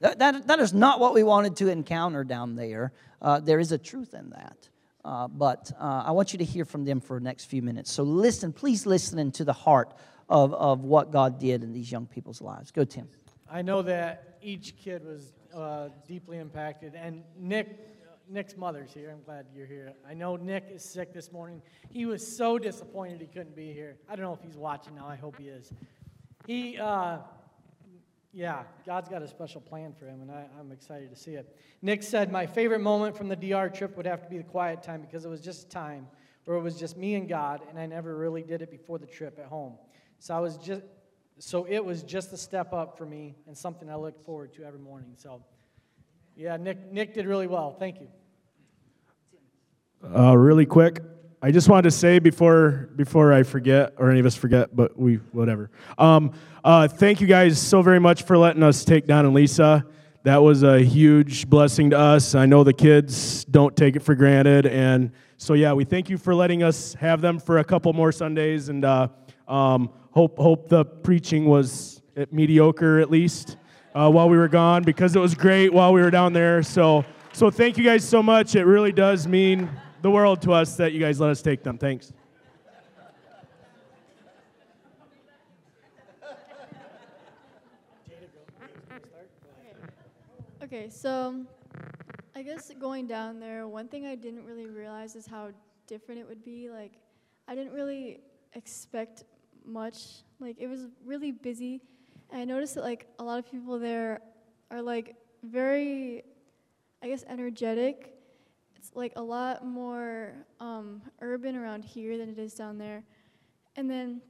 That, 0.00 0.18
that, 0.18 0.46
that 0.46 0.58
is 0.58 0.72
not 0.74 1.00
what 1.00 1.14
we 1.14 1.22
wanted 1.22 1.56
to 1.56 1.68
encounter 1.68 2.24
down 2.24 2.56
there. 2.56 2.92
Uh, 3.20 3.40
there 3.40 3.58
is 3.58 3.72
a 3.72 3.78
truth 3.78 4.14
in 4.14 4.30
that. 4.30 4.68
Uh, 5.04 5.28
but 5.28 5.70
uh, 5.78 6.04
I 6.06 6.10
want 6.10 6.32
you 6.32 6.38
to 6.38 6.44
hear 6.44 6.64
from 6.64 6.84
them 6.84 7.00
for 7.00 7.18
the 7.18 7.24
next 7.24 7.44
few 7.44 7.62
minutes. 7.62 7.92
So 7.92 8.02
listen, 8.02 8.52
please 8.52 8.86
listen 8.86 9.18
into 9.18 9.44
the 9.44 9.52
heart 9.52 9.92
of, 10.28 10.52
of 10.52 10.82
what 10.82 11.12
God 11.12 11.38
did 11.38 11.62
in 11.62 11.72
these 11.72 11.92
young 11.92 12.06
people's 12.06 12.42
lives. 12.42 12.72
Go, 12.72 12.84
Tim. 12.84 13.08
I 13.48 13.62
know 13.62 13.82
that 13.82 14.38
each 14.42 14.76
kid 14.76 15.04
was 15.04 15.32
uh, 15.54 15.90
deeply 16.08 16.38
impacted, 16.38 16.94
and 16.94 17.22
Nick 17.38 17.95
Nick's 18.28 18.56
mother's 18.56 18.92
here. 18.92 19.10
I'm 19.10 19.22
glad 19.22 19.46
you're 19.54 19.66
here. 19.66 19.92
I 20.08 20.14
know 20.14 20.36
Nick 20.36 20.68
is 20.72 20.84
sick 20.84 21.12
this 21.12 21.30
morning. 21.30 21.62
He 21.90 22.06
was 22.06 22.26
so 22.26 22.58
disappointed 22.58 23.20
he 23.20 23.26
couldn't 23.26 23.54
be 23.54 23.72
here. 23.72 23.96
I 24.08 24.16
don't 24.16 24.24
know 24.24 24.32
if 24.32 24.42
he's 24.42 24.56
watching 24.56 24.96
now. 24.96 25.06
I 25.06 25.16
hope 25.16 25.38
he 25.38 25.48
is. 25.48 25.72
He, 26.46 26.78
uh, 26.78 27.18
yeah, 28.32 28.64
God's 28.84 29.08
got 29.08 29.22
a 29.22 29.28
special 29.28 29.60
plan 29.60 29.92
for 29.92 30.06
him, 30.06 30.22
and 30.22 30.30
I, 30.30 30.46
I'm 30.58 30.72
excited 30.72 31.10
to 31.10 31.16
see 31.16 31.34
it. 31.34 31.56
Nick 31.82 32.02
said, 32.02 32.32
My 32.32 32.46
favorite 32.46 32.80
moment 32.80 33.16
from 33.16 33.28
the 33.28 33.36
DR 33.36 33.68
trip 33.68 33.96
would 33.96 34.06
have 34.06 34.22
to 34.22 34.28
be 34.28 34.38
the 34.38 34.44
quiet 34.44 34.82
time 34.82 35.00
because 35.00 35.24
it 35.24 35.28
was 35.28 35.40
just 35.40 35.70
time 35.70 36.06
where 36.44 36.56
it 36.56 36.62
was 36.62 36.78
just 36.78 36.96
me 36.96 37.14
and 37.14 37.28
God, 37.28 37.62
and 37.68 37.78
I 37.78 37.86
never 37.86 38.16
really 38.16 38.42
did 38.42 38.62
it 38.62 38.70
before 38.70 38.98
the 38.98 39.06
trip 39.06 39.38
at 39.38 39.46
home. 39.46 39.74
So 40.18 40.34
I 40.34 40.40
was 40.40 40.56
just, 40.56 40.82
so 41.38 41.66
it 41.68 41.84
was 41.84 42.02
just 42.02 42.32
a 42.32 42.36
step 42.36 42.72
up 42.72 42.96
for 42.96 43.04
me 43.04 43.36
and 43.46 43.56
something 43.56 43.90
I 43.90 43.96
look 43.96 44.24
forward 44.24 44.52
to 44.54 44.64
every 44.64 44.80
morning. 44.80 45.12
So 45.16 45.42
yeah, 46.36 46.58
Nick, 46.58 46.92
Nick 46.92 47.14
did 47.14 47.26
really 47.26 47.46
well. 47.46 47.74
Thank 47.78 48.00
you. 48.00 48.08
Uh, 50.14 50.36
really 50.36 50.66
quick, 50.66 51.00
I 51.40 51.50
just 51.50 51.68
wanted 51.68 51.84
to 51.84 51.90
say 51.90 52.18
before 52.18 52.90
before 52.94 53.32
I 53.32 53.42
forget, 53.42 53.94
or 53.96 54.10
any 54.10 54.20
of 54.20 54.26
us 54.26 54.36
forget, 54.36 54.76
but 54.76 54.98
we 54.98 55.14
whatever. 55.32 55.70
Um, 55.96 56.32
uh, 56.62 56.88
thank 56.88 57.22
you 57.22 57.26
guys 57.26 57.58
so 57.58 57.80
very 57.80 57.98
much 57.98 58.24
for 58.24 58.36
letting 58.36 58.62
us 58.62 58.84
take 58.84 59.06
Don 59.06 59.24
and 59.24 59.34
Lisa. 59.34 59.86
That 60.24 60.42
was 60.42 60.62
a 60.62 60.80
huge 60.80 61.48
blessing 61.48 61.90
to 61.90 61.98
us. 61.98 62.34
I 62.34 62.44
know 62.44 62.64
the 62.64 62.72
kids 62.74 63.44
don't 63.46 63.74
take 63.74 63.96
it 63.96 64.00
for 64.00 64.14
granted, 64.14 64.66
and 64.66 65.12
so 65.38 65.54
yeah, 65.54 65.72
we 65.72 65.84
thank 65.84 66.10
you 66.10 66.18
for 66.18 66.34
letting 66.34 66.62
us 66.62 66.94
have 66.94 67.22
them 67.22 67.38
for 67.38 67.58
a 67.58 67.64
couple 67.64 67.92
more 67.94 68.12
Sundays, 68.12 68.68
and 68.68 68.84
uh, 68.84 69.08
um, 69.48 69.90
hope 70.10 70.38
hope 70.38 70.68
the 70.68 70.84
preaching 70.84 71.46
was 71.46 72.02
mediocre 72.30 72.98
at 72.98 73.10
least 73.10 73.56
uh, 73.96 74.10
while 74.10 74.28
we 74.28 74.36
were 74.36 74.46
gone 74.46 74.82
because 74.82 75.16
it 75.16 75.18
was 75.18 75.34
great 75.34 75.72
while 75.72 75.90
we 75.90 76.02
were 76.02 76.10
down 76.10 76.34
there. 76.34 76.62
So, 76.62 77.02
so 77.32 77.50
thank 77.50 77.78
you 77.78 77.84
guys 77.84 78.06
so 78.06 78.22
much. 78.22 78.54
It 78.54 78.64
really 78.64 78.92
does 78.92 79.26
mean 79.26 79.70
the 80.02 80.10
world 80.10 80.42
to 80.42 80.52
us 80.52 80.76
that 80.76 80.92
you 80.92 81.00
guys 81.00 81.18
let 81.18 81.30
us 81.30 81.40
take 81.40 81.62
them. 81.62 81.78
Thanks. 81.78 82.12
Okay, 90.62 90.90
so 90.90 91.46
I 92.34 92.42
guess 92.42 92.70
going 92.78 93.06
down 93.06 93.40
there, 93.40 93.66
one 93.66 93.88
thing 93.88 94.04
I 94.04 94.14
didn't 94.14 94.44
really 94.44 94.66
realize 94.66 95.16
is 95.16 95.26
how 95.26 95.52
different 95.86 96.20
it 96.20 96.28
would 96.28 96.44
be. 96.44 96.68
Like, 96.68 96.92
I 97.48 97.54
didn't 97.54 97.72
really 97.72 98.20
expect 98.52 99.24
much. 99.64 100.22
Like, 100.38 100.56
it 100.58 100.66
was 100.66 100.88
really 101.04 101.30
busy 101.30 101.80
and 102.30 102.40
I 102.40 102.44
noticed 102.44 102.74
that 102.74 102.84
like 102.84 103.06
a 103.18 103.24
lot 103.24 103.38
of 103.38 103.50
people 103.50 103.78
there 103.78 104.20
are 104.70 104.82
like 104.82 105.16
very, 105.42 106.22
I 107.02 107.08
guess, 107.08 107.24
energetic. 107.28 108.14
It's 108.76 108.90
like 108.94 109.12
a 109.16 109.22
lot 109.22 109.64
more 109.64 110.34
um, 110.60 111.02
urban 111.20 111.56
around 111.56 111.84
here 111.84 112.18
than 112.18 112.28
it 112.28 112.38
is 112.38 112.54
down 112.54 112.78
there. 112.78 113.04
And 113.76 113.90
then 113.90 114.20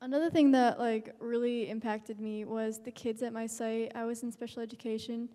another 0.00 0.30
thing 0.30 0.50
that 0.52 0.78
like 0.78 1.14
really 1.20 1.70
impacted 1.70 2.20
me 2.20 2.44
was 2.44 2.80
the 2.80 2.90
kids 2.90 3.22
at 3.22 3.32
my 3.32 3.46
site. 3.46 3.92
I 3.94 4.04
was 4.04 4.22
in 4.22 4.30
special 4.30 4.62
education, 4.62 5.28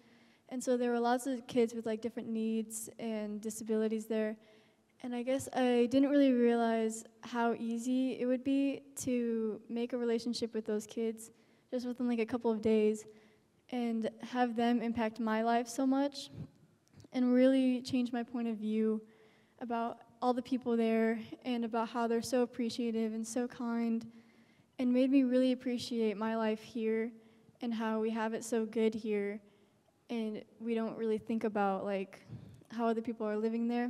and 0.49 0.63
so 0.63 0.77
there 0.77 0.91
were 0.91 0.99
lots 0.99 1.27
of 1.27 1.47
kids 1.47 1.73
with 1.73 1.85
like 1.85 2.01
different 2.01 2.29
needs 2.29 2.89
and 2.99 3.41
disabilities 3.41 4.05
there. 4.05 4.37
And 5.03 5.15
I 5.15 5.21
guess 5.21 5.47
I 5.53 5.87
didn't 5.91 6.09
really 6.09 6.33
realize 6.33 7.03
how 7.21 7.53
easy 7.53 8.19
it 8.19 8.25
would 8.25 8.43
be 8.43 8.81
to 8.97 9.61
make 9.69 9.93
a 9.93 9.97
relationship 9.97 10.53
with 10.55 10.65
those 10.65 10.87
kids 10.87 11.29
just 11.71 11.85
within 11.85 12.07
like 12.07 12.19
a 12.19 12.25
couple 12.25 12.51
of 12.51 12.61
days 12.61 13.05
and 13.71 14.09
have 14.23 14.55
them 14.55 14.81
impact 14.81 15.19
my 15.19 15.41
life 15.43 15.67
so 15.67 15.85
much 15.85 16.29
and 17.13 17.33
really 17.33 17.81
change 17.81 18.11
my 18.11 18.23
point 18.23 18.47
of 18.47 18.57
view 18.57 19.01
about 19.59 19.99
all 20.21 20.33
the 20.33 20.41
people 20.41 20.77
there 20.77 21.19
and 21.45 21.65
about 21.65 21.89
how 21.89 22.07
they're 22.07 22.21
so 22.21 22.41
appreciative 22.41 23.13
and 23.13 23.25
so 23.25 23.47
kind 23.47 24.05
and 24.79 24.91
made 24.91 25.09
me 25.09 25.23
really 25.23 25.51
appreciate 25.51 26.17
my 26.17 26.35
life 26.35 26.61
here 26.61 27.11
and 27.61 27.73
how 27.73 27.99
we 27.99 28.09
have 28.09 28.33
it 28.33 28.43
so 28.43 28.65
good 28.65 28.93
here 28.93 29.39
and 30.09 30.43
we 30.59 30.73
don't 30.73 30.97
really 30.97 31.17
think 31.17 31.43
about 31.43 31.83
like 31.83 32.21
how 32.71 32.87
other 32.87 33.01
people 33.01 33.27
are 33.27 33.37
living 33.37 33.67
there 33.67 33.89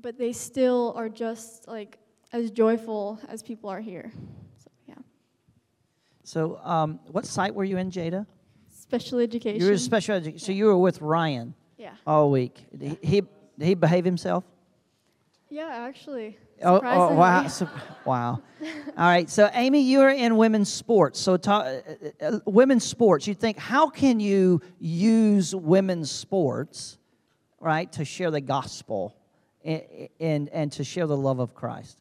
but 0.00 0.18
they 0.18 0.32
still 0.32 0.94
are 0.96 1.08
just 1.08 1.68
like 1.68 1.98
as 2.32 2.50
joyful 2.50 3.18
as 3.28 3.42
people 3.42 3.68
are 3.68 3.80
here. 3.80 4.12
So, 6.30 6.60
um, 6.62 7.00
what 7.10 7.26
site 7.26 7.52
were 7.52 7.64
you 7.64 7.76
in, 7.76 7.90
Jada? 7.90 8.24
Special 8.70 9.18
education. 9.18 9.60
You 9.60 9.66
were 9.66 9.72
a 9.72 9.78
special 9.78 10.14
education. 10.14 10.38
So 10.38 10.52
you 10.52 10.66
were 10.66 10.78
with 10.78 11.00
Ryan. 11.00 11.54
Yeah. 11.76 11.94
All 12.06 12.30
week. 12.30 12.64
Did 12.70 12.98
he, 13.02 13.08
he 13.14 13.20
did 13.58 13.66
he 13.66 13.74
behave 13.74 14.04
himself? 14.04 14.44
Yeah, 15.48 15.66
actually. 15.66 16.38
Oh, 16.62 16.80
oh 16.84 17.14
wow! 17.14 17.48
So, 17.48 17.68
wow! 18.04 18.40
All 18.62 18.70
right. 18.96 19.28
So, 19.28 19.50
Amy, 19.52 19.80
you 19.80 20.02
are 20.02 20.10
in 20.10 20.36
women's 20.36 20.72
sports. 20.72 21.18
So, 21.18 21.36
ta- 21.36 21.62
uh, 21.62 22.24
uh, 22.24 22.38
women's 22.46 22.84
sports. 22.84 23.26
You 23.26 23.34
think 23.34 23.58
how 23.58 23.88
can 23.90 24.20
you 24.20 24.60
use 24.78 25.52
women's 25.52 26.12
sports, 26.12 26.98
right, 27.58 27.90
to 27.94 28.04
share 28.04 28.30
the 28.30 28.40
gospel, 28.40 29.16
and 29.64 29.82
and, 30.20 30.48
and 30.50 30.72
to 30.72 30.84
share 30.84 31.08
the 31.08 31.16
love 31.16 31.40
of 31.40 31.56
Christ? 31.56 31.98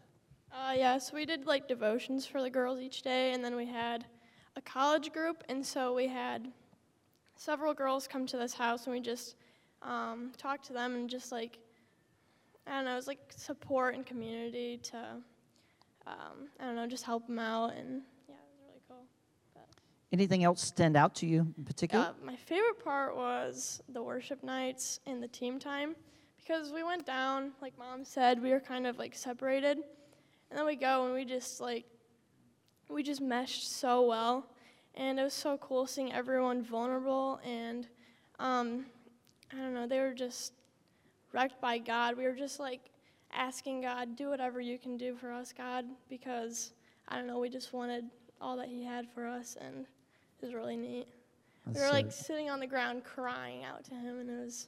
Uh, 0.53 0.73
yeah, 0.73 0.99
so 0.99 1.15
we 1.15 1.25
did 1.25 1.47
like 1.47 1.67
devotions 1.67 2.27
for 2.27 2.43
the 2.43 2.49
girls 2.51 2.80
each 2.80 3.01
day, 3.01 3.34
and 3.34 3.43
then 3.43 3.55
we 3.55 3.65
had 3.65 4.05
a 4.60 4.62
college 4.62 5.14
group, 5.14 5.43
and 5.47 5.66
so 5.66 5.93
we 5.93 6.05
had 6.05 6.51
several 7.36 7.74
girls 7.74 8.07
come 8.07 8.26
to 8.28 8.38
this 8.38 8.53
house, 8.53 8.86
and 8.86 8.93
we 8.93 8.99
just 8.99 9.36
um, 9.82 10.34
talked 10.38 10.66
to 10.66 10.74
them 10.74 10.95
and 10.95 11.10
just 11.10 11.32
like, 11.32 11.57
I 12.68 12.72
don't 12.72 12.86
know, 12.86 12.91
it 12.91 12.95
was 12.95 13.07
like 13.07 13.20
support 13.36 13.95
and 13.95 14.05
community 14.05 14.78
to, 14.84 14.97
um, 16.05 16.49
I 16.60 16.66
don't 16.66 16.76
know, 16.76 16.88
just 16.88 17.05
help 17.05 17.26
them 17.28 17.39
out, 17.39 17.70
and 17.70 18.01
yeah, 18.28 18.36
it 18.36 18.49
was 18.51 18.60
really 18.68 18.82
cool. 18.89 19.07
Anything 20.12 20.43
else 20.43 20.62
stand 20.62 20.97
out 20.97 21.16
to 21.16 21.26
you 21.26 21.47
in 21.57 21.64
particular? 21.64 22.05
Uh, 22.05 22.26
my 22.26 22.36
favorite 22.36 22.84
part 22.84 23.16
was 23.16 23.82
the 23.88 24.03
worship 24.03 24.43
nights 24.43 24.99
and 25.05 25.24
the 25.24 25.28
team 25.30 25.57
time 25.57 25.95
because 26.38 26.74
we 26.74 26.84
went 26.84 27.05
down, 27.05 27.51
like 27.62 27.78
mom 27.78 28.03
said, 28.03 28.43
we 28.43 28.51
were 28.51 28.60
kind 28.60 28.86
of 28.86 28.97
like 28.97 29.16
separated. 29.16 29.78
And 30.49 30.57
then 30.57 30.66
we 30.66 30.76
go 30.76 31.05
and 31.05 31.14
we 31.14 31.24
just 31.24 31.62
like, 31.62 31.86
we 32.89 33.03
just 33.03 33.21
meshed 33.21 33.71
so 33.71 34.05
well. 34.05 34.47
And 34.95 35.19
it 35.19 35.23
was 35.23 35.33
so 35.33 35.57
cool 35.57 35.87
seeing 35.87 36.11
everyone 36.11 36.63
vulnerable 36.63 37.39
and, 37.45 37.87
um, 38.39 38.85
I 39.53 39.57
don't 39.57 39.73
know, 39.73 39.87
they 39.87 39.99
were 39.99 40.13
just 40.13 40.53
wrecked 41.31 41.61
by 41.61 41.77
God. 41.77 42.17
We 42.17 42.23
were 42.23 42.35
just 42.35 42.59
like 42.59 42.89
asking 43.31 43.81
God, 43.81 44.15
do 44.15 44.29
whatever 44.29 44.59
you 44.59 44.77
can 44.77 44.97
do 44.97 45.15
for 45.15 45.31
us, 45.31 45.53
God, 45.55 45.85
because 46.09 46.73
I 47.07 47.15
don't 47.15 47.27
know, 47.27 47.39
we 47.39 47.49
just 47.49 47.71
wanted 47.73 48.05
all 48.41 48.57
that 48.57 48.67
He 48.67 48.83
had 48.83 49.07
for 49.13 49.27
us. 49.27 49.55
And 49.59 49.85
it 50.41 50.45
was 50.45 50.53
really 50.53 50.75
neat. 50.75 51.07
we 51.65 51.79
were 51.79 51.89
like 51.89 52.11
so- 52.11 52.23
sitting 52.23 52.49
on 52.49 52.59
the 52.59 52.67
ground 52.67 53.03
crying 53.03 53.63
out 53.63 53.83
to 53.85 53.95
him, 53.95 54.19
and 54.19 54.29
it 54.29 54.43
was, 54.43 54.67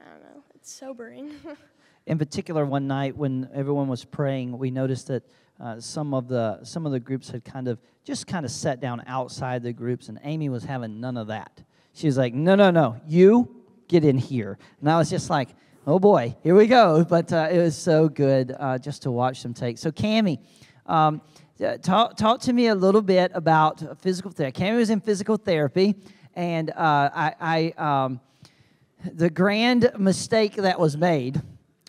I 0.00 0.08
don't 0.08 0.22
know, 0.22 0.42
it's 0.54 0.72
sobering. 0.72 1.32
in 2.06 2.18
particular 2.18 2.64
one 2.64 2.86
night 2.86 3.16
when 3.16 3.48
everyone 3.52 3.88
was 3.88 4.04
praying 4.04 4.56
we 4.56 4.70
noticed 4.70 5.08
that 5.08 5.24
uh, 5.60 5.80
some 5.80 6.12
of 6.12 6.28
the 6.28 6.62
some 6.62 6.86
of 6.86 6.92
the 6.92 7.00
groups 7.00 7.30
had 7.30 7.44
kind 7.44 7.68
of 7.68 7.78
just 8.04 8.26
kind 8.26 8.44
of 8.44 8.50
sat 8.50 8.80
down 8.80 9.02
outside 9.06 9.62
the 9.62 9.72
groups 9.72 10.08
and 10.08 10.18
amy 10.22 10.48
was 10.48 10.64
having 10.64 11.00
none 11.00 11.16
of 11.16 11.28
that. 11.28 11.62
She 11.94 12.06
was 12.06 12.18
like 12.18 12.34
no 12.34 12.54
no 12.54 12.70
no 12.70 13.00
you 13.06 13.62
get 13.88 14.04
in 14.04 14.18
here. 14.18 14.58
And 14.80 14.90
i 14.90 14.98
was 14.98 15.08
just 15.08 15.30
like 15.30 15.48
oh 15.86 15.98
boy 15.98 16.36
here 16.42 16.54
we 16.54 16.66
go. 16.66 17.04
But 17.08 17.32
uh, 17.32 17.48
it 17.50 17.58
was 17.58 17.76
so 17.76 18.08
good 18.08 18.54
uh, 18.58 18.78
just 18.78 19.02
to 19.02 19.10
watch 19.10 19.42
them 19.42 19.54
take. 19.54 19.78
So 19.78 19.90
cami 19.90 20.38
um, 20.86 21.22
talk, 21.82 22.16
talk 22.16 22.40
to 22.42 22.52
me 22.52 22.68
a 22.68 22.74
little 22.74 23.02
bit 23.02 23.30
about 23.34 24.00
physical 24.00 24.30
therapy 24.30 24.60
cami 24.60 24.76
was 24.76 24.90
in 24.90 25.00
physical 25.00 25.36
therapy 25.36 25.94
and 26.34 26.70
uh, 26.70 27.10
i, 27.14 27.72
I 27.78 28.04
um, 28.04 28.20
the 29.14 29.30
grand 29.30 29.90
mistake 29.98 30.56
that 30.56 30.78
was 30.78 30.96
made 30.96 31.40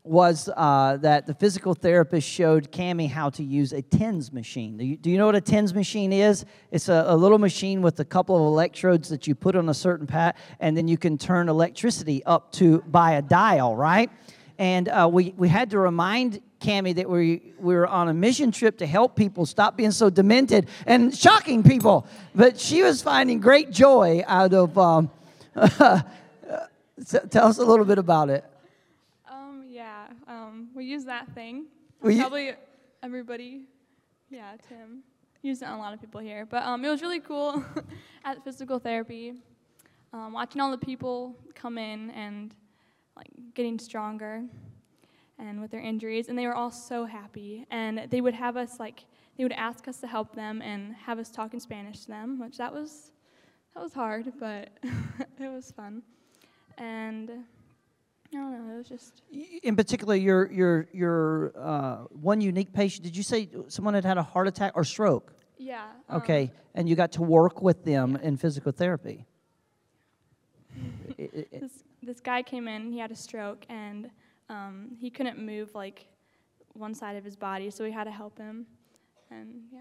was 0.08 0.50
uh, 0.56 0.98
that 1.02 1.26
the 1.26 1.34
physical 1.34 1.74
therapist 1.74 2.28
showed 2.28 2.72
Cami 2.72 3.10
how 3.10 3.30
to 3.32 3.44
use 3.44 3.74
a 3.74 3.82
TENS 3.82 4.32
machine. 4.32 4.78
Do 4.78 4.86
you, 4.86 4.98
do 4.98 5.10
you 5.10 5.18
know 5.18 5.26
what 5.26 5.36
a 5.36 5.42
TENS 5.42 5.74
machine 5.74 6.14
is? 6.14 6.46
It's 6.72 6.90
a, 6.90 7.06
a 7.08 7.16
little 7.16 7.38
machine 7.38 7.82
with 7.82 8.00
a 8.00 8.06
couple 8.06 8.36
of 8.36 8.42
electrodes 8.42 9.10
that 9.10 9.28
you 9.28 9.36
put 9.36 9.56
on 9.56 9.70
a 9.70 9.74
certain 9.74 10.08
pat, 10.08 10.38
and 10.60 10.76
then 10.76 10.88
you 10.88 10.98
can 10.98 11.18
turn 11.18 11.50
electricity 11.50 12.24
up 12.26 12.52
to 12.54 12.80
by 12.88 13.14
a 13.14 13.22
dial, 13.22 13.76
right? 13.76 14.10
And 14.58 14.90
uh, 14.90 15.10
we, 15.12 15.34
we 15.38 15.50
had 15.50 15.70
to 15.72 15.80
remind 15.80 16.42
Cami 16.60 16.96
that 16.96 17.10
we, 17.10 17.54
we 17.60 17.76
were 17.76 17.88
on 17.88 18.10
a 18.10 18.14
mission 18.14 18.52
trip 18.52 18.80
to 18.80 18.88
help 18.88 19.16
people 19.16 19.46
stop 19.46 19.78
being 19.78 19.92
so 19.92 20.10
demented 20.10 20.68
and 20.86 21.16
shocking 21.16 21.62
people. 21.62 22.08
But 22.34 22.60
she 22.60 22.82
was 22.82 23.02
finding 23.02 23.40
great 23.40 23.72
joy 23.72 24.24
out 24.26 24.54
of. 24.54 24.78
Um, 24.78 25.12
tell 25.56 27.48
us 27.48 27.58
a 27.58 27.66
little 27.66 27.86
bit 27.86 27.98
about 27.98 28.30
it. 28.30 28.44
Um, 30.48 30.70
we 30.74 30.86
use 30.86 31.06
that 31.06 31.34
thing. 31.34 31.66
Probably 32.00 32.54
everybody, 33.04 33.66
yeah, 34.30 34.56
Tim 34.68 35.04
used 35.42 35.62
it 35.62 35.66
on 35.66 35.78
a 35.78 35.78
lot 35.78 35.94
of 35.94 36.00
people 36.00 36.22
here. 36.22 36.46
But 36.46 36.64
um, 36.64 36.84
it 36.86 36.90
was 36.90 37.02
really 37.02 37.20
cool 37.20 37.64
at 38.26 38.44
physical 38.44 38.80
therapy, 38.80 39.34
um, 40.14 40.34
watching 40.34 40.62
all 40.62 40.72
the 40.72 40.78
people 40.78 41.36
come 41.54 41.78
in 41.78 42.12
and 42.12 42.56
like 43.16 43.28
getting 43.56 43.78
stronger 43.80 44.44
and 45.40 45.62
with 45.62 45.70
their 45.70 45.82
injuries, 45.82 46.30
and 46.30 46.38
they 46.38 46.48
were 46.48 46.56
all 46.56 46.72
so 46.72 47.06
happy. 47.06 47.66
And 47.70 48.08
they 48.10 48.22
would 48.22 48.34
have 48.34 48.58
us 48.58 48.80
like 48.80 49.06
they 49.38 49.44
would 49.44 49.54
ask 49.54 49.88
us 49.88 50.00
to 50.00 50.08
help 50.08 50.34
them 50.34 50.62
and 50.62 50.96
have 50.96 51.20
us 51.20 51.30
talk 51.30 51.54
in 51.54 51.60
Spanish 51.60 52.02
to 52.02 52.08
them, 52.08 52.40
which 52.40 52.58
that 52.58 52.74
was 52.74 53.12
that 53.74 53.84
was 53.84 53.94
hard, 53.94 54.32
but 54.40 54.70
it 55.40 55.50
was 55.50 55.72
fun. 55.72 56.04
And 56.78 57.32
I 58.34 58.36
don't 58.36 58.54
it 58.54 58.78
was 58.78 58.88
just 58.88 59.22
in 59.64 59.76
particular, 59.76 60.16
your 60.16 60.52
your 60.52 60.88
your 60.92 61.54
uh, 61.58 61.96
one 62.10 62.42
unique 62.42 62.74
patient. 62.74 63.04
Did 63.04 63.16
you 63.16 63.24
say 63.24 63.50
someone 63.68 63.94
had 63.94 64.06
had 64.06 64.18
a 64.18 64.24
heart 64.24 64.48
attack 64.48 64.74
or 64.76 64.84
stroke? 64.84 65.34
yeah. 65.58 65.86
um, 66.10 66.22
Okay, 66.22 66.52
and 66.76 66.88
you 66.88 66.96
got 66.96 67.12
to 67.14 67.22
work 67.22 67.62
with 67.62 67.84
them 67.84 68.16
in 68.18 68.38
physical 68.38 68.72
therapy. 68.72 69.26
This 71.18 71.84
this 72.04 72.20
guy 72.20 72.44
came 72.44 72.68
in. 72.68 72.92
He 72.92 73.00
had 73.00 73.12
a 73.12 73.16
stroke 73.16 73.66
and 73.70 74.10
um, 74.50 74.96
he 75.00 75.10
couldn't 75.10 75.40
move 75.40 75.74
like 75.74 76.06
one 76.74 76.94
side 76.94 77.16
of 77.16 77.24
his 77.24 77.36
body, 77.36 77.70
so 77.72 77.84
we 77.84 77.92
had 77.92 78.04
to 78.04 78.12
help 78.12 78.38
him. 78.38 78.66
And 79.32 79.64
yeah. 79.72 79.80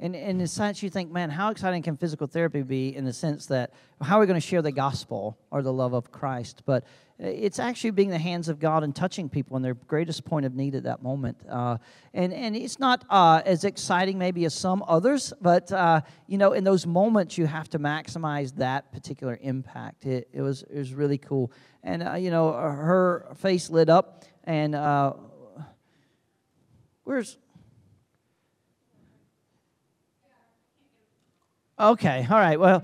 And 0.00 0.14
in 0.14 0.40
a 0.40 0.46
sense, 0.46 0.82
you 0.82 0.90
think, 0.90 1.10
man, 1.10 1.28
how 1.28 1.50
exciting 1.50 1.82
can 1.82 1.96
physical 1.96 2.28
therapy 2.28 2.62
be 2.62 2.94
in 2.94 3.04
the 3.04 3.12
sense 3.12 3.46
that 3.46 3.72
how 4.00 4.16
are 4.16 4.20
we 4.20 4.26
going 4.26 4.40
to 4.40 4.46
share 4.46 4.62
the 4.62 4.72
gospel 4.72 5.36
or 5.50 5.60
the 5.60 5.72
love 5.72 5.92
of 5.92 6.12
Christ? 6.12 6.62
But 6.64 6.84
it's 7.18 7.58
actually 7.58 7.90
being 7.90 8.10
the 8.10 8.18
hands 8.18 8.48
of 8.48 8.60
God 8.60 8.84
and 8.84 8.94
touching 8.94 9.28
people 9.28 9.56
in 9.56 9.62
their 9.62 9.74
greatest 9.74 10.24
point 10.24 10.46
of 10.46 10.54
need 10.54 10.74
at 10.76 10.84
that 10.84 11.02
moment. 11.02 11.36
Uh, 11.48 11.78
and, 12.14 12.32
and 12.32 12.54
it's 12.54 12.78
not 12.78 13.04
uh, 13.10 13.42
as 13.44 13.64
exciting 13.64 14.18
maybe 14.18 14.44
as 14.44 14.54
some 14.54 14.84
others, 14.86 15.32
but, 15.40 15.72
uh, 15.72 16.00
you 16.28 16.38
know, 16.38 16.52
in 16.52 16.62
those 16.62 16.86
moments, 16.86 17.36
you 17.36 17.46
have 17.46 17.68
to 17.70 17.78
maximize 17.78 18.54
that 18.56 18.92
particular 18.92 19.36
impact. 19.42 20.06
It, 20.06 20.28
it, 20.32 20.42
was, 20.42 20.62
it 20.62 20.78
was 20.78 20.94
really 20.94 21.18
cool. 21.18 21.50
And, 21.82 22.02
uh, 22.02 22.14
you 22.14 22.30
know, 22.30 22.52
her 22.52 23.32
face 23.36 23.68
lit 23.68 23.88
up, 23.88 24.24
and 24.44 24.74
uh, 24.74 25.14
where's 27.02 27.36
Okay, 31.80 32.26
all 32.28 32.38
right. 32.38 32.58
Well, 32.58 32.82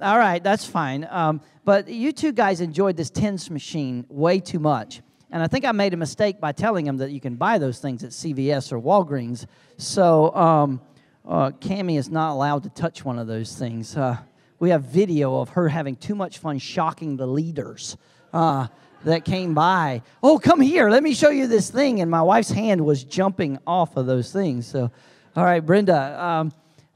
all 0.00 0.18
right, 0.18 0.42
that's 0.42 0.66
fine. 0.66 1.06
Um, 1.10 1.40
but 1.64 1.88
you 1.88 2.12
two 2.12 2.32
guys 2.32 2.60
enjoyed 2.60 2.96
this 2.96 3.10
TENS 3.10 3.50
machine 3.50 4.04
way 4.08 4.40
too 4.40 4.58
much. 4.58 5.00
And 5.30 5.42
I 5.42 5.48
think 5.48 5.64
I 5.64 5.72
made 5.72 5.94
a 5.94 5.96
mistake 5.96 6.40
by 6.40 6.52
telling 6.52 6.84
them 6.84 6.98
that 6.98 7.10
you 7.10 7.20
can 7.20 7.34
buy 7.34 7.58
those 7.58 7.80
things 7.80 8.04
at 8.04 8.10
CVS 8.10 8.72
or 8.72 8.80
Walgreens. 8.80 9.46
So 9.78 10.34
um, 10.34 10.80
uh, 11.26 11.50
Cami 11.50 11.98
is 11.98 12.08
not 12.08 12.32
allowed 12.32 12.62
to 12.64 12.70
touch 12.70 13.04
one 13.04 13.18
of 13.18 13.26
those 13.26 13.56
things. 13.56 13.96
Uh, 13.96 14.18
we 14.60 14.70
have 14.70 14.84
video 14.84 15.40
of 15.40 15.50
her 15.50 15.68
having 15.68 15.96
too 15.96 16.14
much 16.14 16.38
fun 16.38 16.58
shocking 16.58 17.16
the 17.16 17.26
leaders 17.26 17.96
uh, 18.32 18.68
that 19.04 19.24
came 19.24 19.54
by. 19.54 20.02
Oh, 20.22 20.38
come 20.38 20.60
here, 20.60 20.88
let 20.88 21.02
me 21.02 21.14
show 21.14 21.30
you 21.30 21.46
this 21.46 21.70
thing. 21.70 22.00
And 22.00 22.10
my 22.10 22.22
wife's 22.22 22.50
hand 22.50 22.84
was 22.84 23.02
jumping 23.02 23.58
off 23.66 23.96
of 23.96 24.06
those 24.06 24.32
things. 24.32 24.66
So, 24.66 24.90
all 25.34 25.44
right, 25.44 25.64
Brenda. 25.64 26.22
Um, 26.22 26.52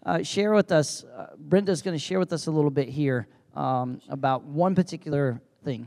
uh, 0.09 0.23
share 0.23 0.55
with 0.55 0.73
us. 0.73 1.05
Uh, 1.05 1.27
Brenda's 1.37 1.83
going 1.83 1.95
to 1.95 2.03
share 2.03 2.19
with 2.19 2.33
us 2.33 2.47
a 2.47 2.51
little 2.51 2.71
bit 2.71 2.89
here 2.89 3.29
um, 3.55 4.01
about 4.09 4.43
one 4.43 4.75
particular 4.75 5.41
thing. 5.65 5.87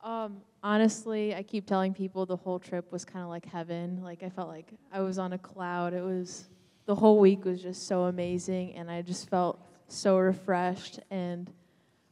Um, 0.00 0.36
honestly, 0.62 1.34
I 1.34 1.42
keep 1.42 1.66
telling 1.66 1.92
people 1.92 2.24
the 2.24 2.36
whole 2.36 2.60
trip 2.60 2.92
was 2.92 3.04
kind 3.04 3.24
of 3.24 3.30
like 3.30 3.44
heaven. 3.44 4.00
Like 4.02 4.22
I 4.22 4.28
felt 4.28 4.48
like 4.48 4.72
I 4.92 5.00
was 5.00 5.18
on 5.18 5.32
a 5.32 5.38
cloud. 5.38 5.92
It 5.92 6.02
was 6.02 6.48
the 6.86 6.94
whole 6.94 7.18
week 7.18 7.44
was 7.44 7.60
just 7.60 7.88
so 7.88 8.04
amazing, 8.04 8.74
and 8.74 8.88
I 8.88 9.02
just 9.02 9.28
felt 9.28 9.58
so 9.88 10.18
refreshed 10.18 11.00
and 11.10 11.50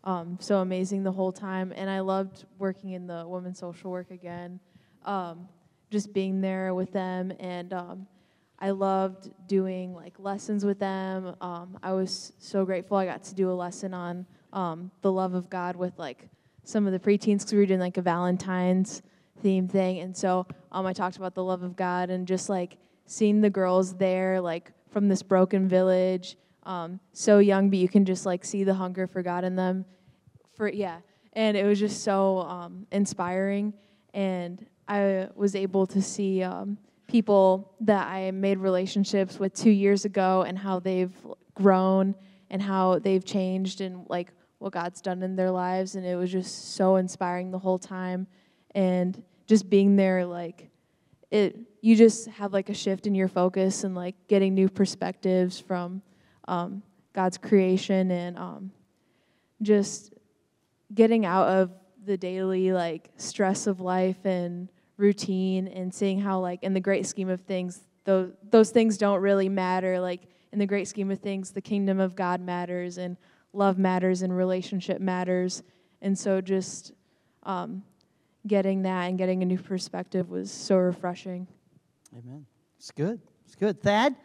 um, 0.02 0.36
so 0.40 0.58
amazing 0.58 1.04
the 1.04 1.12
whole 1.12 1.32
time. 1.32 1.72
And 1.76 1.88
I 1.88 2.00
loved 2.00 2.46
working 2.58 2.90
in 2.92 3.06
the 3.06 3.24
women's 3.28 3.60
social 3.60 3.92
work 3.92 4.10
again, 4.10 4.58
um, 5.04 5.46
just 5.90 6.12
being 6.12 6.40
there 6.40 6.74
with 6.74 6.90
them 6.90 7.32
and. 7.38 7.72
Um, 7.72 8.06
I 8.62 8.70
loved 8.70 9.28
doing 9.48 9.92
like 9.92 10.14
lessons 10.20 10.64
with 10.64 10.78
them. 10.78 11.34
Um, 11.40 11.76
I 11.82 11.92
was 11.94 12.32
so 12.38 12.64
grateful 12.64 12.96
I 12.96 13.04
got 13.04 13.24
to 13.24 13.34
do 13.34 13.50
a 13.50 13.52
lesson 13.52 13.92
on 13.92 14.24
um, 14.52 14.92
the 15.00 15.10
love 15.10 15.34
of 15.34 15.50
God 15.50 15.74
with 15.74 15.98
like 15.98 16.28
some 16.62 16.86
of 16.86 16.92
the 16.92 17.00
preteens 17.00 17.38
because 17.38 17.54
we 17.54 17.58
were 17.58 17.66
doing 17.66 17.80
like 17.80 17.96
a 17.96 18.02
Valentine's 18.02 19.02
theme 19.40 19.66
thing, 19.66 19.98
and 19.98 20.16
so 20.16 20.46
um, 20.70 20.86
I 20.86 20.92
talked 20.92 21.16
about 21.16 21.34
the 21.34 21.42
love 21.42 21.64
of 21.64 21.74
God 21.74 22.08
and 22.08 22.24
just 22.24 22.48
like 22.48 22.76
seeing 23.06 23.40
the 23.40 23.50
girls 23.50 23.96
there, 23.96 24.40
like 24.40 24.70
from 24.90 25.08
this 25.08 25.24
broken 25.24 25.68
village, 25.68 26.36
um, 26.62 27.00
so 27.12 27.40
young, 27.40 27.68
but 27.68 27.80
you 27.80 27.88
can 27.88 28.04
just 28.04 28.24
like 28.24 28.44
see 28.44 28.62
the 28.62 28.74
hunger 28.74 29.08
for 29.08 29.22
God 29.22 29.42
in 29.42 29.56
them. 29.56 29.84
For 30.54 30.68
yeah, 30.68 30.98
and 31.32 31.56
it 31.56 31.64
was 31.64 31.80
just 31.80 32.04
so 32.04 32.38
um, 32.38 32.86
inspiring, 32.92 33.74
and 34.14 34.64
I 34.86 35.30
was 35.34 35.56
able 35.56 35.88
to 35.88 36.00
see 36.00 36.44
um, 36.44 36.78
people 37.12 37.74
that 37.80 38.08
I 38.08 38.30
made 38.30 38.58
relationships 38.58 39.38
with 39.38 39.52
two 39.52 39.70
years 39.70 40.06
ago 40.06 40.42
and 40.42 40.58
how 40.58 40.80
they've 40.80 41.14
grown 41.54 42.14
and 42.48 42.62
how 42.62 42.98
they've 43.00 43.24
changed 43.24 43.82
and 43.82 44.06
like 44.08 44.32
what 44.58 44.72
God's 44.72 45.02
done 45.02 45.22
in 45.22 45.36
their 45.36 45.50
lives, 45.50 45.94
and 45.94 46.06
it 46.06 46.16
was 46.16 46.32
just 46.32 46.74
so 46.74 46.96
inspiring 46.96 47.50
the 47.50 47.58
whole 47.58 47.78
time, 47.78 48.26
and 48.74 49.22
just 49.46 49.68
being 49.68 49.96
there 49.96 50.24
like 50.24 50.70
it 51.30 51.58
you 51.82 51.96
just 51.96 52.28
have 52.28 52.52
like 52.52 52.70
a 52.70 52.74
shift 52.74 53.06
in 53.06 53.14
your 53.14 53.28
focus 53.28 53.84
and 53.84 53.94
like 53.94 54.14
getting 54.28 54.54
new 54.54 54.68
perspectives 54.68 55.58
from 55.58 56.00
um, 56.48 56.82
God's 57.12 57.36
creation 57.36 58.10
and 58.10 58.38
um, 58.38 58.70
just 59.60 60.14
getting 60.94 61.26
out 61.26 61.48
of 61.48 61.70
the 62.04 62.16
daily 62.16 62.72
like 62.72 63.10
stress 63.16 63.66
of 63.66 63.80
life 63.80 64.24
and 64.24 64.68
routine 64.96 65.68
and 65.68 65.92
seeing 65.92 66.20
how 66.20 66.38
like 66.38 66.62
in 66.62 66.74
the 66.74 66.80
great 66.80 67.06
scheme 67.06 67.28
of 67.28 67.40
things 67.42 67.80
those 68.04 68.32
those 68.50 68.70
things 68.70 68.98
don't 68.98 69.20
really 69.20 69.48
matter 69.48 69.98
like 69.98 70.28
in 70.52 70.58
the 70.58 70.66
great 70.66 70.86
scheme 70.86 71.10
of 71.10 71.18
things 71.18 71.50
the 71.50 71.60
kingdom 71.60 71.98
of 71.98 72.14
God 72.14 72.40
matters 72.40 72.98
and 72.98 73.16
love 73.52 73.78
matters 73.78 74.22
and 74.22 74.36
relationship 74.36 75.00
matters 75.00 75.62
and 76.02 76.18
so 76.18 76.40
just 76.40 76.92
um, 77.44 77.82
getting 78.46 78.82
that 78.82 79.04
and 79.04 79.18
getting 79.18 79.42
a 79.42 79.46
new 79.46 79.58
perspective 79.58 80.28
was 80.28 80.50
so 80.50 80.76
refreshing. 80.76 81.46
Amen. 82.12 82.46
It's 82.76 82.90
good. 82.90 83.20
It's 83.46 83.54
good. 83.54 83.80
Thad, 83.80 84.16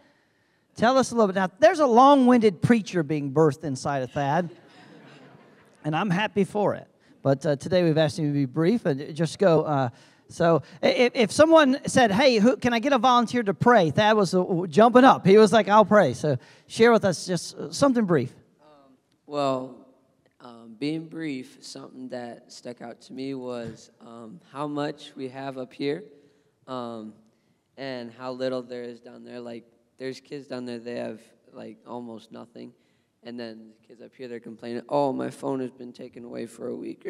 tell 0.75 0.97
us 0.97 1.11
a 1.11 1.15
little 1.15 1.27
bit. 1.27 1.35
Now, 1.35 1.49
there's 1.59 1.79
a 1.79 1.85
long 1.85 2.25
winded 2.25 2.61
preacher 2.61 3.03
being 3.03 3.31
birthed 3.31 3.63
inside 3.63 4.01
of 4.03 4.11
Thad, 4.11 4.49
and 5.83 5.95
I'm 5.95 6.09
happy 6.09 6.43
for 6.43 6.73
it. 6.75 6.87
But 7.21 7.45
uh, 7.45 7.55
today 7.55 7.83
we've 7.83 7.97
asked 7.97 8.17
him 8.17 8.27
to 8.27 8.33
be 8.33 8.45
brief 8.45 8.85
and 8.85 9.15
just 9.15 9.37
go. 9.39 9.63
Uh, 9.63 9.89
so 10.29 10.61
if, 10.81 11.13
if 11.15 11.31
someone 11.31 11.79
said, 11.85 12.11
Hey, 12.11 12.37
who, 12.37 12.57
can 12.57 12.73
I 12.73 12.79
get 12.79 12.93
a 12.93 12.97
volunteer 12.97 13.43
to 13.43 13.53
pray? 13.53 13.91
Thad 13.91 14.17
was 14.17 14.33
uh, 14.33 14.43
jumping 14.69 15.03
up. 15.03 15.25
He 15.25 15.37
was 15.37 15.53
like, 15.53 15.67
I'll 15.67 15.85
pray. 15.85 16.13
So 16.13 16.37
share 16.67 16.91
with 16.91 17.05
us 17.05 17.25
just 17.25 17.55
uh, 17.55 17.71
something 17.71 18.05
brief. 18.05 18.33
Well, 19.25 19.87
um, 20.39 20.75
being 20.79 21.07
brief, 21.07 21.57
something 21.61 22.09
that 22.09 22.51
stuck 22.51 22.81
out 22.81 23.01
to 23.01 23.13
me 23.13 23.33
was 23.33 23.91
um, 23.99 24.39
how 24.51 24.67
much 24.67 25.11
we 25.15 25.27
have 25.29 25.57
up 25.57 25.73
here 25.73 26.03
um, 26.67 27.13
and 27.75 28.11
how 28.11 28.31
little 28.31 28.61
there 28.61 28.83
is 28.83 28.99
down 28.99 29.23
there. 29.23 29.39
Like, 29.39 29.65
there's 29.97 30.19
kids 30.19 30.47
down 30.47 30.65
there, 30.65 30.79
they 30.79 30.95
have 30.95 31.19
like 31.53 31.77
almost 31.87 32.31
nothing. 32.31 32.73
And 33.23 33.37
then 33.37 33.71
kids 33.85 34.01
up 34.01 34.11
here, 34.15 34.27
they're 34.27 34.39
complaining, 34.39 34.83
oh, 34.87 35.11
my 35.11 35.29
phone 35.29 35.59
has 35.59 35.71
been 35.71 35.91
taken 35.91 36.23
away 36.23 36.45
for 36.45 36.67
a 36.67 36.75
week. 36.75 37.05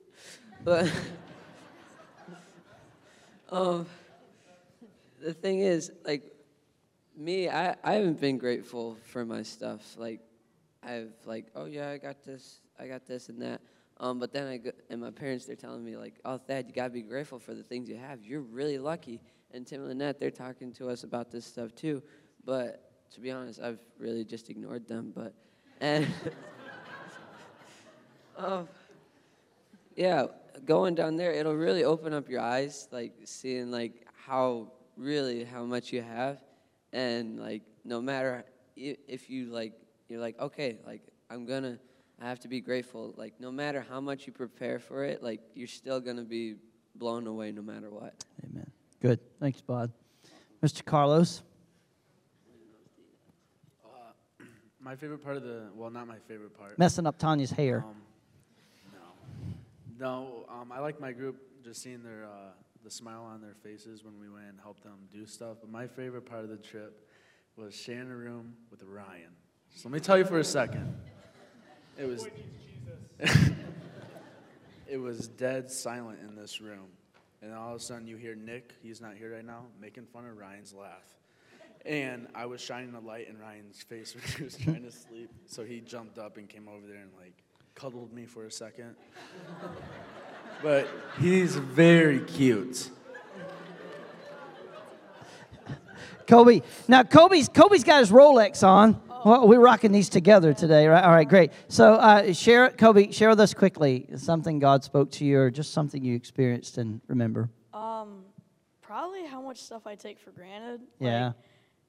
but 0.64 0.90
um, 3.50 3.86
the 5.20 5.34
thing 5.34 5.60
is, 5.60 5.92
like, 6.04 6.22
me, 7.16 7.48
I, 7.48 7.76
I 7.84 7.94
haven't 7.94 8.20
been 8.20 8.38
grateful 8.38 8.96
for 9.04 9.24
my 9.24 9.42
stuff. 9.42 9.96
Like, 9.98 10.20
I've 10.82 11.12
like, 11.26 11.46
oh 11.54 11.66
yeah, 11.66 11.90
I 11.90 11.98
got 11.98 12.22
this, 12.24 12.60
I 12.78 12.86
got 12.86 13.06
this 13.06 13.28
and 13.28 13.40
that. 13.42 13.60
Um, 13.98 14.18
but 14.18 14.32
then 14.32 14.46
I 14.46 14.56
go, 14.56 14.70
and 14.88 15.00
my 15.00 15.10
parents, 15.10 15.44
they're 15.44 15.56
telling 15.56 15.84
me 15.84 15.96
like, 15.96 16.14
oh 16.24 16.38
Thad, 16.38 16.66
you 16.68 16.72
gotta 16.72 16.90
be 16.90 17.02
grateful 17.02 17.38
for 17.38 17.54
the 17.54 17.62
things 17.62 17.88
you 17.88 17.96
have. 17.96 18.24
You're 18.24 18.40
really 18.40 18.78
lucky. 18.78 19.20
And 19.52 19.66
Tim 19.66 19.80
and 19.80 19.88
Lynette, 19.88 20.18
they're 20.18 20.30
talking 20.30 20.72
to 20.74 20.88
us 20.88 21.04
about 21.04 21.30
this 21.30 21.44
stuff 21.44 21.74
too. 21.74 22.02
But 22.44 23.10
to 23.12 23.20
be 23.20 23.30
honest, 23.30 23.60
I've 23.60 23.80
really 23.98 24.24
just 24.24 24.48
ignored 24.48 24.88
them. 24.88 25.12
But 25.14 25.34
and 25.80 26.06
um, 28.38 28.68
yeah, 30.00 30.28
going 30.64 30.94
down 30.94 31.16
there, 31.16 31.30
it'll 31.30 31.54
really 31.54 31.84
open 31.84 32.14
up 32.14 32.26
your 32.30 32.40
eyes, 32.40 32.88
like 32.90 33.12
seeing 33.24 33.70
like 33.70 34.06
how 34.26 34.72
really 34.96 35.44
how 35.44 35.64
much 35.64 35.92
you 35.92 36.00
have, 36.00 36.42
and 36.94 37.38
like 37.38 37.60
no 37.84 38.00
matter 38.00 38.46
if 38.76 39.28
you 39.28 39.50
like 39.52 39.74
you're 40.08 40.18
like, 40.18 40.40
okay, 40.40 40.78
like 40.86 41.02
I'm 41.28 41.44
gonna, 41.44 41.78
I 42.18 42.30
have 42.30 42.40
to 42.40 42.48
be 42.48 42.62
grateful. 42.62 43.12
Like 43.18 43.34
no 43.40 43.52
matter 43.52 43.84
how 43.86 44.00
much 44.00 44.26
you 44.26 44.32
prepare 44.32 44.78
for 44.78 45.04
it, 45.04 45.22
like 45.22 45.42
you're 45.54 45.68
still 45.68 46.00
gonna 46.00 46.24
be 46.24 46.54
blown 46.94 47.26
away 47.26 47.52
no 47.52 47.60
matter 47.60 47.90
what. 47.90 48.14
Amen. 48.42 48.70
Good. 49.02 49.20
Thanks, 49.38 49.60
Bod. 49.60 49.92
Mr. 50.62 50.82
Carlos. 50.82 51.42
Uh, 53.84 53.88
my 54.80 54.96
favorite 54.96 55.22
part 55.22 55.36
of 55.36 55.42
the, 55.42 55.68
well, 55.74 55.90
not 55.90 56.08
my 56.08 56.18
favorite 56.26 56.58
part. 56.58 56.78
Messing 56.78 57.06
up 57.06 57.18
Tanya's 57.18 57.50
hair. 57.50 57.84
Um, 57.86 57.96
no. 60.00 60.46
Um, 60.48 60.72
I 60.72 60.80
like 60.80 60.98
my 60.98 61.12
group 61.12 61.36
just 61.62 61.82
seeing 61.82 62.02
their, 62.02 62.24
uh, 62.24 62.52
the 62.82 62.90
smile 62.90 63.22
on 63.22 63.42
their 63.42 63.54
faces 63.62 64.02
when 64.02 64.18
we 64.18 64.30
went 64.30 64.46
and 64.46 64.58
helped 64.60 64.82
them 64.82 64.96
do 65.12 65.26
stuff. 65.26 65.58
But 65.60 65.70
my 65.70 65.86
favorite 65.86 66.24
part 66.24 66.42
of 66.42 66.48
the 66.48 66.56
trip 66.56 67.06
was 67.56 67.74
sharing 67.74 68.10
a 68.10 68.16
room 68.16 68.54
with 68.70 68.82
Ryan. 68.82 69.36
So 69.74 69.88
let 69.88 69.92
me 69.92 70.00
tell 70.00 70.16
you 70.16 70.24
for 70.24 70.38
a 70.38 70.44
second. 70.44 70.96
It 71.98 72.06
was 72.06 72.26
it 74.88 74.96
was 74.96 75.28
dead 75.28 75.70
silent 75.70 76.18
in 76.26 76.34
this 76.34 76.60
room. 76.62 76.88
And 77.42 77.54
all 77.54 77.74
of 77.74 77.76
a 77.76 77.84
sudden 77.84 78.06
you 78.06 78.16
hear 78.16 78.34
Nick, 78.34 78.74
he's 78.82 79.00
not 79.00 79.16
here 79.16 79.34
right 79.34 79.44
now, 79.44 79.66
making 79.80 80.06
fun 80.06 80.26
of 80.26 80.36
Ryan's 80.36 80.72
laugh. 80.72 81.04
And 81.84 82.26
I 82.34 82.46
was 82.46 82.60
shining 82.60 82.94
a 82.94 83.00
light 83.00 83.28
in 83.28 83.38
Ryan's 83.38 83.82
face 83.82 84.14
when 84.16 84.24
he 84.24 84.44
was 84.44 84.56
trying 84.56 84.82
to 84.82 84.90
sleep. 84.90 85.30
So 85.46 85.64
he 85.64 85.80
jumped 85.80 86.18
up 86.18 86.38
and 86.38 86.48
came 86.48 86.68
over 86.68 86.86
there 86.86 87.02
and 87.02 87.10
like 87.18 87.42
cuddled 87.80 88.12
me 88.12 88.26
for 88.26 88.44
a 88.44 88.50
second. 88.50 88.94
but 90.62 90.86
he's 91.18 91.56
very 91.56 92.20
cute. 92.20 92.90
Kobe. 96.26 96.60
Now 96.88 97.02
Kobe's 97.02 97.48
Kobe's 97.48 97.82
got 97.82 98.00
his 98.00 98.10
Rolex 98.10 98.62
on. 98.66 99.00
Well, 99.24 99.48
we're 99.48 99.60
rocking 99.60 99.92
these 99.92 100.08
together 100.08 100.52
today, 100.52 100.86
right? 100.86 101.04
All 101.04 101.10
right, 101.10 101.28
great. 101.28 101.52
So, 101.68 101.94
uh, 101.94 102.32
share, 102.32 102.70
Kobe, 102.70 103.10
share 103.10 103.28
with 103.28 103.40
us 103.40 103.52
quickly 103.52 104.06
something 104.16 104.58
God 104.58 104.82
spoke 104.82 105.10
to 105.12 105.26
you, 105.26 105.38
or 105.38 105.50
just 105.50 105.74
something 105.74 106.02
you 106.02 106.16
experienced 106.16 106.78
and 106.78 107.02
remember. 107.06 107.50
Um, 107.74 108.24
probably 108.80 109.26
how 109.26 109.42
much 109.42 109.60
stuff 109.60 109.86
I 109.86 109.94
take 109.94 110.18
for 110.18 110.30
granted. 110.30 110.80
Yeah. 111.00 111.26
Like, 111.26 111.34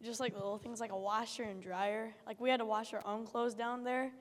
just 0.04 0.20
like 0.20 0.34
little 0.34 0.58
things 0.58 0.82
like 0.82 0.92
a 0.92 0.98
washer 0.98 1.44
and 1.44 1.62
dryer. 1.62 2.14
Like 2.26 2.42
we 2.42 2.50
had 2.50 2.60
to 2.60 2.66
wash 2.66 2.94
our 2.94 3.06
own 3.06 3.26
clothes 3.26 3.54
down 3.54 3.84
there, 3.86 4.12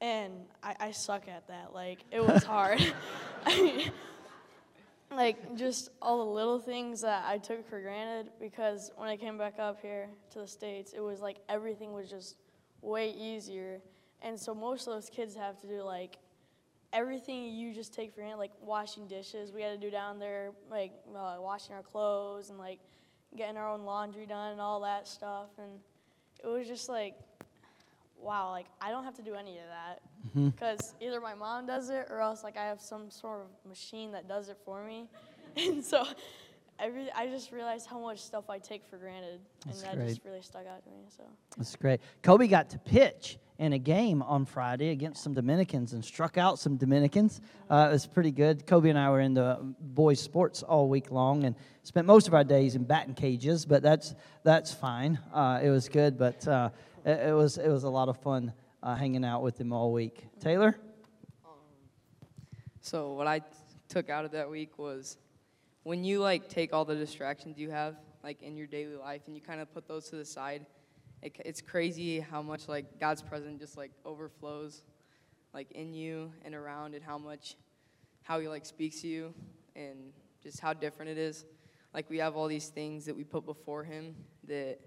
and 0.00 0.32
I, 0.62 0.76
I 0.80 0.90
suck 0.92 1.28
at 1.28 1.46
that. 1.48 1.72
Like 1.74 2.04
it 2.10 2.24
was 2.24 2.44
hard. 2.44 2.80
like 5.10 5.56
just 5.56 5.90
all 6.00 6.24
the 6.24 6.32
little 6.32 6.58
things 6.58 7.00
that 7.00 7.24
I 7.26 7.38
took 7.38 7.68
for 7.68 7.80
granted 7.80 8.30
because 8.40 8.90
when 8.96 9.08
I 9.08 9.16
came 9.16 9.38
back 9.38 9.58
up 9.58 9.80
here 9.80 10.08
to 10.32 10.40
the 10.40 10.46
states, 10.46 10.92
it 10.92 11.00
was 11.00 11.20
like 11.20 11.38
everything 11.48 11.92
was 11.92 12.08
just 12.08 12.36
way 12.82 13.10
easier. 13.10 13.80
And 14.22 14.38
so 14.38 14.54
most 14.54 14.86
of 14.86 14.94
those 14.94 15.10
kids 15.10 15.34
have 15.34 15.60
to 15.60 15.66
do 15.66 15.82
like 15.82 16.18
everything 16.92 17.54
you 17.54 17.74
just 17.74 17.92
take 17.94 18.14
for 18.14 18.20
granted, 18.20 18.38
like 18.38 18.52
washing 18.60 19.06
dishes. 19.06 19.52
We 19.52 19.62
had 19.62 19.72
to 19.72 19.78
do 19.78 19.90
down 19.90 20.18
there, 20.18 20.52
like 20.70 20.92
uh, 21.14 21.36
washing 21.40 21.74
our 21.74 21.82
clothes 21.82 22.50
and 22.50 22.58
like 22.58 22.78
getting 23.36 23.56
our 23.56 23.70
own 23.70 23.82
laundry 23.82 24.26
done 24.26 24.52
and 24.52 24.60
all 24.60 24.80
that 24.80 25.06
stuff. 25.06 25.48
And 25.58 25.80
it 26.42 26.46
was 26.46 26.66
just 26.66 26.88
like 26.88 27.14
wow, 28.20 28.50
like 28.50 28.66
I 28.80 28.90
don't 28.90 29.04
have 29.04 29.14
to 29.14 29.22
do 29.22 29.34
any 29.34 29.58
of 29.58 29.64
that 29.68 30.00
because 30.34 30.92
mm-hmm. 30.92 31.04
either 31.04 31.20
my 31.20 31.34
mom 31.34 31.66
does 31.66 31.90
it 31.90 32.06
or 32.10 32.20
else 32.20 32.42
like 32.44 32.56
I 32.56 32.64
have 32.64 32.80
some 32.80 33.10
sort 33.10 33.40
of 33.40 33.68
machine 33.68 34.12
that 34.12 34.28
does 34.28 34.48
it 34.48 34.58
for 34.64 34.84
me. 34.84 35.08
and 35.56 35.84
so 35.84 36.04
every 36.78 37.10
I 37.12 37.26
just 37.26 37.52
realized 37.52 37.86
how 37.86 37.98
much 37.98 38.20
stuff 38.20 38.50
I 38.50 38.58
take 38.58 38.84
for 38.86 38.96
granted, 38.96 39.40
That's 39.66 39.82
and 39.82 39.90
that 39.90 39.96
great. 39.96 40.08
just 40.08 40.24
really 40.24 40.42
stuck 40.42 40.66
out 40.66 40.84
to 40.84 40.90
me. 40.90 41.04
So 41.16 41.24
That's 41.56 41.74
great. 41.76 42.00
Kobe 42.22 42.46
got 42.46 42.70
to 42.70 42.78
pitch 42.78 43.38
in 43.58 43.72
a 43.72 43.78
game 43.78 44.22
on 44.22 44.44
Friday 44.44 44.90
against 44.90 45.22
some 45.22 45.34
Dominicans 45.34 45.92
and 45.92 46.04
struck 46.04 46.38
out 46.38 46.60
some 46.60 46.76
Dominicans. 46.76 47.40
Uh, 47.68 47.88
it 47.90 47.92
was 47.92 48.06
pretty 48.06 48.30
good. 48.30 48.66
Kobe 48.66 48.88
and 48.88 48.98
I 48.98 49.10
were 49.10 49.20
in 49.20 49.34
the 49.34 49.58
boys' 49.80 50.20
sports 50.20 50.62
all 50.62 50.88
week 50.88 51.10
long 51.10 51.42
and 51.42 51.56
spent 51.82 52.06
most 52.06 52.28
of 52.28 52.34
our 52.34 52.44
days 52.44 52.76
in 52.76 52.84
batting 52.84 53.14
cages, 53.14 53.66
but 53.66 53.82
that's 53.82 54.14
that's 54.44 54.72
fine. 54.72 55.18
Uh, 55.32 55.60
it 55.62 55.70
was 55.70 55.88
good, 55.88 56.18
but. 56.18 56.46
Uh, 56.46 56.70
it, 57.08 57.28
it 57.28 57.32
was 57.32 57.58
it 57.58 57.68
was 57.68 57.84
a 57.84 57.88
lot 57.88 58.08
of 58.08 58.18
fun 58.18 58.52
uh, 58.82 58.94
hanging 58.94 59.24
out 59.24 59.42
with 59.42 59.58
him 59.60 59.72
all 59.72 59.92
week. 59.92 60.26
Taylor. 60.40 60.78
So 62.80 63.12
what 63.12 63.26
I 63.26 63.42
took 63.88 64.08
out 64.08 64.24
of 64.24 64.30
that 64.32 64.48
week 64.48 64.78
was 64.78 65.18
when 65.82 66.04
you 66.04 66.20
like 66.20 66.48
take 66.48 66.72
all 66.72 66.84
the 66.84 66.94
distractions 66.94 67.58
you 67.58 67.70
have 67.70 67.96
like 68.22 68.42
in 68.42 68.56
your 68.56 68.66
daily 68.66 68.96
life 68.96 69.22
and 69.26 69.34
you 69.34 69.42
kind 69.42 69.60
of 69.60 69.72
put 69.72 69.88
those 69.88 70.08
to 70.10 70.16
the 70.16 70.24
side. 70.24 70.66
It, 71.22 71.36
it's 71.44 71.60
crazy 71.60 72.20
how 72.20 72.42
much 72.42 72.68
like 72.68 73.00
God's 73.00 73.22
presence 73.22 73.60
just 73.60 73.76
like 73.76 73.90
overflows 74.04 74.82
like 75.52 75.72
in 75.72 75.92
you 75.92 76.32
and 76.44 76.54
around 76.54 76.94
and 76.94 77.02
how 77.02 77.18
much 77.18 77.56
how 78.22 78.38
he 78.38 78.48
like 78.48 78.64
speaks 78.64 79.00
to 79.00 79.08
you 79.08 79.34
and 79.74 80.12
just 80.42 80.60
how 80.60 80.72
different 80.72 81.10
it 81.10 81.18
is. 81.18 81.44
Like 81.92 82.08
we 82.10 82.18
have 82.18 82.36
all 82.36 82.48
these 82.48 82.68
things 82.68 83.06
that 83.06 83.16
we 83.16 83.24
put 83.24 83.44
before 83.44 83.82
him 83.82 84.14
that 84.46 84.78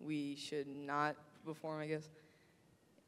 we 0.00 0.36
should 0.36 0.66
not 0.66 1.16
before 1.44 1.76
him, 1.76 1.82
I 1.82 1.86
guess. 1.86 2.08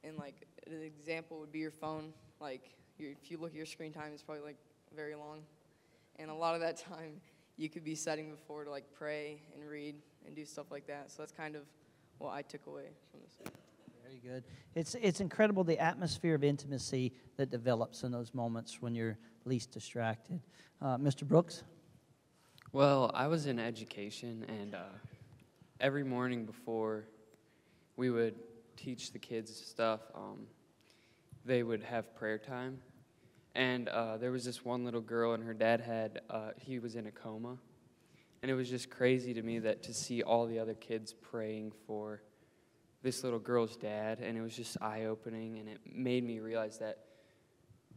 And 0.05 0.17
like 0.19 0.47
an 0.67 0.83
example 0.83 1.41
would 1.41 1.53
be 1.53 1.59
your 1.59 1.71
phone. 1.71 2.13
Like 2.41 2.75
your, 2.99 3.11
if 3.13 3.31
you 3.31 3.39
look 3.39 3.51
at 3.51 3.57
your 3.57 3.67
screen 3.67 3.93
time, 3.93 4.11
it's 4.13 4.23
probably 4.23 4.45
like 4.45 4.57
very 4.95 5.15
long, 5.15 5.43
and 6.19 6.31
a 6.31 6.35
lot 6.35 6.55
of 6.55 6.61
that 6.61 6.77
time 6.89 7.21
you 7.57 7.69
could 7.69 7.85
be 7.85 7.95
setting 7.95 8.31
before 8.31 8.65
to 8.65 8.71
like 8.71 8.85
pray 8.95 9.43
and 9.55 9.69
read 9.69 9.95
and 10.27 10.35
do 10.35 10.45
stuff 10.45 10.71
like 10.71 10.87
that. 10.87 11.11
So 11.11 11.17
that's 11.19 11.33
kind 11.33 11.57
of 11.57 11.63
what 12.19 12.33
I 12.33 12.43
took 12.43 12.67
away 12.67 12.89
from 13.11 13.21
this. 13.21 13.53
Very 14.03 14.21
good. 14.25 14.45
It's, 14.75 14.97
it's 15.01 15.21
incredible 15.21 15.63
the 15.63 15.79
atmosphere 15.79 16.35
of 16.35 16.43
intimacy 16.43 17.13
that 17.37 17.51
develops 17.51 18.03
in 18.03 18.11
those 18.11 18.35
moments 18.35 18.81
when 18.81 18.95
you're 18.95 19.19
least 19.45 19.71
distracted. 19.71 20.41
Uh, 20.81 20.97
Mr. 20.97 21.27
Brooks? 21.27 21.63
Well, 22.73 23.11
I 23.15 23.27
was 23.27 23.47
in 23.47 23.59
education, 23.59 24.45
and 24.49 24.75
uh, 24.75 24.85
every 25.81 26.05
morning 26.05 26.45
before 26.45 27.05
we 27.97 28.11
would 28.11 28.35
teach 28.77 29.13
the 29.13 29.19
kids 29.19 29.55
stuff, 29.55 30.01
um, 30.15 30.47
they 31.45 31.63
would 31.63 31.83
have 31.83 32.15
prayer 32.15 32.39
time. 32.39 32.79
And 33.55 33.89
uh, 33.89 34.17
there 34.17 34.31
was 34.31 34.45
this 34.45 34.65
one 34.65 34.85
little 34.85 35.01
girl, 35.01 35.35
and 35.35 35.43
her 35.43 35.55
dad 35.55 35.81
had, 35.81 36.21
uh, 36.31 36.51
he 36.57 36.79
was 36.79 36.95
in 36.95 37.07
a 37.07 37.11
coma. 37.11 37.59
And 38.43 38.51
it 38.51 38.55
was 38.55 38.71
just 38.71 38.89
crazy 38.89 39.35
to 39.35 39.43
me 39.43 39.59
that 39.59 39.83
to 39.85 39.95
see 39.95 40.23
all 40.23 40.47
the 40.47 40.59
other 40.59 40.75
kids 40.75 41.13
praying 41.13 41.73
for 41.87 42.23
this 43.03 43.25
little 43.25 43.39
girl's 43.39 43.77
dad, 43.77 44.21
and 44.21 44.37
it 44.37 44.41
was 44.41 44.55
just 44.55 44.77
eye 44.81 45.05
opening, 45.05 45.59
and 45.59 45.69
it 45.69 45.79
made 45.85 46.25
me 46.25 46.39
realize 46.39 46.79
that 46.79 46.99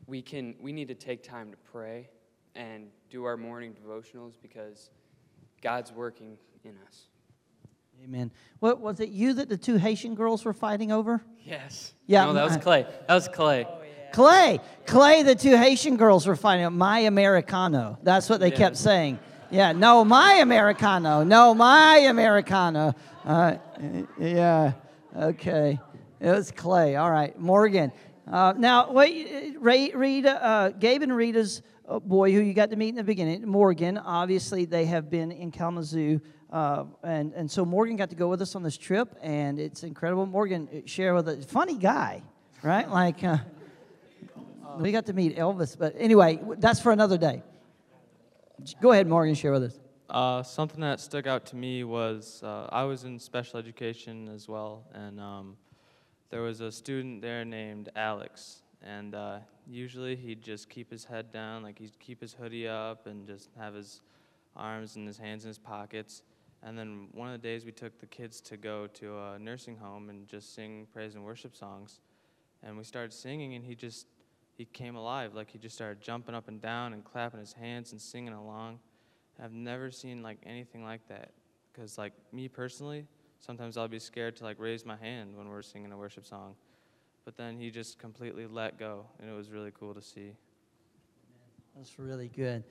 we 0.06 0.22
can 0.22 0.56
we 0.60 0.74
need 0.74 0.88
to 0.90 0.95
take 0.95 1.24
time 1.24 1.52
to 1.52 1.57
pray 1.72 2.10
and 2.56 2.88
do 3.10 3.24
our 3.24 3.38
morning 3.38 3.74
devotionals 3.74 4.34
because 4.41 4.90
God's 5.61 5.91
working 5.91 6.38
in 6.64 6.76
us. 6.88 7.07
Amen. 8.02 8.32
What 8.60 8.80
was 8.80 8.99
it 8.99 9.10
you 9.10 9.34
that 9.34 9.49
the 9.49 9.57
two 9.57 9.76
Haitian 9.78 10.15
girls 10.15 10.45
were 10.45 10.53
fighting 10.53 10.91
over? 10.91 11.24
Yes. 11.44 11.94
Yeah. 12.07 12.26
No, 12.26 12.34
that 12.34 12.44
was 12.45 12.57
Clay. 12.57 12.86
That 13.07 13.14
was 13.15 13.28
Clay. 13.28 13.68
Clay. 14.14 14.60
Clay, 14.86 15.24
the 15.24 15.36
two 15.36 15.57
Haitian 15.57 15.98
girls 15.98 16.28
were 16.28 16.36
fighting. 16.36 16.72
My 16.74 16.99
Americano. 16.99 17.98
That's 18.03 18.30
what 18.30 18.40
they 18.40 18.52
Yeah. 18.52 18.57
kept 18.57 18.78
saying. 18.78 19.20
Yeah, 19.49 19.72
no, 19.72 20.03
my 20.03 20.36
Americano. 20.36 21.24
No, 21.24 21.53
my 21.53 21.98
Americano. 21.98 22.94
Uh, 23.24 23.56
yeah, 24.20 24.74
okay. 25.15 25.80
It 26.20 26.32
was 26.32 26.52
Clay. 26.52 26.95
All 26.95 27.11
right, 27.11 27.38
Morgan. 27.38 27.91
Uh, 28.30 28.53
now, 28.57 28.91
wait, 28.91 29.56
Ray, 29.60 29.91
Rita, 29.91 30.44
uh, 30.44 30.70
Gabe 30.70 31.03
and 31.03 31.15
Rita's 31.15 31.61
uh, 31.88 31.99
boy, 31.99 32.32
who 32.32 32.40
you 32.40 32.53
got 32.53 32.70
to 32.70 32.76
meet 32.78 32.90
in 32.90 32.95
the 32.95 33.03
beginning, 33.03 33.45
Morgan, 33.45 33.98
obviously 33.98 34.64
they 34.65 34.86
have 34.86 35.10
been 35.10 35.32
in 35.32 35.52
Kalamazoo. 35.52 36.22
Uh, 36.54 36.86
and, 37.02 37.34
and 37.34 37.50
so 37.50 37.66
Morgan 37.66 37.96
got 37.96 38.12
to 38.12 38.16
go 38.16 38.28
with 38.28 38.40
us 38.40 38.56
on 38.56 38.62
this 38.62 38.78
trip, 38.78 39.18
and 39.24 39.60
it's 39.60 39.82
incredible. 39.82 40.28
Morgan, 40.28 40.70
uh, 40.72 40.82
share 40.86 41.16
with 41.16 41.28
us, 41.28 41.44
funny 41.46 41.76
guy, 41.76 42.22
right? 42.62 42.88
Like, 42.88 43.24
uh, 43.24 43.40
we 44.78 44.92
got 44.92 45.08
to 45.08 45.14
meet 45.14 45.36
Elvis, 45.36 45.76
but 45.76 45.96
anyway, 45.98 46.40
that's 46.60 46.80
for 46.80 46.92
another 46.92 47.18
day. 47.18 47.42
Go 48.80 48.92
ahead, 48.92 49.08
Morgan, 49.08 49.34
share 49.34 49.52
with 49.52 49.64
us. 49.64 49.80
Uh, 50.08 50.44
something 50.44 50.80
that 50.82 51.00
stuck 51.00 51.26
out 51.26 51.44
to 51.48 51.56
me 51.56 51.84
was 51.84 52.44
uh, 52.44 52.68
I 52.72 52.84
was 52.84 53.04
in 53.04 53.18
special 53.18 53.58
education 53.58 54.30
as 54.30 54.48
well, 54.48 54.86
and 54.94 55.20
um, 55.20 55.58
there 56.30 56.44
was 56.44 56.62
a 56.62 56.72
student 56.72 57.24
there 57.24 57.44
named 57.44 57.90
Alex. 57.96 58.62
And 58.86 59.16
uh, 59.16 59.40
usually 59.68 60.16
he'd 60.16 60.44
just 60.44 60.70
keep 60.70 60.92
his 60.92 61.06
head 61.06 61.32
down, 61.32 61.64
like 61.64 61.80
he'd 61.80 61.98
keep 62.00 62.22
his 62.22 62.34
hoodie 62.34 62.68
up 62.68 63.08
and 63.08 63.26
just 63.26 63.50
have 63.58 63.74
his 63.74 64.02
arms 64.56 64.98
and 64.98 65.08
his 65.08 65.18
hands 65.18 65.46
in 65.46 65.48
his 65.48 65.58
pockets. 65.58 66.22
And 66.65 66.77
then 66.77 67.10
one 67.11 67.27
of 67.27 67.41
the 67.41 67.45
days 67.45 67.65
we 67.65 67.72
took 67.72 67.99
the 67.99 68.06
kids 68.06 68.40
to 68.41 68.57
go 68.57 68.88
to 68.88 69.18
a 69.18 69.40
nursing 69.40 69.76
home 69.76 70.10
and 70.10 70.27
just 70.27 70.56
sing 70.56 70.88
praise 70.94 71.15
and 71.15 71.23
worship 71.23 71.56
songs. 71.56 71.99
And 72.64 72.77
we 72.77 72.85
started 72.85 73.11
singing, 73.11 73.56
and 73.56 73.65
he 73.65 73.76
just 73.76 74.07
he 74.56 74.65
came 74.65 74.95
alive. 74.95 75.34
Like 75.34 75.49
he 75.49 75.57
just 75.57 75.76
started 75.76 76.02
jumping 76.02 76.35
up 76.35 76.48
and 76.48 76.61
down 76.61 76.94
and 76.94 77.03
clapping 77.03 77.40
his 77.40 77.53
hands 77.53 77.91
and 77.91 77.99
singing 77.99 78.34
along. 78.34 78.80
I've 79.44 79.52
never 79.52 79.91
seen 79.91 80.22
like 80.22 80.38
anything 80.45 80.84
like 80.84 81.07
that. 81.10 81.31
Cause 81.76 81.98
like 81.98 82.14
me 82.31 82.48
personally, 82.48 83.07
sometimes 83.40 83.77
I'll 83.77 83.88
be 83.88 83.99
scared 83.99 84.35
to 84.38 84.44
like 84.44 84.60
raise 84.60 84.85
my 84.85 84.95
hand 84.95 85.35
when 85.35 85.49
we're 85.49 85.64
singing 85.64 85.91
a 85.91 85.98
worship 85.98 86.26
song, 86.26 86.56
but 87.26 87.35
then 87.35 87.57
he 87.57 87.72
just 87.72 87.98
completely 87.98 88.45
let 88.45 88.77
go, 88.77 89.06
and 89.19 89.30
it 89.30 89.34
was 89.34 89.49
really 89.49 89.72
cool 89.72 89.94
to 89.95 90.02
see. 90.02 90.34
That's 91.76 91.98
really 91.98 92.30
good. 92.30 92.64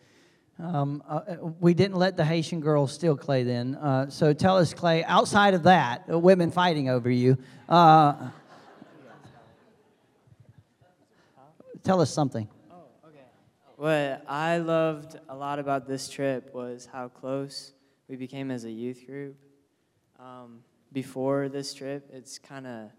Um, 0.58 1.02
uh, 1.08 1.12
uh, 1.14 1.36
we 1.60 1.74
didn't 1.74 1.96
let 1.96 2.16
the 2.16 2.24
Haitian 2.24 2.60
girls 2.60 2.92
steal 2.92 3.16
Clay 3.16 3.42
then. 3.42 3.74
Uh, 3.74 4.10
so 4.10 4.32
tell 4.32 4.58
us, 4.58 4.74
Clay, 4.74 5.02
outside 5.04 5.54
of 5.54 5.62
that, 5.64 6.04
uh, 6.10 6.18
women 6.18 6.50
fighting 6.50 6.88
over 6.88 7.10
you, 7.10 7.38
uh, 7.68 8.30
tell 11.82 12.00
us 12.00 12.12
something. 12.12 12.48
What 13.76 14.22
I 14.28 14.58
loved 14.58 15.18
a 15.28 15.34
lot 15.34 15.58
about 15.58 15.88
this 15.88 16.08
trip 16.08 16.54
was 16.54 16.86
how 16.92 17.08
close 17.08 17.72
we 18.06 18.14
became 18.14 18.52
as 18.52 18.64
a 18.64 18.70
youth 18.70 19.04
group. 19.06 19.34
Um, 20.20 20.60
before 20.92 21.48
this 21.48 21.74
trip, 21.74 22.08
it's 22.12 22.38
kind 22.38 22.68
of 22.68 22.90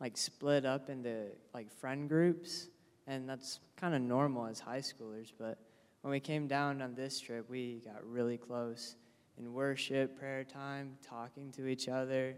like 0.00 0.16
split 0.16 0.64
up 0.64 0.88
into 0.88 1.24
like 1.52 1.72
friend 1.80 2.08
groups, 2.08 2.68
and 3.08 3.28
that's 3.28 3.58
kind 3.74 3.92
of 3.92 4.02
normal 4.02 4.46
as 4.46 4.60
high 4.60 4.78
schoolers. 4.78 5.32
But 5.36 5.58
when 6.02 6.10
we 6.10 6.20
came 6.20 6.46
down 6.46 6.80
on 6.80 6.94
this 6.94 7.20
trip, 7.20 7.48
we 7.48 7.82
got 7.84 8.04
really 8.04 8.38
close 8.38 8.96
in 9.38 9.52
worship, 9.52 10.18
prayer 10.18 10.44
time, 10.44 10.96
talking 11.06 11.52
to 11.52 11.66
each 11.66 11.88
other, 11.88 12.34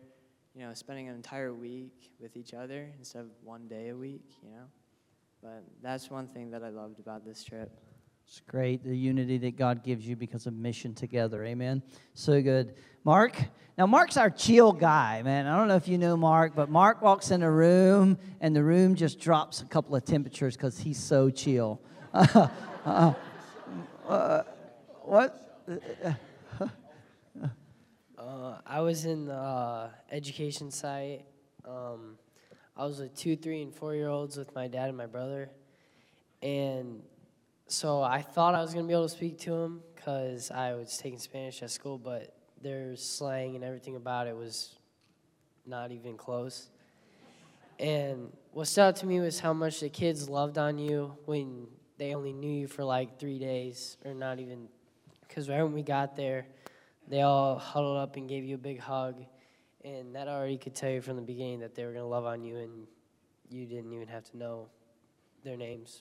you 0.54 0.62
know, 0.62 0.74
spending 0.74 1.08
an 1.08 1.14
entire 1.14 1.54
week 1.54 2.12
with 2.20 2.36
each 2.36 2.54
other 2.54 2.88
instead 2.98 3.20
of 3.20 3.30
one 3.42 3.68
day 3.68 3.90
a 3.90 3.96
week, 3.96 4.30
you 4.42 4.50
know. 4.50 4.64
But 5.42 5.64
that's 5.82 6.10
one 6.10 6.28
thing 6.28 6.50
that 6.50 6.62
I 6.62 6.68
loved 6.68 6.98
about 7.00 7.24
this 7.24 7.42
trip. 7.42 7.70
It's 8.26 8.40
great, 8.48 8.84
the 8.84 8.96
unity 8.96 9.38
that 9.38 9.56
God 9.56 9.82
gives 9.82 10.06
you 10.06 10.16
because 10.16 10.46
of 10.46 10.54
mission 10.54 10.94
together. 10.94 11.44
Amen. 11.44 11.82
So 12.14 12.40
good. 12.40 12.74
Mark? 13.04 13.36
Now, 13.76 13.86
Mark's 13.86 14.16
our 14.16 14.30
chill 14.30 14.72
guy, 14.72 15.22
man. 15.22 15.46
I 15.46 15.56
don't 15.56 15.66
know 15.66 15.76
if 15.76 15.88
you 15.88 15.98
know 15.98 16.16
Mark, 16.16 16.54
but 16.54 16.68
Mark 16.68 17.02
walks 17.02 17.30
in 17.30 17.42
a 17.42 17.50
room 17.50 18.18
and 18.40 18.54
the 18.54 18.62
room 18.62 18.94
just 18.94 19.18
drops 19.18 19.62
a 19.62 19.64
couple 19.64 19.96
of 19.96 20.04
temperatures 20.04 20.56
because 20.56 20.78
he's 20.78 20.98
so 20.98 21.30
chill. 21.30 21.80
uh, 22.14 22.48
uh, 22.84 23.14
what? 25.02 25.64
Uh, 28.18 28.56
I 28.64 28.80
was 28.80 29.04
in 29.04 29.26
the 29.26 29.34
uh, 29.34 29.88
education 30.12 30.70
site. 30.70 31.24
Um, 31.64 32.16
I 32.76 32.84
was 32.84 33.00
with 33.00 33.16
two, 33.16 33.34
three, 33.34 33.62
and 33.62 33.74
four 33.74 33.96
year 33.96 34.08
olds 34.08 34.36
with 34.36 34.54
my 34.54 34.68
dad 34.68 34.88
and 34.88 34.96
my 34.96 35.06
brother. 35.06 35.50
And 36.40 37.02
so 37.66 38.00
I 38.00 38.22
thought 38.22 38.54
I 38.54 38.60
was 38.60 38.74
going 38.74 38.84
to 38.84 38.88
be 38.88 38.94
able 38.94 39.08
to 39.08 39.14
speak 39.14 39.40
to 39.40 39.50
them 39.50 39.82
because 39.96 40.52
I 40.52 40.74
was 40.74 40.96
taking 40.98 41.18
Spanish 41.18 41.64
at 41.64 41.70
school, 41.70 41.98
but 41.98 42.32
their 42.62 42.94
slang 42.94 43.56
and 43.56 43.64
everything 43.64 43.96
about 43.96 44.28
it 44.28 44.36
was 44.36 44.76
not 45.66 45.90
even 45.90 46.16
close. 46.16 46.68
And 47.80 48.32
what 48.52 48.68
stood 48.68 48.82
out 48.82 48.96
to 48.96 49.06
me 49.06 49.18
was 49.18 49.40
how 49.40 49.52
much 49.52 49.80
the 49.80 49.88
kids 49.88 50.28
loved 50.28 50.58
on 50.58 50.78
you 50.78 51.16
when 51.24 51.66
they 52.02 52.16
only 52.16 52.32
knew 52.32 52.50
you 52.50 52.66
for 52.66 52.82
like 52.82 53.20
three 53.20 53.38
days, 53.38 53.96
or 54.04 54.12
not 54.12 54.40
even, 54.40 54.66
because 55.20 55.48
right 55.48 55.62
when 55.62 55.72
we 55.72 55.82
got 55.82 56.16
there, 56.16 56.46
they 57.06 57.20
all 57.20 57.56
huddled 57.56 57.96
up 57.96 58.16
and 58.16 58.28
gave 58.28 58.42
you 58.42 58.56
a 58.56 58.58
big 58.58 58.80
hug. 58.80 59.24
And 59.84 60.12
that 60.16 60.26
already 60.26 60.58
could 60.58 60.74
tell 60.74 60.90
you 60.90 61.00
from 61.00 61.14
the 61.14 61.22
beginning 61.22 61.60
that 61.60 61.76
they 61.76 61.84
were 61.84 61.92
going 61.92 62.02
to 62.02 62.08
love 62.08 62.24
on 62.24 62.42
you, 62.42 62.56
and 62.56 62.88
you 63.50 63.66
didn't 63.66 63.92
even 63.92 64.08
have 64.08 64.24
to 64.32 64.36
know 64.36 64.68
their 65.44 65.56
names. 65.56 66.00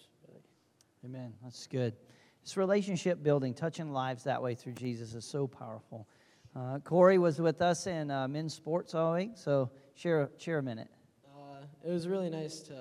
Amen. 1.05 1.33
That's 1.43 1.67
good. 1.67 1.93
It's 2.41 2.57
relationship 2.57 3.21
building, 3.21 3.53
touching 3.53 3.93
lives 3.93 4.23
that 4.23 4.41
way 4.41 4.55
through 4.55 4.73
Jesus 4.73 5.13
is 5.13 5.23
so 5.23 5.45
powerful. 5.45 6.07
Uh, 6.55 6.79
Corey 6.79 7.19
was 7.19 7.39
with 7.39 7.61
us 7.61 7.85
in 7.85 8.09
uh, 8.09 8.27
men's 8.27 8.55
sports 8.55 8.95
all 8.95 9.13
week, 9.13 9.33
so 9.35 9.69
share, 9.93 10.31
share 10.39 10.57
a 10.57 10.63
minute. 10.63 10.89
Uh, 11.27 11.65
it 11.85 11.91
was 11.91 12.07
really 12.07 12.31
nice 12.31 12.61
to 12.61 12.73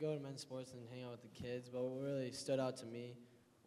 go 0.00 0.14
to 0.14 0.20
men's 0.20 0.40
sports 0.40 0.72
and 0.72 0.82
hang 0.92 1.04
out 1.04 1.12
with 1.12 1.22
the 1.22 1.42
kids, 1.42 1.68
but 1.68 1.82
what 1.82 2.02
really 2.02 2.30
stood 2.32 2.60
out 2.60 2.76
to 2.78 2.86
me 2.86 3.16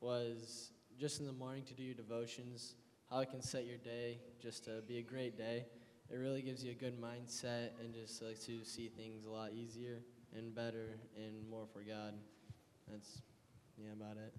was 0.01 0.71
just 0.99 1.19
in 1.19 1.25
the 1.25 1.33
morning 1.33 1.63
to 1.63 1.73
do 1.73 1.83
your 1.83 1.95
devotions, 1.95 2.75
how 3.09 3.19
it 3.19 3.29
can 3.29 3.41
set 3.41 3.65
your 3.65 3.77
day 3.77 4.19
just 4.41 4.65
to 4.65 4.81
be 4.87 4.97
a 4.97 5.01
great 5.01 5.37
day. 5.37 5.65
It 6.09 6.15
really 6.15 6.41
gives 6.41 6.63
you 6.63 6.71
a 6.71 6.75
good 6.75 7.01
mindset 7.01 7.71
and 7.81 7.93
just 7.93 8.21
like 8.21 8.39
to 8.45 8.63
see 8.63 8.89
things 8.89 9.25
a 9.25 9.29
lot 9.29 9.51
easier 9.53 10.01
and 10.35 10.53
better 10.53 10.99
and 11.15 11.47
more 11.49 11.65
for 11.71 11.81
God. 11.81 12.13
That's 12.89 13.21
yeah 13.77 13.91
about 13.93 14.17
it. 14.17 14.33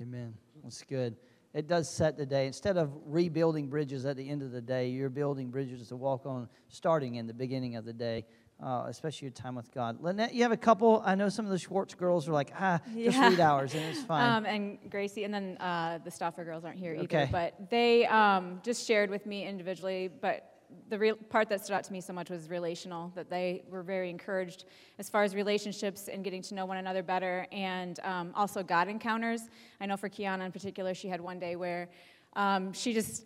Amen. 0.00 0.34
That's 0.62 0.82
good. 0.82 1.16
It 1.54 1.66
does 1.66 1.88
set 1.88 2.16
the 2.16 2.26
day. 2.26 2.46
Instead 2.46 2.76
of 2.76 2.92
rebuilding 3.06 3.68
bridges 3.68 4.04
at 4.04 4.16
the 4.16 4.28
end 4.28 4.42
of 4.42 4.52
the 4.52 4.60
day, 4.60 4.88
you're 4.88 5.08
building 5.08 5.50
bridges 5.50 5.88
to 5.88 5.96
walk 5.96 6.26
on 6.26 6.48
starting 6.68 7.16
in 7.16 7.26
the 7.26 7.34
beginning 7.34 7.74
of 7.74 7.84
the 7.84 7.92
day. 7.92 8.26
Uh, 8.62 8.84
especially 8.88 9.26
your 9.26 9.32
time 9.32 9.54
with 9.54 9.72
God. 9.72 10.02
Lynette, 10.02 10.34
you 10.34 10.42
have 10.42 10.52
a 10.52 10.56
couple. 10.56 11.02
I 11.04 11.14
know 11.14 11.28
some 11.28 11.44
of 11.44 11.50
the 11.52 11.58
Schwartz 11.58 11.94
girls 11.94 12.28
are 12.28 12.32
like, 12.32 12.52
ah, 12.58 12.80
just 12.94 13.16
Yeah. 13.16 13.30
read 13.30 13.40
ours, 13.40 13.74
and 13.74 13.84
it's 13.84 14.02
fine. 14.02 14.30
Um, 14.30 14.46
and 14.46 14.78
Gracie, 14.90 15.24
and 15.24 15.32
then 15.32 15.56
uh, 15.58 15.98
the 16.04 16.10
Stauffer 16.10 16.44
girls 16.44 16.64
aren't 16.64 16.78
here 16.78 16.94
either. 16.94 17.04
Okay. 17.04 17.28
But 17.30 17.70
they 17.70 18.06
um, 18.06 18.60
just 18.64 18.86
shared 18.86 19.10
with 19.10 19.26
me 19.26 19.46
individually. 19.46 20.08
But 20.20 20.54
the 20.90 20.98
real 20.98 21.14
part 21.14 21.48
that 21.48 21.64
stood 21.64 21.74
out 21.74 21.84
to 21.84 21.92
me 21.92 22.00
so 22.00 22.12
much 22.12 22.30
was 22.30 22.50
relational. 22.50 23.12
That 23.14 23.30
they 23.30 23.62
were 23.70 23.82
very 23.82 24.10
encouraged 24.10 24.64
as 24.98 25.08
far 25.08 25.22
as 25.22 25.34
relationships 25.34 26.08
and 26.08 26.24
getting 26.24 26.42
to 26.42 26.54
know 26.54 26.66
one 26.66 26.78
another 26.78 27.02
better, 27.02 27.46
and 27.52 28.00
um, 28.00 28.32
also 28.34 28.62
God 28.64 28.88
encounters. 28.88 29.42
I 29.80 29.86
know 29.86 29.96
for 29.96 30.08
Kiana 30.08 30.44
in 30.44 30.52
particular, 30.52 30.94
she 30.94 31.08
had 31.08 31.20
one 31.20 31.38
day 31.38 31.54
where 31.54 31.88
um, 32.34 32.72
she 32.72 32.92
just 32.92 33.24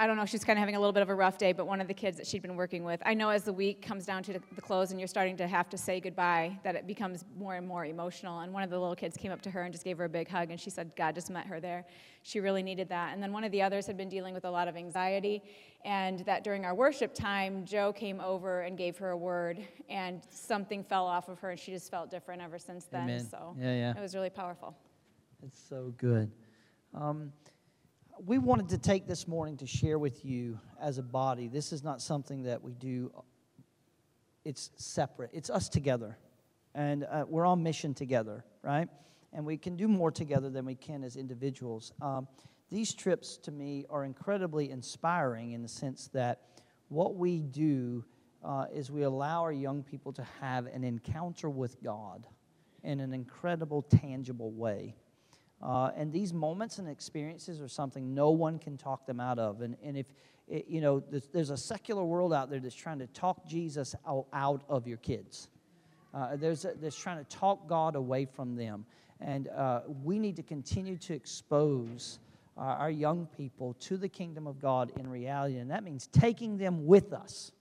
I 0.00 0.06
don't 0.06 0.16
know, 0.16 0.24
she's 0.24 0.44
kind 0.44 0.56
of 0.56 0.60
having 0.60 0.76
a 0.76 0.78
little 0.78 0.92
bit 0.92 1.02
of 1.02 1.08
a 1.08 1.14
rough 1.14 1.38
day, 1.38 1.52
but 1.52 1.66
one 1.66 1.80
of 1.80 1.88
the 1.88 1.94
kids 1.94 2.16
that 2.18 2.26
she'd 2.26 2.40
been 2.40 2.54
working 2.54 2.84
with, 2.84 3.02
I 3.04 3.14
know 3.14 3.30
as 3.30 3.42
the 3.42 3.52
week 3.52 3.82
comes 3.82 4.06
down 4.06 4.22
to 4.24 4.32
the, 4.34 4.40
close 4.60 4.92
and 4.92 5.00
you're 5.00 5.08
starting 5.08 5.36
to 5.38 5.48
have 5.48 5.68
to 5.70 5.78
say 5.78 5.98
goodbye, 5.98 6.56
that 6.62 6.76
it 6.76 6.86
becomes 6.86 7.24
more 7.36 7.56
and 7.56 7.66
more 7.66 7.84
emotional. 7.84 8.40
And 8.40 8.52
one 8.52 8.62
of 8.62 8.70
the 8.70 8.78
little 8.78 8.94
kids 8.94 9.16
came 9.16 9.32
up 9.32 9.42
to 9.42 9.50
her 9.50 9.62
and 9.62 9.72
just 9.72 9.82
gave 9.82 9.98
her 9.98 10.04
a 10.04 10.08
big 10.08 10.28
hug, 10.28 10.52
and 10.52 10.60
she 10.60 10.70
said, 10.70 10.92
God 10.94 11.16
just 11.16 11.30
met 11.30 11.46
her 11.46 11.58
there. 11.58 11.84
She 12.22 12.38
really 12.38 12.62
needed 12.62 12.88
that. 12.90 13.12
And 13.12 13.20
then 13.20 13.32
one 13.32 13.42
of 13.42 13.50
the 13.50 13.60
others 13.60 13.88
had 13.88 13.96
been 13.96 14.08
dealing 14.08 14.34
with 14.34 14.44
a 14.44 14.50
lot 14.50 14.68
of 14.68 14.76
anxiety, 14.76 15.42
and 15.84 16.20
that 16.20 16.44
during 16.44 16.64
our 16.64 16.76
worship 16.76 17.12
time, 17.12 17.64
Joe 17.64 17.92
came 17.92 18.20
over 18.20 18.60
and 18.60 18.78
gave 18.78 18.96
her 18.98 19.10
a 19.10 19.16
word, 19.16 19.58
and 19.88 20.22
something 20.30 20.84
fell 20.84 21.06
off 21.06 21.28
of 21.28 21.40
her, 21.40 21.50
and 21.50 21.58
she 21.58 21.72
just 21.72 21.90
felt 21.90 22.08
different 22.08 22.40
ever 22.40 22.58
since 22.58 22.84
then. 22.84 23.02
Amen. 23.02 23.28
So 23.28 23.56
Yeah, 23.58 23.74
yeah. 23.74 23.94
it 23.96 24.00
was 24.00 24.14
really 24.14 24.30
powerful. 24.30 24.76
It's 25.44 25.60
so 25.68 25.92
good. 25.96 26.30
Um, 26.94 27.32
we 28.24 28.38
wanted 28.38 28.68
to 28.70 28.78
take 28.78 29.06
this 29.06 29.28
morning 29.28 29.56
to 29.58 29.66
share 29.66 29.98
with 29.98 30.24
you 30.24 30.58
as 30.80 30.98
a 30.98 31.02
body. 31.02 31.48
This 31.48 31.72
is 31.72 31.84
not 31.84 32.02
something 32.02 32.42
that 32.44 32.62
we 32.62 32.74
do, 32.74 33.12
it's 34.44 34.70
separate. 34.76 35.30
It's 35.32 35.50
us 35.50 35.68
together. 35.68 36.18
And 36.74 37.04
uh, 37.04 37.24
we're 37.28 37.46
on 37.46 37.62
mission 37.62 37.94
together, 37.94 38.44
right? 38.62 38.88
And 39.32 39.44
we 39.44 39.56
can 39.56 39.76
do 39.76 39.88
more 39.88 40.10
together 40.10 40.50
than 40.50 40.64
we 40.64 40.74
can 40.74 41.04
as 41.04 41.16
individuals. 41.16 41.92
Um, 42.00 42.28
these 42.70 42.94
trips 42.94 43.36
to 43.38 43.50
me 43.50 43.86
are 43.90 44.04
incredibly 44.04 44.70
inspiring 44.70 45.52
in 45.52 45.62
the 45.62 45.68
sense 45.68 46.08
that 46.12 46.42
what 46.88 47.14
we 47.16 47.42
do 47.42 48.04
uh, 48.44 48.66
is 48.72 48.90
we 48.90 49.02
allow 49.02 49.42
our 49.42 49.52
young 49.52 49.82
people 49.82 50.12
to 50.12 50.26
have 50.40 50.66
an 50.66 50.84
encounter 50.84 51.50
with 51.50 51.82
God 51.82 52.26
in 52.82 53.00
an 53.00 53.12
incredible, 53.12 53.82
tangible 53.82 54.52
way. 54.52 54.94
Uh, 55.62 55.90
and 55.96 56.12
these 56.12 56.32
moments 56.32 56.78
and 56.78 56.88
experiences 56.88 57.60
are 57.60 57.68
something 57.68 58.14
no 58.14 58.30
one 58.30 58.58
can 58.58 58.76
talk 58.76 59.06
them 59.06 59.18
out 59.18 59.38
of. 59.38 59.60
And, 59.60 59.76
and 59.82 59.96
if, 59.96 60.06
it, 60.46 60.66
you 60.68 60.80
know, 60.80 61.02
there's, 61.10 61.26
there's 61.32 61.50
a 61.50 61.56
secular 61.56 62.04
world 62.04 62.32
out 62.32 62.48
there 62.48 62.60
that's 62.60 62.74
trying 62.74 63.00
to 63.00 63.06
talk 63.08 63.46
Jesus 63.46 63.94
out, 64.06 64.26
out 64.32 64.62
of 64.68 64.86
your 64.86 64.98
kids. 64.98 65.48
Uh, 66.14 66.36
there's, 66.36 66.64
a, 66.64 66.74
there's 66.80 66.96
trying 66.96 67.18
to 67.18 67.24
talk 67.24 67.68
God 67.68 67.96
away 67.96 68.24
from 68.24 68.54
them. 68.54 68.86
And 69.20 69.48
uh, 69.48 69.80
we 70.04 70.18
need 70.18 70.36
to 70.36 70.42
continue 70.42 70.96
to 70.98 71.14
expose 71.14 72.20
uh, 72.56 72.60
our 72.60 72.90
young 72.90 73.26
people 73.36 73.74
to 73.80 73.96
the 73.96 74.08
kingdom 74.08 74.46
of 74.46 74.60
God 74.60 74.92
in 74.96 75.08
reality. 75.08 75.58
And 75.58 75.70
that 75.70 75.82
means 75.82 76.06
taking 76.08 76.56
them 76.56 76.86
with 76.86 77.12
us. 77.12 77.52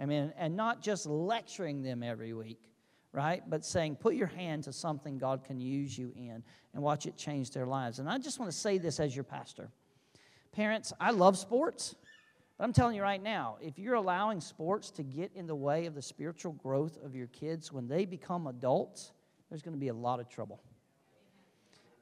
I 0.00 0.06
mean, 0.06 0.32
and 0.38 0.56
not 0.56 0.80
just 0.80 1.06
lecturing 1.06 1.82
them 1.82 2.02
every 2.02 2.32
week, 2.32 2.67
right? 3.12 3.42
But 3.48 3.64
saying, 3.64 3.96
put 3.96 4.14
your 4.14 4.26
hand 4.26 4.64
to 4.64 4.72
something 4.72 5.18
God 5.18 5.44
can 5.44 5.60
use 5.60 5.96
you 5.96 6.12
in 6.16 6.42
and 6.74 6.82
watch 6.82 7.06
it 7.06 7.16
change 7.16 7.50
their 7.50 7.66
lives. 7.66 7.98
And 7.98 8.08
I 8.08 8.18
just 8.18 8.38
want 8.38 8.50
to 8.50 8.56
say 8.56 8.78
this 8.78 9.00
as 9.00 9.14
your 9.14 9.24
pastor. 9.24 9.70
Parents, 10.52 10.92
I 11.00 11.10
love 11.10 11.38
sports, 11.38 11.94
but 12.56 12.64
I'm 12.64 12.72
telling 12.72 12.96
you 12.96 13.02
right 13.02 13.22
now, 13.22 13.56
if 13.60 13.78
you're 13.78 13.94
allowing 13.94 14.40
sports 14.40 14.90
to 14.92 15.02
get 15.02 15.32
in 15.34 15.46
the 15.46 15.54
way 15.54 15.86
of 15.86 15.94
the 15.94 16.02
spiritual 16.02 16.52
growth 16.52 16.98
of 17.02 17.14
your 17.14 17.28
kids 17.28 17.72
when 17.72 17.88
they 17.88 18.04
become 18.04 18.46
adults, 18.46 19.12
there's 19.48 19.62
going 19.62 19.74
to 19.74 19.80
be 19.80 19.88
a 19.88 19.94
lot 19.94 20.20
of 20.20 20.28
trouble. 20.28 20.60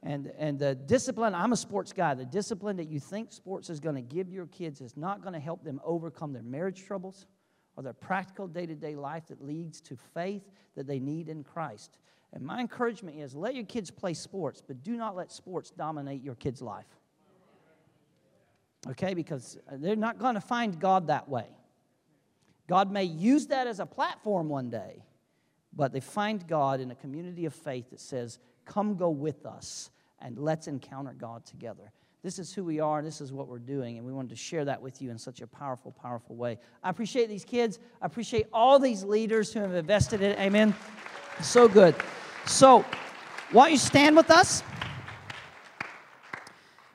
And, 0.03 0.31
and 0.37 0.59
the 0.59 0.75
discipline, 0.75 1.33
I'm 1.33 1.53
a 1.53 1.57
sports 1.57 1.91
guy, 1.91 2.13
the 2.13 2.25
discipline 2.25 2.77
that 2.77 2.87
you 2.87 2.99
think 2.99 3.31
sports 3.31 3.69
is 3.69 3.79
going 3.79 3.95
to 3.95 4.01
give 4.01 4.29
your 4.29 4.45
kids 4.47 4.81
is 4.81 4.95
not 4.95 5.21
going 5.21 5.33
to 5.33 5.39
help 5.39 5.63
them 5.63 5.81
overcome 5.83 6.33
their 6.33 6.43
marriage 6.43 6.85
troubles 6.85 7.25
or 7.77 7.83
their 7.83 7.93
practical 7.93 8.47
day 8.47 8.65
to 8.65 8.75
day 8.75 8.95
life 8.95 9.27
that 9.27 9.41
leads 9.41 9.79
to 9.81 9.95
faith 10.13 10.43
that 10.75 10.87
they 10.87 10.99
need 10.99 11.29
in 11.29 11.43
Christ. 11.43 11.99
And 12.33 12.43
my 12.43 12.59
encouragement 12.59 13.17
is 13.17 13.35
let 13.35 13.55
your 13.55 13.65
kids 13.65 13.89
play 13.89 14.13
sports, 14.13 14.61
but 14.65 14.83
do 14.83 14.97
not 14.97 15.15
let 15.15 15.31
sports 15.31 15.69
dominate 15.69 16.21
your 16.21 16.35
kids' 16.35 16.61
life. 16.61 16.87
Okay? 18.89 19.13
Because 19.13 19.57
they're 19.71 19.95
not 19.95 20.17
going 20.17 20.35
to 20.35 20.41
find 20.41 20.79
God 20.79 21.07
that 21.07 21.29
way. 21.29 21.45
God 22.67 22.91
may 22.91 23.05
use 23.05 23.47
that 23.47 23.65
as 23.65 23.79
a 23.79 23.85
platform 23.85 24.49
one 24.49 24.69
day, 24.69 25.03
but 25.73 25.93
they 25.93 26.01
find 26.01 26.45
God 26.47 26.81
in 26.81 26.91
a 26.91 26.95
community 26.95 27.45
of 27.45 27.53
faith 27.53 27.91
that 27.91 28.01
says, 28.01 28.39
Come 28.65 28.97
go 28.97 29.09
with 29.09 29.45
us 29.45 29.89
and 30.19 30.37
let's 30.37 30.67
encounter 30.67 31.13
God 31.13 31.45
together. 31.45 31.91
This 32.27 32.39
is 32.39 32.53
who 32.53 32.65
we 32.65 32.81
are, 32.81 32.97
and 32.97 33.07
this 33.07 33.21
is 33.21 33.31
what 33.31 33.47
we're 33.47 33.57
doing, 33.57 33.97
and 33.97 34.05
we 34.05 34.11
wanted 34.11 34.31
to 34.31 34.35
share 34.35 34.65
that 34.65 34.81
with 34.81 35.01
you 35.01 35.11
in 35.11 35.17
such 35.17 35.39
a 35.39 35.47
powerful, 35.47 35.93
powerful 35.93 36.35
way. 36.35 36.59
I 36.83 36.89
appreciate 36.89 37.29
these 37.29 37.45
kids. 37.45 37.79
I 38.01 38.05
appreciate 38.05 38.47
all 38.51 38.79
these 38.79 39.01
leaders 39.01 39.53
who 39.53 39.61
have 39.61 39.73
invested 39.73 40.21
in 40.21 40.31
it. 40.31 40.39
Amen. 40.39 40.75
So 41.41 41.69
good. 41.69 41.95
So, 42.45 42.83
why 43.53 43.67
don't 43.67 43.71
you 43.71 43.77
stand 43.77 44.17
with 44.17 44.29
us? 44.29 44.61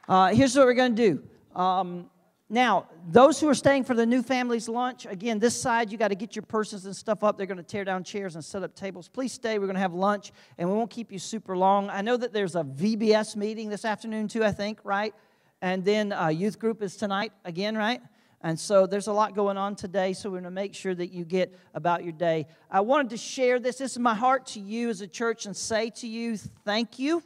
Uh, 0.06 0.34
here's 0.34 0.54
what 0.54 0.66
we're 0.66 0.74
going 0.74 0.94
to 0.96 1.14
do. 1.14 1.58
Um, 1.58 2.10
now, 2.52 2.88
those 3.08 3.40
who 3.40 3.48
are 3.48 3.54
staying 3.54 3.84
for 3.84 3.94
the 3.94 4.04
new 4.04 4.22
family's 4.22 4.68
lunch, 4.68 5.06
again, 5.06 5.38
this 5.38 5.58
side, 5.58 5.90
you 5.90 5.96
got 5.96 6.08
to 6.08 6.14
get 6.14 6.36
your 6.36 6.42
purses 6.42 6.84
and 6.84 6.94
stuff 6.94 7.24
up. 7.24 7.38
They're 7.38 7.46
going 7.46 7.56
to 7.56 7.62
tear 7.62 7.82
down 7.82 8.04
chairs 8.04 8.34
and 8.34 8.44
set 8.44 8.62
up 8.62 8.74
tables. 8.74 9.08
Please 9.08 9.32
stay. 9.32 9.58
We're 9.58 9.64
going 9.64 9.76
to 9.76 9.80
have 9.80 9.94
lunch, 9.94 10.32
and 10.58 10.68
we 10.68 10.76
won't 10.76 10.90
keep 10.90 11.10
you 11.10 11.18
super 11.18 11.56
long. 11.56 11.88
I 11.88 12.02
know 12.02 12.14
that 12.18 12.34
there's 12.34 12.54
a 12.54 12.62
VBS 12.62 13.36
meeting 13.36 13.70
this 13.70 13.86
afternoon, 13.86 14.28
too, 14.28 14.44
I 14.44 14.52
think, 14.52 14.80
right? 14.84 15.14
And 15.62 15.82
then 15.82 16.12
uh, 16.12 16.28
youth 16.28 16.58
group 16.58 16.82
is 16.82 16.94
tonight 16.94 17.32
again, 17.46 17.74
right? 17.74 18.02
And 18.42 18.60
so 18.60 18.86
there's 18.86 19.06
a 19.06 19.14
lot 19.14 19.34
going 19.34 19.56
on 19.56 19.74
today, 19.74 20.12
so 20.12 20.28
we're 20.28 20.40
going 20.40 20.44
to 20.44 20.50
make 20.50 20.74
sure 20.74 20.94
that 20.94 21.10
you 21.10 21.24
get 21.24 21.58
about 21.72 22.04
your 22.04 22.12
day. 22.12 22.46
I 22.70 22.82
wanted 22.82 23.08
to 23.10 23.16
share 23.16 23.60
this. 23.60 23.76
This 23.76 23.92
is 23.92 23.98
my 23.98 24.14
heart 24.14 24.44
to 24.48 24.60
you 24.60 24.90
as 24.90 25.00
a 25.00 25.06
church 25.06 25.46
and 25.46 25.56
say 25.56 25.88
to 25.88 26.06
you, 26.06 26.36
thank 26.66 26.98
you, 26.98 27.22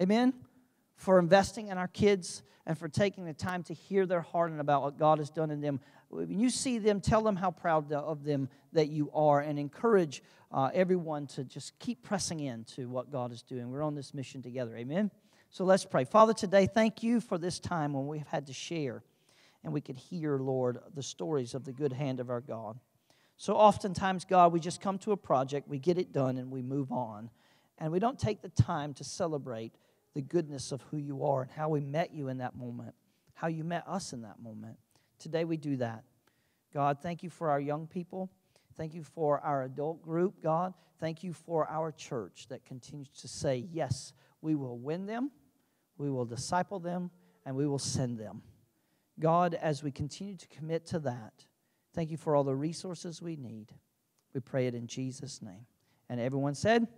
amen, 0.00 0.32
for 0.96 1.18
investing 1.18 1.68
in 1.68 1.76
our 1.76 1.88
kids 1.88 2.42
and 2.66 2.78
for 2.78 2.88
taking 2.88 3.24
the 3.24 3.32
time 3.32 3.62
to 3.64 3.74
hear 3.74 4.06
their 4.06 4.20
heart 4.20 4.50
and 4.50 4.60
about 4.60 4.82
what 4.82 4.98
God 4.98 5.18
has 5.18 5.30
done 5.30 5.50
in 5.50 5.60
them. 5.60 5.80
When 6.08 6.38
you 6.38 6.50
see 6.50 6.78
them, 6.78 7.00
tell 7.00 7.22
them 7.22 7.36
how 7.36 7.50
proud 7.50 7.92
of 7.92 8.24
them 8.24 8.48
that 8.72 8.88
you 8.88 9.10
are 9.12 9.40
and 9.40 9.58
encourage 9.58 10.22
uh, 10.52 10.70
everyone 10.72 11.26
to 11.28 11.44
just 11.44 11.78
keep 11.78 12.02
pressing 12.02 12.40
into 12.40 12.88
what 12.88 13.10
God 13.10 13.32
is 13.32 13.42
doing. 13.42 13.70
We're 13.70 13.82
on 13.82 13.94
this 13.94 14.14
mission 14.14 14.42
together, 14.42 14.76
amen? 14.76 15.10
So 15.50 15.64
let's 15.64 15.84
pray. 15.84 16.04
Father, 16.04 16.32
today, 16.32 16.66
thank 16.66 17.02
you 17.02 17.20
for 17.20 17.36
this 17.38 17.58
time 17.58 17.92
when 17.94 18.06
we've 18.06 18.26
had 18.26 18.46
to 18.46 18.52
share 18.52 19.02
and 19.64 19.72
we 19.72 19.80
could 19.80 19.96
hear, 19.96 20.38
Lord, 20.38 20.78
the 20.94 21.02
stories 21.02 21.54
of 21.54 21.64
the 21.64 21.72
good 21.72 21.92
hand 21.92 22.20
of 22.20 22.30
our 22.30 22.40
God. 22.40 22.78
So 23.36 23.54
oftentimes, 23.54 24.24
God, 24.24 24.52
we 24.52 24.60
just 24.60 24.80
come 24.80 24.98
to 24.98 25.12
a 25.12 25.16
project, 25.16 25.68
we 25.68 25.78
get 25.78 25.98
it 25.98 26.12
done, 26.12 26.36
and 26.38 26.50
we 26.50 26.62
move 26.62 26.92
on. 26.92 27.30
And 27.78 27.90
we 27.90 27.98
don't 27.98 28.18
take 28.18 28.42
the 28.42 28.48
time 28.50 28.94
to 28.94 29.04
celebrate 29.04 29.74
the 30.14 30.22
goodness 30.22 30.72
of 30.72 30.82
who 30.90 30.96
you 30.96 31.24
are 31.24 31.42
and 31.42 31.50
how 31.50 31.68
we 31.68 31.80
met 31.80 32.12
you 32.12 32.28
in 32.28 32.38
that 32.38 32.56
moment, 32.56 32.94
how 33.34 33.48
you 33.48 33.64
met 33.64 33.84
us 33.86 34.12
in 34.12 34.22
that 34.22 34.40
moment. 34.40 34.76
Today, 35.18 35.44
we 35.44 35.56
do 35.56 35.76
that. 35.76 36.04
God, 36.72 36.98
thank 37.02 37.22
you 37.22 37.30
for 37.30 37.50
our 37.50 37.60
young 37.60 37.86
people. 37.86 38.30
Thank 38.76 38.94
you 38.94 39.02
for 39.02 39.40
our 39.40 39.64
adult 39.64 40.02
group, 40.02 40.42
God. 40.42 40.74
Thank 40.98 41.22
you 41.22 41.32
for 41.32 41.68
our 41.68 41.92
church 41.92 42.46
that 42.48 42.64
continues 42.64 43.08
to 43.20 43.28
say, 43.28 43.66
yes, 43.72 44.12
we 44.40 44.54
will 44.54 44.78
win 44.78 45.06
them, 45.06 45.30
we 45.98 46.10
will 46.10 46.24
disciple 46.24 46.78
them, 46.78 47.10
and 47.44 47.56
we 47.56 47.66
will 47.66 47.78
send 47.78 48.18
them. 48.18 48.42
God, 49.18 49.54
as 49.54 49.82
we 49.82 49.90
continue 49.90 50.36
to 50.36 50.48
commit 50.48 50.86
to 50.86 50.98
that, 51.00 51.44
thank 51.94 52.10
you 52.10 52.16
for 52.16 52.34
all 52.34 52.44
the 52.44 52.54
resources 52.54 53.20
we 53.20 53.36
need. 53.36 53.72
We 54.32 54.40
pray 54.40 54.66
it 54.66 54.74
in 54.74 54.86
Jesus' 54.86 55.42
name. 55.42 55.66
And 56.08 56.20
everyone 56.20 56.54
said, 56.54 56.88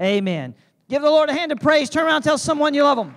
Amen. 0.00 0.54
Give 0.88 1.00
the 1.02 1.10
Lord 1.10 1.30
a 1.30 1.32
hand 1.32 1.50
of 1.52 1.58
praise. 1.60 1.88
Turn 1.88 2.06
around 2.06 2.22
tell 2.22 2.38
someone 2.38 2.74
you 2.74 2.82
love 2.82 2.98
them. 2.98 3.16